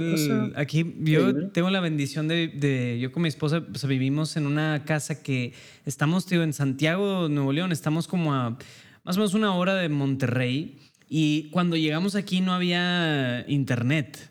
aquí 0.55 0.95
yo 0.99 1.49
tengo 1.51 1.69
la 1.69 1.79
bendición 1.79 2.27
de, 2.27 2.99
yo 2.99 3.11
con 3.13 3.23
mi 3.23 3.29
esposa 3.29 3.59
vivimos 3.87 4.35
en 4.35 4.47
una 4.47 4.83
casa 4.85 5.23
que 5.23 5.53
estamos 5.85 6.25
tío, 6.25 6.43
en 6.43 6.51
Santiago, 6.51 7.29
Nuevo 7.29 7.53
León, 7.53 7.71
estamos 7.71 8.07
como 8.07 8.33
a 8.33 8.57
más 9.05 9.15
o 9.15 9.19
menos 9.19 9.33
una 9.33 9.55
hora 9.55 9.75
de 9.75 9.87
Monterrey 9.87 10.77
y 11.09 11.49
cuando 11.51 11.75
llegamos 11.77 12.15
aquí 12.15 12.41
no 12.41 12.53
había 12.53 13.45
internet. 13.47 14.29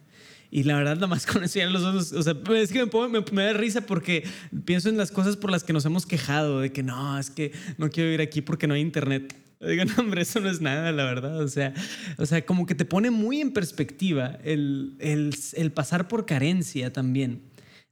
Y 0.51 0.63
la 0.63 0.77
verdad, 0.77 0.95
nada 0.95 1.09
más 1.09 1.27
con 1.27 1.43
eso 1.43 1.59
ya 1.59 1.69
los 1.69 1.83
otros, 1.83 2.13
o 2.13 2.23
sea, 2.23 2.35
es 2.57 2.73
que 2.73 2.85
me, 2.87 3.25
me, 3.33 3.43
da 3.43 3.53
risa 3.55 3.81
porque 3.81 4.25
pienso 4.65 4.89
en 4.89 4.97
las 4.97 5.11
cosas 5.11 5.37
por 5.37 5.51
las 5.51 5.65
que 5.65 5.73
nos 5.73 5.85
hemos 5.85 6.07
quejado, 6.07 6.61
de 6.61 6.73
que 6.73 6.83
no, 6.83 7.19
es 7.19 7.31
que 7.31 7.53
no 7.77 7.91
quiero 7.91 8.11
ir 8.13 8.21
aquí 8.21 8.41
porque 8.41 8.67
no 8.67 8.75
hay 8.75 8.81
internet. 8.81 9.37
Digo, 9.61 9.85
no, 9.87 9.95
hombre, 9.99 10.23
eso 10.23 10.41
no 10.41 10.49
es 10.49 10.61
nada, 10.61 10.93
la 10.93 11.05
verdad. 11.05 11.41
O 11.41 11.49
sea, 11.49 11.75
o 12.19 12.27
sea 12.27 12.45
como 12.47 12.67
que 12.67 12.75
te 12.75 12.85
pone 12.85 13.11
muy 13.11 13.41
en 13.41 13.53
perspectiva 13.53 14.39
el, 14.45 14.95
el, 15.01 15.35
el 15.55 15.73
pasar 15.73 16.09
por 16.09 16.27
carencia 16.27 16.93
también. 16.93 17.43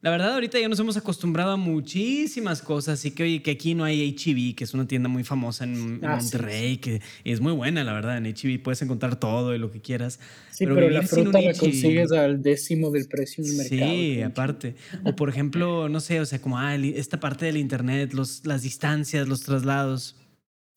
La 0.03 0.11
verdad, 0.11 0.35
ahorita 0.35 0.59
ya 0.59 0.69
nos 0.69 0.81
hemos 0.81 0.97
acostumbrado 0.97 1.53
a 1.53 1.57
muchísimas 1.57 2.61
cosas. 2.61 3.05
Y 3.05 3.13
que, 3.13 3.23
oye, 3.23 3.41
que 3.41 3.53
aquí 3.53 3.77
no 3.77 3.85
hay 3.85 4.17
HB, 4.17 4.57
que 4.57 4.65
es 4.65 4.75
una 4.75 4.85
tienda 4.85 5.09
muy 5.09 5.23
famosa 5.23 5.63
en 5.63 6.01
ah, 6.03 6.17
Monterrey, 6.17 6.79
que 6.79 7.01
es 7.23 7.41
muy 7.41 7.53
buena, 7.53 7.85
la 7.85 7.93
verdad. 7.93 8.17
En 8.17 8.25
HB 8.25 8.65
puedes 8.65 8.83
encontrar 8.83 9.21
todo 9.21 9.55
y 9.55 9.59
lo 9.59 9.71
que 9.71 9.81
quieras. 9.81 10.19
Sí, 10.51 10.67
pero, 10.67 10.91
la 10.91 11.03
fruta 11.03 11.41
la 11.41 11.55
consigues 11.55 12.11
al 12.11 12.43
décimo 12.43 12.91
del 12.91 13.07
precio 13.07 13.45
en 13.45 13.51
el 13.51 13.57
mercado. 13.57 13.93
Sí, 13.93 14.23
aparte. 14.23 14.75
O 15.05 15.15
por 15.15 15.29
ejemplo, 15.29 15.89
no 15.89 16.01
sé, 16.01 16.21
o 16.21 16.27
sea, 16.27 16.41
como 16.41 16.59
ah, 16.59 16.75
esta 16.75 17.21
parte 17.21 17.47
del 17.47 17.57
internet, 17.57 18.13
los, 18.13 18.45
las 18.45 18.63
distancias, 18.63 19.29
los 19.29 19.43
traslados. 19.43 20.17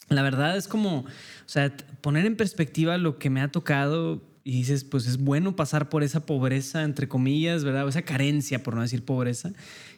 La 0.08 0.22
verdad 0.22 0.56
es 0.56 0.68
como, 0.68 1.00
o 1.00 1.06
sea, 1.48 1.76
poner 2.02 2.28
en 2.28 2.36
perspectiva 2.36 3.00
lo 3.00 3.18
que 3.18 3.32
me 3.32 3.42
ha 3.42 3.52
tocado 3.52 4.22
y 4.48 4.52
dices, 4.52 4.84
pues 4.84 5.08
es 5.08 5.18
bueno 5.18 5.56
pasar 5.56 5.90
por 5.90 6.04
esa 6.04 6.28
pobreza, 6.28 6.84
entre 6.84 7.08
comillas, 7.08 7.64
¿verdad? 7.64 7.86
O 7.86 7.90
esa 7.90 8.04
carencia, 8.04 8.62
por 8.62 8.76
no 8.76 8.84
decir 8.84 9.04
pobreza, 9.04 9.52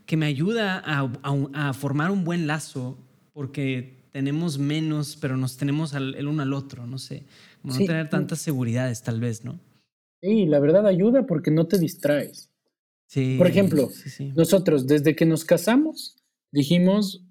que 0.06 0.16
me 0.16 0.26
ayuda 0.26 0.82
a, 0.86 1.12
a, 1.54 1.74
formar 1.74 2.12
un 2.12 2.24
buen 2.24 2.48
lazo, 2.48 2.98
porque 3.34 4.08
tenemos 4.14 4.58
menos, 4.58 5.18
pero 5.18 5.36
nos 5.36 5.58
tenemos 5.58 5.94
el 5.94 6.26
uno 6.26 6.44
al 6.44 6.54
otro, 6.54 6.88
no 6.88 6.98
sé, 6.98 7.26
como 7.62 7.74
no 7.74 7.86
tener 7.86 8.10
tantas 8.10 8.40
seguridades, 8.40 9.04
tal 9.04 9.20
vez, 9.20 9.44
¿no? 9.44 9.60
Sí, 10.22 10.46
la 10.46 10.60
verdad 10.60 10.88
ayuda 10.88 11.26
porque 11.26 11.52
no 11.52 11.68
te 11.68 11.78
distraes. 11.78 12.50
Sí. 13.08 13.36
Por 13.38 13.48
ejemplo, 13.48 13.90
nosotros 14.34 14.88
desde 14.88 15.14
que 15.14 15.26
nos 15.26 15.44
casamos 15.44 16.16
dijimos, 16.54 17.26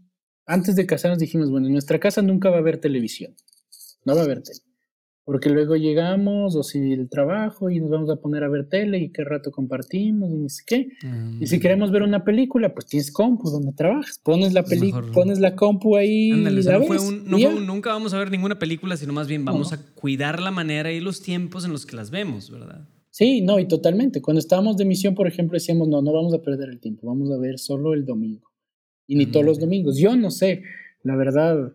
antes 0.44 0.76
de 0.76 0.84
casarnos 0.84 1.18
dijimos, 1.18 1.50
bueno, 1.50 1.66
en 1.66 1.72
nuestra 1.72 1.98
casa 1.98 2.20
nunca 2.20 2.50
va 2.50 2.56
a 2.56 2.60
haber 2.60 2.78
televisión. 2.78 3.34
no 4.04 4.14
va 4.14 4.20
a 4.20 4.24
haber 4.24 4.42
tele. 4.42 4.65
Porque 5.27 5.51
luego 5.51 5.74
llegamos, 5.74 6.55
o 6.55 6.62
si 6.62 6.93
el 6.93 7.09
trabajo, 7.09 7.68
y 7.68 7.81
nos 7.81 7.91
vamos 7.91 8.09
a 8.11 8.16
poner 8.16 8.45
a 8.45 8.49
ver 8.49 8.68
tele, 8.68 8.99
y 8.99 9.11
qué 9.11 9.24
rato 9.24 9.51
compartimos, 9.51 10.31
y 10.31 10.35
ni 10.37 10.49
sé 10.49 10.62
qué. 10.64 10.89
Y 11.41 11.49
si 11.49 11.57
Mm. 11.57 11.61
queremos 11.61 11.91
ver 11.91 12.03
una 12.05 12.22
película, 12.24 12.72
pues 12.72 12.87
tienes 12.87 13.11
compu 13.11 13.51
donde 13.51 13.72
trabajas. 13.72 14.20
Pones 14.22 14.53
la 14.53 14.62
película, 14.62 15.11
pones 15.12 15.41
la 15.41 15.57
compu 15.57 15.97
ahí 15.97 16.31
Ándale, 16.31 16.61
y 16.61 16.62
la 16.62 16.79
no 16.79 16.85
fue 16.85 16.97
ves, 16.97 17.05
un- 17.09 17.24
no 17.29 17.39
fue 17.41 17.55
un 17.57 17.66
nunca 17.66 17.91
vamos 17.91 18.14
a 18.14 18.18
ver 18.20 18.31
ninguna 18.31 18.57
película, 18.61 18.97
sino 18.97 19.12
más 19.12 19.27
bien 19.27 19.45
vamos 19.45 19.72
No. 19.72 19.77
a 19.79 19.81
cuidar 19.97 20.41
la 20.41 20.53
manera 20.53 20.93
y 20.93 21.01
los 21.01 21.20
tiempos 21.20 21.64
en 21.64 21.72
los 21.72 21.85
que 21.87 21.97
las 21.97 22.12
vemos, 22.12 22.49
¿verdad? 22.49 22.87
Sí, 23.11 23.41
no, 23.41 23.59
y 23.59 23.66
totalmente. 23.66 24.22
Cuando 24.22 24.39
estábamos 24.39 24.77
de 24.77 24.85
misión, 24.85 25.16
por 25.16 25.27
ejemplo, 25.27 25.57
decíamos, 25.57 25.89
no, 25.89 26.03
no 26.03 26.12
vamos 26.12 26.35
a 26.35 26.39
perder 26.43 26.68
el 26.68 26.79
tiempo, 26.79 27.09
vamos 27.09 27.33
a 27.33 27.37
ver 27.37 27.59
solo 27.59 27.95
el 27.95 28.05
domingo. 28.05 28.49
Y 29.09 29.16
ni 29.16 29.27
todos 29.27 29.45
los 29.45 29.59
Mm. 29.59 29.61
domingos. 29.62 29.99
Yo 29.99 30.14
no 30.14 30.31
sé, 30.31 30.62
la 31.03 31.16
verdad, 31.16 31.72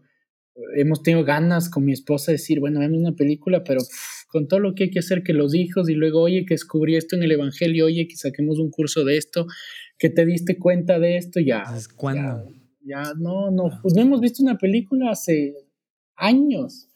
hemos 0.76 1.02
tenido 1.04 1.24
ganas 1.24 1.70
con 1.70 1.86
mi 1.86 1.94
esposa 1.94 2.32
de 2.32 2.38
decir, 2.38 2.60
bueno, 2.60 2.80
vemos 2.80 3.00
una 3.00 3.14
película, 3.14 3.64
pero 3.64 3.82
con 4.28 4.48
todo 4.48 4.60
lo 4.60 4.76
que 4.76 4.86
hay 4.86 4.90
que 4.92 5.00
hacer, 5.00 5.24
que 5.24 5.34
los 5.34 5.54
hijos, 5.56 5.90
y 5.90 5.94
luego, 5.94 6.22
oye, 6.22 6.46
que 6.46 6.54
descubrí 6.54 6.96
esto 6.96 7.16
en 7.16 7.24
el 7.24 7.32
Evangelio, 7.32 7.86
oye, 7.86 8.08
que 8.08 8.16
saquemos 8.16 8.60
un 8.60 8.70
curso 8.70 9.04
de 9.04 9.18
esto, 9.18 9.46
que 9.98 10.10
te 10.10 10.26
diste 10.26 10.58
cuenta 10.58 11.00
de 11.00 11.18
esto, 11.18 11.40
ya. 11.40 11.64
¿cuándo? 11.96 12.52
Ya, 12.84 13.14
no, 13.18 13.52
no, 13.52 13.80
pues 13.82 13.94
no 13.94 14.02
hemos 14.02 14.22
visto 14.22 14.42
una 14.42 14.58
película 14.58 15.12
hace 15.12 15.54
años. 16.16 16.88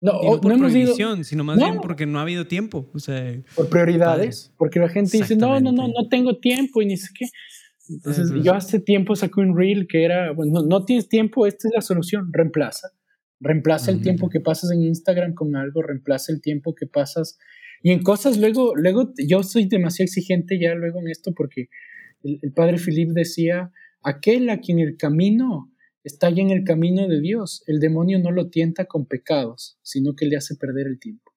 No, 0.00 0.20
Y 0.20 0.26
no 0.26 0.40
por 0.40 0.50
no 0.50 0.58
hemos 0.58 0.74
ido 0.74 1.24
sino 1.24 1.44
más 1.44 1.58
bien 1.58 1.78
porque 1.80 2.06
no 2.06 2.18
ha 2.18 2.22
habido 2.22 2.46
tiempo. 2.46 2.90
O 2.92 2.98
sea, 2.98 3.40
por 3.54 3.68
prioridades, 3.68 4.52
porque 4.58 4.80
la 4.80 4.88
gente 4.88 5.16
dice, 5.16 5.36
no, 5.36 5.60
no, 5.60 5.70
no, 5.70 5.86
no 5.88 6.08
tengo 6.08 6.38
tiempo 6.38 6.82
y 6.82 6.86
ni 6.86 6.96
sé 6.96 7.08
qué. 7.16 7.26
Entonces, 7.88 8.24
Entonces- 8.24 8.44
yo 8.44 8.54
hace 8.54 8.80
tiempo 8.80 9.14
saqué 9.16 9.40
un 9.40 9.56
reel 9.56 9.86
que 9.86 10.04
era, 10.04 10.32
bueno, 10.32 10.60
no, 10.60 10.66
no 10.66 10.84
tienes 10.84 11.08
tiempo, 11.08 11.46
esta 11.46 11.68
es 11.68 11.74
la 11.74 11.80
solución, 11.82 12.32
reemplaza. 12.32 12.88
Reemplaza 13.42 13.90
el 13.90 14.00
tiempo 14.00 14.28
que 14.28 14.40
pasas 14.40 14.70
en 14.70 14.82
Instagram 14.82 15.34
con 15.34 15.56
algo, 15.56 15.82
reemplaza 15.82 16.32
el 16.32 16.40
tiempo 16.40 16.74
que 16.74 16.86
pasas. 16.86 17.38
Y 17.82 17.90
en 17.90 18.02
cosas 18.02 18.38
luego, 18.38 18.74
luego 18.76 19.12
yo 19.16 19.42
soy 19.42 19.66
demasiado 19.66 20.06
exigente 20.06 20.60
ya 20.60 20.74
luego 20.74 21.00
en 21.00 21.08
esto 21.08 21.32
porque 21.34 21.68
el, 22.22 22.38
el 22.40 22.52
padre 22.52 22.78
Philip 22.78 23.10
decía, 23.10 23.72
aquel 24.02 24.48
a 24.50 24.60
quien 24.60 24.78
el 24.78 24.96
camino 24.96 25.72
está 26.04 26.30
ya 26.30 26.42
en 26.42 26.50
el 26.50 26.64
camino 26.64 27.08
de 27.08 27.20
Dios, 27.20 27.62
el 27.66 27.80
demonio 27.80 28.18
no 28.18 28.30
lo 28.30 28.48
tienta 28.50 28.86
con 28.86 29.06
pecados, 29.06 29.78
sino 29.82 30.14
que 30.14 30.26
le 30.26 30.36
hace 30.36 30.56
perder 30.56 30.86
el 30.86 30.98
tiempo. 30.98 31.32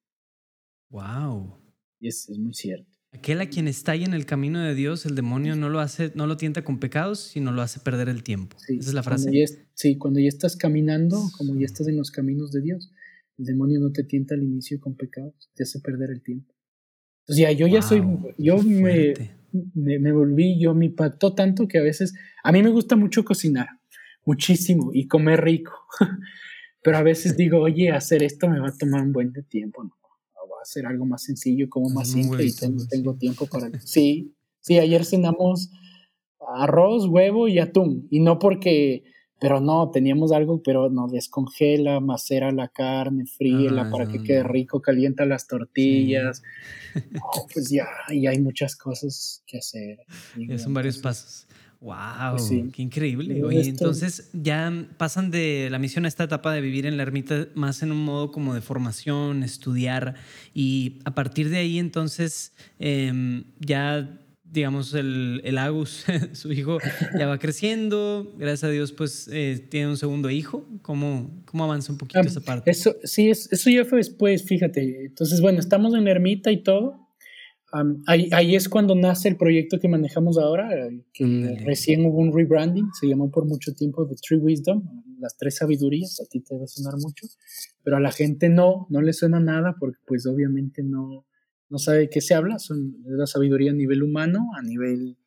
wow. 0.90 1.60
Y 2.00 2.08
es, 2.08 2.30
es 2.30 2.38
muy 2.38 2.54
cierto. 2.54 2.95
Aquel 3.16 3.40
a 3.42 3.48
quien 3.48 3.68
está 3.68 3.94
ahí 3.94 4.04
en 4.04 4.14
el 4.14 4.26
camino 4.26 4.60
de 4.62 4.76
Dios, 4.76 5.06
el 5.06 5.16
demonio 5.16 5.56
no 5.56 5.70
lo 5.70 5.80
hace, 5.80 6.12
no 6.16 6.28
lo 6.28 6.36
tienta 6.38 6.64
con 6.64 6.80
pecados, 6.80 7.20
sino 7.20 7.52
lo 7.52 7.62
hace 7.62 7.80
perder 7.80 8.10
el 8.10 8.24
tiempo. 8.24 8.58
Sí, 8.60 8.78
Esa 8.80 8.90
es 8.90 8.94
la 8.94 9.04
cuando 9.04 9.24
frase. 9.24 9.38
ya 9.38 9.44
es- 9.44 9.60
sí, 9.74 9.98
cuando 9.98 10.20
ya 10.20 10.28
estás 10.28 10.56
caminando, 10.58 11.18
como 11.38 11.56
ya 11.56 11.66
estás 11.66 11.88
en 11.88 11.96
los 11.98 12.12
caminos 12.12 12.52
de 12.52 12.62
Dios, 12.62 12.92
el 13.38 13.46
demonio 13.46 13.80
no 13.80 13.92
te 13.92 14.04
tienta 14.04 14.36
al 14.36 14.44
inicio 14.44 14.80
con 14.80 14.96
pecados, 14.96 15.34
te 15.56 15.64
hace 15.64 15.80
perder 15.80 16.10
el 16.12 16.22
tiempo. 16.22 16.54
Entonces 17.22 17.42
ya 17.44 17.52
yo 17.54 17.68
ya 17.68 17.82
soy, 17.82 18.04
yo 18.38 18.62
me, 18.62 19.14
me 19.74 20.12
volví, 20.12 20.60
yo 20.60 20.74
me 20.76 20.86
impactó 20.88 21.34
tanto 21.34 21.68
que 21.68 21.78
a 21.80 21.82
veces, 21.82 22.14
a 22.44 22.52
mí 22.52 22.62
me 22.62 22.70
gusta 22.70 22.96
mucho 22.98 23.24
cocinar, 23.24 23.68
muchísimo, 24.26 24.92
y 24.94 25.08
comer 25.08 25.42
rico, 25.42 25.72
pero 26.84 26.98
a 26.98 27.02
veces 27.04 27.36
digo, 27.38 27.62
oye, 27.62 27.92
hacer 27.92 28.24
esto 28.24 28.50
me 28.50 28.60
va 28.60 28.68
a 28.68 28.78
tomar 28.78 29.02
un 29.02 29.14
buen 29.14 29.32
de 29.32 29.42
tiempo, 29.44 29.84
¿no? 29.86 29.96
Hacer 30.66 30.88
algo 30.88 31.06
más 31.06 31.22
sencillo, 31.22 31.70
como 31.70 31.90
más 31.90 32.08
simple 32.10 32.44
y 32.44 32.52
tengo, 32.52 32.80
sí. 32.80 32.88
tengo 32.90 33.14
tiempo 33.14 33.46
para... 33.46 33.70
Sí, 33.82 34.34
sí, 34.62 34.80
ayer 34.80 35.06
cenamos 35.06 35.70
arroz, 36.56 37.06
huevo 37.08 37.48
y 37.48 37.60
atún, 37.60 38.08
y 38.10 38.20
no 38.20 38.40
porque... 38.40 39.04
Pero 39.38 39.60
no, 39.60 39.92
teníamos 39.92 40.32
algo, 40.32 40.64
pero 40.64 40.90
no, 40.90 41.08
descongela, 41.08 42.00
macera 42.00 42.52
la 42.52 42.70
carne, 42.70 43.26
fríela 43.26 43.84
Ah, 43.84 43.92
para 43.92 44.08
que 44.08 44.24
quede 44.24 44.44
rico, 44.44 44.82
calienta 44.82 45.26
las 45.26 45.48
tortillas. 45.48 46.42
No, 47.12 47.22
pues 47.54 47.70
ya, 47.70 47.88
y 48.10 48.26
hay 48.26 48.40
muchas 48.40 48.78
cosas 48.78 49.44
que 49.46 49.58
hacer. 49.58 50.00
Ya 50.38 50.58
son 50.58 50.74
varios 50.74 50.98
pasos. 50.98 51.45
Wow, 51.86 52.40
sí. 52.40 52.66
qué 52.74 52.82
increíble. 52.82 53.44
Oye, 53.44 53.60
esto- 53.60 53.70
entonces 53.70 54.30
ya 54.34 54.74
pasan 54.98 55.30
de 55.30 55.68
la 55.70 55.78
misión 55.78 56.06
a 56.06 56.08
esta 56.08 56.24
etapa 56.24 56.52
de 56.52 56.60
vivir 56.62 56.86
en 56.88 56.98
la 56.98 57.04
ermita 57.04 57.48
más 57.54 57.84
en 57.84 57.92
un 57.92 58.04
modo 58.04 58.32
como 58.32 58.56
de 58.56 58.62
formación, 58.62 59.44
estudiar 59.44 60.16
y 60.54 60.98
a 61.06 61.14
partir 61.14 61.50
de 61.50 61.58
ahí 61.58 61.78
entonces 61.78 62.54
em, 62.80 63.44
ya 63.60 64.20
digamos 64.52 64.94
el, 64.94 65.42
el 65.44 65.58
Agus, 65.58 66.06
su 66.32 66.52
hijo, 66.54 66.78
ya 67.20 67.28
va 67.28 67.38
creciendo. 67.40 68.34
Gracias 68.38 68.64
a 68.64 68.70
Dios 68.70 68.92
pues 68.94 69.30
eh, 69.32 69.64
tiene 69.70 69.90
un 69.90 69.98
segundo 69.98 70.30
hijo. 70.30 70.66
¿Cómo, 70.82 71.30
cómo 71.46 71.66
avanza 71.66 71.92
un 71.92 71.98
poquito 71.98 72.20
Ah, 72.20 72.24
esa 72.26 72.40
parte? 72.42 72.72
Eso, 72.72 72.96
sí, 73.04 73.30
es, 73.30 73.52
eso 73.52 73.70
ya 73.70 73.84
fue 73.86 73.98
después, 74.00 74.44
fíjate. 74.46 75.06
Entonces, 75.08 75.42
bueno, 75.42 75.60
estamos 75.60 75.94
en 75.94 76.06
la 76.06 76.12
ermita 76.12 76.52
y 76.52 76.64
todo. 76.64 77.05
Am, 77.78 78.04
ahí, 78.08 78.30
ahí 78.32 78.56
es 78.56 78.70
cuando 78.70 78.96
nace 78.96 79.28
el 79.28 79.36
proyecto 79.36 79.80
que 79.82 79.90
manejamos 79.90 80.38
ahora, 80.38 80.74
eh, 80.74 81.04
que 81.14 81.58
recién 81.66 82.06
hubo 82.06 82.20
un 82.20 82.32
rebranding, 82.34 82.88
se 83.00 83.08
llamó 83.08 83.30
por 83.30 83.46
mucho 83.46 83.74
tiempo 83.74 84.08
The 84.08 84.16
Tree 84.16 84.38
Wisdom, 84.40 84.82
las 85.20 85.36
tres 85.36 85.58
sabidurías, 85.58 86.22
a 86.22 86.26
ti 86.30 86.40
te 86.40 86.54
debe 86.56 86.68
sonar 86.68 86.94
mucho, 87.02 87.28
pero 87.84 87.98
a 87.98 88.00
la 88.00 88.12
gente 88.12 88.48
no, 88.48 88.88
no 88.90 89.02
le 89.02 89.12
suena 89.12 89.40
nada 89.42 89.76
porque 89.78 89.98
pues 90.08 90.26
obviamente 90.26 90.84
no, 90.84 91.26
no 91.70 91.78
sabe 91.78 91.98
de 92.00 92.10
qué 92.10 92.22
se 92.22 92.34
habla, 92.34 92.60
son 92.60 92.96
la 93.06 93.28
sabiduría 93.28 93.72
a 93.72 93.76
nivel 93.76 94.04
humano, 94.04 94.52
a 94.58 94.62
nivel 94.62 95.18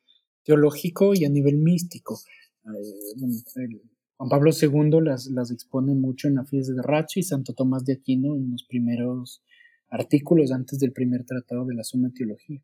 teológico 0.43 1.13
y 1.13 1.25
a 1.25 1.29
nivel 1.29 1.57
místico. 1.57 2.19
Eh, 2.65 3.15
bueno, 3.17 3.35
el- 3.57 3.81
Juan 4.17 4.29
Pablo 4.29 4.51
II 4.51 5.01
las, 5.03 5.27
las 5.27 5.49
expone 5.51 5.93
mucho 5.95 6.27
en 6.27 6.35
la 6.35 6.45
fiesta 6.45 6.73
de 6.73 6.81
Racho 6.81 7.19
y 7.19 7.23
Santo 7.23 7.53
Tomás 7.53 7.85
de 7.85 7.93
Aquino 7.93 8.35
en 8.35 8.51
los 8.51 8.63
primeros 8.63 9.41
artículos 9.89 10.51
antes 10.51 10.79
del 10.79 10.91
primer 10.91 11.25
tratado 11.25 11.65
de 11.65 11.75
la 11.75 11.83
Suma 11.83 12.11
Teología. 12.13 12.61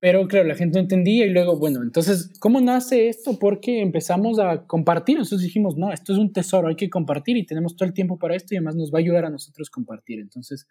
Pero 0.00 0.26
claro, 0.26 0.48
la 0.48 0.56
gente 0.56 0.78
no 0.78 0.82
entendía 0.82 1.26
y 1.26 1.30
luego, 1.30 1.56
bueno, 1.56 1.80
entonces, 1.80 2.32
¿cómo 2.40 2.60
nace 2.60 3.08
esto? 3.08 3.38
Porque 3.38 3.80
empezamos 3.80 4.40
a 4.40 4.66
compartir, 4.66 5.16
nosotros 5.16 5.42
dijimos, 5.42 5.76
no, 5.76 5.92
esto 5.92 6.12
es 6.12 6.18
un 6.18 6.32
tesoro, 6.32 6.66
hay 6.66 6.74
que 6.74 6.90
compartir 6.90 7.36
y 7.36 7.46
tenemos 7.46 7.76
todo 7.76 7.86
el 7.86 7.94
tiempo 7.94 8.18
para 8.18 8.34
esto 8.34 8.52
y 8.52 8.56
además 8.56 8.74
nos 8.74 8.92
va 8.92 8.98
a 8.98 9.00
ayudar 9.00 9.24
a 9.24 9.30
nosotros 9.30 9.70
compartir. 9.70 10.18
Entonces, 10.18 10.66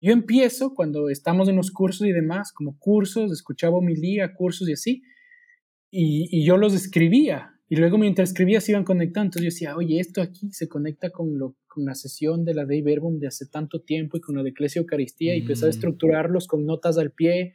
yo 0.00 0.12
empiezo 0.12 0.74
cuando 0.74 1.10
estamos 1.10 1.50
en 1.50 1.56
los 1.56 1.70
cursos 1.70 2.06
y 2.06 2.12
demás, 2.12 2.50
como 2.50 2.78
cursos, 2.78 3.30
escuchaba 3.30 3.76
homilía, 3.76 4.32
cursos 4.32 4.66
y 4.68 4.72
así, 4.72 5.02
y, 5.90 6.28
y 6.30 6.44
yo 6.46 6.56
los 6.56 6.72
escribía. 6.72 7.52
Y 7.68 7.76
luego 7.76 7.98
mientras 7.98 8.30
escribía 8.30 8.60
se 8.60 8.72
iban 8.72 8.84
conectando. 8.84 9.26
Entonces 9.26 9.42
yo 9.42 9.54
decía, 9.54 9.76
oye, 9.76 10.00
esto 10.00 10.22
aquí 10.22 10.50
se 10.50 10.68
conecta 10.68 11.10
con, 11.10 11.38
lo, 11.38 11.56
con 11.72 11.84
la 11.84 11.94
sesión 11.94 12.44
de 12.44 12.54
la 12.54 12.64
Dei 12.66 12.82
Verbum 12.82 13.18
de 13.18 13.28
hace 13.28 13.46
tanto 13.46 13.80
tiempo 13.82 14.16
y 14.16 14.20
con 14.20 14.36
la 14.36 14.42
de 14.42 14.50
Iglesia 14.50 14.80
Eucaristía 14.80 15.34
y 15.34 15.40
empecé 15.40 15.64
a 15.64 15.68
Mm. 15.68 15.70
estructurarlos 15.70 16.46
con 16.46 16.66
notas 16.66 16.98
al 16.98 17.12
pie 17.12 17.54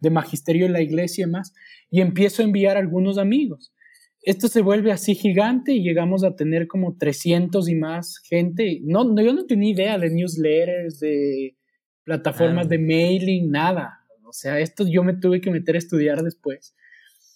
de 0.00 0.10
magisterio 0.10 0.66
en 0.66 0.72
la 0.72 0.82
iglesia 0.82 1.22
y 1.22 1.26
demás. 1.26 1.54
Y 1.90 2.00
empiezo 2.02 2.42
a 2.42 2.44
enviar 2.44 2.76
a 2.76 2.80
algunos 2.80 3.16
amigos. 3.16 3.72
Esto 4.20 4.48
se 4.48 4.60
vuelve 4.62 4.90
así 4.92 5.14
gigante 5.14 5.72
y 5.72 5.82
llegamos 5.82 6.24
a 6.24 6.34
tener 6.36 6.66
como 6.66 6.96
300 6.96 7.68
y 7.68 7.74
más 7.74 8.18
gente. 8.28 8.80
No, 8.84 9.04
no 9.04 9.22
yo 9.22 9.32
no 9.32 9.46
tenía 9.46 9.70
idea 9.72 9.98
de 9.98 10.10
newsletters, 10.10 10.98
de 11.00 11.56
plataformas 12.04 12.66
Claro. 12.66 12.82
de 12.82 12.86
mailing, 12.86 13.50
nada. 13.50 14.00
O 14.26 14.32
sea, 14.32 14.58
esto 14.60 14.84
yo 14.88 15.02
me 15.04 15.14
tuve 15.14 15.40
que 15.40 15.50
meter 15.50 15.74
a 15.74 15.78
estudiar 15.78 16.22
después. 16.22 16.74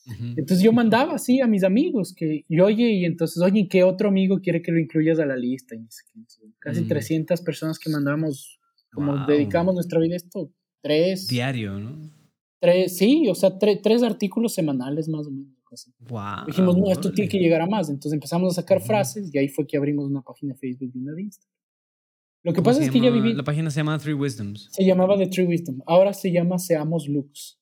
Ujú. 0.09 0.24
Entonces 0.36 0.61
yo 0.62 0.72
mandaba 0.72 1.14
así 1.14 1.40
a 1.40 1.46
mis 1.46 1.64
amigos 1.64 2.14
que, 2.14 2.44
y 2.48 2.61
oye, 2.61 2.90
y 2.92 3.04
entonces, 3.04 3.42
oye, 3.42 3.68
¿qué 3.68 3.84
otro 3.84 4.09
amigo 4.09 4.40
quiere 4.40 4.62
que 4.62 4.72
lo 4.72 4.78
incluyas 4.78 5.18
a 5.18 5.26
la 5.26 5.36
lista? 5.36 5.74
Y 5.74 5.86
casi 6.59 6.82
Mm. 6.82 6.88
300 6.88 7.40
personas 7.43 7.78
que 7.78 7.90
mandábamos, 7.90 8.59
como 8.93 9.12
Wow. 9.16 9.26
dedicamos 9.26 9.74
nuestra 9.74 10.01
vida 10.01 10.14
a 10.14 10.16
esto, 10.16 10.51
tres, 10.82 11.28
Diario, 11.28 11.78
¿no? 11.78 12.10
tres, 12.60 12.97
sí, 12.97 13.28
o 13.28 13.35
sea, 13.35 13.59
tre- 13.59 13.80
tres 13.82 14.02
artículos 14.02 14.55
semanales 14.55 15.09
más 15.09 15.26
o 15.26 15.30
menos. 15.30 15.52
así. 15.70 15.93
Wow. 16.09 16.47
Dijimos, 16.47 16.78
no, 16.78 16.90
esto 16.90 17.12
tiene 17.12 17.28
que 17.30 17.39
llegar 17.39 17.60
a 17.60 17.66
más. 17.66 17.90
Entonces 17.90 18.14
empezamos 18.14 18.56
a 18.56 18.62
sacar 18.62 18.78
Ujú. 18.78 18.86
frases 18.86 19.30
y 19.30 19.36
ahí 19.36 19.48
fue 19.48 19.66
que 19.66 19.76
abrimos 19.76 20.06
una 20.06 20.22
página 20.22 20.55
de 20.55 20.59
Facebook 20.59 20.90
y 20.94 20.98
una 20.98 21.12
de 21.12 21.22
Instagram. 21.24 21.55
Lo 22.43 22.52
que 22.52 22.56
¿Cómo 22.56 22.64
pasa 22.64 22.82
es 22.82 22.90
que 22.90 23.01
ya 23.01 23.10
viví, 23.10 23.35
La 23.35 23.44
página 23.44 23.70
se 23.70 23.80
llama 23.80 23.98
Three 23.98 24.14
Wisdoms. 24.14 24.68
se 24.72 24.82
llamaba 24.86 25.18
The 25.18 25.26
True 25.26 25.47
Wisdom, 25.47 25.82
ahora 25.86 26.14
se 26.14 26.32
llama 26.32 26.59
Seamos 26.59 27.06
Lux, 27.06 27.57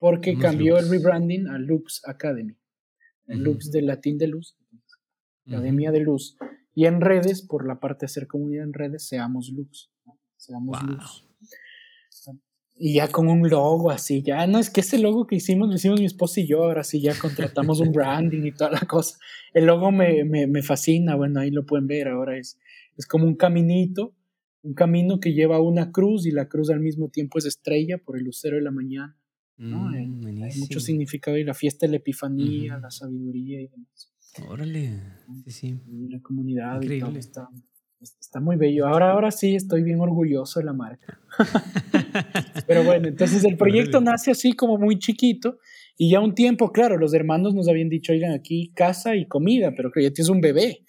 porque 0.00 0.36
cambió 0.36 0.74
Lux. 0.74 0.84
el 0.84 0.90
rebranding 0.90 1.46
a 1.48 1.58
Lux 1.58 2.00
Academy. 2.06 2.56
Lux 3.26 3.70
del 3.70 3.86
latín 3.86 4.18
de 4.18 4.26
luz. 4.26 4.56
Academia 5.46 5.92
de 5.92 6.00
Luz. 6.00 6.36
Y 6.74 6.86
en 6.86 7.00
redes, 7.00 7.42
por 7.42 7.66
la 7.66 7.78
parte 7.78 8.00
de 8.00 8.06
hacer 8.06 8.26
comunidad 8.26 8.64
en 8.64 8.72
redes, 8.72 9.06
seamos 9.06 9.50
Lux. 9.50 9.90
¿no? 10.06 10.18
Seamos 10.36 10.80
Wow. 10.80 10.90
Luz. 10.96 11.26
Y 12.82 12.94
ya 12.94 13.08
con 13.08 13.28
un 13.28 13.46
logo 13.50 13.90
así, 13.90 14.22
ya 14.22 14.46
no 14.46 14.58
es 14.58 14.70
que 14.70 14.80
ese 14.80 14.98
logo 14.98 15.26
que 15.26 15.36
hicimos, 15.36 15.68
lo 15.68 15.74
hicimos 15.74 16.00
mi 16.00 16.06
esposa 16.06 16.40
y 16.40 16.46
yo, 16.46 16.64
ahora 16.64 16.82
sí 16.82 17.02
ya 17.02 17.12
contratamos 17.18 17.78
un 17.80 17.92
branding 17.92 18.46
y 18.46 18.52
toda 18.52 18.70
la 18.70 18.80
cosa. 18.80 19.18
El 19.52 19.66
logo 19.66 19.92
me, 19.92 20.24
me, 20.24 20.46
me 20.46 20.62
fascina, 20.62 21.14
bueno, 21.14 21.40
ahí 21.40 21.50
lo 21.50 21.66
pueden 21.66 21.86
ver, 21.86 22.08
ahora 22.08 22.38
es, 22.38 22.58
es 22.96 23.06
como 23.06 23.26
un 23.26 23.34
caminito, 23.36 24.14
un 24.62 24.72
camino 24.72 25.20
que 25.20 25.34
lleva 25.34 25.60
una 25.60 25.92
cruz 25.92 26.24
y 26.24 26.30
la 26.30 26.48
cruz 26.48 26.70
al 26.70 26.80
mismo 26.80 27.10
tiempo 27.10 27.38
es 27.38 27.44
estrella 27.44 27.98
por 27.98 28.16
el 28.16 28.24
lucero 28.24 28.56
de 28.56 28.62
la 28.62 28.70
mañana. 28.70 29.19
¿No? 29.60 29.90
Mm, 29.90 30.42
Hay- 30.42 30.58
mucho 30.58 30.80
significado 30.80 31.36
y 31.36 31.44
la 31.44 31.54
fiesta 31.54 31.86
de 31.86 31.90
la 31.92 31.96
epifanía, 31.98 32.78
la 32.78 32.90
sabiduría 32.90 33.60
y 33.60 33.68
demás. 33.68 34.12
Órale. 34.48 35.00
Sí, 35.44 35.50
sí. 35.50 35.80
Y 35.88 36.08
la 36.08 36.20
comunidad 36.20 36.76
y 36.82 36.86
todo 36.86 36.94
Increíble. 36.94 37.18
está, 37.20 37.48
Está 38.00 38.40
muy 38.40 38.56
bello. 38.56 38.86
Ahora, 38.86 39.12
ahora 39.12 39.30
sí 39.30 39.54
estoy 39.54 39.82
bien 39.82 40.00
orgulloso 40.00 40.58
de 40.58 40.64
la 40.64 40.72
marca. 40.72 41.20
Pero 42.66 42.82
bueno, 42.84 43.08
entonces 43.08 43.44
el 43.44 43.58
proyecto 43.58 44.00
nace 44.00 44.30
así 44.30 44.54
como 44.54 44.78
muy 44.78 44.98
chiquito 44.98 45.58
y 45.98 46.10
ya 46.10 46.20
un 46.20 46.34
tiempo, 46.34 46.72
claro, 46.72 46.96
los 46.96 47.12
hermanos 47.12 47.54
nos 47.54 47.68
habían 47.68 47.90
dicho, 47.90 48.12
oigan, 48.12 48.32
aquí 48.32 48.72
casa 48.74 49.16
y 49.16 49.26
comida, 49.26 49.74
pero 49.76 49.90
que 49.92 50.02
ya 50.02 50.10
tienes 50.10 50.30
un 50.30 50.40
bebé. 50.40 50.82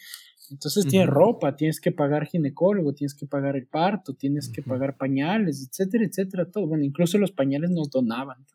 Entonces 0.52 0.86
tienes 0.86 1.08
ropa, 1.08 1.56
tienes 1.56 1.80
que 1.80 1.92
pagar 1.92 2.26
ginecólogo, 2.26 2.94
tienes 2.94 3.16
que 3.16 3.26
pagar 3.26 3.56
el 3.56 3.68
parto, 3.68 4.14
tienes 4.14 4.50
que 4.50 4.62
pagar 4.62 4.98
pañales, 4.98 5.68
etcétera, 5.68 6.06
etcétera, 6.06 6.46
todo. 6.46 6.68
Bueno, 6.68 6.84
incluso 6.84 7.18
los 7.18 7.32
pañales 7.32 7.72
nos 7.72 7.90
donaban. 7.90 8.46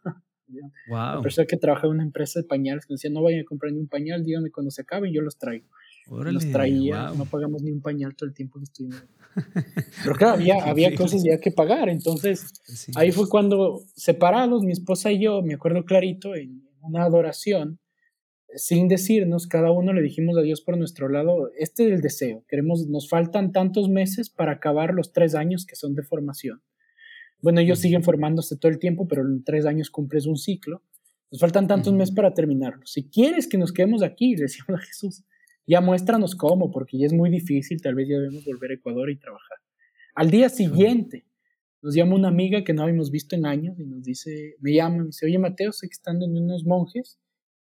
Wow. 0.46 0.60
La 0.88 1.20
persona 1.22 1.46
que 1.46 1.56
trabaja 1.56 1.86
en 1.86 1.94
una 1.94 2.02
empresa 2.02 2.40
de 2.40 2.46
pañales 2.46 2.86
que 2.86 2.94
decía, 2.94 3.10
no 3.10 3.22
vayan 3.22 3.40
a 3.40 3.44
comprar 3.44 3.72
ni 3.72 3.80
un 3.80 3.88
pañal, 3.88 4.24
díganme 4.24 4.50
cuando 4.50 4.70
se 4.70 4.82
acabe 4.82 5.08
y 5.08 5.14
yo 5.14 5.22
los 5.22 5.38
traigo. 5.38 5.66
los 6.08 6.50
traía, 6.52 7.10
no 7.16 7.24
pagamos 7.24 7.62
ni 7.62 7.72
un 7.72 7.80
pañal 7.80 8.14
todo 8.14 8.28
el 8.28 8.34
tiempo 8.34 8.58
que 8.58 8.64
estuvimos. 8.64 9.02
Pero 10.04 10.14
claro, 10.14 10.34
había, 10.34 10.62
había 10.64 10.94
cosas 10.94 11.22
ya 11.22 11.38
que 11.40 11.50
pagar. 11.50 11.88
Entonces, 11.88 12.52
ahí 12.94 13.10
fue 13.10 13.28
cuando 13.28 13.82
separados, 13.94 14.62
mi 14.62 14.72
esposa 14.72 15.12
y 15.12 15.20
yo, 15.22 15.42
me 15.42 15.54
acuerdo 15.54 15.84
clarito, 15.84 16.34
en 16.34 16.62
una 16.80 17.04
adoración, 17.04 17.78
sin 18.54 18.88
decirnos, 18.88 19.46
cada 19.46 19.70
uno 19.70 19.92
le 19.92 20.02
dijimos 20.02 20.36
a 20.38 20.42
Dios 20.42 20.60
por 20.60 20.76
nuestro 20.78 21.08
lado, 21.08 21.50
este 21.58 21.86
es 21.86 21.92
el 21.92 22.00
deseo, 22.00 22.44
queremos, 22.48 22.86
nos 22.86 23.08
faltan 23.08 23.52
tantos 23.52 23.88
meses 23.88 24.30
para 24.30 24.52
acabar 24.52 24.94
los 24.94 25.12
tres 25.12 25.34
años 25.34 25.66
que 25.66 25.76
son 25.76 25.94
de 25.94 26.02
formación. 26.02 26.62
Bueno, 27.42 27.60
ellos 27.60 27.80
siguen 27.80 28.02
formándose 28.02 28.56
todo 28.56 28.72
el 28.72 28.78
tiempo, 28.78 29.06
pero 29.08 29.22
en 29.22 29.44
tres 29.44 29.66
años 29.66 29.90
cumples 29.90 30.26
un 30.26 30.36
ciclo. 30.36 30.82
Nos 31.30 31.40
faltan 31.40 31.66
tantos 31.66 31.92
meses 31.92 32.14
para 32.14 32.32
terminarlo. 32.32 32.86
Si 32.86 33.10
quieres 33.10 33.46
que 33.46 33.58
nos 33.58 33.72
quedemos 33.72 34.02
aquí, 34.02 34.36
le 34.36 34.42
decíamos 34.42 34.80
a 34.80 34.84
Jesús, 34.84 35.24
ya 35.66 35.80
muéstranos 35.80 36.34
cómo, 36.34 36.70
porque 36.70 36.98
ya 36.98 37.06
es 37.06 37.12
muy 37.12 37.28
difícil, 37.28 37.82
tal 37.82 37.94
vez 37.94 38.08
ya 38.08 38.16
debemos 38.16 38.44
volver 38.44 38.70
a 38.70 38.74
Ecuador 38.74 39.10
y 39.10 39.18
trabajar. 39.18 39.58
Al 40.14 40.30
día 40.30 40.48
siguiente, 40.48 41.26
nos 41.82 41.94
llama 41.94 42.14
una 42.14 42.28
amiga 42.28 42.64
que 42.64 42.72
no 42.72 42.82
habíamos 42.82 43.10
visto 43.10 43.36
en 43.36 43.44
años 43.44 43.78
y 43.78 43.84
nos 43.84 44.02
dice, 44.02 44.54
me 44.60 44.72
llama, 44.72 44.98
me 44.98 45.06
dice, 45.06 45.26
oye 45.26 45.38
Mateo, 45.38 45.72
sé 45.72 45.88
que 45.88 45.92
están 45.92 46.22
en 46.22 46.36
unos 46.36 46.64
monjes 46.64 47.18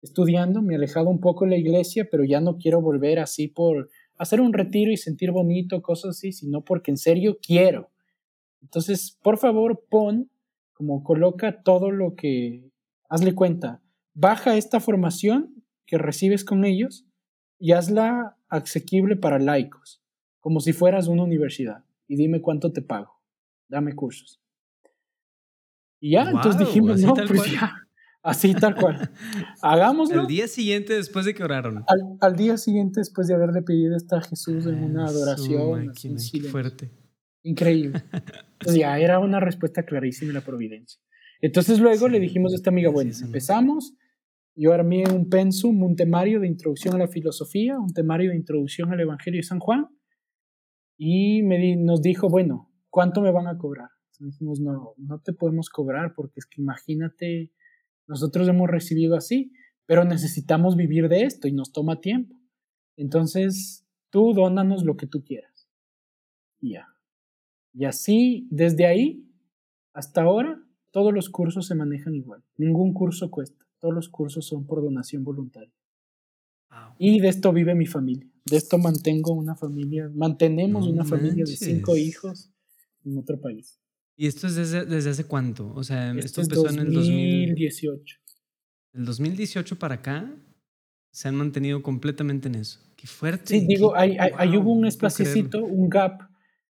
estudiando, 0.03 0.63
me 0.63 0.75
he 0.75 0.77
alejado 0.77 1.09
un 1.09 1.21
poco 1.21 1.45
de 1.45 1.53
la 1.53 1.57
iglesia, 1.59 2.09
pero 2.11 2.25
ya 2.25 2.41
no 2.41 2.57
quiero 2.57 2.81
volver 2.81 3.19
así 3.19 3.49
por 3.49 3.91
hacer 4.17 4.41
un 4.41 4.53
retiro 4.53 4.91
y 4.91 4.97
sentir 4.97 5.31
bonito, 5.31 5.83
cosas 5.83 6.17
así, 6.17 6.33
sino 6.33 6.65
porque 6.65 6.91
en 6.91 6.97
serio 6.97 7.39
quiero. 7.41 7.91
Entonces, 8.63 9.19
por 9.23 9.39
favor, 9.39 9.85
pon, 9.89 10.31
como 10.73 11.03
coloca 11.03 11.63
todo 11.63 11.91
lo 11.91 12.15
que, 12.15 12.71
hazle 13.09 13.35
cuenta, 13.35 13.83
baja 14.15 14.57
esta 14.57 14.81
formación 14.81 15.65
que 15.87 15.99
recibes 15.99 16.45
con 16.45 16.65
ellos 16.65 17.07
y 17.59 17.73
hazla 17.73 18.37
asequible 18.49 19.17
para 19.17 19.39
laicos, 19.39 20.03
como 20.39 20.61
si 20.61 20.73
fueras 20.73 21.09
una 21.09 21.25
universidad, 21.25 21.85
y 22.07 22.17
dime 22.17 22.41
cuánto 22.41 22.73
te 22.73 22.83
pago, 22.83 23.21
dame 23.69 23.95
cursos. 23.95 24.41
Y 26.01 26.13
ya, 26.13 26.31
entonces 26.31 26.59
dijimos, 26.59 27.03
no, 27.03 27.15
pues 27.15 27.53
ya, 27.53 27.87
así 28.23 28.55
tal 28.55 28.75
cual, 28.75 29.11
hagámoslo. 29.63 30.23
Al 30.23 30.27
día 30.27 30.49
siguiente 30.49 30.95
después 30.95 31.25
de 31.25 31.35
que 31.35 31.45
oraron. 31.45 31.85
Al, 32.21 32.37
día 32.37 32.57
siguiente 32.57 33.01
después 33.01 33.29
de 33.29 33.35
haberle 33.35 33.63
pedido 33.63 33.97
esto 33.97 34.17
a 34.17 34.23
Jesús 34.23 34.67
en 34.67 34.83
una 34.85 35.07
adoración. 35.07 35.93
fuerte. 36.51 36.91
Increíble. 37.43 38.03
Entonces 38.61 38.81
ya 38.81 38.99
era 38.99 39.19
una 39.19 39.41
respuesta 39.41 39.85
clarísima 39.85 40.29
de 40.29 40.35
la 40.35 40.45
providencia. 40.45 41.01
Entonces 41.41 41.81
luego 41.81 42.09
le 42.09 42.21
dijimos 42.21 42.53
a 42.53 42.57
esta 42.57 42.71
amiga, 42.71 42.91
bueno, 42.91 43.13
empezamos, 43.23 43.95
yo 44.55 44.75
armé 44.75 45.05
un 45.11 45.29
pensum, 45.31 45.83
un 45.83 45.97
temario 45.97 46.41
de 46.41 46.47
introducción 46.47 46.95
a 46.95 46.99
la 46.99 47.09
filosofía, 47.09 47.79
un 47.79 47.95
temario 47.95 48.31
de 48.31 48.37
introducción 48.37 48.93
al 48.93 49.01
Evangelio 49.01 49.39
de 49.39 49.45
San 49.45 49.59
Juan, 49.59 49.87
y 50.99 51.43
me 51.43 51.77
nos 51.77 52.03
dijo, 52.03 52.29
bueno, 52.29 52.71
¿cuánto 52.91 53.23
me 53.23 53.31
van 53.31 53.47
a 53.47 53.57
cobrar? 53.57 53.89
Entonces 54.13 54.35
dijimos, 54.35 54.61
no, 54.61 54.93
no 54.99 55.19
te 55.21 55.33
podemos 55.33 55.71
cobrar 55.71 56.13
porque 56.15 56.35
es 56.37 56.47
que 56.47 56.61
imagínate, 56.61 57.53
nosotros 58.11 58.49
hemos 58.49 58.69
recibido 58.69 59.17
así, 59.17 59.53
pero 59.87 60.05
necesitamos 60.05 60.75
vivir 60.75 61.09
de 61.09 61.23
esto 61.23 61.47
y 61.47 61.53
nos 61.53 61.71
toma 61.71 62.01
tiempo. 62.01 62.35
Entonces, 62.97 63.87
tú 64.11 64.33
dónanos 64.35 64.85
lo 64.85 64.97
que 64.97 65.07
tú 65.07 65.23
quieras. 65.23 65.69
Y 66.61 66.73
ya. 66.73 66.89
Y 67.73 67.85
así, 67.85 68.49
desde 68.51 68.87
ahí 68.87 69.25
hasta 69.93 70.23
ahora, 70.23 70.61
todos 70.91 71.15
los 71.15 71.31
cursos 71.31 71.69
se 71.69 71.77
manejan 71.77 72.17
igual. 72.17 72.43
Ningún 72.57 72.95
curso 72.95 73.31
cuesta. 73.31 73.65
Todos 73.79 73.95
los 73.95 74.09
cursos 74.09 74.45
son 74.45 74.67
por 74.67 74.83
donación 74.83 75.23
voluntaria. 75.23 75.73
Y 76.99 77.21
de 77.21 77.29
esto 77.29 77.53
vive 77.53 77.77
mi 77.77 77.87
familia. 77.87 78.29
De 78.45 78.57
esto 78.57 78.77
mantengo 78.77 79.35
una 79.35 79.55
familia. 79.55 80.11
Mantenemos 80.13 80.89
una 80.89 81.05
familia 81.05 81.45
de 81.45 81.57
cinco 81.57 81.97
hijos 81.97 82.51
en 83.05 83.19
otro 83.19 83.41
país. 83.41 83.80
¿Y 84.21 84.27
esto 84.27 84.49
es 84.49 84.55
desde, 84.55 84.85
desde 84.85 85.09
hace 85.09 85.25
cuánto? 85.25 85.73
O 85.75 85.83
sea, 85.83 86.13
esto, 86.13 86.43
empezó 86.43 86.69
en 86.69 86.81
el 86.81 86.93
2018. 86.93 88.19
Del 88.93 89.07
2018 89.07 89.79
para 89.79 89.95
acá 89.95 90.31
se 91.11 91.29
han 91.29 91.37
mantenido 91.37 91.83
completamente 91.83 92.49
en 92.49 92.57
eso. 92.57 92.81
Qué 92.97 93.07
fuerte. 93.07 93.47
Sí, 93.47 93.67
digo, 93.67 93.97
hay, 93.97 94.19
hay, 94.19 94.57
hubo 94.59 94.75
un 94.75 94.85
espacecito, 94.85 95.65
un 95.65 95.89
gap 95.89 96.21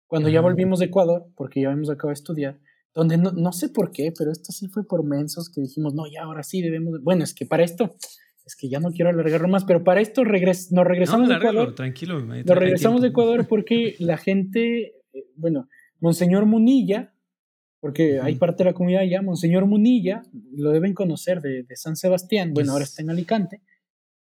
cuando 0.08 0.30
ya 0.30 0.40
volvimos 0.40 0.80
de 0.80 0.86
Ecuador, 0.86 1.26
porque 1.36 1.60
ya 1.60 1.68
habíamos 1.68 1.90
acabado 1.90 2.12
de 2.12 2.14
estudiar, 2.14 2.62
donde 2.94 3.18
no, 3.18 3.34
no, 3.34 3.52
sé 3.52 3.68
por 3.68 3.92
qué, 3.92 4.14
pero 4.18 4.32
esto 4.32 4.54
sí 4.54 4.70
fue 4.70 4.88
por 4.88 5.04
mensos 5.04 5.50
que 5.50 5.60
dijimos, 5.60 5.94
no, 5.94 6.06
ya 6.10 6.22
ahora 6.24 6.44
sí 6.44 6.62
debemos, 6.62 7.04
bueno, 7.04 7.26
es 7.26 7.34
que 7.34 7.46
para 7.46 7.66
esto, 7.66 7.98
es 8.46 8.56
que 8.56 8.70
ya 8.70 8.80
no 8.80 8.92
quiero 8.92 9.10
alargarlo 9.10 9.50
más, 9.50 9.66
pero 9.66 9.84
para 9.84 10.00
esto 10.00 10.24
regres 10.24 10.72
nos 10.72 10.88
regresamos 10.88 11.28
de 11.28 11.36
Ecuador. 11.36 11.76
Tranquilo, 11.76 12.22
nos 12.22 12.58
regresamos 12.58 13.02
de 13.02 13.10
Ecuador 13.10 13.46
porque 13.50 13.98
la 14.00 14.16
gente, 14.16 14.94
eh, 15.12 15.26
bueno, 15.36 15.68
Monseñor 16.00 16.46
Munilla, 16.46 17.13
porque 17.84 18.22
hay 18.22 18.36
parte 18.36 18.64
de 18.64 18.70
la 18.70 18.74
comunidad 18.74 19.04
ya, 19.04 19.22
Monseñor 19.22 19.66
Munilla, 19.66 20.24
lo 20.56 20.72
deben 20.72 20.94
conocer 20.94 21.42
de, 21.42 21.64
de 21.64 21.76
San 21.76 21.98
Sebastián, 21.98 22.54
bueno, 22.54 22.72
ahora 22.72 22.86
está 22.86 23.02
en 23.02 23.10
Alicante. 23.10 23.62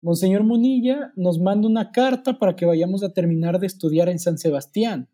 Monseñor 0.02 0.46
Munilla 0.46 1.12
nos 1.18 1.42
manda 1.42 1.68
una 1.68 1.92
carta 1.92 2.40
para 2.40 2.56
que 2.56 2.66
vayamos 2.66 3.04
a 3.04 3.12
terminar 3.12 3.60
de 3.60 3.68
estudiar 3.68 4.08
en 4.08 4.18
San 4.18 4.38
Sebastián 4.38 5.10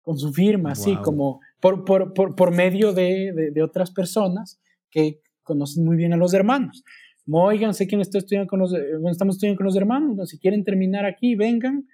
con 0.00 0.16
su 0.16 0.32
firma, 0.32 0.72
así 0.72 0.96
como 1.04 1.40
por, 1.60 1.84
por, 1.84 2.14
por, 2.14 2.34
por 2.34 2.50
medio 2.50 2.94
de, 2.94 3.50
de, 3.52 3.62
otras 3.62 3.90
personas 3.90 4.58
que 4.90 5.20
conocen 5.42 5.84
muy 5.84 5.96
bien 5.98 6.14
a 6.14 6.16
los 6.16 6.32
hermanos. 6.32 6.82
oigan, 7.30 7.74
sé 7.74 7.86
que 7.86 8.00
está 8.00 8.16
estudiando 8.16 8.48
con 8.48 8.60
los, 8.60 8.72
estamos 8.72 9.34
estudiando 9.34 9.58
con 9.58 9.66
los 9.66 9.76
hermanos, 9.76 10.30
si 10.30 10.38
quieren 10.38 10.64
terminar 10.64 11.04
aquí, 11.04 11.34
vengan. 11.34 11.86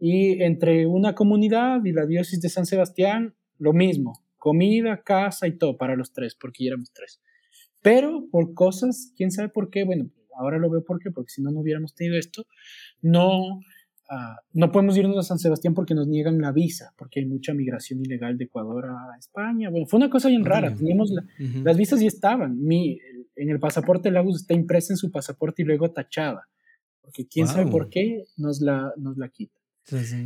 Y 0.00 0.42
entre 0.42 0.84
una 0.88 1.14
comunidad 1.14 1.84
y 1.84 1.92
la 1.92 2.06
diócesis 2.06 2.40
de 2.40 2.48
San 2.48 2.66
Sebastián, 2.66 3.36
lo 3.58 3.72
mismo, 3.72 4.24
comida, 4.38 5.02
casa 5.02 5.46
y 5.46 5.58
todo 5.58 5.76
para 5.76 5.96
los 5.96 6.12
tres, 6.12 6.34
porque 6.34 6.64
ya 6.64 6.68
éramos 6.70 6.92
tres. 6.92 7.20
Pero 7.82 8.28
por 8.30 8.54
cosas, 8.54 9.12
quién 9.16 9.30
sabe 9.30 9.48
por 9.48 9.70
qué, 9.70 9.84
bueno, 9.84 10.10
ahora 10.36 10.58
lo 10.58 10.70
veo 10.70 10.84
por 10.84 10.98
qué, 11.00 11.10
porque 11.10 11.30
si 11.30 11.42
no, 11.42 11.50
no 11.50 11.60
hubiéramos 11.60 11.94
tenido 11.94 12.16
esto, 12.16 12.46
no, 13.02 13.60
Ah, 14.10 14.40
no 14.54 14.72
podemos 14.72 14.96
irnos 14.96 15.18
a 15.18 15.22
San 15.22 15.38
Sebastián 15.38 15.74
porque 15.74 15.94
nos 15.94 16.08
niegan 16.08 16.40
la 16.40 16.50
visa, 16.50 16.94
porque 16.96 17.20
hay 17.20 17.26
mucha 17.26 17.52
migración 17.52 18.00
ilegal 18.00 18.38
de 18.38 18.44
Ecuador 18.44 18.86
a 18.86 19.18
España. 19.18 19.68
Bueno, 19.68 19.86
fue 19.86 19.98
una 19.98 20.08
cosa 20.08 20.28
bien 20.28 20.46
rara. 20.46 20.74
Teníamos 20.74 21.12
las 21.38 21.76
visas 21.76 22.00
y 22.00 22.06
estaban. 22.06 22.58
Mi, 22.58 22.98
en 23.36 23.50
el 23.50 23.60
pasaporte 23.60 24.10
Lagos 24.10 24.36
está 24.40 24.54
impresa 24.54 24.94
en 24.94 24.96
su 24.96 25.10
pasaporte 25.10 25.60
y 25.60 25.66
luego 25.66 25.90
tachada, 25.90 26.48
porque 27.02 27.26
quién 27.26 27.46
sabe 27.46 27.70
por 27.70 27.90
qué 27.90 28.24
nos 28.38 28.62
la, 28.62 28.94
nos 28.96 29.18
la 29.18 29.28
quita. 29.28 29.60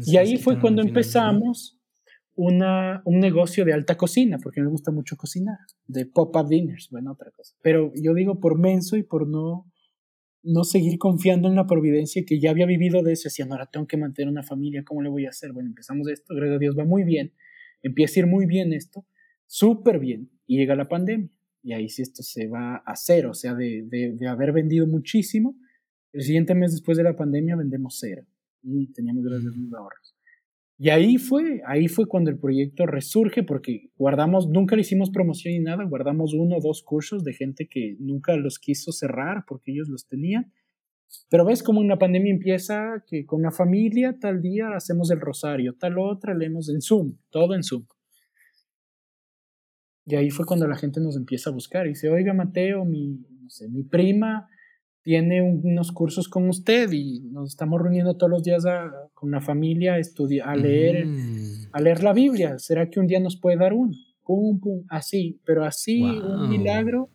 y 0.06 0.16
ahí 0.16 0.36
fue 0.36 0.60
cuando 0.60 0.80
empezamos 0.80 1.76
una, 2.34 3.02
un 3.04 3.20
negocio 3.20 3.64
de 3.64 3.72
alta 3.72 3.96
cocina, 3.96 4.38
porque 4.42 4.60
me 4.60 4.68
gusta 4.68 4.90
mucho 4.90 5.16
cocinar, 5.16 5.58
de 5.86 6.06
pop-up 6.06 6.48
dinners, 6.48 6.88
bueno, 6.90 7.12
otra 7.12 7.30
cosa. 7.30 7.54
Pero 7.62 7.92
yo 7.94 8.14
digo 8.14 8.40
por 8.40 8.58
menso 8.58 8.96
y 8.96 9.02
por 9.02 9.28
no 9.28 9.66
no 10.42 10.64
seguir 10.64 10.98
confiando 10.98 11.48
en 11.48 11.54
la 11.54 11.66
providencia 11.66 12.24
que 12.26 12.40
ya 12.40 12.50
había 12.50 12.66
vivido 12.66 13.02
de 13.02 13.12
eso. 13.12 13.24
Decía, 13.24 13.46
ahora 13.48 13.66
tengo 13.66 13.86
que 13.86 13.96
mantener 13.96 14.30
una 14.30 14.42
familia, 14.42 14.84
¿cómo 14.84 15.02
le 15.02 15.08
voy 15.08 15.26
a 15.26 15.30
hacer? 15.30 15.52
Bueno, 15.52 15.68
empezamos 15.68 16.08
esto, 16.08 16.34
gracias 16.34 16.56
a 16.56 16.58
Dios 16.58 16.78
va 16.78 16.84
muy 16.84 17.04
bien, 17.04 17.32
empieza 17.82 18.20
a 18.20 18.24
ir 18.24 18.26
muy 18.26 18.46
bien 18.46 18.72
esto, 18.72 19.06
súper 19.46 19.98
bien, 19.98 20.30
y 20.46 20.58
llega 20.58 20.74
la 20.74 20.88
pandemia. 20.88 21.30
Y 21.62 21.72
ahí 21.74 21.88
sí 21.88 22.02
esto 22.02 22.24
se 22.24 22.48
va 22.48 22.76
a 22.84 22.96
cero, 22.96 23.30
o 23.30 23.34
sea, 23.34 23.54
de, 23.54 23.84
de, 23.88 24.28
haber 24.28 24.52
vendido 24.52 24.86
muchísimo, 24.86 25.56
el 26.12 26.22
siguiente 26.22 26.54
mes 26.56 26.72
después 26.72 26.98
de 26.98 27.04
la 27.04 27.14
pandemia 27.14 27.54
vendemos 27.54 27.96
cero 28.00 28.26
y 28.62 28.92
teníamos 28.92 29.24
grandes 29.24 29.54
ahorros. 29.72 30.16
Y 30.78 30.90
ahí 30.90 31.18
fue, 31.18 31.60
ahí 31.66 31.86
fue 31.86 32.06
cuando 32.06 32.30
el 32.30 32.38
proyecto 32.38 32.86
resurge 32.86 33.42
porque 33.42 33.90
guardamos, 33.96 34.48
nunca 34.48 34.74
le 34.74 34.82
hicimos 34.82 35.10
promoción 35.10 35.54
ni 35.54 35.60
nada, 35.60 35.84
guardamos 35.84 36.34
uno 36.34 36.56
o 36.56 36.60
dos 36.60 36.82
cursos 36.82 37.22
de 37.24 37.34
gente 37.34 37.68
que 37.68 37.96
nunca 38.00 38.34
los 38.36 38.58
quiso 38.58 38.90
cerrar 38.90 39.44
porque 39.46 39.72
ellos 39.72 39.88
los 39.88 40.08
tenían. 40.08 40.52
Pero 41.28 41.44
ves 41.44 41.62
como 41.62 41.80
una 41.80 41.98
pandemia 41.98 42.32
empieza 42.32 43.04
que 43.06 43.26
con 43.26 43.42
la 43.42 43.50
familia 43.50 44.16
tal 44.18 44.40
día 44.40 44.70
hacemos 44.74 45.10
el 45.10 45.20
rosario, 45.20 45.76
tal 45.78 45.98
otra 45.98 46.34
leemos 46.34 46.68
en 46.68 46.80
Zoom, 46.80 47.16
todo 47.30 47.54
en 47.54 47.62
Zoom. 47.62 47.84
Y 50.06 50.16
ahí 50.16 50.30
fue 50.30 50.46
cuando 50.46 50.66
la 50.66 50.76
gente 50.76 51.00
nos 51.00 51.16
empieza 51.16 51.50
a 51.50 51.52
buscar 51.52 51.86
y 51.86 51.90
dice, 51.90 52.08
oiga 52.08 52.34
Mateo, 52.34 52.84
mi, 52.84 53.24
no 53.40 53.50
sé, 53.50 53.68
mi 53.68 53.84
prima 53.84 54.48
tiene 55.02 55.42
unos 55.42 55.90
cursos 55.92 56.28
con 56.28 56.48
usted 56.48 56.90
y 56.92 57.20
nos 57.20 57.50
estamos 57.50 57.80
reuniendo 57.80 58.16
todos 58.16 58.30
los 58.30 58.42
días 58.42 58.64
con 59.14 59.30
la 59.30 59.40
familia 59.40 59.94
a, 59.94 59.98
estudiar, 59.98 60.48
a, 60.48 60.56
leer, 60.56 61.06
mm. 61.06 61.70
a 61.72 61.80
leer 61.80 62.02
la 62.02 62.12
Biblia. 62.12 62.58
¿Será 62.58 62.88
que 62.88 63.00
un 63.00 63.08
día 63.08 63.20
nos 63.20 63.38
puede 63.38 63.56
dar 63.56 63.72
uno? 63.72 63.96
Pum, 64.24 64.60
pum, 64.60 64.84
así, 64.88 65.40
pero 65.44 65.64
así 65.64 66.02
un 66.02 66.48
milagro 66.48 67.10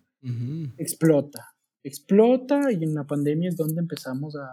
explota. 0.77 1.45
Explota 1.83 2.71
y 2.71 2.83
en 2.83 2.93
la 2.93 3.05
pandemia 3.05 3.47
es 3.47 3.55
donde 3.55 3.79
empezamos 3.79 4.35
a, 4.35 4.45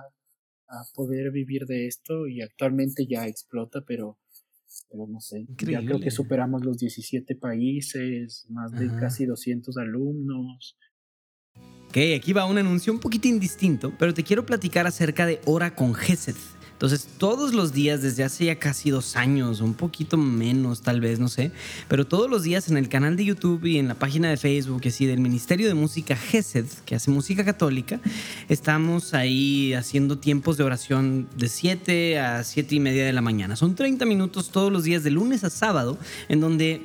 a, 0.68 0.82
poder 0.94 1.32
vivir 1.32 1.66
de 1.66 1.88
esto 1.88 2.28
y 2.28 2.40
actualmente 2.40 3.06
ya 3.06 3.26
explota, 3.26 3.82
pero, 3.84 4.18
pero 4.88 5.08
no 5.08 5.18
sé, 5.18 5.44
ya 5.66 5.80
creo 5.80 5.98
que 5.98 6.12
superamos 6.12 6.64
los 6.64 6.78
17 6.78 7.34
países, 7.34 8.46
más 8.50 8.70
de 8.70 8.86
casi 9.00 9.26
200 9.26 9.76
alumnos. 9.78 10.76
Ok, 11.94 12.00
aquí 12.16 12.32
va 12.32 12.44
un 12.44 12.58
anuncio 12.58 12.92
un 12.92 12.98
poquito 12.98 13.28
indistinto, 13.28 13.92
pero 14.00 14.12
te 14.12 14.24
quiero 14.24 14.44
platicar 14.44 14.84
acerca 14.84 15.26
de 15.26 15.40
Hora 15.44 15.76
con 15.76 15.94
Gesed. 15.94 16.34
Entonces, 16.72 17.06
todos 17.18 17.54
los 17.54 17.72
días, 17.72 18.02
desde 18.02 18.24
hace 18.24 18.46
ya 18.46 18.58
casi 18.58 18.90
dos 18.90 19.14
años, 19.14 19.60
un 19.60 19.74
poquito 19.74 20.16
menos 20.16 20.82
tal 20.82 21.00
vez, 21.00 21.20
no 21.20 21.28
sé, 21.28 21.52
pero 21.86 22.04
todos 22.04 22.28
los 22.28 22.42
días 22.42 22.68
en 22.68 22.78
el 22.78 22.88
canal 22.88 23.14
de 23.14 23.26
YouTube 23.26 23.64
y 23.64 23.78
en 23.78 23.86
la 23.86 23.94
página 23.94 24.28
de 24.28 24.36
Facebook, 24.36 24.82
así 24.84 25.06
del 25.06 25.20
Ministerio 25.20 25.68
de 25.68 25.74
Música 25.74 26.16
GESED, 26.16 26.66
que 26.84 26.96
hace 26.96 27.12
música 27.12 27.44
católica, 27.44 28.00
estamos 28.48 29.14
ahí 29.14 29.72
haciendo 29.74 30.18
tiempos 30.18 30.56
de 30.56 30.64
oración 30.64 31.28
de 31.36 31.48
7 31.48 32.18
a 32.18 32.42
7 32.42 32.74
y 32.74 32.80
media 32.80 33.06
de 33.06 33.12
la 33.12 33.20
mañana. 33.20 33.54
Son 33.54 33.76
30 33.76 34.04
minutos 34.04 34.50
todos 34.50 34.72
los 34.72 34.82
días, 34.82 35.04
de 35.04 35.12
lunes 35.12 35.44
a 35.44 35.50
sábado, 35.50 35.96
en 36.28 36.40
donde 36.40 36.82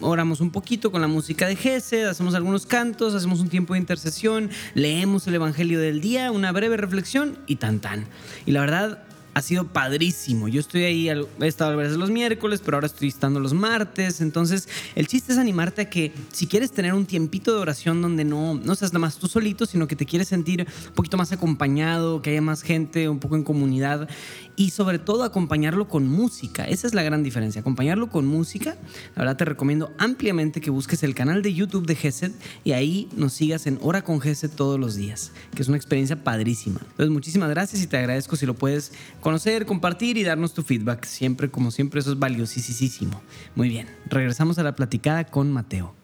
oramos 0.00 0.40
un 0.40 0.50
poquito 0.50 0.90
con 0.90 1.00
la 1.00 1.06
música 1.06 1.46
de 1.46 1.56
Gesed, 1.56 2.06
hacemos 2.06 2.34
algunos 2.34 2.66
cantos, 2.66 3.14
hacemos 3.14 3.40
un 3.40 3.48
tiempo 3.48 3.74
de 3.74 3.80
intercesión, 3.80 4.50
leemos 4.74 5.26
el 5.26 5.34
Evangelio 5.34 5.80
del 5.80 6.00
día, 6.00 6.30
una 6.30 6.52
breve 6.52 6.76
reflexión 6.76 7.38
y 7.46 7.56
tan 7.56 7.80
tan. 7.80 8.06
Y 8.44 8.52
la 8.52 8.60
verdad, 8.60 9.05
ha 9.36 9.42
sido 9.42 9.66
padrísimo. 9.66 10.48
Yo 10.48 10.60
estoy 10.60 10.84
ahí, 10.84 11.10
he 11.10 11.46
estado 11.46 11.72
a 11.72 11.76
veces 11.76 11.98
los 11.98 12.08
miércoles, 12.08 12.62
pero 12.64 12.78
ahora 12.78 12.86
estoy 12.86 13.08
estando 13.08 13.38
los 13.38 13.52
martes. 13.52 14.22
Entonces, 14.22 14.66
el 14.94 15.08
chiste 15.08 15.34
es 15.34 15.38
animarte 15.38 15.82
a 15.82 15.90
que 15.90 16.10
si 16.32 16.46
quieres 16.46 16.72
tener 16.72 16.94
un 16.94 17.04
tiempito 17.04 17.54
de 17.54 17.60
oración 17.60 18.00
donde 18.00 18.24
no, 18.24 18.54
no 18.54 18.74
seas 18.74 18.94
nada 18.94 19.00
más 19.00 19.18
tú 19.18 19.28
solito, 19.28 19.66
sino 19.66 19.86
que 19.86 19.94
te 19.94 20.06
quieres 20.06 20.28
sentir 20.28 20.66
un 20.88 20.94
poquito 20.94 21.18
más 21.18 21.32
acompañado, 21.32 22.22
que 22.22 22.30
haya 22.30 22.40
más 22.40 22.62
gente, 22.62 23.10
un 23.10 23.18
poco 23.18 23.36
en 23.36 23.42
comunidad 23.42 24.08
y 24.56 24.70
sobre 24.70 24.98
todo 24.98 25.22
acompañarlo 25.22 25.86
con 25.86 26.08
música. 26.08 26.64
Esa 26.64 26.86
es 26.86 26.94
la 26.94 27.02
gran 27.02 27.22
diferencia, 27.22 27.60
acompañarlo 27.60 28.08
con 28.08 28.26
música. 28.26 28.78
La 29.14 29.22
verdad 29.22 29.36
te 29.36 29.44
recomiendo 29.44 29.92
ampliamente 29.98 30.62
que 30.62 30.70
busques 30.70 31.02
el 31.02 31.14
canal 31.14 31.42
de 31.42 31.52
YouTube 31.52 31.86
de 31.86 31.94
Gesed 31.94 32.32
y 32.64 32.72
ahí 32.72 33.08
nos 33.14 33.34
sigas 33.34 33.66
en 33.66 33.78
Hora 33.82 34.02
con 34.02 34.18
Gesed 34.18 34.50
todos 34.50 34.80
los 34.80 34.94
días, 34.94 35.32
que 35.54 35.60
es 35.60 35.68
una 35.68 35.76
experiencia 35.76 36.24
padrísima. 36.24 36.80
Entonces, 36.80 37.10
muchísimas 37.10 37.50
gracias 37.50 37.82
y 37.82 37.86
te 37.86 37.98
agradezco 37.98 38.36
si 38.36 38.46
lo 38.46 38.54
puedes 38.54 38.92
conocer, 39.26 39.66
compartir 39.66 40.16
y 40.18 40.22
darnos 40.22 40.54
tu 40.54 40.62
feedback. 40.62 41.04
Siempre, 41.04 41.50
como 41.50 41.72
siempre, 41.72 41.98
eso 41.98 42.12
es 42.12 42.18
valiosísimo. 42.20 43.20
Muy 43.56 43.68
bien, 43.68 43.88
regresamos 44.08 44.56
a 44.60 44.62
la 44.62 44.76
platicada 44.76 45.24
con 45.24 45.50
Mateo. 45.50 45.96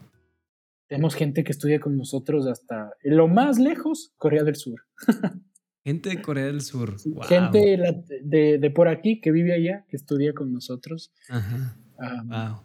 Tenemos 0.88 1.14
gente 1.14 1.44
que 1.44 1.52
estudia 1.52 1.78
con 1.78 1.96
nosotros 1.96 2.48
hasta 2.48 2.90
lo 3.04 3.28
más 3.28 3.60
lejos, 3.60 4.12
Corea 4.16 4.42
del 4.42 4.56
Sur. 4.56 4.80
Gente 5.84 6.10
de 6.10 6.22
Corea 6.22 6.46
del 6.46 6.62
Sur. 6.62 6.96
Gente 7.22 7.76
de, 8.24 8.58
de, 8.58 8.70
por 8.70 8.88
aquí 8.88 9.20
que 9.20 9.30
vive 9.32 9.52
allá, 9.52 9.84
que 9.88 9.96
estudia 9.96 10.32
con 10.32 10.52
nosotros. 10.52 11.12
Ajá. 11.28 12.64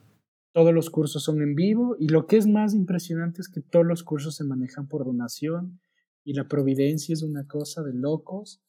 Todos 0.53 0.73
los 0.73 0.89
cursos 0.89 1.23
son 1.23 1.41
en 1.43 1.53
vivo 1.53 1.95
y 1.99 2.09
lo 2.09 2.25
que 2.25 2.37
es 2.37 2.47
más 2.47 2.73
impresionante 2.73 3.41
es 3.41 3.49
que 3.49 3.61
todos 3.61 3.85
los 3.85 4.03
cursos 4.03 4.35
se 4.35 4.43
manejan 4.43 4.87
por 4.87 5.05
donación 5.05 5.79
y 6.23 6.33
la 6.33 6.47
providencia 6.47 7.13
es 7.13 7.21
una 7.21 7.45
cosa 7.45 7.83
de 7.83 7.93
locos. 7.93 8.61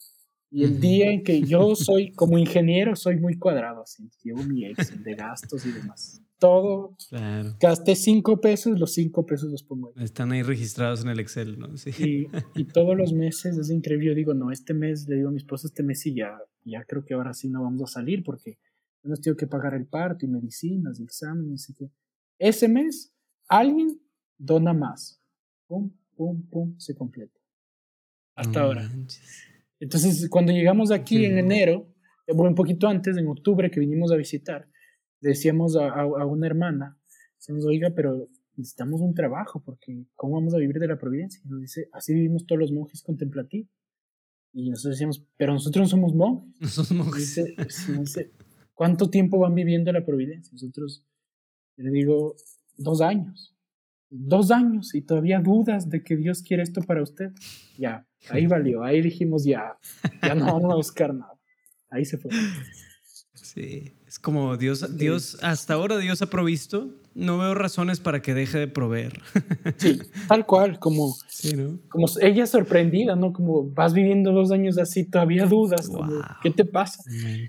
Y 0.51 0.65
el 0.65 0.81
día 0.81 1.11
en 1.11 1.23
que 1.23 1.43
yo 1.43 1.75
soy 1.77 2.13
como 2.13 2.39
ingeniero, 2.39 2.97
soy 2.97 3.17
muy 3.17 3.39
cuadrado, 3.39 3.83
así, 3.83 4.09
llevo 4.23 4.43
mi 4.45 4.65
Excel 4.65 5.03
de 5.03 5.15
gastos 5.15 5.67
y 5.67 5.73
demás 5.73 6.23
todo. 6.39 6.97
Claro. 7.09 7.57
Gasté 7.61 7.95
cinco 7.95 8.41
pesos, 8.41 8.79
los 8.79 8.95
cinco 8.95 9.27
pesos 9.27 9.51
los 9.51 9.63
pongo 9.63 9.89
ahí. 9.89 10.05
Están 10.05 10.33
ahí 10.33 10.43
registrados 10.43 11.03
en 11.03 11.09
el 11.09 11.21
Excel, 11.21 11.59
¿no? 11.59 11.77
Sí. 11.77 12.29
Y, 12.55 12.65
todos 12.73 12.97
los 12.97 13.13
meses 13.13 13.57
es 13.59 13.71
increíble. 13.71 14.07
Yo 14.07 14.15
digo, 14.15 14.35
no, 14.35 14.51
este 14.51 14.75
mes, 14.75 15.07
le 15.09 15.17
digo 15.17 15.29
a 15.29 15.33
mi 15.33 15.39
esposa, 15.39 15.67
este 15.67 15.83
mes 15.83 16.01
sí 16.01 16.15
ya, 16.15 16.39
ya 16.65 16.85
creo 16.85 17.05
que 17.05 17.15
ahora 17.15 17.35
sí 17.35 17.49
no 17.49 17.63
vamos 17.63 17.83
a 17.83 17.87
salir 17.87 18.23
porque 18.23 18.59
nos 19.03 19.21
tengo 19.21 19.37
que 19.37 19.47
pagar 19.47 19.75
el 19.75 19.87
parto 19.87 20.25
y 20.25 20.29
medicinas 20.29 21.01
y 21.01 21.05
exámenes. 21.05 21.69
Y 21.71 21.91
Ese 22.39 22.69
mes, 22.69 23.13
alguien 23.49 24.01
dona 24.37 24.73
más. 24.73 25.21
Pum, 25.67 25.91
pum, 26.17 26.43
pum, 26.49 26.79
se 26.79 26.95
completa. 26.95 27.39
Hasta 28.35 28.61
ahora. 28.61 28.89
Entonces, 29.81 30.29
cuando 30.29 30.53
llegamos 30.53 30.91
aquí 30.91 31.25
en 31.25 31.39
enero, 31.39 31.93
un 32.27 32.55
poquito 32.55 32.89
antes, 32.89 33.17
en 33.17 33.27
octubre, 33.29 33.71
que 33.71 33.81
vinimos 33.81 34.13
a 34.13 34.17
visitar, 34.17 34.69
decíamos 35.21 35.77
a, 35.77 35.89
a, 35.89 36.27
una 36.27 36.47
hermana, 36.47 36.99
decíamos, 37.37 37.65
oiga, 37.65 37.91
pero 37.95 38.29
necesitamos 38.57 39.01
un 39.01 39.15
trabajo 39.15 39.63
porque 39.65 40.05
¿cómo 40.17 40.35
vamos 40.35 40.55
a 40.55 40.59
vivir 40.59 40.79
de 40.79 40.89
la 40.89 40.99
providencia? 40.99 41.41
Y 41.45 41.49
nos 41.49 41.61
dice, 41.61 41.89
así 41.93 42.13
vivimos 42.13 42.47
todos 42.47 42.61
los 42.61 42.73
monjes 42.73 43.03
contemplativos. 43.03 43.71
Y 44.53 44.71
nosotros 44.71 44.97
decíamos, 44.97 45.25
pero 45.37 45.53
nosotros 45.53 45.85
no 45.85 45.89
somos 45.89 46.15
monjes. 46.15 46.55
No 46.61 46.69
somos 46.69 47.07
monjes. 47.07 47.35
dice, 48.01 48.33
¿cuánto 48.75 49.11
tiempo 49.11 49.39
van 49.39 49.55
viviendo 49.55 49.93
la 49.93 50.05
providencia? 50.05 50.51
Nosotros, 50.53 51.05
le 51.77 51.91
digo, 51.91 52.35
dos 52.77 53.01
años. 53.01 53.55
Dos 54.11 54.51
años 54.51 54.95
y 54.95 55.03
todavía 55.03 55.41
dudas 55.41 55.89
de 55.89 56.03
que 56.03 56.17
Dios 56.17 56.43
quiere 56.43 56.63
esto 56.63 56.81
para 56.83 57.03
usted. 57.03 57.31
Ya, 57.77 58.07
ahí 58.31 58.47
valió, 58.47 58.83
ahí 58.83 59.03
dijimos 59.03 59.45
ya, 59.45 59.77
ya 60.23 60.35
no 60.35 60.47
vamos 60.47 60.73
a 60.73 60.77
buscar 60.77 61.15
nada. 61.15 61.39
Ahí 61.91 62.05
se 62.05 62.19
fue. 62.19 62.31
Sí, 63.35 63.93
es 64.07 64.19
como 64.19 64.57
Dios, 64.57 64.97
Dios, 64.97 65.39
hasta 65.43 65.75
ahora 65.75 65.99
Dios 65.99 66.23
ha 66.23 66.31
provisto, 66.31 66.95
no 67.15 67.39
veo 67.39 67.55
razones 67.55 68.01
para 68.01 68.21
que 68.23 68.35
deje 68.35 68.59
de 68.59 68.69
proveer. 68.69 69.21
Sí, 69.77 69.99
tal 70.29 70.47
cual, 70.47 70.79
como, 70.79 71.15
como 71.89 72.07
ella 72.21 72.47
sorprendida, 72.47 73.17
¿no? 73.17 73.33
Como 73.33 73.71
vas 73.71 73.95
viviendo 73.95 74.33
dos 74.33 74.51
años 74.51 74.79
así, 74.79 75.05
todavía 75.05 75.47
dudas, 75.47 75.91
¿qué 76.43 76.51
te 76.51 76.65
pasa? 76.65 77.03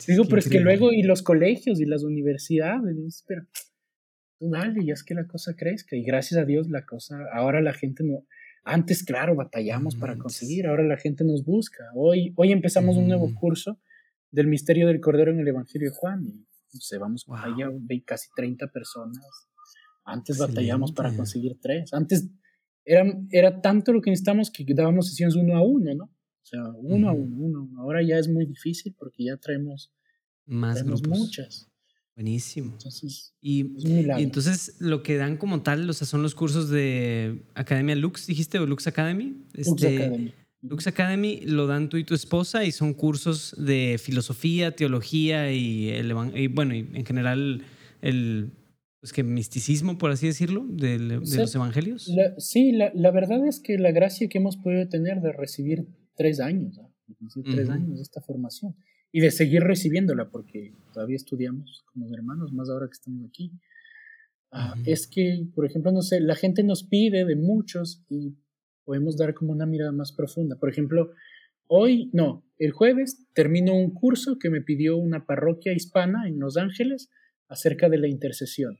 Digo, 0.08 0.26
pero 0.26 0.40
es 0.40 0.50
que 0.50 0.60
luego 0.60 0.92
y 0.92 1.04
los 1.04 1.22
colegios 1.22 1.80
y 1.80 1.86
las 1.86 2.04
universidades, 2.04 2.98
espera, 2.98 3.48
tú 4.40 4.50
dale, 4.50 4.84
ya 4.86 4.94
es 4.94 5.04
que 5.04 5.14
la 5.14 5.28
cosa 5.28 5.56
crezca 5.56 5.96
y 5.96 6.04
gracias 6.04 6.42
a 6.42 6.46
Dios 6.46 6.70
la 6.70 6.86
cosa, 6.86 7.18
ahora 7.34 7.62
la 7.62 7.74
gente 7.74 8.04
no, 8.04 8.26
antes 8.64 9.04
claro, 9.04 9.36
batallamos 9.36 9.96
para 9.96 10.18
conseguir, 10.18 10.68
ahora 10.68 10.84
la 10.84 10.98
gente 10.98 11.24
nos 11.24 11.44
busca, 11.46 11.84
hoy, 11.94 12.34
hoy 12.36 12.52
empezamos 12.52 12.98
un 12.98 13.08
nuevo 13.08 13.34
curso 13.36 13.80
del 14.32 14.48
misterio 14.48 14.88
del 14.88 15.00
Cordero 15.00 15.32
en 15.32 15.40
el 15.40 15.48
Evangelio 15.48 15.90
de 15.90 15.96
Juan. 15.96 16.26
Y 16.26 16.46
no 16.74 16.80
sé, 16.80 16.98
vamos 16.98 17.26
wow. 17.26 17.38
allá, 17.38 17.70
casi 18.06 18.30
30 18.36 18.68
personas. 18.68 19.20
Antes 20.04 20.38
batallamos 20.38 20.92
para 20.92 21.16
conseguir 21.16 21.58
tres. 21.62 21.94
Antes 21.94 22.30
era, 22.84 23.04
era 23.32 23.62
tanto 23.62 23.94
lo 23.94 24.02
que 24.02 24.10
necesitamos 24.10 24.52
que 24.52 24.66
dábamos 24.74 25.10
sesiones 25.10 25.36
uno 25.36 25.56
a 25.56 25.64
uno, 25.64 25.94
¿no? 25.94 26.06
O 26.06 26.46
sea, 26.50 26.64
uno 26.78 27.10
a 27.10 27.14
uno, 27.14 27.36
uno 27.36 27.60
a 27.60 27.62
uno. 27.62 27.82
Ahora 27.82 28.02
ya 28.02 28.18
es 28.18 28.28
muy 28.28 28.46
difícil 28.46 28.96
porque 28.98 29.26
ya 29.26 29.38
traemos, 29.38 29.92
Más 30.46 30.84
muchas. 31.08 31.69
Buenísimo. 32.20 32.74
Entonces, 32.74 33.34
y, 33.40 33.62
entonces 34.22 34.76
lo 34.80 35.04
que 35.04 35.16
dan 35.16 35.38
como 35.38 35.62
tal, 35.62 35.90
o 35.90 35.94
sea, 35.94 36.06
son 36.06 36.22
los 36.22 36.36
cursos 36.36 36.70
de 36.70 37.44
Academia 37.56 37.96
Lux, 37.96 38.28
dijiste, 38.28 38.60
o 38.60 38.66
Lux 38.66 38.88
Academy. 38.88 39.38
Lux 39.54 39.68
este, 39.70 39.96
Academy. 39.96 40.34
Lux 40.62 40.88
Academy 40.88 41.40
lo 41.46 41.66
dan 41.66 41.88
tú 41.88 41.96
y 41.96 42.04
tu 42.04 42.14
esposa 42.14 42.66
y 42.66 42.74
son 42.74 42.94
cursos 42.94 43.56
de 43.58 43.98
filosofía, 44.04 44.76
teología 44.76 45.54
y, 45.54 45.92
el, 45.92 46.14
bueno, 46.14 46.76
y 46.76 46.80
en 46.94 47.06
general 47.06 47.64
el 48.02 48.52
pues 49.00 49.14
que 49.14 49.24
misticismo, 49.24 49.98
por 49.98 50.12
así 50.12 50.28
decirlo, 50.28 50.66
de, 50.68 51.00
los 51.00 51.56
evangelios. 51.56 52.12
sí, 52.38 52.74
la, 52.74 52.92
la, 52.94 53.12
verdad 53.12 53.48
es 53.48 53.62
que 53.62 53.78
la 53.78 53.92
gracia 53.94 54.28
que 54.28 54.40
hemos 54.40 54.58
podido 54.58 54.90
tener 54.90 55.22
de 55.22 55.32
recibir 55.32 55.88
tres 56.18 56.42
años, 56.42 56.82
tres 57.46 57.70
años 57.70 57.96
de 57.96 58.02
esta 58.02 58.20
formación 58.20 58.76
y 59.12 59.22
de 59.22 59.32
seguir 59.32 59.64
recibiéndola, 59.64 60.30
porque 60.30 60.74
todavía 60.94 61.16
estudiamos 61.16 61.84
con 61.92 62.04
los 62.04 62.12
hermanos, 62.12 62.54
más 62.54 62.70
ahora 62.70 62.88
que 62.88 62.94
estamos 62.94 63.26
aquí, 63.28 63.52
ah, 64.52 64.76
es 64.86 65.08
que, 65.08 65.48
por 65.56 65.66
ejemplo, 65.66 65.92
no 65.92 66.02
sé, 66.02 66.20
la 66.20 66.36
gente 66.36 66.64
nos 66.64 66.84
pide 66.84 67.26
de 67.26 67.36
muchos 67.36 68.04
y 68.10 68.36
podemos 68.86 69.18
dar 69.18 69.34
como 69.34 69.52
una 69.52 69.66
mirada 69.66 69.92
más 69.92 70.12
profunda. 70.12 70.56
Por 70.56 70.70
ejemplo, 70.70 71.12
hoy, 71.68 72.10
no, 72.14 72.44
el 72.58 72.72
jueves 72.72 73.28
termino 73.34 73.76
un 73.76 73.94
curso 73.94 74.38
que 74.40 74.50
me 74.50 74.62
pidió 74.62 74.98
una 74.98 75.26
parroquia 75.26 75.74
hispana 75.74 76.28
en 76.28 76.40
Los 76.40 76.58
Ángeles 76.58 77.10
acerca 77.48 77.90
de 77.90 77.98
la 77.98 78.08
intercesión. 78.08 78.80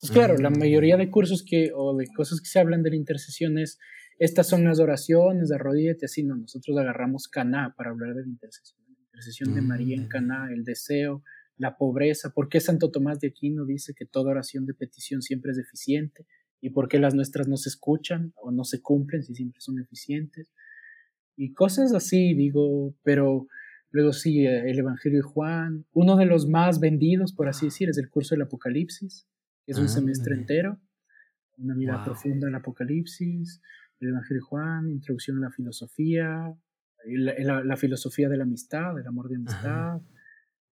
Pues 0.00 0.12
claro, 0.12 0.36
la 0.36 0.50
mayoría 0.50 0.98
de 0.98 1.10
cursos 1.10 1.42
que, 1.42 1.72
o 1.74 1.96
de 1.96 2.06
cosas 2.14 2.40
que 2.40 2.46
se 2.46 2.58
hablan 2.58 2.82
de 2.82 2.90
la 2.90 2.96
intercesión 2.96 3.58
es, 3.58 3.78
estas 4.18 4.48
son 4.48 4.64
las 4.64 4.78
oraciones, 4.78 5.50
arrodíllate, 5.50 6.06
así, 6.06 6.22
no, 6.22 6.36
nosotros 6.36 6.76
agarramos 6.76 7.28
Caná 7.28 7.74
para 7.76 7.90
hablar 7.90 8.14
de 8.14 8.22
la 8.22 8.28
intercesión. 8.28 8.83
La 9.14 9.20
intercesión 9.20 9.54
de 9.54 9.62
María 9.62 9.96
en 9.96 10.04
mm. 10.04 10.08
Caná, 10.08 10.52
el 10.52 10.64
deseo, 10.64 11.22
la 11.56 11.76
pobreza, 11.76 12.30
¿por 12.30 12.48
qué 12.48 12.58
Santo 12.60 12.90
Tomás 12.90 13.20
de 13.20 13.28
Aquino 13.28 13.64
dice 13.64 13.94
que 13.94 14.06
toda 14.06 14.32
oración 14.32 14.66
de 14.66 14.74
petición 14.74 15.22
siempre 15.22 15.52
es 15.52 15.56
deficiente? 15.56 16.26
y 16.64 16.70
por 16.70 16.88
qué 16.88 16.98
las 16.98 17.14
nuestras 17.14 17.46
no 17.46 17.58
se 17.58 17.68
escuchan 17.68 18.32
o 18.36 18.50
no 18.50 18.64
se 18.64 18.80
cumplen 18.80 19.22
si 19.22 19.34
siempre 19.34 19.60
son 19.60 19.78
eficientes. 19.78 20.50
y 21.36 21.52
cosas 21.52 21.92
así, 21.92 22.32
digo, 22.32 22.94
pero 23.02 23.48
luego 23.90 24.14
sí, 24.14 24.46
el 24.46 24.78
Evangelio 24.78 25.18
de 25.18 25.22
Juan, 25.24 25.84
uno 25.92 26.16
de 26.16 26.24
los 26.24 26.48
más 26.48 26.80
vendidos, 26.80 27.34
por 27.34 27.48
así 27.48 27.66
decir, 27.66 27.90
es 27.90 27.98
el 27.98 28.08
curso 28.08 28.34
del 28.34 28.42
Apocalipsis, 28.42 29.28
que 29.66 29.72
es 29.72 29.78
un 29.78 29.90
semestre 29.90 30.36
entero, 30.36 30.80
una 31.58 31.74
mirada 31.74 32.02
profunda 32.02 32.46
del 32.46 32.54
Apocalipsis, 32.54 33.60
el 34.00 34.08
Evangelio 34.08 34.40
de 34.40 34.46
Juan, 34.46 34.90
introducción 34.90 35.36
a 35.36 35.48
la 35.48 35.50
filosofía, 35.50 36.50
la, 37.06 37.76
filosofía 37.76 38.28
de 38.28 38.36
la 38.36 38.44
amistad, 38.44 38.94
del 38.94 39.06
amor 39.06 39.28
de 39.28 39.36
amistad, 39.36 40.00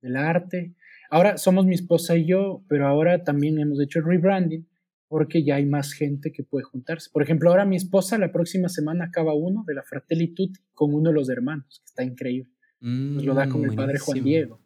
del 0.01 0.17
arte. 0.17 0.75
Ahora 1.11 1.37
somos 1.37 1.67
mi 1.67 1.75
esposa 1.75 2.17
y 2.17 2.27
yo, 2.27 2.65
pero 2.69 2.87
ahora 2.87 3.23
también 3.25 3.59
hemos 3.59 3.81
hecho 3.81 3.99
el 3.99 4.07
rebranding 4.07 4.67
porque 5.09 5.45
ya 5.45 5.57
hay 5.57 5.67
más 5.67 5.93
gente 5.93 6.33
que 6.33 6.43
puede 6.43 6.65
juntarse. 6.65 7.11
Por 7.13 7.23
ejemplo, 7.23 7.51
ahora 7.51 7.67
mi 7.67 7.77
esposa 7.77 8.17
la 8.17 8.33
próxima 8.33 8.71
semana 8.71 9.05
acaba 9.05 9.35
uno 9.35 9.63
de 9.67 9.75
la 9.75 9.83
Fratelli 9.83 10.29
Tutti 10.29 10.59
con 10.73 10.95
uno 10.95 11.11
de 11.11 11.15
los 11.15 11.29
hermanos, 11.29 11.81
que 11.81 11.85
está 11.85 12.03
increíble. 12.03 12.51
Nos 12.81 13.23
lo 13.23 13.35
da 13.35 13.47
con 13.47 13.63
el 13.63 13.75
padre 13.77 13.99
Juan 13.99 14.25
Diego. 14.25 14.63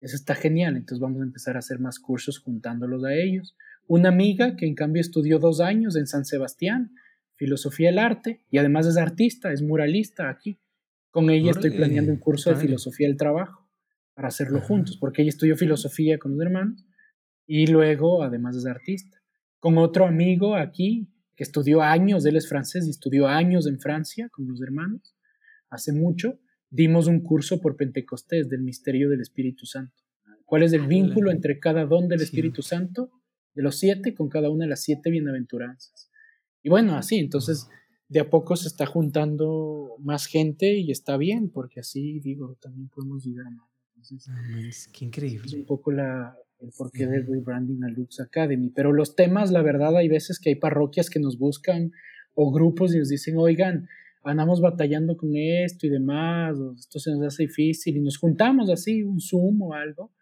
Eso 0.00 0.16
está 0.16 0.34
genial, 0.34 0.76
entonces 0.76 0.98
vamos 0.98 1.20
a 1.20 1.24
empezar 1.24 1.54
a 1.54 1.60
hacer 1.60 1.78
más 1.78 2.00
cursos 2.00 2.40
juntándolos 2.40 3.04
a 3.04 3.14
ellos. 3.14 3.56
Una 3.86 4.08
amiga 4.08 4.56
que 4.56 4.66
en 4.66 4.74
cambio 4.74 5.00
estudió 5.00 5.38
dos 5.38 5.60
años 5.60 5.94
en 5.94 6.08
San 6.08 6.24
Sebastián, 6.24 6.90
filosofía 7.36 7.90
del 7.90 8.00
arte, 8.00 8.44
y 8.50 8.58
además 8.58 8.86
es 8.86 8.96
artista, 8.96 9.52
es 9.52 9.62
muralista 9.62 10.28
aquí. 10.28 10.58
Con 11.14 11.30
ella 11.30 11.52
estoy 11.52 11.70
planeando 11.70 12.10
un 12.10 12.18
curso 12.18 12.50
de 12.50 12.56
filosofía 12.56 13.06
del 13.06 13.16
trabajo 13.16 13.70
para 14.14 14.26
hacerlo 14.26 14.60
juntos, 14.60 14.96
porque 14.96 15.22
ella 15.22 15.28
estudió 15.28 15.56
filosofía 15.56 16.18
con 16.18 16.32
los 16.32 16.40
hermanos 16.40 16.84
y 17.46 17.68
luego 17.68 18.24
además 18.24 18.56
es 18.56 18.66
artista. 18.66 19.22
Con 19.60 19.78
otro 19.78 20.06
amigo 20.06 20.56
aquí 20.56 21.08
que 21.36 21.44
estudió 21.44 21.82
años, 21.82 22.26
él 22.26 22.34
es 22.34 22.48
francés 22.48 22.88
y 22.88 22.90
estudió 22.90 23.28
años 23.28 23.68
en 23.68 23.78
Francia 23.78 24.28
con 24.28 24.48
los 24.48 24.60
hermanos, 24.60 25.14
hace 25.70 25.92
mucho, 25.92 26.40
dimos 26.68 27.06
un 27.06 27.20
curso 27.20 27.60
por 27.60 27.76
Pentecostés 27.76 28.48
del 28.48 28.62
misterio 28.62 29.08
del 29.08 29.20
Espíritu 29.20 29.66
Santo. 29.66 30.02
¿Cuál 30.44 30.64
es 30.64 30.72
el 30.72 30.88
vínculo 30.88 31.30
entre 31.30 31.60
cada 31.60 31.86
don 31.86 32.08
del 32.08 32.22
Espíritu 32.22 32.60
Santo, 32.60 33.12
de 33.54 33.62
los 33.62 33.78
siete, 33.78 34.16
con 34.16 34.28
cada 34.28 34.50
una 34.50 34.64
de 34.64 34.70
las 34.70 34.82
siete 34.82 35.10
bienaventuranzas? 35.10 36.10
Y 36.60 36.70
bueno, 36.70 36.96
así, 36.96 37.20
entonces 37.20 37.68
de 38.14 38.20
a 38.20 38.30
poco 38.30 38.54
se 38.54 38.68
está 38.68 38.86
juntando 38.86 39.96
más 39.98 40.26
gente 40.26 40.78
y 40.78 40.92
está 40.92 41.16
bien, 41.16 41.50
porque 41.50 41.80
así, 41.80 42.20
digo, 42.20 42.56
también 42.60 42.88
podemos 42.88 43.24
llegar 43.24 43.44
a 43.48 43.50
más. 43.50 43.68
Entonces, 43.96 44.88
increíble. 45.00 45.44
Es 45.44 45.54
un 45.54 45.66
poco 45.66 45.90
la, 45.90 46.36
el 46.60 46.70
porqué 46.78 47.08
del 47.08 47.26
rebranding 47.26 47.82
a 47.82 47.88
Lux 47.88 48.20
Academy. 48.20 48.70
Pero 48.70 48.92
los 48.92 49.16
temas, 49.16 49.50
la 49.50 49.62
verdad, 49.62 49.96
hay 49.96 50.06
veces 50.06 50.38
que 50.38 50.50
hay 50.50 50.54
parroquias 50.54 51.10
que 51.10 51.18
nos 51.18 51.38
buscan 51.38 51.90
o 52.34 52.52
grupos 52.52 52.94
y 52.94 52.98
nos 52.98 53.08
dicen, 53.08 53.36
oigan, 53.36 53.88
andamos 54.22 54.60
batallando 54.60 55.16
con 55.16 55.34
esto 55.34 55.88
y 55.88 55.90
demás, 55.90 56.56
o 56.56 56.74
esto 56.74 57.00
se 57.00 57.10
nos 57.10 57.26
hace 57.26 57.42
difícil, 57.44 57.96
y 57.96 58.00
nos 58.00 58.18
juntamos 58.18 58.70
así, 58.70 59.02
un 59.02 59.20
Zoom 59.20 59.60
o 59.60 59.74
algo. 59.74 60.12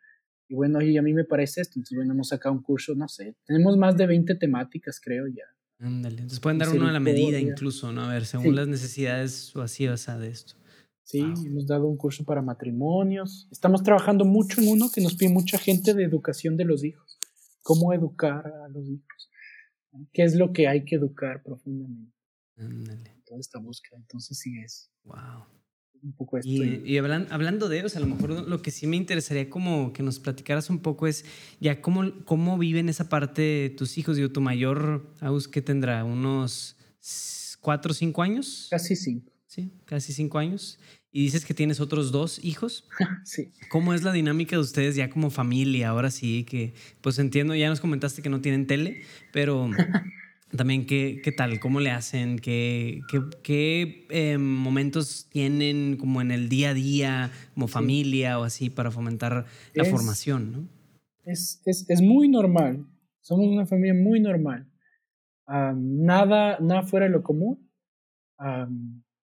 Y 0.48 0.54
bueno, 0.54 0.80
y 0.80 0.96
a 0.96 1.02
mí 1.02 1.12
me 1.12 1.24
parece 1.24 1.60
esto, 1.60 1.74
entonces 1.76 1.96
bueno, 1.96 2.14
hemos 2.14 2.28
sacado 2.28 2.54
un 2.54 2.62
curso, 2.62 2.94
no 2.94 3.08
sé, 3.08 3.36
tenemos 3.44 3.76
más 3.76 3.98
de 3.98 4.06
20 4.06 4.34
temáticas, 4.36 4.98
creo 4.98 5.26
ya. 5.26 5.44
Ándale. 5.82 6.14
Entonces 6.14 6.38
pueden 6.38 6.58
dar 6.58 6.68
uno 6.68 6.86
a 6.86 6.92
la 6.92 7.00
medida 7.00 7.40
incluso, 7.40 7.90
¿no? 7.90 8.04
A 8.04 8.08
ver, 8.08 8.24
según 8.24 8.54
las 8.54 8.68
necesidades 8.68 9.54
o 9.56 9.62
así, 9.62 9.88
o 9.88 9.96
sea, 9.96 10.16
de 10.16 10.28
esto. 10.28 10.54
Sí, 11.02 11.20
hemos 11.20 11.66
dado 11.66 11.88
un 11.88 11.96
curso 11.96 12.24
para 12.24 12.40
matrimonios. 12.40 13.48
Estamos 13.50 13.82
trabajando 13.82 14.24
mucho 14.24 14.60
en 14.60 14.68
uno 14.68 14.88
que 14.94 15.00
nos 15.00 15.16
pide 15.16 15.30
mucha 15.30 15.58
gente 15.58 15.92
de 15.92 16.04
educación 16.04 16.56
de 16.56 16.64
los 16.64 16.84
hijos. 16.84 17.18
¿Cómo 17.62 17.92
educar 17.92 18.46
a 18.46 18.68
los 18.68 18.88
hijos? 18.88 19.30
¿Qué 20.12 20.22
es 20.22 20.36
lo 20.36 20.52
que 20.52 20.68
hay 20.68 20.84
que 20.84 20.94
educar 20.94 21.42
profundamente? 21.42 22.14
Ándale. 22.56 23.16
Toda 23.26 23.40
esta 23.40 23.58
búsqueda. 23.58 23.98
Entonces 23.98 24.38
sí 24.38 24.60
es. 24.64 24.88
Wow 25.02 25.46
un 26.02 26.12
poco 26.12 26.38
esto. 26.38 26.50
Y, 26.50 26.98
hablando 26.98 27.68
de 27.68 27.78
ellos, 27.78 27.96
a 27.96 28.00
lo 28.00 28.06
mejor 28.06 28.48
lo 28.48 28.62
que 28.62 28.70
sí 28.70 28.86
me 28.86 28.96
interesaría 28.96 29.48
como 29.48 29.92
que 29.92 30.02
nos 30.02 30.18
platicaras 30.18 30.70
un 30.70 30.80
poco 30.80 31.06
es 31.06 31.24
ya 31.60 31.80
cómo, 31.80 32.24
cómo 32.24 32.58
viven 32.58 32.88
esa 32.88 33.08
parte 33.08 33.74
tus 33.76 33.98
hijos. 33.98 34.16
Digo, 34.16 34.30
tu 34.30 34.40
mayor, 34.40 35.12
Aus, 35.20 35.48
¿qué 35.48 35.62
tendrá? 35.62 36.04
¿Unos 36.04 36.76
cuatro 37.60 37.92
o 37.92 37.94
cinco 37.94 38.22
años? 38.22 38.68
Casi 38.70 38.96
cinco. 38.96 39.32
Sí, 39.46 39.70
casi 39.84 40.12
cinco 40.12 40.38
años. 40.38 40.78
Y 41.14 41.24
dices 41.24 41.44
que 41.44 41.52
tienes 41.52 41.78
otros 41.80 42.10
dos 42.10 42.42
hijos. 42.42 42.88
sí. 43.24 43.52
¿Cómo 43.70 43.92
es 43.92 44.02
la 44.02 44.12
dinámica 44.12 44.56
de 44.56 44.62
ustedes 44.62 44.96
ya 44.96 45.10
como 45.10 45.30
familia? 45.30 45.90
Ahora 45.90 46.10
sí, 46.10 46.44
que 46.44 46.74
pues 47.00 47.18
entiendo, 47.18 47.54
ya 47.54 47.68
nos 47.68 47.80
comentaste 47.80 48.22
que 48.22 48.30
no 48.30 48.40
tienen 48.40 48.66
tele, 48.66 49.02
pero 49.30 49.70
También, 50.56 50.86
¿qué, 50.86 51.20
¿qué, 51.24 51.32
tal? 51.32 51.58
¿Cómo 51.60 51.80
le 51.80 51.90
hacen? 51.90 52.38
¿Qué, 52.38 53.00
qué, 53.10 53.20
qué 53.42 54.06
eh, 54.10 54.38
momentos 54.38 55.26
tienen 55.30 55.96
como 55.96 56.20
en 56.20 56.30
el 56.30 56.48
día 56.48 56.70
a 56.70 56.74
día, 56.74 57.30
como 57.54 57.68
familia 57.68 58.38
o 58.38 58.44
así, 58.44 58.68
para 58.68 58.90
fomentar 58.90 59.46
la 59.74 59.84
formación? 59.84 60.52
¿no? 60.52 60.68
Es, 61.24 61.62
es, 61.64 61.88
es, 61.88 62.02
muy 62.02 62.28
normal. 62.28 62.86
Somos 63.20 63.46
una 63.46 63.64
familia 63.66 63.94
muy 63.94 64.20
normal. 64.20 64.68
nada, 65.48 66.58
nada 66.60 66.82
fuera 66.82 67.06
de 67.06 67.12
lo 67.12 67.22
común. 67.22 67.70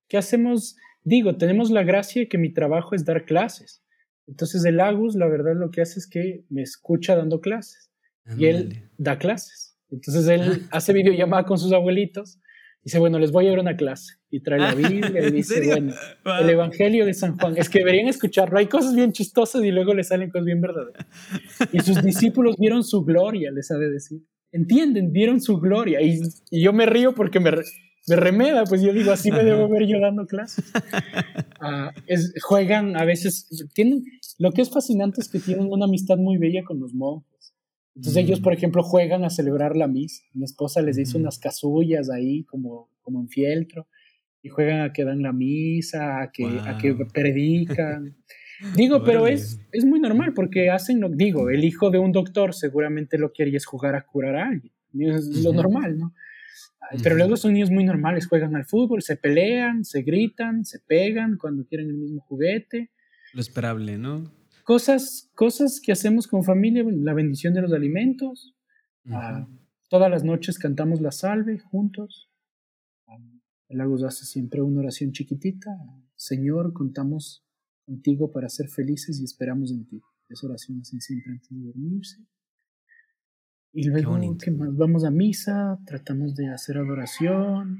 ¿Qué 0.07 0.18
hacemos? 0.18 0.77
Digo, 1.03 1.38
tenemos 1.38 1.69
la 1.69 1.84
gracia 1.84 2.22
de 2.22 2.27
que 2.27 2.38
mi 2.38 2.51
trabajo 2.51 2.95
es 2.95 3.06
dar 3.06 3.26
clases. 3.26 3.84
Entonces 4.27 4.64
el 4.65 4.80
Agus, 4.80 5.15
la 5.15 5.27
verdad, 5.27 5.56
lo 5.56 5.72
que 5.72 5.81
hace 5.81 5.99
es 5.99 6.07
que 6.07 6.45
me 6.49 6.61
escucha 6.61 7.15
dando 7.15 7.41
clases. 7.41 7.91
Y 8.38 8.45
él 8.45 8.89
da 8.97 9.18
clases. 9.18 9.69
Entonces 9.91 10.28
él 10.28 10.64
hace 10.72 10.94
videollamada 10.94 11.44
con 11.44 11.57
sus 11.57 11.72
abuelitos. 11.74 12.40
Y 12.82 12.86
dice, 12.86 12.99
bueno, 12.99 13.20
les 13.20 13.32
voy 13.32 13.48
a 13.48 13.49
ver 13.49 13.60
una 13.60 13.76
clase. 13.76 14.14
Y 14.32 14.41
trae 14.41 14.60
la 14.60 14.74
Biblia 14.74 15.28
y 15.28 15.32
dice, 15.32 15.61
bueno, 15.66 15.94
el 16.40 16.49
Evangelio 16.49 17.06
de 17.06 17.14
San 17.14 17.38
Juan. 17.38 17.57
Es 17.57 17.70
que 17.70 17.80
deberían 17.80 18.07
escucharlo. 18.10 18.57
Hay 18.57 18.68
cosas 18.68 18.95
bien 18.95 19.11
chistosas 19.11 19.64
y 19.64 19.72
luego 19.72 19.94
le 19.94 20.03
salen 20.03 20.30
cosas 20.30 20.45
bien 20.45 20.61
verdaderas. 20.61 21.06
Y 21.74 21.80
sus 21.80 22.02
discípulos 22.03 22.56
vieron 22.57 22.84
su 22.84 23.03
gloria, 23.03 23.52
les 23.52 23.70
ha 23.72 23.78
de 23.78 23.90
decir. 23.90 24.22
¿Entienden? 24.52 25.11
Vieron 25.11 25.41
su 25.41 25.60
gloria. 25.60 26.02
Y, 26.02 26.22
yo 26.52 26.74
me 26.74 26.86
río 26.86 27.14
porque 27.14 27.40
me, 27.40 27.52
me, 28.07 28.16
remeda, 28.16 28.64
pues 28.64 28.82
yo 28.82 28.94
digo, 28.94 29.11
así 29.11 29.32
me 29.32 29.44
debo 29.44 29.68
ver 29.68 29.86
yo 29.86 29.99
dando 29.99 30.26
clases. 30.26 30.72
Ah, 31.61 31.94
juegan 32.41 32.95
a 32.95 33.03
veces, 33.03 33.68
tienen, 33.74 34.06
lo 34.38 34.52
que 34.52 34.61
es 34.61 34.72
fascinante 34.72 35.20
es 35.20 35.28
que 35.28 35.40
tienen 35.40 35.68
una 35.70 35.86
amistad 35.86 36.18
muy 36.18 36.38
bella 36.38 36.64
con 36.64 36.80
los 36.80 36.94
monjes. 36.94 37.39
Entonces 37.99 38.23
ellos, 38.23 38.39
por 38.39 38.53
mm. 38.53 38.57
ejemplo, 38.57 38.81
juegan 38.81 39.26
a 39.26 39.30
celebrar 39.30 39.76
la 39.76 39.88
misa. 39.88 40.23
Mi 40.34 40.45
esposa 40.45 40.81
les 40.81 40.95
dice 40.95 41.17
unas 41.17 41.38
casullas 41.38 42.09
ahí 42.09 42.45
como, 42.45 42.89
como 43.01 43.19
en 43.19 43.27
fieltro 43.27 43.88
y 44.41 44.47
juegan 44.47 44.81
a 44.81 44.93
que 44.93 45.03
dan 45.03 45.21
la 45.21 45.34
misa, 45.34 46.21
a 46.21 46.31
que, 46.31 46.45
a 46.45 46.77
que 46.77 46.95
predican. 47.11 48.15
Digo, 48.77 49.03
pero 49.03 49.27
es, 49.27 49.59
es 49.73 49.84
muy 49.84 49.99
normal 49.99 50.34
porque 50.34 50.69
hacen, 50.69 51.01
lo, 51.01 51.09
digo, 51.09 51.49
el 51.49 51.63
hijo 51.63 51.91
de 51.91 51.99
un 51.99 52.11
doctor 52.11 52.53
seguramente 52.53 53.17
lo 53.17 53.31
quiere 53.31 53.55
es 53.55 53.65
jugar 53.65 53.95
a 53.95 54.05
curar 54.05 54.35
a 54.35 54.47
alguien. 54.47 54.73
Es 54.97 55.43
lo 55.43 55.53
normal, 55.53 55.97
¿no? 55.97 56.13
Pero 57.03 57.15
luego 57.15 57.38
son 57.38 57.53
niños 57.53 57.71
muy 57.71 57.85
normales, 57.85 58.27
juegan 58.27 58.55
al 58.57 58.65
fútbol, 58.65 59.01
se 59.01 59.15
pelean, 59.15 59.85
se 59.85 60.01
gritan, 60.01 60.65
se 60.65 60.80
pegan 60.80 61.38
cuando 61.38 61.65
quieren 61.65 61.89
el 61.89 61.97
mismo 61.97 62.21
juguete. 62.21 62.91
Lo 63.34 63.39
esperable, 63.39 63.97
¿no? 63.97 64.39
Cosas, 64.70 65.32
cosas 65.34 65.82
que 65.82 65.91
hacemos 65.91 66.28
como 66.28 66.44
familia, 66.44 66.86
la 66.88 67.16
bendición 67.16 67.56
de 67.56 67.62
los 67.64 67.74
alimentos. 67.74 68.56
Ah, 69.08 69.48
todas 69.90 70.12
las 70.12 70.24
noches 70.24 70.60
cantamos 70.60 71.02
la 71.02 71.12
salve 71.12 71.58
juntos. 71.58 72.30
Ah, 73.08 73.18
el 73.70 73.80
Lagos 73.80 74.04
hace 74.04 74.26
siempre 74.26 74.62
una 74.62 74.82
oración 74.82 75.12
chiquitita. 75.12 75.72
Señor, 76.14 76.74
contamos 76.74 77.44
contigo 77.84 78.32
para 78.32 78.48
ser 78.48 78.70
felices 78.70 79.20
y 79.20 79.24
esperamos 79.24 79.72
en 79.72 79.88
ti. 79.88 80.04
Esa 80.30 80.46
oración 80.46 80.82
hacen 80.82 81.02
siempre 81.02 81.32
antes 81.32 81.50
de 81.50 81.66
dormirse. 81.66 82.18
Y 83.74 83.86
luego, 83.86 84.20
¿qué 84.38 84.52
más? 84.52 84.78
Vamos 84.78 85.04
a 85.04 85.10
misa, 85.10 85.80
tratamos 85.88 86.36
de 86.36 86.48
hacer 86.48 86.78
adoración. 86.78 87.80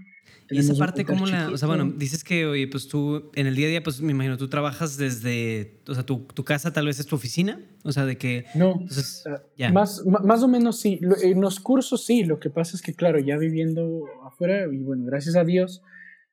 Y 0.52 0.58
esa 0.58 0.74
parte, 0.74 1.06
¿cómo 1.06 1.28
la...? 1.28 1.50
O 1.52 1.58
sea, 1.58 1.68
bueno, 1.68 1.92
dices 1.96 2.24
que, 2.24 2.46
oye, 2.46 2.68
pues 2.68 2.88
tú 2.88 3.32
en 3.36 3.46
el 3.46 3.56
día 3.56 3.68
a 3.68 3.70
día, 3.70 3.84
pues 3.84 4.02
me 4.02 4.12
imagino, 4.12 4.38
tú 4.38 4.48
trabajas 4.48 4.98
desde... 4.98 5.82
O 5.88 5.94
sea, 5.94 6.04
tu, 6.04 6.26
tu 6.34 6.44
casa 6.44 6.74
tal 6.74 6.88
vez 6.88 7.00
es 7.00 7.06
tu 7.06 7.16
oficina. 7.16 7.62
O 7.84 7.92
sea, 7.92 8.06
de 8.06 8.18
que... 8.18 8.46
No, 8.56 8.74
entonces, 8.74 9.24
ah, 9.28 9.72
más, 9.72 10.04
más 10.06 10.42
o 10.42 10.48
menos 10.48 10.80
sí. 10.80 11.00
En 11.22 11.40
los 11.42 11.60
cursos 11.60 12.04
sí. 12.06 12.24
Lo 12.24 12.40
que 12.40 12.50
pasa 12.50 12.76
es 12.76 12.82
que, 12.82 12.94
claro, 12.94 13.20
ya 13.20 13.38
viviendo 13.38 14.06
afuera, 14.26 14.66
y 14.72 14.80
bueno, 14.80 15.06
gracias 15.06 15.36
a 15.36 15.44
Dios, 15.44 15.84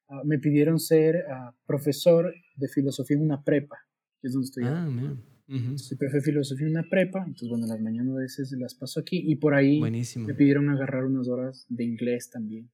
ah, 0.09 0.23
me 0.25 0.39
pidieron 0.39 0.79
ser 0.81 1.25
ah, 1.31 1.55
profesor 1.67 2.33
de 2.57 2.69
filosofía 2.69 3.19
en 3.19 3.23
una 3.23 3.43
prepa, 3.43 3.77
que 4.23 4.29
es 4.29 4.33
donde 4.33 4.47
estoy. 4.47 4.65
Ah, 4.65 4.89
mira. 4.91 5.15
Soy 5.77 5.97
profe 5.97 6.17
de 6.17 6.23
filosofía 6.23 6.67
en 6.67 6.73
una 6.73 6.89
prepa, 6.91 7.21
entonces 7.21 7.49
bueno, 7.49 7.69
las 7.69 7.81
mañanas 7.81 8.17
a 8.17 8.19
veces 8.19 8.51
las 8.59 8.75
paso 8.75 8.99
aquí 8.99 9.23
y 9.25 9.37
por 9.37 9.55
ahí 9.55 9.81
me 9.81 10.35
pidieron 10.35 10.71
agarrar 10.71 11.05
unas 11.05 11.29
horas 11.29 11.67
de 11.69 11.85
inglés 11.85 12.31
también. 12.31 12.69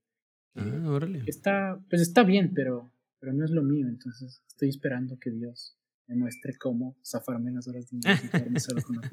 Ah, 0.55 0.83
órale. 0.87 1.23
Está, 1.27 1.81
pues 1.89 2.03
está 2.03 2.25
bien, 2.25 2.53
pero, 2.55 2.93
pero 3.19 3.33
no 3.33 3.45
es 3.45 3.51
lo 3.51 3.63
mío. 3.63 3.89
Entonces 3.89 4.43
estoy 4.47 4.69
esperando 4.69 5.19
que 5.19 5.31
Dios 5.31 5.77
me 6.09 6.17
muestre 6.17 6.55
cómo 6.59 6.97
zafarme 7.05 7.53
las 7.53 7.69
horas 7.69 7.89
de 7.91 7.97
inglés 7.97 8.25
y 8.25 8.29
quedarme 8.29 8.61
solo 8.61 8.83
con 8.83 8.97
la 8.97 9.09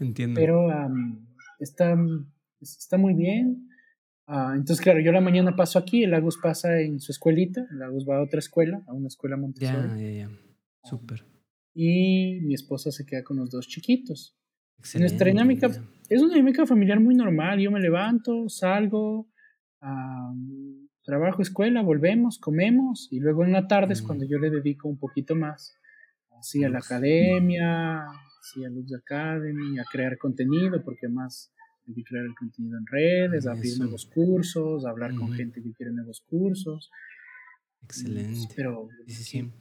Entiendo. 0.00 0.40
Pero 0.40 0.68
está, 1.58 1.96
está 2.60 2.98
muy 2.98 3.14
bien. 3.14 3.68
Ah, 4.28 4.54
entonces, 4.56 4.82
claro, 4.82 5.00
yo 5.00 5.12
la 5.12 5.20
mañana 5.20 5.54
paso 5.54 5.78
aquí, 5.78 6.02
el 6.02 6.12
Agus 6.12 6.38
pasa 6.42 6.80
en 6.80 6.98
su 6.98 7.12
escuelita, 7.12 7.64
el 7.70 7.80
Agus 7.82 8.04
va 8.08 8.16
a 8.16 8.22
otra 8.22 8.40
escuela, 8.40 8.82
a 8.88 8.92
una 8.92 9.06
escuela 9.06 9.36
Montessori. 9.36 9.88
Ya, 9.88 9.96
ya, 9.96 10.10
ya. 10.10 10.30
Súper. 10.82 11.24
Y 11.74 12.40
mi 12.40 12.54
esposa 12.54 12.90
se 12.90 13.06
queda 13.06 13.22
con 13.22 13.36
los 13.36 13.50
dos 13.50 13.68
chiquitos. 13.68 14.36
Nuestra 14.98 15.28
dinámica 15.28 15.70
es 16.08 16.22
una 16.22 16.34
dinámica 16.34 16.66
familiar 16.66 17.00
muy 17.00 17.14
normal. 17.14 17.60
Yo 17.60 17.70
me 17.70 17.80
levanto, 17.80 18.48
salgo, 18.48 19.28
trabajo, 21.02 21.42
escuela, 21.42 21.82
volvemos, 21.82 22.38
comemos 22.38 23.08
y 23.10 23.20
luego 23.20 23.44
en 23.44 23.52
la 23.52 23.68
tarde 23.68 23.92
es 23.92 24.02
cuando 24.02 24.26
yo 24.26 24.38
le 24.38 24.50
dedico 24.50 24.88
un 24.88 24.98
poquito 24.98 25.34
más 25.36 25.74
así 26.38 26.64
a 26.64 26.68
la 26.68 26.78
academia, 26.78 28.04
así 28.40 28.64
a 28.64 28.68
Lux 28.68 28.92
Academy, 28.94 29.78
a 29.78 29.84
crear 29.90 30.18
contenido, 30.18 30.82
porque 30.82 31.08
más 31.08 31.52
hay 31.86 31.94
que 31.94 32.02
crear 32.02 32.24
el 32.24 32.34
contenido 32.34 32.78
en 32.78 32.86
redes, 32.86 33.46
abrir 33.46 33.78
nuevos 33.78 34.06
cursos, 34.06 34.84
hablar 34.84 35.14
con 35.14 35.32
gente 35.32 35.62
que 35.62 35.72
quiere 35.72 35.92
nuevos 35.92 36.20
cursos. 36.28 36.90
Excelente. 37.84 38.52
Pero 38.56 38.88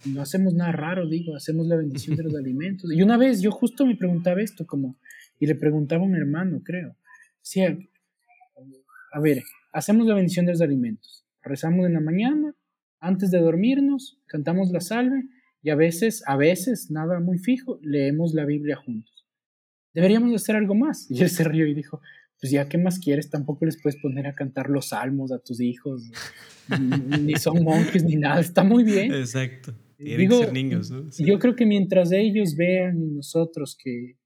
no 0.06 0.22
hacemos 0.22 0.56
nada 0.56 0.72
raro, 0.72 1.08
digo, 1.08 1.36
hacemos 1.36 1.68
la 1.68 1.76
bendición 1.76 2.18
de 2.18 2.24
los 2.24 2.36
alimentos. 2.44 2.92
Y 2.92 3.04
una 3.04 3.18
vez 3.18 3.42
yo 3.42 3.52
justo 3.52 3.86
me 3.86 3.96
preguntaba 3.96 4.42
esto, 4.42 4.66
como, 4.66 4.98
y 5.40 5.46
le 5.46 5.56
preguntaba 5.56 6.04
a 6.04 6.08
un 6.08 6.16
hermano, 6.16 6.62
creo, 6.64 6.96
decía, 7.40 7.78
a 9.16 9.20
ver, 9.22 9.44
hacemos 9.72 10.06
la 10.06 10.14
bendición 10.14 10.46
de 10.46 10.52
los 10.52 10.62
alimentos, 10.62 11.24
rezamos 11.42 11.86
en 11.86 11.94
la 11.94 12.02
mañana, 12.02 12.54
antes 13.00 13.32
de 13.32 13.40
dormirnos, 13.40 14.20
cantamos 14.26 14.72
la 14.72 14.82
salve 14.82 15.24
y 15.62 15.70
a 15.70 15.76
veces, 15.76 16.22
a 16.28 16.36
veces, 16.36 16.92
nada 16.92 17.22
muy 17.22 17.38
fijo, 17.38 17.80
leemos 17.82 18.34
la 18.34 18.44
Biblia 18.44 18.76
juntos. 18.76 19.26
Deberíamos 19.94 20.36
hacer 20.36 20.58
algo 20.58 20.76
más. 20.76 21.08
Y 21.10 21.22
él 21.22 21.30
se 21.30 21.46
rió 21.46 21.66
y 21.66 21.74
dijo, 21.74 22.02
pues 22.42 22.52
ya, 22.52 22.68
¿qué 22.68 22.78
más 22.78 23.00
quieres? 23.00 23.30
Tampoco 23.30 23.66
les 23.66 23.82
puedes 23.82 23.98
poner 24.02 24.28
a 24.28 24.36
cantar 24.36 24.70
los 24.70 24.90
salmos 24.90 25.32
a 25.32 25.40
tus 25.40 25.62
hijos, 25.62 26.12
ni, 27.22 27.36
son 27.36 27.64
monjes 27.64 28.04
ni 28.04 28.18
nada, 28.18 28.42
está 28.42 28.66
muy 28.66 28.84
bien. 28.84 29.14
Exacto. 29.14 29.74
Tienen 29.96 30.28
que 30.28 30.38
ser 30.40 30.52
niños, 30.52 30.92
¿no? 30.92 31.10
Yo 31.20 31.40
creo 31.40 31.56
que 31.56 31.66
mientras 31.66 32.12
ellos 32.12 32.58
vean 32.58 32.98
en 32.98 33.16
nosotros 33.16 33.78
que 33.82 34.18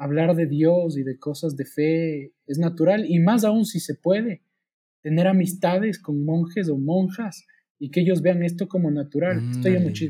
hablar 0.00 0.34
de 0.34 0.46
Dios 0.46 0.96
y 0.96 1.02
de 1.02 1.18
cosas 1.18 1.56
de 1.56 1.66
fe 1.66 2.32
es 2.46 2.58
natural, 2.58 3.04
y 3.06 3.18
más 3.18 3.44
aún 3.44 3.66
si 3.66 3.80
se 3.80 3.94
puede, 3.94 4.42
tener 5.02 5.26
amistades 5.26 5.98
con 5.98 6.24
monjes 6.24 6.68
o 6.70 6.78
monjas 6.78 7.46
y 7.78 7.90
que 7.90 8.00
ellos 8.00 8.22
vean 8.22 8.42
esto 8.42 8.66
como 8.66 8.90
natural. 8.90 9.40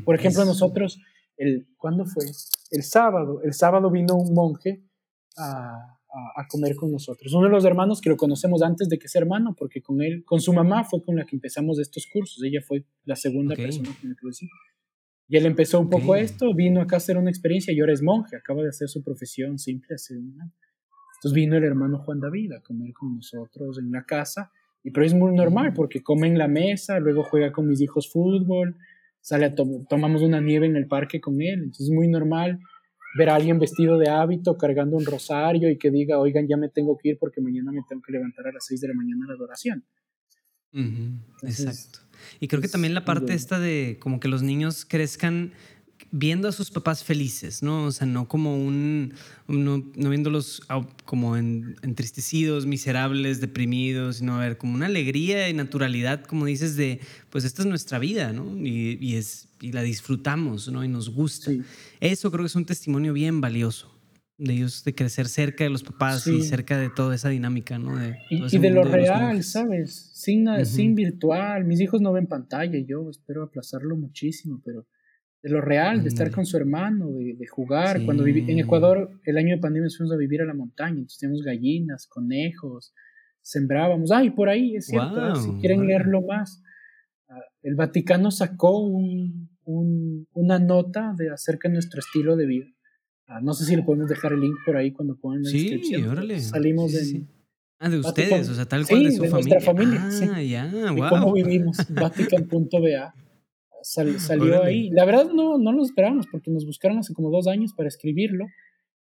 Por 0.03 0.15
ejemplo, 0.15 0.45
nosotros, 0.45 0.99
el, 1.37 1.67
¿cuándo 1.77 2.05
fue? 2.05 2.25
El 2.71 2.83
sábado, 2.83 3.41
el 3.43 3.53
sábado 3.53 3.91
vino 3.91 4.15
un 4.15 4.33
monje 4.33 4.81
a, 5.37 5.97
a, 6.35 6.47
comer 6.47 6.75
con 6.75 6.91
nosotros. 6.91 7.33
Uno 7.33 7.47
de 7.47 7.51
los 7.51 7.65
hermanos 7.65 7.99
que 7.99 8.09
lo 8.09 8.17
conocemos 8.17 8.61
antes 8.61 8.87
de 8.87 8.97
que 8.97 9.09
sea 9.09 9.21
hermano, 9.21 9.55
porque 9.57 9.81
con 9.81 10.01
él, 10.01 10.23
con 10.25 10.39
su 10.39 10.53
mamá 10.53 10.85
fue 10.85 11.01
con 11.03 11.17
la 11.17 11.25
que 11.25 11.35
empezamos 11.35 11.79
estos 11.79 12.07
cursos. 12.11 12.41
Ella 12.43 12.61
fue 12.65 12.85
la 13.03 13.17
segunda 13.17 13.55
persona 13.55 13.89
que 13.99 14.07
me 14.07 14.15
conocí. 14.15 14.47
Y 15.31 15.37
él 15.37 15.45
empezó 15.45 15.79
un 15.79 15.89
poco 15.89 16.17
esto, 16.17 16.53
vino 16.53 16.81
acá 16.81 16.97
a 16.97 16.97
hacer 16.97 17.17
una 17.17 17.29
experiencia 17.29 17.73
y 17.73 17.79
ahora 17.79 17.93
es 17.93 18.01
monje, 18.03 18.35
acaba 18.35 18.63
de 18.63 18.67
hacer 18.67 18.89
su 18.89 19.01
profesión 19.01 19.57
simple 19.57 19.95
hace 19.95 20.17
un 20.17 20.37
año. 20.41 20.51
Entonces 21.15 21.33
vino 21.33 21.55
el 21.55 21.63
hermano 21.63 21.99
Juan 21.99 22.19
David 22.19 22.51
a 22.51 22.59
comer 22.59 22.91
con 22.91 23.15
nosotros 23.15 23.79
en 23.79 23.93
la 23.93 24.03
casa, 24.03 24.51
y 24.83 24.91
pero 24.91 25.05
es 25.05 25.13
muy 25.13 25.33
normal 25.33 25.71
porque 25.73 26.03
come 26.03 26.27
en 26.27 26.37
la 26.37 26.49
mesa, 26.49 26.99
luego 26.99 27.23
juega 27.23 27.53
con 27.53 27.65
mis 27.65 27.79
hijos 27.79 28.11
fútbol, 28.11 28.75
sale 29.21 29.45
a 29.45 29.55
tomamos 29.55 30.21
una 30.21 30.41
nieve 30.41 30.65
en 30.65 30.75
el 30.75 30.87
parque 30.87 31.21
con 31.21 31.41
él, 31.41 31.59
entonces 31.59 31.87
es 31.87 31.93
muy 31.93 32.09
normal 32.09 32.59
ver 33.17 33.29
a 33.29 33.35
alguien 33.35 33.57
vestido 33.57 33.97
de 33.97 34.09
hábito, 34.09 34.57
cargando 34.57 34.97
un 34.97 35.05
rosario 35.05 35.69
y 35.69 35.77
que 35.77 35.91
diga, 35.91 36.19
oigan, 36.19 36.45
ya 36.45 36.57
me 36.57 36.67
tengo 36.67 36.97
que 36.97 37.07
ir 37.07 37.17
porque 37.17 37.39
mañana 37.39 37.71
me 37.71 37.83
tengo 37.87 38.01
que 38.01 38.11
levantar 38.11 38.47
a 38.47 38.51
las 38.51 38.65
6 38.65 38.81
de 38.81 38.87
la 38.89 38.95
mañana 38.95 39.23
a 39.23 39.27
la 39.29 39.35
adoración. 39.35 39.85
Exacto. 41.43 41.99
Y 42.39 42.47
creo 42.47 42.61
que 42.61 42.67
también 42.67 42.93
la 42.93 43.05
parte 43.05 43.33
esta 43.33 43.59
de 43.59 43.97
como 43.99 44.19
que 44.19 44.27
los 44.27 44.41
niños 44.41 44.85
crezcan 44.87 45.53
viendo 46.11 46.47
a 46.47 46.51
sus 46.51 46.69
papás 46.71 47.03
felices, 47.03 47.63
¿no? 47.63 47.85
O 47.85 47.91
sea, 47.91 48.05
no 48.05 48.27
como 48.27 48.57
un, 48.57 49.13
no, 49.47 49.81
viéndolos 50.09 50.61
como 51.05 51.37
entristecidos, 51.37 52.65
miserables, 52.65 53.39
deprimidos, 53.39 54.17
sino 54.17 54.35
a 54.35 54.39
ver 54.39 54.57
como 54.57 54.73
una 54.73 54.87
alegría 54.87 55.49
y 55.49 55.53
naturalidad, 55.53 56.25
como 56.25 56.45
dices, 56.45 56.75
de, 56.75 56.99
pues 57.29 57.45
esta 57.45 57.61
es 57.61 57.67
nuestra 57.67 57.97
vida, 57.97 58.33
¿no? 58.33 58.57
Y, 58.65 59.15
es, 59.15 59.47
y 59.61 59.71
la 59.71 59.83
disfrutamos, 59.83 60.67
¿no? 60.67 60.83
Y 60.83 60.89
nos 60.89 61.09
gusta. 61.09 61.51
Eso 62.01 62.29
creo 62.29 62.43
que 62.43 62.47
es 62.47 62.55
un 62.55 62.65
testimonio 62.65 63.13
bien 63.13 63.39
valioso 63.39 63.90
de 64.37 64.53
ellos, 64.53 64.83
de 64.83 64.95
crecer 64.95 65.27
cerca 65.27 65.63
de 65.63 65.69
los 65.69 65.83
papás 65.83 66.25
y 66.27 66.41
cerca 66.41 66.77
de 66.77 66.89
toda 66.89 67.15
esa 67.15 67.29
dinámica, 67.29 67.77
¿no? 67.77 67.95
De 67.97 68.17
y, 68.29 68.57
de 68.57 68.69
lo 68.71 68.83
real, 68.83 69.43
¿sabes? 69.43 70.11
Sin, 70.13 70.47
sin 70.65 70.95
virtual. 70.95 71.65
Mis 71.65 71.79
hijos 71.79 72.01
no 72.01 72.11
ven 72.11 72.27
pantalla, 72.27 72.79
yo 72.79 73.09
espero 73.09 73.43
aplazarlo 73.43 73.95
muchísimo, 73.95 74.61
pero 74.65 74.87
de 75.43 75.49
lo 75.49 75.61
real, 75.61 76.03
de 76.03 76.09
estar 76.09 76.29
con 76.31 76.45
su 76.45 76.57
hermano, 76.57 77.11
de, 77.11 77.47
jugar. 77.47 78.03
Cuando 78.05 78.23
viví 78.23 78.49
en 78.51 78.59
Ecuador, 78.59 79.09
el 79.25 79.37
año 79.37 79.55
de 79.55 79.61
pandemia 79.61 79.89
fuimos 79.95 80.13
a 80.13 80.17
vivir 80.17 80.41
a 80.41 80.45
la 80.45 80.53
montaña, 80.53 80.97
entonces 80.99 81.19
teníamos 81.19 81.43
gallinas, 81.43 82.07
conejos, 82.07 82.93
sembrábamos. 83.41 84.11
Ay, 84.11 84.29
por 84.31 84.49
ahí, 84.49 84.75
es 84.75 84.87
cierto, 84.87 85.35
si 85.35 85.51
quieren 85.59 85.87
leerlo 85.87 86.21
más. 86.21 86.61
Ah, 87.27 87.39
el 87.63 87.75
Vaticano 87.75 88.29
sacó 88.29 88.79
un, 88.79 89.49
una 89.63 90.59
nota 90.59 91.13
de, 91.17 91.31
acerca 91.31 91.69
de 91.69 91.73
nuestro 91.73 91.99
estilo 91.99 92.35
de 92.35 92.45
vida. 92.45 92.65
Ah, 93.33 93.39
no 93.41 93.53
sé 93.53 93.63
si 93.63 93.75
le 93.77 93.83
podemos 93.83 94.09
dejar 94.09 94.33
el 94.33 94.41
link 94.41 94.55
por 94.65 94.75
ahí 94.75 94.91
cuando 94.91 95.15
pongan 95.15 95.43
la 95.43 95.49
sí, 95.49 95.95
Órale. 96.05 96.39
Salimos 96.41 96.91
de... 96.91 97.23
Ah, 97.79 97.89
de 97.89 97.97
ustedes, 97.97 98.49
o 98.49 98.53
sea, 98.53 98.65
tal 98.65 98.85
cual 98.85 99.05
de 99.05 99.11
su 99.11 99.23
familia. 99.23 99.31
Nuestra 99.31 99.61
familia. 99.61 100.09
Ah, 100.35 100.41
ya, 100.43 100.91
wow. 100.91 101.09
cómo 101.09 101.33
vivimos, 101.33 101.77
vatican.ba 101.89 103.15
salió 103.83 104.63
ahí. 104.63 104.89
La 104.89 105.05
verdad 105.05 105.31
no, 105.33 105.57
no 105.57 105.71
lo 105.71 105.83
esperábamos 105.83 106.27
porque 106.31 106.51
nos 106.51 106.65
buscaron 106.65 106.99
hace 106.99 107.13
como 107.13 107.31
dos 107.31 107.47
años 107.47 107.73
para 107.73 107.87
escribirlo 107.87 108.45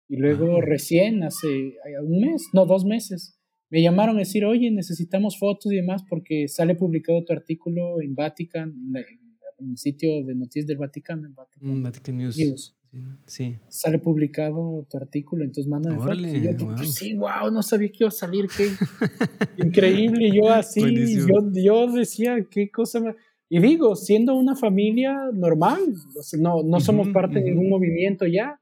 y 0.08 0.16
luego 0.16 0.60
recién, 0.60 1.22
hace 1.22 1.74
un 2.02 2.20
mes, 2.20 2.48
no, 2.52 2.66
dos 2.66 2.84
meses, 2.84 3.38
me 3.70 3.80
llamaron 3.80 4.16
a 4.16 4.20
decir, 4.20 4.44
oye, 4.44 4.70
necesitamos 4.70 5.38
fotos 5.38 5.72
y 5.72 5.76
demás 5.76 6.02
porque 6.08 6.48
sale 6.48 6.74
publicado 6.74 7.24
tu 7.24 7.32
artículo 7.32 8.00
en 8.02 8.14
Vatican, 8.14 8.74
en, 8.94 9.70
el 9.70 9.78
sitio 9.78 10.22
de 10.24 10.34
noticias 10.34 10.66
del 10.66 10.76
Vaticano, 10.76 11.26
en 11.26 11.34
Vatican, 11.34 12.16
mm, 12.16 12.18
News. 12.18 12.76
Sí. 13.24 13.56
Sale 13.68 13.98
publicado 13.98 14.86
tu 14.90 14.96
artículo, 14.98 15.44
entonces 15.44 15.66
mándame 15.66 15.96
fotos. 15.96 16.18
Y 16.18 16.42
yo, 16.42 16.56
pues 16.76 16.94
sí, 16.94 17.14
wow, 17.14 17.50
no 17.50 17.62
sabía 17.62 17.88
que 17.88 17.98
iba 18.00 18.08
a 18.08 18.12
salir, 18.12 18.48
qué 18.54 18.68
increíble. 19.56 20.30
Yo 20.30 20.50
así, 20.50 21.16
yo, 21.26 21.50
yo 21.52 21.86
decía, 21.90 22.44
qué 22.50 22.70
cosa 22.70 23.00
más 23.00 23.14
y 23.54 23.60
digo, 23.60 23.94
siendo 23.96 24.34
una 24.34 24.56
familia 24.56 25.28
normal, 25.30 25.78
no, 26.38 26.62
no 26.62 26.80
somos 26.80 27.08
parte 27.10 27.34
de 27.34 27.50
ningún 27.50 27.68
movimiento 27.68 28.24
ya, 28.24 28.58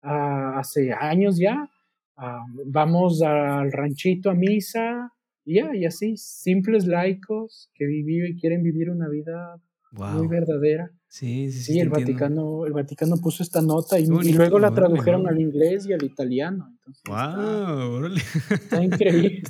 ah, 0.00 0.54
hace 0.58 0.94
años 0.94 1.36
ya, 1.36 1.68
ah, 2.16 2.42
vamos 2.64 3.20
al 3.20 3.70
ranchito 3.70 4.30
a 4.30 4.34
misa, 4.34 5.12
y 5.44 5.56
ya, 5.56 5.76
y 5.76 5.84
así, 5.84 6.16
simples 6.16 6.86
laicos 6.86 7.70
que 7.74 7.84
viven, 7.84 8.38
quieren 8.38 8.62
vivir 8.62 8.88
una 8.88 9.10
vida 9.10 9.60
muy 9.92 10.26
verdadera. 10.26 10.90
Sí, 11.14 11.52
sí, 11.52 11.74
sí. 11.74 11.78
el, 11.78 11.90
Vaticano, 11.90 12.66
el 12.66 12.72
Vaticano 12.72 13.18
puso 13.18 13.44
esta 13.44 13.62
nota 13.62 14.00
y, 14.00 14.06
luego 14.32 14.58
la 14.58 14.74
tradujeron 14.74 15.28
al 15.28 15.40
inglés 15.40 15.86
y 15.86 15.92
al 15.92 16.02
italiano. 16.02 16.66
Entonces, 16.76 17.02
wow, 17.06 18.06
está, 18.06 18.54
está, 18.56 18.84
increíble. 18.84 19.42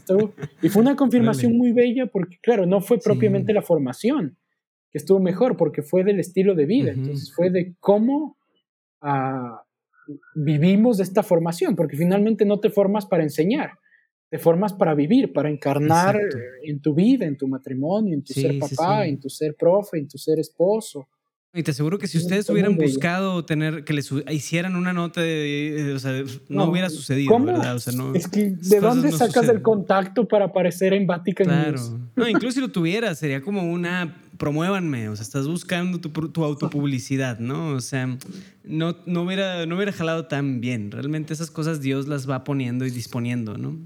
y 0.61 0.69
fue 0.69 0.83
una 0.83 0.95
confirmación 0.95 1.57
muy 1.57 1.73
bella 1.73 2.05
porque, 2.05 2.37
claro, 2.43 2.67
no 2.67 2.83
fue 2.83 2.99
propiamente 2.99 3.55
la 3.55 3.63
formación, 3.63 4.37
que 4.91 4.99
estuvo 4.99 5.21
mejor 5.21 5.57
porque 5.57 5.81
fue 5.81 6.05
del 6.05 6.21
estilo 6.21 6.55
de 6.55 6.67
vida, 6.67 6.93
entonces 6.93 7.33
fue 7.35 7.49
de 7.49 7.75
cómo 7.81 8.37
uh, 9.01 9.57
vivimos 10.35 11.01
esta 11.01 11.23
formación, 11.23 11.77
porque 11.77 11.97
finalmente 11.97 12.45
no 12.45 12.61
te 12.61 12.69
formas 12.69 13.07
para 13.07 13.23
enseñar, 13.23 13.71
te 14.29 14.39
formas 14.39 14.75
para 14.75 14.95
vivir, 14.95 15.33
para 15.33 15.49
encarnar 15.49 16.21
en 16.63 16.83
tu 16.83 16.93
vida, 16.93 17.25
en 17.25 17.39
tu 17.39 17.49
matrimonio, 17.49 18.13
en 18.13 18.23
tu 18.23 18.35
ser 18.35 18.59
papá, 18.59 19.07
en 19.07 19.19
tu 19.19 19.31
ser 19.31 19.57
profe, 19.57 19.97
en 19.97 20.09
tu 20.09 20.19
ser 20.19 20.39
esposo. 20.39 21.09
Y 21.57 21.63
te 21.63 21.71
aseguro 21.71 21.99
que 21.99 22.09
si 22.09 22.19
ustedes 22.19 22.51
hubieran 22.51 22.77
buscado 22.77 23.45
tener 23.45 23.85
que 23.85 23.93
les 23.93 24.11
hicieran 24.29 24.75
una 24.75 24.93
nota 24.93 25.21
de, 25.21 25.93
o 25.95 25.99
sea, 26.01 26.25
no, 26.49 26.65
hubiera 26.65 26.91
sucedido, 26.91 27.39
¿verdad? 27.39 27.77
O 27.77 27.79
sea, 27.79 27.93
no, 27.93 28.13
es 28.13 28.27
que 28.27 28.51
¿de 28.51 28.81
dónde 28.81 29.13
sacas 29.13 29.49
el 29.49 29.63
contacto 29.63 30.27
para 30.27 30.47
aparecer 30.47 30.93
en 30.93 31.07
Vatican 31.07 31.47
Claro. 31.47 31.81
No, 32.17 32.29
incluso 32.29 32.57
si 32.57 32.61
lo 32.61 32.73
tuviera, 32.73 33.15
sería 33.15 33.41
como 33.41 33.63
una 33.71 34.17
promuévanme, 34.37 35.09
o 35.09 35.15
sea, 35.15 35.23
estás 35.23 35.47
buscando 35.47 36.01
tu, 36.01 36.11
tu 36.11 36.43
autopublicidad, 36.43 37.39
¿no? 37.39 37.69
O 37.69 37.81
sea, 37.81 38.19
no, 38.65 38.97
no, 39.07 39.23
hubiera, 39.23 39.65
no 39.65 39.77
hubiera 39.77 39.93
jalado 39.93 40.27
tan 40.27 40.61
bien. 40.61 40.91
Realmente 40.91 41.33
esas 41.33 41.53
cosas 41.53 41.81
Dios 41.81 42.09
las 42.09 42.29
va 42.29 42.43
poniendo 42.43 42.85
y 42.85 42.91
disponiendo, 42.91 43.57
¿no? 43.57 43.79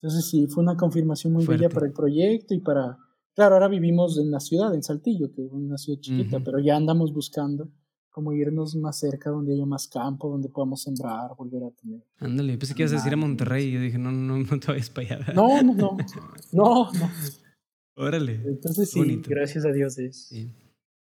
Entonces 0.00 0.28
sí, 0.28 0.48
fue 0.48 0.64
una 0.64 0.76
confirmación 0.76 1.32
muy 1.32 1.46
bella 1.46 1.68
para 1.68 1.86
el 1.86 1.92
proyecto 1.92 2.54
y 2.54 2.58
para 2.58 2.98
Claro, 3.34 3.54
ahora 3.54 3.68
vivimos 3.68 4.18
en 4.18 4.30
la 4.30 4.40
ciudad, 4.40 4.74
en 4.74 4.82
Saltillo, 4.82 5.32
que 5.32 5.44
es 5.44 5.52
una 5.52 5.78
ciudad 5.78 6.00
chiquita, 6.00 6.40
pero 6.40 6.58
ya 6.58 6.76
andamos 6.76 7.12
buscando 7.12 7.70
como 8.10 8.34
irnos 8.34 8.76
más 8.76 8.98
cerca, 8.98 9.30
donde 9.30 9.54
haya 9.54 9.64
más 9.64 9.88
campo, 9.88 10.28
donde 10.28 10.50
podamos 10.50 10.82
sembrar, 10.82 11.30
volver 11.36 11.64
a 11.64 11.70
tener. 11.70 12.02
Ándale, 12.18 12.58
pensé 12.58 12.74
que 12.74 12.82
ibas 12.82 12.92
a 12.92 12.96
decir 12.96 13.14
a 13.14 13.16
Monterrey 13.16 13.68
y 13.68 13.72
yo 13.72 13.80
dije, 13.80 13.98
no, 13.98 14.12
no, 14.12 14.36
no 14.36 14.60
te 14.60 14.66
vayas 14.66 14.90
para 14.90 15.16
allá. 15.16 15.32
No, 15.32 15.62
no, 15.62 15.74
no, 15.74 15.96
no, 16.52 16.92
no. 16.92 17.10
Órale. 17.96 18.40
Entonces 18.44 18.90
sí, 18.90 19.22
gracias 19.26 19.64
a 19.64 19.72
Dios 19.72 19.98
es. 19.98 20.28
Sí. 20.28 20.52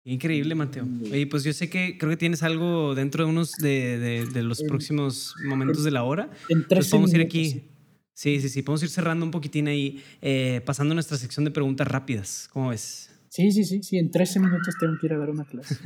Increíble, 0.05 0.55
Mateo. 0.55 0.85
Oye, 1.13 1.27
pues 1.29 1.45
yo 1.45 1.53
sé 1.53 1.71
que 1.71 1.97
creo 1.97 2.11
que 2.11 2.17
tienes 2.17 2.43
algo 2.43 2.95
dentro 2.95 3.25
de 3.25 3.31
unos 3.31 3.53
de, 3.53 4.27
de, 4.33 4.43
los 4.43 4.63
próximos 4.63 5.35
momentos 5.47 5.85
de 5.85 5.93
la 5.93 6.03
hora. 6.03 6.31
En 6.49 6.67
tres 6.67 6.89
podemos 6.89 7.15
ir 7.15 7.21
aquí. 7.21 7.63
Sí. 8.15 8.41
sí, 8.41 8.49
sí, 8.49 8.63
Podemos 8.63 8.83
ir 8.83 8.91
cerrando 8.91 9.25
un 9.25 9.31
poquitín 9.31 9.69
ahí, 9.69 10.03
eh, 10.21 10.61
pasando 10.65 10.93
a 10.93 10.95
nuestra 10.95 11.17
sección 11.17 11.45
de 11.45 11.51
preguntas 11.51 11.89
rápidas. 11.89 12.49
¿Cómo 12.53 12.69
ves? 12.69 13.11
Sí, 13.29 13.51
sí, 13.51 13.65
sí, 13.65 13.83
sí. 13.83 13.99
En 13.99 14.11
13 14.11 14.41
minutos 14.41 14.75
tengo 14.79 14.95
que 15.01 15.07
ir 15.07 15.15
a 15.15 15.19
dar 15.19 15.31
una 15.31 15.45
clase. 15.45 15.77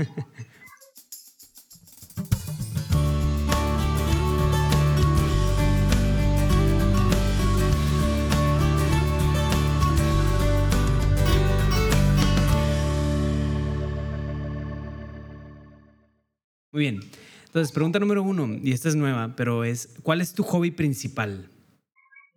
Muy 16.72 16.82
bien. 16.82 17.00
Entonces, 17.46 17.72
pregunta 17.72 17.98
número 17.98 18.22
uno, 18.22 18.54
y 18.62 18.72
esta 18.72 18.90
es 18.90 18.96
nueva, 18.96 19.34
pero 19.34 19.64
es, 19.64 19.94
¿cuál 20.02 20.20
es 20.20 20.34
tu 20.34 20.42
hobby 20.42 20.70
principal? 20.70 21.48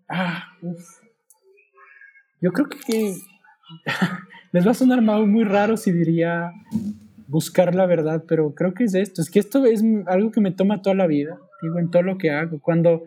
Ah, 0.09 0.57
uf. 0.61 1.01
Yo 2.41 2.51
creo 2.51 2.67
que 2.67 3.15
les 4.51 4.65
va 4.65 4.71
a 4.71 4.73
sonar 4.73 5.01
muy 5.01 5.43
raro 5.43 5.77
si 5.77 5.91
diría 5.91 6.51
buscar 7.27 7.75
la 7.75 7.85
verdad, 7.85 8.23
pero 8.27 8.55
creo 8.55 8.73
que 8.73 8.85
es 8.85 8.95
esto. 8.95 9.21
Es 9.21 9.29
que 9.29 9.39
esto 9.39 9.65
es 9.65 9.83
algo 10.07 10.31
que 10.31 10.41
me 10.41 10.51
toma 10.51 10.81
toda 10.81 10.95
la 10.95 11.07
vida, 11.07 11.37
digo, 11.61 11.79
en 11.79 11.91
todo 11.91 12.01
lo 12.01 12.17
que 12.17 12.31
hago. 12.31 12.59
Cuando, 12.59 13.03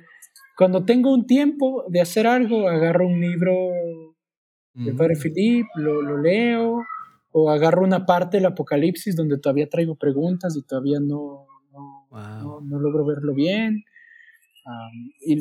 cuando 0.56 0.84
tengo 0.84 1.12
un 1.12 1.26
tiempo 1.26 1.84
de 1.88 2.00
hacer 2.00 2.26
algo, 2.26 2.68
agarro 2.68 3.06
un 3.06 3.20
libro 3.20 3.52
de 4.74 4.92
Padre 4.94 5.16
Philip, 5.16 5.66
lo, 5.74 6.02
lo 6.02 6.18
leo, 6.18 6.82
o 7.32 7.50
agarro 7.50 7.82
una 7.82 8.06
parte 8.06 8.36
del 8.36 8.46
Apocalipsis 8.46 9.16
donde 9.16 9.38
todavía 9.38 9.68
traigo 9.68 9.96
preguntas 9.96 10.56
y 10.56 10.62
todavía 10.62 11.00
no, 11.00 11.46
no, 11.72 12.78
logro 12.78 13.04
verlo 13.04 13.34
bien. 13.34 13.84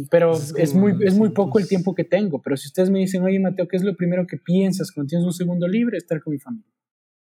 Pero 0.09 0.33
es, 0.33 0.73
muy, 0.73 0.95
es 1.03 1.17
muy 1.17 1.29
poco 1.29 1.59
el 1.59 1.67
tiempo 1.67 1.93
que 1.93 2.03
tengo. 2.03 2.41
Pero 2.41 2.57
si 2.57 2.67
ustedes 2.67 2.89
me 2.89 2.99
dicen, 2.99 3.23
oye 3.23 3.39
Mateo, 3.39 3.67
¿qué 3.67 3.77
es 3.77 3.83
lo 3.83 3.95
primero 3.95 4.25
que 4.27 4.37
piensas 4.37 4.91
cuando 4.91 5.09
tienes 5.09 5.25
un 5.25 5.33
segundo 5.33 5.67
libre? 5.67 5.97
Estar 5.97 6.21
con 6.21 6.33
mi 6.33 6.39
familia. 6.39 6.71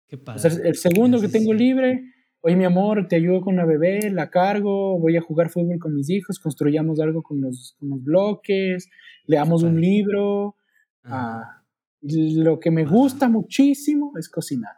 Qué 0.08 0.18
padre. 0.18 0.50
el 0.64 0.76
segundo 0.76 1.20
que 1.20 1.28
tengo 1.28 1.52
libre, 1.54 2.04
oye 2.42 2.56
mi 2.56 2.66
amor, 2.66 3.08
te 3.08 3.16
ayudo 3.16 3.42
con 3.42 3.56
la 3.56 3.66
bebé, 3.66 4.12
la 4.12 4.30
cargo, 4.30 5.00
voy 5.00 5.18
a 5.18 5.22
jugar 5.22 5.50
fútbol 5.50 5.80
con 5.80 5.96
mis 5.96 6.10
hijos, 6.12 6.40
construyamos 6.40 7.00
algo 7.00 7.24
con 7.24 7.42
los, 7.42 7.76
con 7.80 7.90
los 7.90 8.04
bloques, 8.04 8.88
leamos 9.26 9.64
un 9.64 9.82
libro. 9.82 10.56
Ah, 11.04 11.64
lo 12.02 12.60
que 12.60 12.70
me 12.70 12.86
gusta 12.86 13.30
muchísimo 13.30 14.14
es 14.18 14.30
cocinar. 14.30 14.76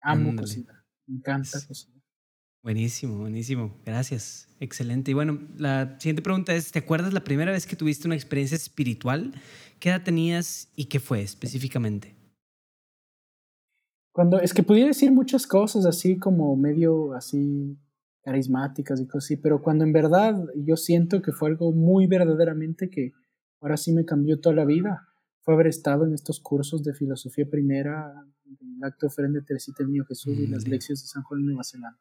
Amo 0.00 0.34
cocinar. 0.36 0.76
Me 1.06 1.16
encanta 1.16 1.58
cocinar. 1.66 1.97
Buenísimo, 2.62 3.18
buenísimo. 3.18 3.74
Gracias. 3.84 4.48
Excelente. 4.60 5.12
Y 5.12 5.14
bueno, 5.14 5.38
la 5.56 5.98
siguiente 6.00 6.22
pregunta 6.22 6.54
es, 6.54 6.72
¿te 6.72 6.80
acuerdas 6.80 7.12
la 7.12 7.22
primera 7.22 7.52
vez 7.52 7.66
que 7.66 7.76
tuviste 7.76 8.08
una 8.08 8.16
experiencia 8.16 8.56
espiritual? 8.56 9.32
¿Qué 9.78 9.90
edad 9.90 10.02
tenías 10.02 10.68
y 10.74 10.86
qué 10.86 10.98
fue 10.98 11.22
específicamente? 11.22 12.16
Cuando, 14.12 14.40
es 14.40 14.52
que 14.52 14.64
pudiera 14.64 14.88
decir 14.88 15.12
muchas 15.12 15.46
cosas 15.46 15.86
así 15.86 16.18
como 16.18 16.56
medio 16.56 17.14
así 17.14 17.78
carismáticas 18.22 19.00
y 19.00 19.06
cosas 19.06 19.26
así, 19.26 19.36
pero 19.36 19.62
cuando 19.62 19.84
en 19.84 19.92
verdad 19.92 20.34
yo 20.56 20.76
siento 20.76 21.22
que 21.22 21.30
fue 21.30 21.50
algo 21.50 21.72
muy 21.72 22.08
verdaderamente 22.08 22.90
que 22.90 23.12
ahora 23.60 23.76
sí 23.76 23.92
me 23.92 24.04
cambió 24.04 24.40
toda 24.40 24.56
la 24.56 24.64
vida 24.64 25.08
fue 25.48 25.54
haber 25.54 25.68
estado 25.68 26.04
en 26.04 26.12
estos 26.12 26.40
cursos 26.40 26.82
de 26.82 26.92
filosofía 26.92 27.48
primera, 27.48 28.12
el 28.44 28.84
acto 28.84 29.06
de 29.06 29.08
ofrenda 29.08 29.38
de 29.38 29.46
Teresita 29.46 29.82
del 29.82 29.92
Niño 29.92 30.04
Jesús 30.04 30.36
y 30.36 30.46
las 30.46 30.68
lecciones 30.68 31.00
de 31.02 31.08
San 31.08 31.22
Juan 31.22 31.40
de 31.40 31.46
Nueva 31.46 31.64
Zelanda. 31.64 31.98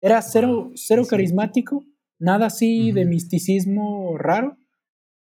Era 0.00 0.22
cero, 0.22 0.72
cero 0.74 1.04
carismático, 1.08 1.84
nada 2.18 2.46
así 2.46 2.92
de 2.92 3.04
misticismo 3.04 4.16
raro, 4.16 4.56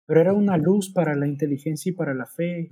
pero 0.06 0.20
era 0.20 0.32
una 0.32 0.56
luz 0.56 0.90
para 0.92 1.14
la 1.14 1.26
inteligencia 1.26 1.90
y 1.90 1.94
para 1.94 2.14
la 2.14 2.26
fe. 2.26 2.70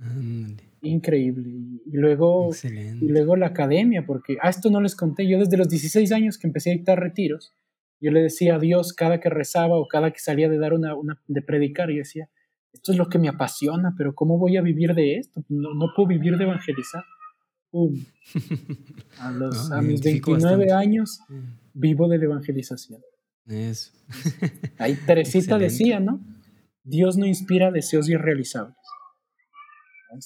Increíble. 0.81 1.49
Y 1.85 1.97
luego, 1.97 2.49
y 2.63 3.07
luego 3.07 3.35
la 3.35 3.47
academia, 3.47 4.05
porque 4.05 4.37
a 4.41 4.49
esto 4.49 4.69
no 4.69 4.81
les 4.81 4.95
conté, 4.95 5.27
yo 5.27 5.39
desde 5.39 5.57
los 5.57 5.69
16 5.69 6.11
años 6.11 6.37
que 6.37 6.47
empecé 6.47 6.71
a 6.71 6.73
dictar 6.73 6.99
retiros, 6.99 7.53
yo 7.99 8.11
le 8.11 8.21
decía 8.21 8.55
a 8.55 8.59
Dios 8.59 8.93
cada 8.93 9.19
que 9.19 9.29
rezaba 9.29 9.77
o 9.77 9.87
cada 9.87 10.11
que 10.11 10.19
salía 10.19 10.49
de 10.49 10.57
dar 10.57 10.73
una, 10.73 10.95
una 10.95 11.21
de 11.27 11.41
predicar, 11.43 11.91
y 11.91 11.97
decía, 11.97 12.29
esto 12.73 12.91
es 12.91 12.97
lo 12.97 13.09
que 13.09 13.19
me 13.19 13.29
apasiona, 13.29 13.93
pero 13.95 14.15
¿cómo 14.15 14.39
voy 14.39 14.57
a 14.57 14.61
vivir 14.61 14.95
de 14.95 15.17
esto? 15.17 15.43
No, 15.49 15.73
no 15.75 15.93
puedo 15.95 16.07
vivir 16.07 16.37
de 16.37 16.45
evangelizar. 16.45 17.03
A, 19.19 19.31
los, 19.31 19.71
a 19.71 19.81
mis 19.81 20.01
29 20.01 20.71
años 20.71 21.19
vivo 21.73 22.07
de 22.07 22.17
la 22.17 22.25
evangelización. 22.25 23.01
Eso. 23.47 23.91
Ahí 24.77 24.97
Teresita 25.05 25.57
decía, 25.57 25.99
¿no? 25.99 26.23
Dios 26.83 27.17
no 27.17 27.25
inspira 27.25 27.71
deseos 27.71 28.09
irrealizables. 28.09 28.75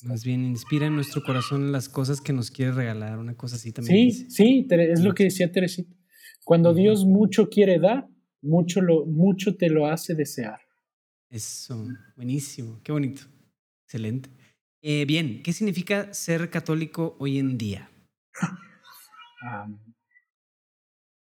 Más 0.04 0.24
bien 0.24 0.46
inspira 0.46 0.88
en 0.88 0.96
nuestro 0.96 1.22
corazón 1.24 1.72
las 1.72 1.90
cosas 1.90 2.20
que 2.20 2.34
nos 2.34 2.50
quiere 2.50 2.72
regalar, 2.72 3.20
una 3.20 3.36
cosa 3.36 3.56
así 3.58 3.72
también. 3.72 4.12
Sí, 4.12 4.30
sí, 4.30 4.68
es 4.70 5.02
lo 5.02 5.14
que 5.14 5.26
decía 5.26 5.52
Teresita. 5.52 5.96
Cuando 6.44 6.74
Dios 6.74 7.06
mucho 7.06 7.50
quiere 7.50 7.80
dar, 7.80 8.08
mucho, 8.42 8.82
lo, 8.82 9.06
mucho 9.06 9.56
te 9.58 9.70
lo 9.70 9.88
hace 9.88 10.16
desear. 10.16 10.60
Eso, 11.30 11.88
buenísimo, 12.16 12.80
qué 12.84 12.92
bonito, 12.92 13.24
excelente. 13.84 14.30
Eh, 14.88 15.06
bien, 15.06 15.42
¿qué 15.42 15.52
significa 15.52 16.14
ser 16.14 16.52
católico 16.52 17.16
hoy 17.18 17.40
en 17.40 17.58
día? 17.58 17.90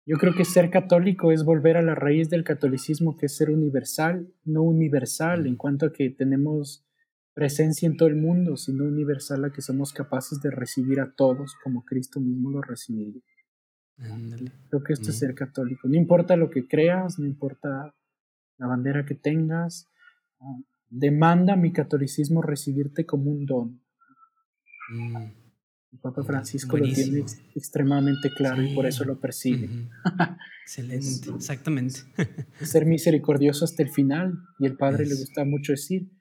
yo 0.06 0.18
creo 0.18 0.34
que 0.34 0.44
ser 0.44 0.70
católico 0.70 1.32
es 1.32 1.46
volver 1.46 1.78
a 1.78 1.82
la 1.82 1.96
raíz 1.96 2.30
del 2.30 2.44
catolicismo, 2.44 3.16
que 3.16 3.28
es 3.28 3.38
ser 3.38 3.50
universal, 3.50 4.34
no 4.44 4.64
universal 4.64 5.48
en 5.48 5.56
cuanto 5.56 5.86
a 5.86 5.94
que 5.94 6.10
tenemos 6.10 6.86
presencia 7.34 7.88
en 7.88 7.96
todo 7.96 8.10
el 8.10 8.18
mundo, 8.18 8.58
sino 8.58 8.84
universal 8.84 9.46
a 9.46 9.54
que 9.54 9.62
somos 9.62 9.94
capaces 9.94 10.42
de 10.42 10.52
recibir 10.52 11.00
a 11.00 11.14
todos 11.16 11.56
como 11.64 11.86
Cristo 11.86 12.20
mismo 12.20 12.52
lo 12.52 12.62
recibió. 12.62 13.14
Creo 13.96 14.84
que 14.84 14.92
esto 14.92 15.12
es 15.12 15.20
ser 15.20 15.36
católico. 15.36 15.88
No 15.88 15.96
importa 15.96 16.36
lo 16.36 16.50
que 16.50 16.68
creas, 16.68 17.18
no 17.18 17.26
importa 17.26 17.96
la 18.58 18.68
bandera 18.68 19.06
que 19.06 19.16
tengas, 19.16 19.88
ah, 20.42 20.60
demanda 20.90 21.56
mi 21.56 21.72
catolicismo 21.72 22.42
recibirte 22.42 23.06
como 23.06 23.32
un 23.32 23.46
don. 23.46 23.82
Mm. 24.90 25.48
El 25.94 26.00
Papa 26.00 26.24
Francisco 26.24 26.78
lo 26.78 26.84
tiene 26.84 27.24
extremadamente 27.56 28.30
claro 28.36 28.62
y 28.62 28.76
por 28.76 28.86
eso 28.86 29.06
lo 29.06 29.20
persigue. 29.20 29.70
Excelente, 30.64 31.30
exactamente. 31.34 32.02
ser 32.62 32.86
misericordioso 32.86 33.64
hasta 33.64 33.84
el 33.84 33.90
final. 33.90 34.38
Y 34.60 34.66
el 34.66 34.76
Padre 34.76 35.06
le 35.06 35.16
gusta 35.16 35.46
mucho 35.46 35.72
decir 35.72 36.12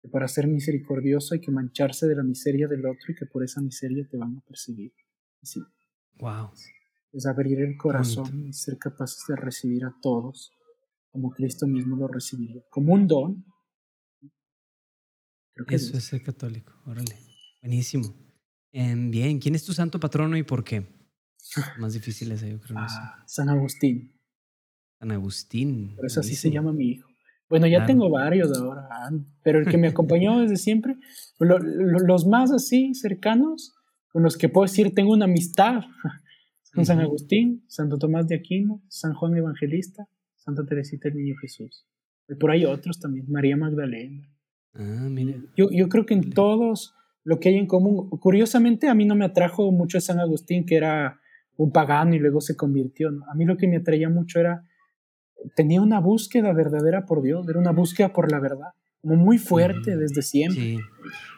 que 0.00 0.08
para 0.08 0.28
ser 0.28 0.46
misericordioso 0.46 1.34
hay 1.34 1.40
que 1.40 1.50
mancharse 1.50 2.06
de 2.06 2.14
la 2.14 2.22
miseria 2.22 2.68
del 2.68 2.86
otro 2.86 3.12
y 3.12 3.16
que 3.16 3.26
por 3.26 3.42
esa 3.42 3.60
miseria 3.60 4.06
te 4.08 4.16
van 4.16 4.36
a 4.36 4.40
perseguir. 4.46 4.92
Sí. 5.42 5.60
Wow. 6.20 6.52
Es 7.12 7.26
abrir 7.26 7.60
el 7.60 7.76
corazón 7.76 8.46
y 8.46 8.52
ser 8.52 8.78
capaces 8.78 9.24
de 9.28 9.34
recibir 9.34 9.84
a 9.84 9.94
todos 10.00 10.52
como 11.10 11.30
Cristo 11.30 11.66
mismo 11.66 11.96
lo 11.96 12.08
recibió, 12.08 12.62
como 12.70 12.94
un 12.94 13.06
don. 13.06 13.44
Eso 15.68 15.96
es 15.96 16.04
ser 16.04 16.22
católico, 16.22 16.72
órale. 16.86 17.16
Buenísimo. 17.62 18.14
Em, 18.72 19.10
bien, 19.10 19.38
¿quién 19.38 19.54
es 19.54 19.64
tu 19.64 19.72
santo 19.72 19.98
patrono 19.98 20.36
y 20.36 20.42
por 20.42 20.64
qué? 20.64 20.86
Más 21.78 21.92
difícil 21.92 22.32
es, 22.32 22.42
yo 22.42 22.60
creo. 22.60 22.78
Ah, 22.78 23.24
San 23.26 23.48
Agustín. 23.48 24.12
San 24.98 25.10
Agustín. 25.10 25.94
Por 25.96 26.06
eso 26.06 26.20
así 26.20 26.34
se 26.34 26.50
llama 26.50 26.72
mi 26.72 26.90
hijo. 26.90 27.10
Bueno, 27.48 27.66
ya 27.66 27.84
tengo 27.84 28.08
varios 28.08 28.56
ahora, 28.56 28.88
pero 29.42 29.58
el 29.58 29.66
que 29.66 29.76
me 29.76 29.88
acompañó 29.88 30.38
desde 30.38 30.56
siempre, 30.56 30.96
los 31.40 32.24
más 32.24 32.52
así 32.52 32.94
cercanos, 32.94 33.74
con 34.12 34.22
los 34.22 34.36
que 34.36 34.48
puedo 34.48 34.66
decir 34.66 34.94
tengo 34.94 35.12
una 35.12 35.24
amistad, 35.24 35.82
con 36.72 36.86
San 36.86 37.00
Agustín, 37.00 37.64
Santo 37.66 37.98
Tomás 37.98 38.28
de 38.28 38.36
Aquino, 38.36 38.80
San 38.86 39.14
Juan 39.14 39.36
Evangelista, 39.36 40.06
Santa 40.36 40.64
Teresita 40.64 41.08
el 41.08 41.16
Niño 41.16 41.34
Jesús. 41.40 41.88
Y 42.28 42.36
por 42.36 42.52
ahí 42.52 42.64
otros 42.64 43.00
también, 43.00 43.26
María 43.28 43.56
Magdalena. 43.56 44.28
Ah. 44.74 45.08
Yo, 45.56 45.68
yo 45.70 45.88
creo 45.88 46.06
que 46.06 46.14
en 46.14 46.30
todos 46.30 46.94
lo 47.24 47.38
que 47.38 47.50
hay 47.50 47.56
en 47.56 47.66
común, 47.66 48.08
curiosamente 48.08 48.88
a 48.88 48.94
mí 48.94 49.04
no 49.04 49.14
me 49.14 49.24
atrajo 49.24 49.70
mucho 49.72 50.00
San 50.00 50.20
Agustín, 50.20 50.64
que 50.64 50.76
era 50.76 51.20
un 51.56 51.70
pagano 51.72 52.14
y 52.14 52.18
luego 52.18 52.40
se 52.40 52.56
convirtió. 52.56 53.08
A 53.30 53.34
mí 53.34 53.44
lo 53.44 53.56
que 53.56 53.68
me 53.68 53.76
atraía 53.76 54.08
mucho 54.08 54.40
era, 54.40 54.64
tenía 55.54 55.82
una 55.82 56.00
búsqueda 56.00 56.52
verdadera 56.52 57.04
por 57.04 57.22
Dios, 57.22 57.46
era 57.48 57.58
una 57.58 57.72
búsqueda 57.72 58.12
por 58.12 58.30
la 58.32 58.40
verdad. 58.40 58.68
como 59.02 59.16
muy 59.16 59.38
fuerte 59.38 59.96
desde 59.96 60.22
siempre. 60.22 60.60
Sí, 60.60 60.78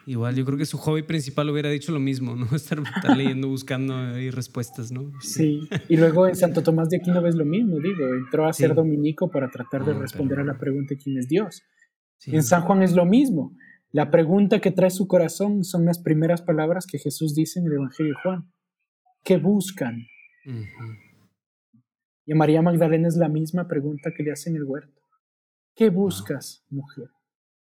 igual 0.05 0.35
yo 0.35 0.45
creo 0.45 0.57
que 0.57 0.65
su 0.65 0.77
hobby 0.77 1.03
principal 1.03 1.49
hubiera 1.49 1.69
dicho 1.69 1.91
lo 1.91 1.99
mismo, 1.99 2.35
¿no? 2.35 2.45
Estar, 2.55 2.79
estar 2.79 3.17
leyendo, 3.17 3.47
buscando 3.49 3.95
ahí 3.95 4.29
respuestas, 4.31 4.91
¿no? 4.91 5.11
Sí, 5.21 5.61
y 5.89 5.97
luego 5.97 6.27
en 6.27 6.35
Santo 6.35 6.61
Tomás 6.63 6.89
de 6.89 6.97
Aquino 6.97 7.21
ves 7.21 7.35
lo 7.35 7.45
mismo, 7.45 7.77
digo, 7.79 8.05
entró 8.13 8.45
a 8.47 8.53
ser 8.53 8.73
dominico 8.75 9.29
para 9.29 9.49
tratar 9.49 9.83
de 9.85 9.91
Ah, 9.93 9.99
responder 9.99 10.39
a 10.39 10.43
la 10.45 10.57
pregunta 10.57 10.95
quién 11.01 11.17
es 11.17 11.27
Dios. 11.27 11.63
Sí. 12.23 12.35
En 12.35 12.43
San 12.43 12.61
Juan 12.63 12.81
es 12.83 12.93
lo 12.93 13.05
mismo. 13.05 13.55
La 13.91 14.09
pregunta 14.09 14.59
que 14.59 14.71
trae 14.71 14.89
su 14.89 15.07
corazón 15.07 15.63
son 15.63 15.85
las 15.85 15.99
primeras 15.99 16.41
palabras 16.41 16.85
que 16.87 16.97
Jesús 16.97 17.35
dice 17.35 17.59
en 17.59 17.67
el 17.67 17.73
Evangelio 17.73 18.13
de 18.13 18.21
Juan. 18.23 18.51
¿Qué 19.23 19.37
buscan? 19.37 20.07
Y 22.25 22.31
a 22.31 22.35
María 22.35 22.61
Magdalena 22.61 23.07
es 23.07 23.17
la 23.17 23.27
misma 23.29 23.67
pregunta 23.67 24.11
que 24.15 24.23
le 24.23 24.31
hace 24.31 24.49
en 24.49 24.55
el 24.55 24.63
huerto. 24.63 25.01
¿Qué 25.75 25.89
buscas, 25.89 26.65
mujer? 26.69 27.09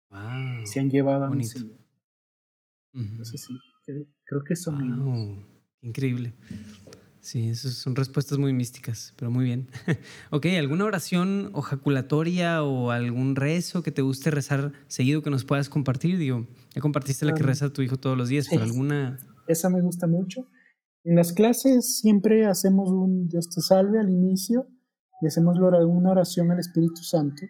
Wow. 0.10 0.65
Se 0.65 0.80
han 0.80 0.90
llevado 0.90 1.26
a 1.26 1.30
mi. 1.30 1.44
Señor. 1.44 1.77
Entonces 2.94 3.41
sí, 3.41 3.53
cre- 3.86 4.07
creo 4.23 4.44
que 4.44 4.56
son. 4.56 5.06
Wow, 5.06 5.45
increíble. 5.82 6.34
Sí, 7.26 7.50
esas 7.50 7.74
son 7.74 7.96
respuestas 7.96 8.38
muy 8.38 8.54
místicas, 8.54 9.12
pero 9.18 9.32
muy 9.32 9.46
bien. 9.46 9.68
ok, 10.30 10.46
¿alguna 10.60 10.86
oración 10.86 11.50
o 11.54 11.62
jaculatoria 11.64 12.62
o 12.62 12.92
algún 12.92 13.36
rezo 13.36 13.82
que 13.82 13.92
te 13.92 14.04
guste 14.04 14.30
rezar 14.30 14.74
seguido 14.88 15.24
que 15.24 15.32
nos 15.32 15.44
puedas 15.44 15.68
compartir? 15.68 16.20
Digo, 16.20 16.46
ya 16.76 16.82
compartiste 16.82 17.26
la 17.26 17.34
que 17.34 17.42
reza 17.42 17.74
tu 17.74 17.82
hijo 17.82 17.98
todos 17.98 18.16
los 18.16 18.30
días, 18.30 18.46
pero 18.48 18.62
alguna... 18.62 19.18
Esa 19.48 19.72
me 19.72 19.82
gusta 19.82 20.06
mucho. 20.06 20.48
En 21.04 21.16
las 21.16 21.34
clases 21.34 21.98
siempre 21.98 22.46
hacemos 22.46 22.90
un 22.92 23.28
Dios 23.28 23.50
te 23.50 23.60
salve 23.62 24.00
al 24.00 24.12
inicio 24.12 24.68
y 25.20 25.26
hacemos 25.26 25.58
una 25.58 26.12
oración 26.12 26.52
al 26.52 26.60
Espíritu 26.60 27.02
Santo. 27.02 27.42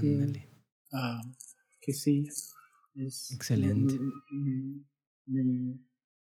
Que, 0.00 0.46
ah, 0.92 1.20
que 1.80 1.92
sí, 1.92 2.24
es, 2.94 3.32
Excelente. 3.32 3.98
Me- 4.30 5.42
me- 5.42 5.44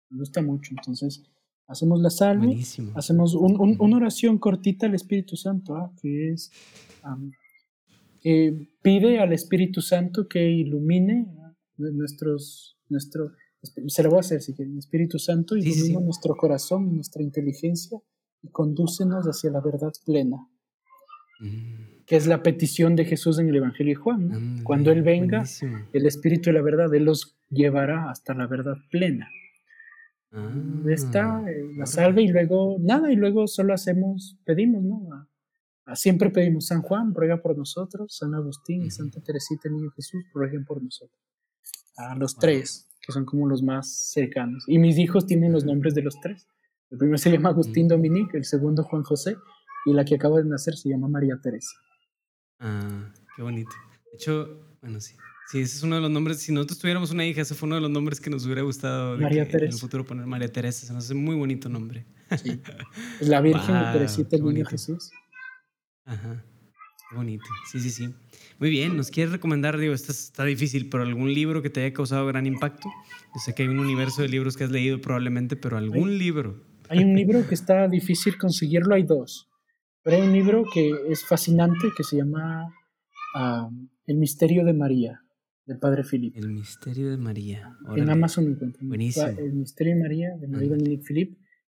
me 0.09 0.17
gusta 0.19 0.41
mucho. 0.41 0.69
Entonces, 0.71 1.21
hacemos 1.67 1.99
la 2.01 2.09
salve, 2.09 2.47
Buenísimo. 2.47 2.91
hacemos 2.95 3.33
un- 3.35 3.59
un- 3.59 3.71
Ujú. 3.71 3.83
una 3.85 3.97
oración 3.97 4.37
cortita 4.37 4.85
al 4.87 4.95
Espíritu 4.95 5.35
Santo, 5.35 5.75
ah, 5.75 5.91
que 6.01 6.31
es 6.31 6.51
pide 8.81 9.19
al 9.19 9.33
Espíritu 9.33 9.81
Santo 9.81 10.27
que 10.27 10.49
ilumine 10.49 11.27
ah, 11.43 11.53
nuestros, 11.77 12.77
nuestro, 12.89 13.31
se 13.87 14.03
lo 14.03 14.09
voy 14.09 14.17
a 14.17 14.19
hacer 14.21 14.41
si 14.41 14.53
quieren, 14.53 14.77
Espíritu 14.77 15.19
Santo, 15.19 15.55
sí, 15.55 15.61
ilumina 15.69 15.99
sí. 15.99 16.05
nuestro 16.05 16.35
corazón 16.35 16.87
y 16.87 16.95
nuestra 16.95 17.21
inteligencia 17.21 17.99
y 18.41 18.49
condúcenos 18.49 19.25
hacia 19.25 19.51
la 19.51 19.61
verdad 19.61 19.91
plena, 20.05 20.37
Mm, 21.41 22.05
que 22.05 22.15
es 22.15 22.27
la 22.27 22.41
petición 22.41 22.95
de 22.95 23.03
Jesús 23.03 23.39
en 23.39 23.49
el 23.49 23.57
Evangelio 23.57 23.91
de 23.91 23.95
Juan. 24.01 24.29
¿no? 24.29 24.35
ándale, 24.37 24.63
Cuando 24.63 24.91
Él 24.91 25.01
venga, 25.03 25.39
buenísimo. 25.39 25.77
el 25.91 26.05
Espíritu 26.05 26.49
de 26.49 26.53
la 26.53 26.61
verdad, 26.61 26.93
Él 26.95 27.03
los 27.03 27.37
llevará 27.49 28.09
hasta 28.09 28.33
la 28.33 28.47
verdad 28.47 28.75
plena. 28.89 29.27
Ah, 30.37 30.51
Está 30.89 31.41
eh, 31.49 31.71
la 31.77 31.85
salve 31.85 32.21
y 32.23 32.27
luego 32.27 32.77
nada, 32.79 33.11
y 33.11 33.15
luego 33.15 33.47
solo 33.47 33.73
hacemos, 33.73 34.37
pedimos, 34.45 34.83
¿no? 34.83 35.13
A- 35.13 35.29
a- 35.85 35.95
siempre 35.95 36.29
pedimos, 36.29 36.67
San 36.67 36.81
Juan, 36.81 37.13
ruega 37.13 37.41
por 37.41 37.57
nosotros, 37.57 38.15
San 38.17 38.33
Agustín 38.35 38.83
y. 38.83 38.91
Santa 38.91 39.21
Teresita, 39.21 39.69
Niño 39.69 39.91
Jesús, 39.91 40.23
rueguen 40.33 40.65
por 40.65 40.81
nosotros. 40.83 41.19
A 41.97 42.15
los 42.15 42.33
Wow. 42.35 42.41
tres, 42.41 42.89
que 43.01 43.11
son 43.13 43.23
como 43.25 43.47
los 43.47 43.63
más 43.63 44.11
cercanos. 44.11 44.63
Y 44.67 44.77
mis 44.79 44.97
hijos 44.97 45.25
tienen 45.25 45.51
los 45.53 45.63
nombres 45.65 45.95
de 45.95 46.01
los 46.01 46.19
tres. 46.19 46.47
El 46.91 46.97
primero 46.97 47.17
se 47.17 47.31
llama 47.31 47.49
Agustín 47.49 47.85
Mm. 47.85 47.89
Dominique, 47.89 48.37
el 48.37 48.45
segundo 48.45 48.83
Juan 48.83 49.03
José, 49.03 49.37
y 49.85 49.93
la 49.93 50.03
que 50.05 50.15
acaba 50.15 50.37
de 50.37 50.45
nacer 50.45 50.75
se 50.75 50.89
llama 50.89 51.07
María 51.07 51.39
Teresa. 51.41 51.75
Ah, 52.59 53.11
qué 53.35 53.41
bonito. 53.41 53.71
De 54.11 54.15
hecho, 54.15 54.75
bueno, 54.81 54.99
sí. 54.99 55.15
Sí, 55.51 55.59
ese 55.59 55.77
es 55.77 55.83
uno 55.83 55.95
de 55.95 56.01
los 56.01 56.09
nombres. 56.11 56.39
Si 56.39 56.51
nosotros 56.51 56.79
tuviéramos 56.79 57.11
una 57.11 57.25
hija, 57.25 57.41
ese 57.41 57.53
fue 57.55 57.67
uno 57.67 57.75
de 57.75 57.81
los 57.81 57.91
nombres 57.91 58.19
que 58.19 58.29
nos 58.29 58.45
hubiera 58.45 58.63
gustado 58.63 59.17
María 59.17 59.43
que 59.45 59.49
En 59.51 59.55
el 59.55 59.59
Teresa. 59.69 59.77
futuro 59.79 60.03
poner 60.05 60.25
María 60.25 60.51
Teresa. 60.51 60.85
Se 60.87 60.93
nos 60.93 61.05
hace 61.05 61.13
muy 61.13 61.35
bonito 61.35 61.69
nombre. 61.69 62.05
Sí. 62.43 62.59
La 63.21 63.41
Virgen 63.41 63.75
Wow, 63.75 63.85
de 63.85 63.91
Teresita, 63.93 64.35
el 64.35 64.43
Niño. 64.43 64.65
Jesús. 64.65 65.11
Ajá. 66.05 66.43
Qué 67.09 67.15
bonito. 67.15 67.45
Sí, 67.71 67.79
sí, 67.79 67.91
sí. 67.91 68.09
Muy 68.59 68.69
bien. 68.71 68.97
¿Nos 68.97 69.11
quieres 69.11 69.31
recomendar, 69.31 69.77
digo, 69.77 69.93
esto 69.93 70.11
está 70.11 70.43
difícil, 70.45 70.89
pero 70.89 71.03
algún 71.03 71.31
libro 71.33 71.61
que 71.61 71.69
te 71.69 71.81
haya 71.85 71.93
causado 71.93 72.25
gran 72.25 72.47
impacto? 72.47 72.89
Yo 73.35 73.39
sé 73.39 73.53
que 73.53 73.63
hay 73.63 73.69
un 73.69 73.79
universo 73.79 74.23
de 74.23 74.29
libros 74.29 74.57
que 74.57 74.63
has 74.63 74.71
leído 74.71 74.99
probablemente, 74.99 75.55
pero 75.55 75.77
algún 75.77 76.17
libro. 76.17 76.63
Hay 76.89 77.03
un 77.03 77.15
libro 77.15 77.47
que 77.47 77.53
está 77.55 77.87
difícil 77.87 78.37
conseguirlo, 78.37 78.95
hay 78.95 79.03
dos. 79.03 79.47
Pero 80.03 80.17
hay 80.17 80.23
un 80.23 80.33
libro 80.33 80.63
que 80.73 80.91
es 81.09 81.23
fascinante 81.25 81.87
que 81.95 82.03
se 82.03 82.17
llama 82.17 82.73
ah, 83.35 83.69
El 84.05 84.17
misterio 84.17 84.63
de 84.63 84.73
María, 84.73 85.21
del 85.65 85.79
padre 85.79 86.03
Philip. 86.03 86.35
El 86.35 86.49
misterio 86.51 87.09
de 87.09 87.17
María. 87.17 87.75
En 87.85 87.91
Órale. 87.91 88.11
Amazon 88.11 88.45
encuentran. 88.47 88.87
Buenísimo. 88.87 89.27
El 89.27 89.53
misterio 89.53 89.95
de 89.95 90.01
María, 90.01 90.29
de 90.39 90.47
María. 90.47 90.69
Dominique 90.69 91.03
Philip. 91.07 91.37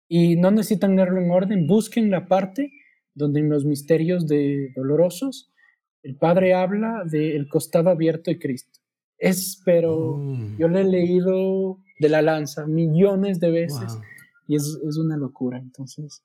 Y 0.10 0.36
no 0.38 0.52
necesitan 0.52 0.96
leerlo 0.96 1.22
en 1.22 1.32
orden, 1.32 1.68
busquen 1.68 2.10
la 2.10 2.28
parte 2.28 2.72
donde 3.14 3.40
en 3.40 3.50
los 3.50 3.66
misterios 3.66 4.28
de 4.28 4.72
dolorosos 4.76 5.52
el 6.04 6.16
padre 6.16 6.54
habla 6.54 7.04
del 7.10 7.48
costado 7.50 7.90
abierto 7.90 8.32
de 8.32 8.40
Cristo. 8.40 8.80
Es, 9.18 9.62
pero 9.66 10.16
Oh, 10.16 10.38
yo 10.58 10.68
lo 10.68 10.78
he 10.80 10.84
leído 10.84 11.80
de 12.00 12.10
la 12.10 12.22
lanza 12.22 12.68
millones 12.68 13.40
de 13.40 13.50
veces 13.52 13.94
wow. 13.94 14.02
y 14.48 14.56
es, 14.56 14.80
es 14.88 14.98
una 14.98 15.18
locura. 15.18 15.58
Entonces, 15.58 16.24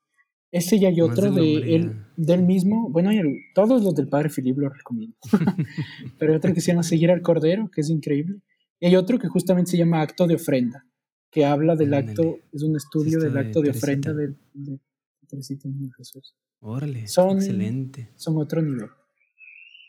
ese 0.53 0.79
ya 0.79 0.89
hay 0.89 1.01
otro 1.01 1.33
del 1.33 1.35
de 1.62 1.74
él, 1.77 1.93
del 2.16 2.43
mismo. 2.43 2.89
Bueno, 2.91 3.11
el- 3.11 3.39
todos 3.55 3.83
los 3.83 3.95
del 3.95 4.07
Padre 4.09 4.29
Filip 4.29 4.59
lo 4.59 4.69
recomiendo. 4.69 5.16
Pero 6.19 6.33
hay 6.33 6.37
otro 6.37 6.55
que 6.55 6.61
se 6.61 6.69
llama 6.73 6.83
Seguir 6.85 7.11
al 7.11 7.23
Cordero, 7.23 7.69
que 7.70 7.81
es 7.81 7.91
increíble. 7.91 8.37
Y 8.79 8.87
hay 8.87 8.97
otro 8.97 9.19
que 9.19 9.29
justamente 9.29 9.70
se 9.73 9.77
llama 9.79 10.01
Acto 10.03 10.27
de 10.27 10.35
Ofrenda, 10.37 10.85
que 11.31 11.45
habla 11.45 11.74
del 11.74 11.95
Ándale. 11.95 12.11
acto, 12.12 12.39
es 12.53 12.62
un 12.62 12.77
estudio 12.77 13.19
Esto 13.19 13.24
del 13.24 13.33
de 13.35 13.41
acto 13.41 13.61
de 13.62 13.70
ofrenda 13.70 14.12
Teresita. 14.15 15.70
de, 15.73 15.87
y 15.87 15.91
Jesús. 15.97 16.35
Órale. 16.61 17.07
Son- 17.09 17.37
Excelente. 17.39 18.11
Son 18.16 18.37
otro 18.37 18.61
nivel. 18.62 18.85
Es 18.85 18.91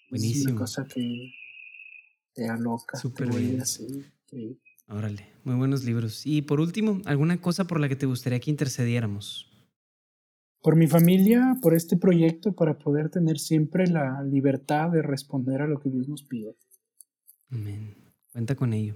Buenísimo. 0.10 0.52
una 0.54 0.60
cosa 0.62 0.88
que 0.88 1.32
te 2.34 2.48
aloca, 2.48 2.98
Súper 2.98 3.30
te 3.30 3.38
bien. 3.38 3.62
así. 3.62 3.86
Órale. 4.88 5.28
Muy 5.44 5.56
buenos 5.56 5.84
libros. 5.84 6.26
Y 6.26 6.42
por 6.44 6.60
último, 6.62 7.02
¿alguna 7.06 7.42
cosa 7.42 7.66
por 7.66 7.80
la 7.80 7.90
que 7.90 7.96
te 7.96 8.06
gustaría 8.06 8.40
que 8.40 8.50
intercediéramos? 8.52 9.50
Por 10.64 10.76
mi 10.76 10.88
familia, 10.88 11.58
por 11.62 11.76
este 11.76 11.98
proyecto, 11.98 12.54
para 12.54 12.80
poder 12.80 13.10
tener 13.10 13.38
siempre 13.38 13.86
la 13.88 14.24
libertad 14.24 14.90
de 14.90 15.02
responder 15.04 15.62
a 15.62 15.68
lo 15.68 15.80
que 15.80 15.90
Dios 15.90 16.08
nos 16.08 16.24
pide. 16.24 16.56
Amén. 17.52 17.96
Cuenta 18.32 18.56
con 18.56 18.74
ello. 18.74 18.96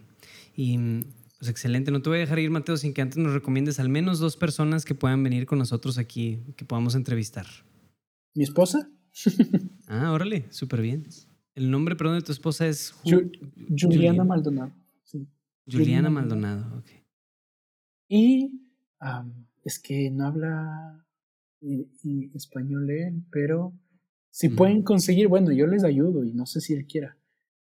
Y 0.55 0.77
pues 1.37 1.49
excelente. 1.51 1.91
No 1.91 2.01
te 2.01 2.09
voy 2.09 2.17
a 2.17 2.21
dejar 2.21 2.39
ir, 2.39 2.49
Mateo, 2.49 2.77
sin 2.77 2.93
que 2.93 3.01
antes 3.03 3.17
nos 3.17 3.33
recomiendes 3.33 3.79
al 3.79 3.89
menos 3.89 4.17
dos 4.19 4.35
personas 4.37 4.85
que 4.85 4.95
puedan 4.95 5.21
venir 5.21 5.45
con 5.45 5.59
nosotros 5.59 5.97
aquí, 5.99 6.39
que 6.55 6.65
podamos 6.65 6.95
entrevistar. 6.95 7.45
Mi 8.33 8.43
esposa, 8.43 8.89
Ah, 9.87 10.11
órale, 10.11 10.45
súper 10.51 10.81
bien. 10.81 11.05
El 11.53 11.69
nombre, 11.71 11.95
perdón, 11.95 12.15
de 12.15 12.21
tu 12.25 12.31
esposa 12.31 12.67
es 12.67 12.93
Ju- 13.03 13.29
Ju- 13.31 13.77
Juliana 13.79 14.23
Julian- 14.23 14.27
Maldonado. 14.27 14.71
sí. 15.03 15.27
Juliana 15.69 16.09
Maldonado. 16.09 16.77
ok. 16.79 16.85
Y 18.09 18.51
es 19.63 19.79
que 19.79 20.09
no 20.11 20.27
habla 20.27 21.05
eh, 21.61 21.87
eh, 22.03 22.31
español 22.33 22.89
él, 22.89 23.23
pero 23.31 23.73
si 24.29 24.49
Mm. 24.49 24.55
pueden 24.55 24.83
conseguir, 24.83 25.27
bueno, 25.27 25.51
yo 25.51 25.67
les 25.67 25.83
ayudo 25.83 26.23
y 26.23 26.33
no 26.33 26.45
sé 26.45 26.61
si 26.61 26.73
él 26.73 26.85
quiera, 26.85 27.17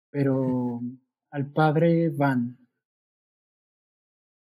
pero 0.10 0.82
al 1.32 1.52
padre 1.52 2.10
Van, 2.10 2.57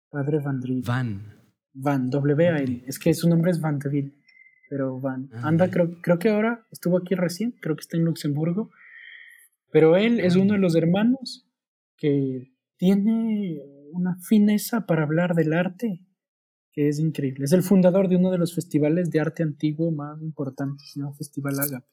padre 0.10 0.40
Vandril. 0.40 0.84
Van. 0.86 1.22
Van, 1.74 2.10
W 2.10 2.48
A 2.50 2.58
N. 2.60 2.84
Es 2.86 3.00
que 3.00 3.14
su 3.14 3.30
nombre 3.30 3.52
es 3.52 3.62
Vandeville, 3.62 4.14
pero 4.70 5.00
Van. 5.00 5.30
Ah, 5.34 5.48
Anda, 5.48 5.70
creo, 5.70 6.02
creo 6.02 6.20
que 6.20 6.30
ahora 6.30 6.66
estuvo 6.70 6.98
aquí 6.98 7.16
recién, 7.16 7.52
creo 7.62 7.76
que 7.76 7.82
está 7.82 7.98
en 7.98 8.06
Luxemburgo. 8.06 8.70
Pero 9.72 9.96
él 9.96 10.20
es 10.20 10.36
uno 10.36 10.54
de 10.54 10.60
los 10.60 10.76
hermanos 10.76 11.48
que 11.96 12.52
tiene 12.76 13.62
una 13.94 14.18
fineza 14.20 14.86
para 14.86 15.04
hablar 15.04 15.34
del 15.34 15.54
arte 15.54 16.02
que 16.74 16.88
es 16.88 17.00
increíble. 17.00 17.46
Es 17.46 17.52
el 17.54 17.64
fundador 17.64 18.08
de 18.08 18.16
uno 18.16 18.32
de 18.32 18.38
los 18.38 18.54
festivales 18.56 19.10
de 19.12 19.20
arte 19.20 19.44
antiguo 19.44 19.92
más 19.92 20.22
importantes, 20.22 20.92
se 20.92 21.00
llama 21.00 21.14
Festival 21.14 21.60
Agape, 21.60 21.86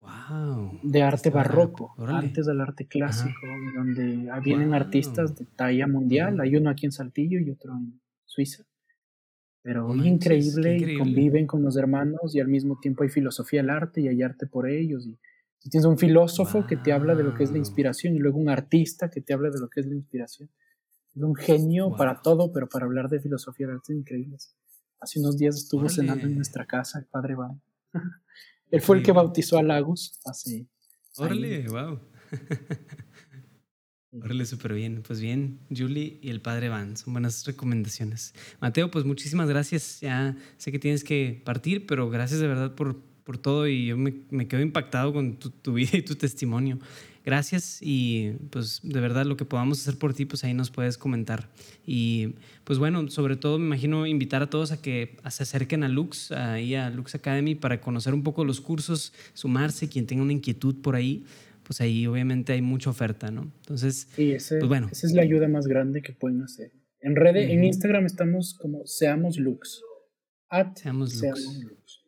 Wow. 0.00 0.78
de 0.82 1.02
arte 1.02 1.30
barroco, 1.30 1.94
órale. 1.96 2.28
antes 2.28 2.46
del 2.46 2.60
arte 2.60 2.86
clásico, 2.86 3.40
donde 3.76 4.30
vienen 4.44 4.68
Wow. 4.68 4.76
artistas 4.76 5.34
de 5.36 5.46
talla 5.46 5.86
mundial. 5.88 6.40
Hay 6.40 6.54
uno 6.54 6.70
aquí 6.70 6.86
en 6.86 6.92
Saltillo 6.92 7.40
y 7.40 7.50
otro 7.50 7.72
en 7.72 8.00
Suiza. 8.24 8.64
Pero 9.62 9.88
No 9.88 9.94
es 9.94 9.98
manches, 10.12 10.46
increíble, 10.56 10.92
y 10.92 10.98
conviven 10.98 11.46
con 11.48 11.62
los 11.62 11.76
hermanos 11.76 12.36
y 12.36 12.40
al 12.40 12.46
mismo 12.46 12.78
tiempo 12.78 13.02
hay 13.02 13.08
filosofía 13.08 13.62
del 13.62 13.70
arte 13.70 14.00
y 14.00 14.06
hay 14.08 14.22
arte 14.22 14.46
por 14.46 14.68
ellos. 14.68 15.06
Y 15.08 15.70
tienes 15.70 15.86
un 15.86 15.98
filósofo 15.98 16.64
que 16.68 16.76
te 16.76 16.92
habla 16.92 17.16
de 17.16 17.24
lo 17.24 17.34
que 17.34 17.42
es 17.42 17.50
la 17.50 17.58
inspiración 17.58 18.14
y 18.14 18.20
luego 18.20 18.38
un 18.38 18.48
artista 18.48 19.10
que 19.10 19.20
te 19.22 19.32
habla 19.34 19.50
de 19.50 19.58
lo 19.58 19.68
que 19.68 19.80
es 19.80 19.86
la 19.86 19.94
inspiración. 19.94 20.48
Es 21.16 21.22
un 21.22 21.34
genio 21.34 21.88
Wow. 21.88 21.96
para 21.96 22.20
todo, 22.20 22.52
pero 22.52 22.68
para 22.68 22.84
hablar 22.84 23.08
de 23.08 23.20
filosofía 23.20 23.66
del 23.66 23.76
arte 23.76 23.92
es 23.94 23.98
increíble. 23.98 24.36
Hace 25.00 25.20
unos 25.20 25.38
días 25.38 25.56
estuvo 25.56 25.88
cenando 25.88 26.26
en 26.26 26.36
nuestra 26.36 26.66
casa 26.66 26.98
el 26.98 27.06
padre 27.06 27.34
Van. 27.34 27.60
Él 28.70 28.80
fue 28.82 28.98
el 28.98 29.02
que 29.02 29.12
bautizó 29.12 29.58
a 29.58 29.62
Lagos 29.62 30.20
hace 30.24 30.66
Órale, 31.16 31.66
wow. 31.68 31.98
Órale, 34.22 34.44
súper 34.46 34.74
bien. 34.74 35.02
Pues 35.06 35.20
bien, 35.20 35.60
Julie 35.74 36.18
y 36.20 36.30
el 36.30 36.40
padre 36.40 36.68
Van, 36.68 36.96
son 36.96 37.14
buenas 37.14 37.46
recomendaciones. 37.46 38.34
Mateo, 38.60 38.90
pues 38.90 39.04
muchísimas 39.04 39.48
gracias. 39.48 40.00
Ya 40.00 40.36
sé 40.58 40.72
que 40.72 40.78
tienes 40.78 41.04
que 41.04 41.40
partir, 41.44 41.86
pero 41.86 42.10
gracias 42.10 42.40
de 42.40 42.46
verdad 42.46 42.74
por, 42.74 43.00
por 43.24 43.38
todo 43.38 43.66
y 43.66 43.86
yo 43.86 43.96
me, 43.96 44.22
me 44.30 44.48
quedo 44.48 44.60
impactado 44.60 45.12
con 45.12 45.38
tu, 45.38 45.50
tu, 45.50 45.74
vida 45.74 45.90
y 45.94 46.02
tu 46.02 46.16
testimonio. 46.16 46.78
Gracias 47.26 47.80
y 47.82 48.34
pues 48.50 48.80
de 48.84 49.00
verdad 49.00 49.26
lo 49.26 49.36
que 49.36 49.44
podamos 49.44 49.80
hacer 49.80 49.98
por 49.98 50.14
ti, 50.14 50.26
pues 50.26 50.44
ahí 50.44 50.54
nos 50.54 50.70
puedes 50.70 50.96
comentar. 50.96 51.48
Y 51.84 52.36
pues 52.62 52.78
bueno, 52.78 53.10
sobre 53.10 53.34
todo 53.34 53.58
me 53.58 53.66
imagino 53.66 54.06
invitar 54.06 54.42
a 54.42 54.48
todos 54.48 54.70
a 54.70 54.80
que 54.80 55.16
se 55.28 55.42
acerquen 55.42 55.82
a 55.82 55.88
Lux, 55.88 56.30
ahí 56.30 56.76
a 56.76 56.88
Lux 56.88 57.16
Academy 57.16 57.56
para 57.56 57.80
conocer 57.80 58.14
un 58.14 58.22
poco 58.22 58.44
los 58.44 58.60
cursos, 58.60 59.12
sumarse, 59.34 59.88
quien 59.88 60.06
tenga 60.06 60.22
una 60.22 60.32
inquietud 60.32 60.76
por 60.80 60.94
ahí 60.94 61.24
pues 61.64 61.80
ahí 61.80 62.06
obviamente 62.06 62.52
hay 62.52 62.62
mucha 62.62 62.90
oferta, 62.90 63.32
¿no? 63.32 63.50
Entonces, 63.62 64.06
sí, 64.14 64.30
ese, 64.30 64.58
pues 64.58 64.68
bueno. 64.68 64.88
esa 64.92 65.04
es 65.04 65.12
la 65.12 65.22
ayuda 65.22 65.48
más 65.48 65.66
grande 65.66 66.00
que 66.00 66.12
pueden 66.12 66.40
hacer. 66.42 66.70
En 67.00 67.16
redes, 67.16 67.50
en 67.50 67.64
Instagram 67.64 68.06
estamos 68.06 68.54
como 68.54 68.86
Seamos 68.86 69.36
Lux. 69.36 69.82
seamos, 70.76 71.20
Lux. 71.20 72.05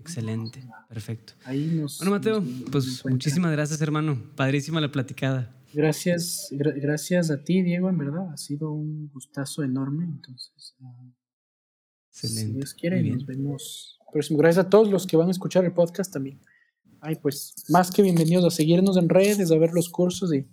Excelente, 0.00 0.64
perfecto. 0.88 1.34
Ahí 1.44 1.66
nos, 1.66 1.98
bueno, 1.98 2.12
Mateo, 2.12 2.44
pues 2.70 3.04
muchísimas 3.04 3.52
gracias, 3.52 3.80
hermano. 3.80 4.20
Padrísima 4.36 4.80
la 4.80 4.90
platicada. 4.90 5.54
Gracias, 5.72 6.48
gracias 6.50 7.30
a 7.30 7.44
ti, 7.44 7.62
Diego, 7.62 7.88
en 7.88 7.98
verdad. 7.98 8.32
Ha 8.32 8.36
sido 8.36 8.72
un 8.72 9.08
gustazo 9.12 9.62
enorme. 9.62 10.04
Entonces, 10.04 10.74
uh, 10.80 11.12
Excelente. 12.08 12.40
si 12.40 12.52
Dios 12.56 12.74
quiere, 12.74 13.02
nos 13.02 13.24
vemos 13.24 13.98
próximo. 14.12 14.38
Gracias 14.38 14.66
a 14.66 14.68
todos 14.68 14.90
los 14.90 15.06
que 15.06 15.16
van 15.16 15.28
a 15.28 15.30
escuchar 15.30 15.64
el 15.64 15.72
podcast 15.72 16.12
también 16.12 16.40
ay, 17.00 17.16
pues 17.16 17.54
más 17.68 17.90
que 17.90 18.02
bienvenidos 18.02 18.44
a 18.44 18.50
seguirnos 18.50 18.96
en 18.96 19.08
redes, 19.08 19.50
a 19.50 19.58
ver 19.58 19.72
los 19.72 19.88
cursos 19.88 20.32
y 20.34 20.46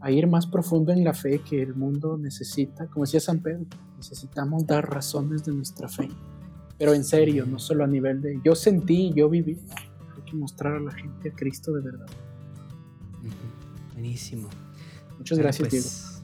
a 0.00 0.10
ir 0.10 0.26
más 0.26 0.46
profundo 0.46 0.92
en 0.92 1.04
la 1.04 1.14
fe 1.14 1.40
que 1.40 1.62
el 1.62 1.74
mundo 1.74 2.16
necesita. 2.18 2.86
Como 2.88 3.04
decía 3.04 3.20
San 3.20 3.40
Pedro, 3.40 3.66
necesitamos 3.96 4.66
dar 4.66 4.88
razones 4.88 5.44
de 5.44 5.52
nuestra 5.52 5.88
fe. 5.88 6.08
Pero 6.78 6.94
en 6.94 7.04
serio, 7.04 7.44
no 7.44 7.58
solo 7.58 7.84
a 7.84 7.86
nivel 7.86 8.22
de 8.22 8.40
yo 8.44 8.54
sentí, 8.54 9.12
yo 9.14 9.28
viví. 9.28 9.58
Hay 10.16 10.22
que 10.24 10.36
mostrar 10.36 10.76
a 10.76 10.80
la 10.80 10.92
gente 10.92 11.30
a 11.30 11.32
Cristo 11.32 11.72
de 11.72 11.82
verdad. 11.82 12.06
Buenísimo. 13.92 14.48
Muchas 15.18 15.38
gracias, 15.38 15.70
Diego. 15.70 15.86
Pues, 15.86 16.22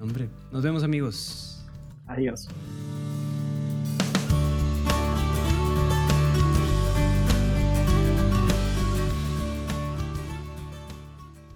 hombre, 0.00 0.28
nos 0.52 0.62
vemos 0.62 0.82
amigos. 0.82 1.64
Adiós. 2.06 2.48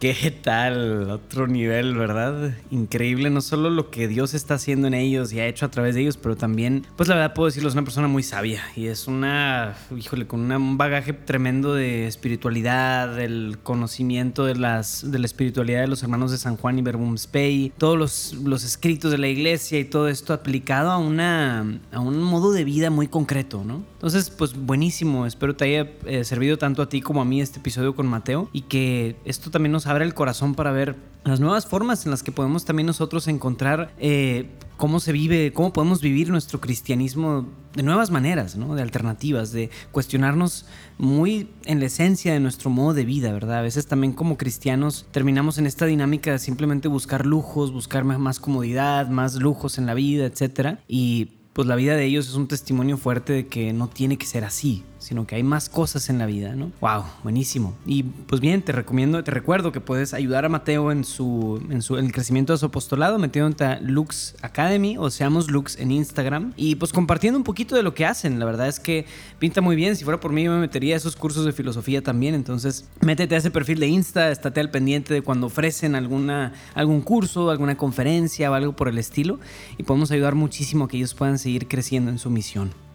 ¿Qué 0.01 0.31
tal? 0.31 1.11
Otro 1.11 1.47
nivel, 1.47 1.95
¿verdad? 1.95 2.55
Increíble, 2.71 3.29
no 3.29 3.43
solo 3.43 3.69
lo 3.69 3.91
que 3.91 4.09
Dios 4.09 4.33
está 4.33 4.55
haciendo 4.55 4.87
en 4.87 4.95
ellos 4.95 5.31
y 5.31 5.41
ha 5.41 5.47
hecho 5.47 5.67
a 5.67 5.71
través 5.71 5.95
de 5.95 6.01
ellos, 6.01 6.17
pero 6.17 6.39
también, 6.39 6.87
pues 6.97 7.07
la 7.11 7.17
verdad 7.17 7.35
puedo 7.35 7.49
decirlo, 7.49 7.69
es 7.69 7.75
una 7.75 7.85
persona 7.85 8.09
muy 8.09 8.23
sabia 8.23 8.63
y 8.75 8.87
es 8.87 9.09
una, 9.09 9.77
híjole, 9.95 10.27
con 10.27 10.51
un 10.51 10.79
bagaje 10.79 11.13
tremendo 11.13 11.75
de 11.75 12.07
espiritualidad, 12.07 13.15
del 13.15 13.59
conocimiento 13.63 14.47
de, 14.47 14.55
las, 14.55 15.05
de 15.11 15.19
la 15.19 15.27
espiritualidad 15.27 15.83
de 15.83 15.89
los 15.89 16.03
hermanos 16.03 16.31
de 16.31 16.39
San 16.39 16.57
Juan 16.57 16.79
y 16.79 16.83
Verbum 16.83 17.19
Spei, 17.19 17.71
todos 17.77 17.99
los, 17.99 18.33
los 18.43 18.65
escritos 18.65 19.11
de 19.11 19.19
la 19.19 19.29
iglesia 19.29 19.79
y 19.79 19.85
todo 19.85 20.09
esto 20.09 20.33
aplicado 20.33 20.93
a, 20.93 20.97
una, 20.97 21.79
a 21.93 22.01
un 22.01 22.23
modo 22.23 22.53
de 22.53 22.65
vida 22.65 22.89
muy 22.89 23.07
concreto, 23.07 23.65
¿no? 23.67 23.85
Entonces, 24.01 24.31
pues 24.31 24.55
buenísimo, 24.55 25.27
espero 25.27 25.55
te 25.55 25.67
haya 25.67 25.91
eh, 26.07 26.25
servido 26.25 26.57
tanto 26.57 26.81
a 26.81 26.89
ti 26.89 27.03
como 27.03 27.21
a 27.21 27.27
mí 27.27 27.43
este 27.43 27.59
episodio 27.59 27.95
con 27.95 28.07
Mateo 28.07 28.49
y 28.51 28.63
que 28.63 29.17
esto 29.27 29.51
también 29.51 29.73
nos 29.73 29.90
abre 29.91 30.05
el 30.05 30.15
corazón 30.15 30.55
para 30.55 30.73
ver 30.73 30.97
las 31.25 31.41
nuevas 31.41 31.67
formas 31.67 32.05
en 32.05 32.11
las 32.11 32.23
que 32.23 32.33
podemos 32.33 32.65
también 32.65 32.87
nosotros 32.87 33.29
encontrar 33.29 33.93
eh, 33.99 34.49
cómo 34.77 35.01
se 35.01 35.13
vive, 35.13 35.53
cómo 35.53 35.73
podemos 35.73 36.01
vivir 36.01 36.31
nuestro 36.31 36.61
cristianismo 36.61 37.47
de 37.75 37.83
nuevas 37.83 38.11
maneras, 38.11 38.57
¿no? 38.57 38.75
de 38.75 38.83
alternativas, 38.83 39.53
de 39.53 39.71
cuestionarnos 39.93 40.65
muy 40.97 41.51
en 41.65 41.81
la 41.81 41.87
esencia 41.87 42.33
de 42.33 42.41
nuestro 42.41 42.71
modo 42.71 42.95
de 42.95 43.05
vida, 43.05 43.33
¿verdad? 43.33 43.59
A 43.59 43.63
veces 43.63 43.87
también 43.87 44.13
como 44.13 44.39
cristianos 44.39 45.07
terminamos 45.11 45.59
en 45.59 45.67
esta 45.67 45.87
dinámica 45.87 46.33
de 46.33 46.39
simplemente 46.39 46.89
buscar 46.89 47.27
lujos, 47.27 47.73
buscar 47.73 48.05
más 48.05 48.41
comodidad, 48.41 49.09
más 49.09 49.37
lujos 49.37 49.77
en 49.77 49.87
la 49.87 49.95
vida, 49.95 50.25
etc. 50.27 50.79
Y 50.89 51.29
pues 51.53 51.69
la 51.69 51.77
vida 51.77 51.95
de 51.95 52.07
ellos 52.07 52.29
es 52.29 52.35
un 52.35 52.49
testimonio 52.49 52.97
fuerte 52.97 53.33
de 53.33 53.47
que 53.47 53.73
no 53.73 53.89
tiene 53.89 54.17
que 54.17 54.27
ser 54.27 54.45
así, 54.45 54.85
sino 55.01 55.27
que 55.27 55.35
hay 55.35 55.43
más 55.43 55.69
cosas 55.69 56.09
en 56.11 56.19
la 56.19 56.27
vida, 56.27 56.55
¿no? 56.55 56.71
Wow, 56.81 57.05
buenísimo. 57.25 57.75
Y 57.87 58.05
pues 58.05 58.41
bien, 58.41 58.63
te 58.63 58.73
recomiendo, 58.73 59.25
te 59.25 59.31
recuerdo 59.31 59.73
que 59.73 59.81
puedes 59.81 60.15
ayudar 60.15 60.45
a 60.45 60.49
Mateo 60.49 60.93
en 60.93 61.05
su 61.05 61.61
en 61.71 61.83
su 61.83 61.97
el 61.97 62.13
crecimiento 62.13 62.53
de 62.53 62.59
su 62.59 62.67
apostolado 62.67 63.19
metiéndote 63.19 63.65
a 63.65 63.81
Lux 63.81 64.37
Academy 64.43 64.97
o 64.99 65.11
seamos 65.11 65.51
Lux 65.51 65.79
en 65.79 65.91
Instagram 65.91 66.53
y 66.57 66.77
pues 66.77 66.93
compartiendo 66.93 67.39
un 67.39 67.45
poquito 67.45 67.75
de 67.75 67.83
lo 67.83 67.95
que 67.95 68.07
hacen. 68.07 68.39
La 68.39 68.45
verdad 68.45 68.69
es 68.69 68.79
que 68.79 69.07
pinta 69.39 69.61
muy 69.61 69.75
bien. 69.75 69.97
Si 69.97 70.05
fuera 70.05 70.21
por 70.21 70.33
mí 70.33 70.45
yo 70.45 70.53
me 70.53 70.61
metería 70.61 70.95
a 70.95 70.99
esos 70.99 71.17
cursos 71.17 71.45
de 71.45 71.53
filosofía 71.53 72.03
también, 72.03 72.35
entonces 72.35 72.89
métete 73.01 73.35
a 73.35 73.39
ese 73.39 73.51
perfil 73.51 73.81
de 73.81 73.89
Insta, 73.89 74.31
estate 74.31 74.61
al 74.61 74.71
pendiente 74.71 75.15
de 75.15 75.23
cuando 75.23 75.47
ofrecen 75.47 75.95
alguna 75.95 76.53
algún 76.75 77.01
curso, 77.01 77.51
alguna 77.51 77.77
conferencia 77.77 78.51
o 78.51 78.55
algo 78.55 78.77
por 78.77 78.89
el 78.89 78.99
estilo 78.99 79.41
y 79.79 79.83
podemos 79.83 80.11
ayudar 80.11 80.35
muchísimo 80.35 80.85
a 80.85 80.89
que 80.89 80.99
ellos 80.99 81.15
puedan 81.15 81.39
seguir 81.39 81.69
creciendo 81.69 82.11
en 82.11 82.19
su 82.19 82.29
misión. 82.29 82.90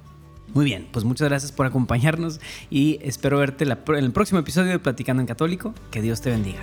Muy 0.53 0.65
bien, 0.65 0.88
pues 0.91 1.03
muchas 1.05 1.27
gracias 1.27 1.51
por 1.51 1.65
acompañarnos 1.65 2.39
y 2.69 2.99
espero 3.01 3.39
verte 3.39 3.65
en 3.65 3.95
el 3.95 4.11
próximo 4.11 4.39
episodio 4.39 4.72
de 4.72 4.80
Platicando 4.80 5.22
en 5.22 5.27
Católico. 5.27 5.73
Que 5.91 6.01
Dios 6.01 6.22
te 6.22 6.30
bendiga. 6.30 6.61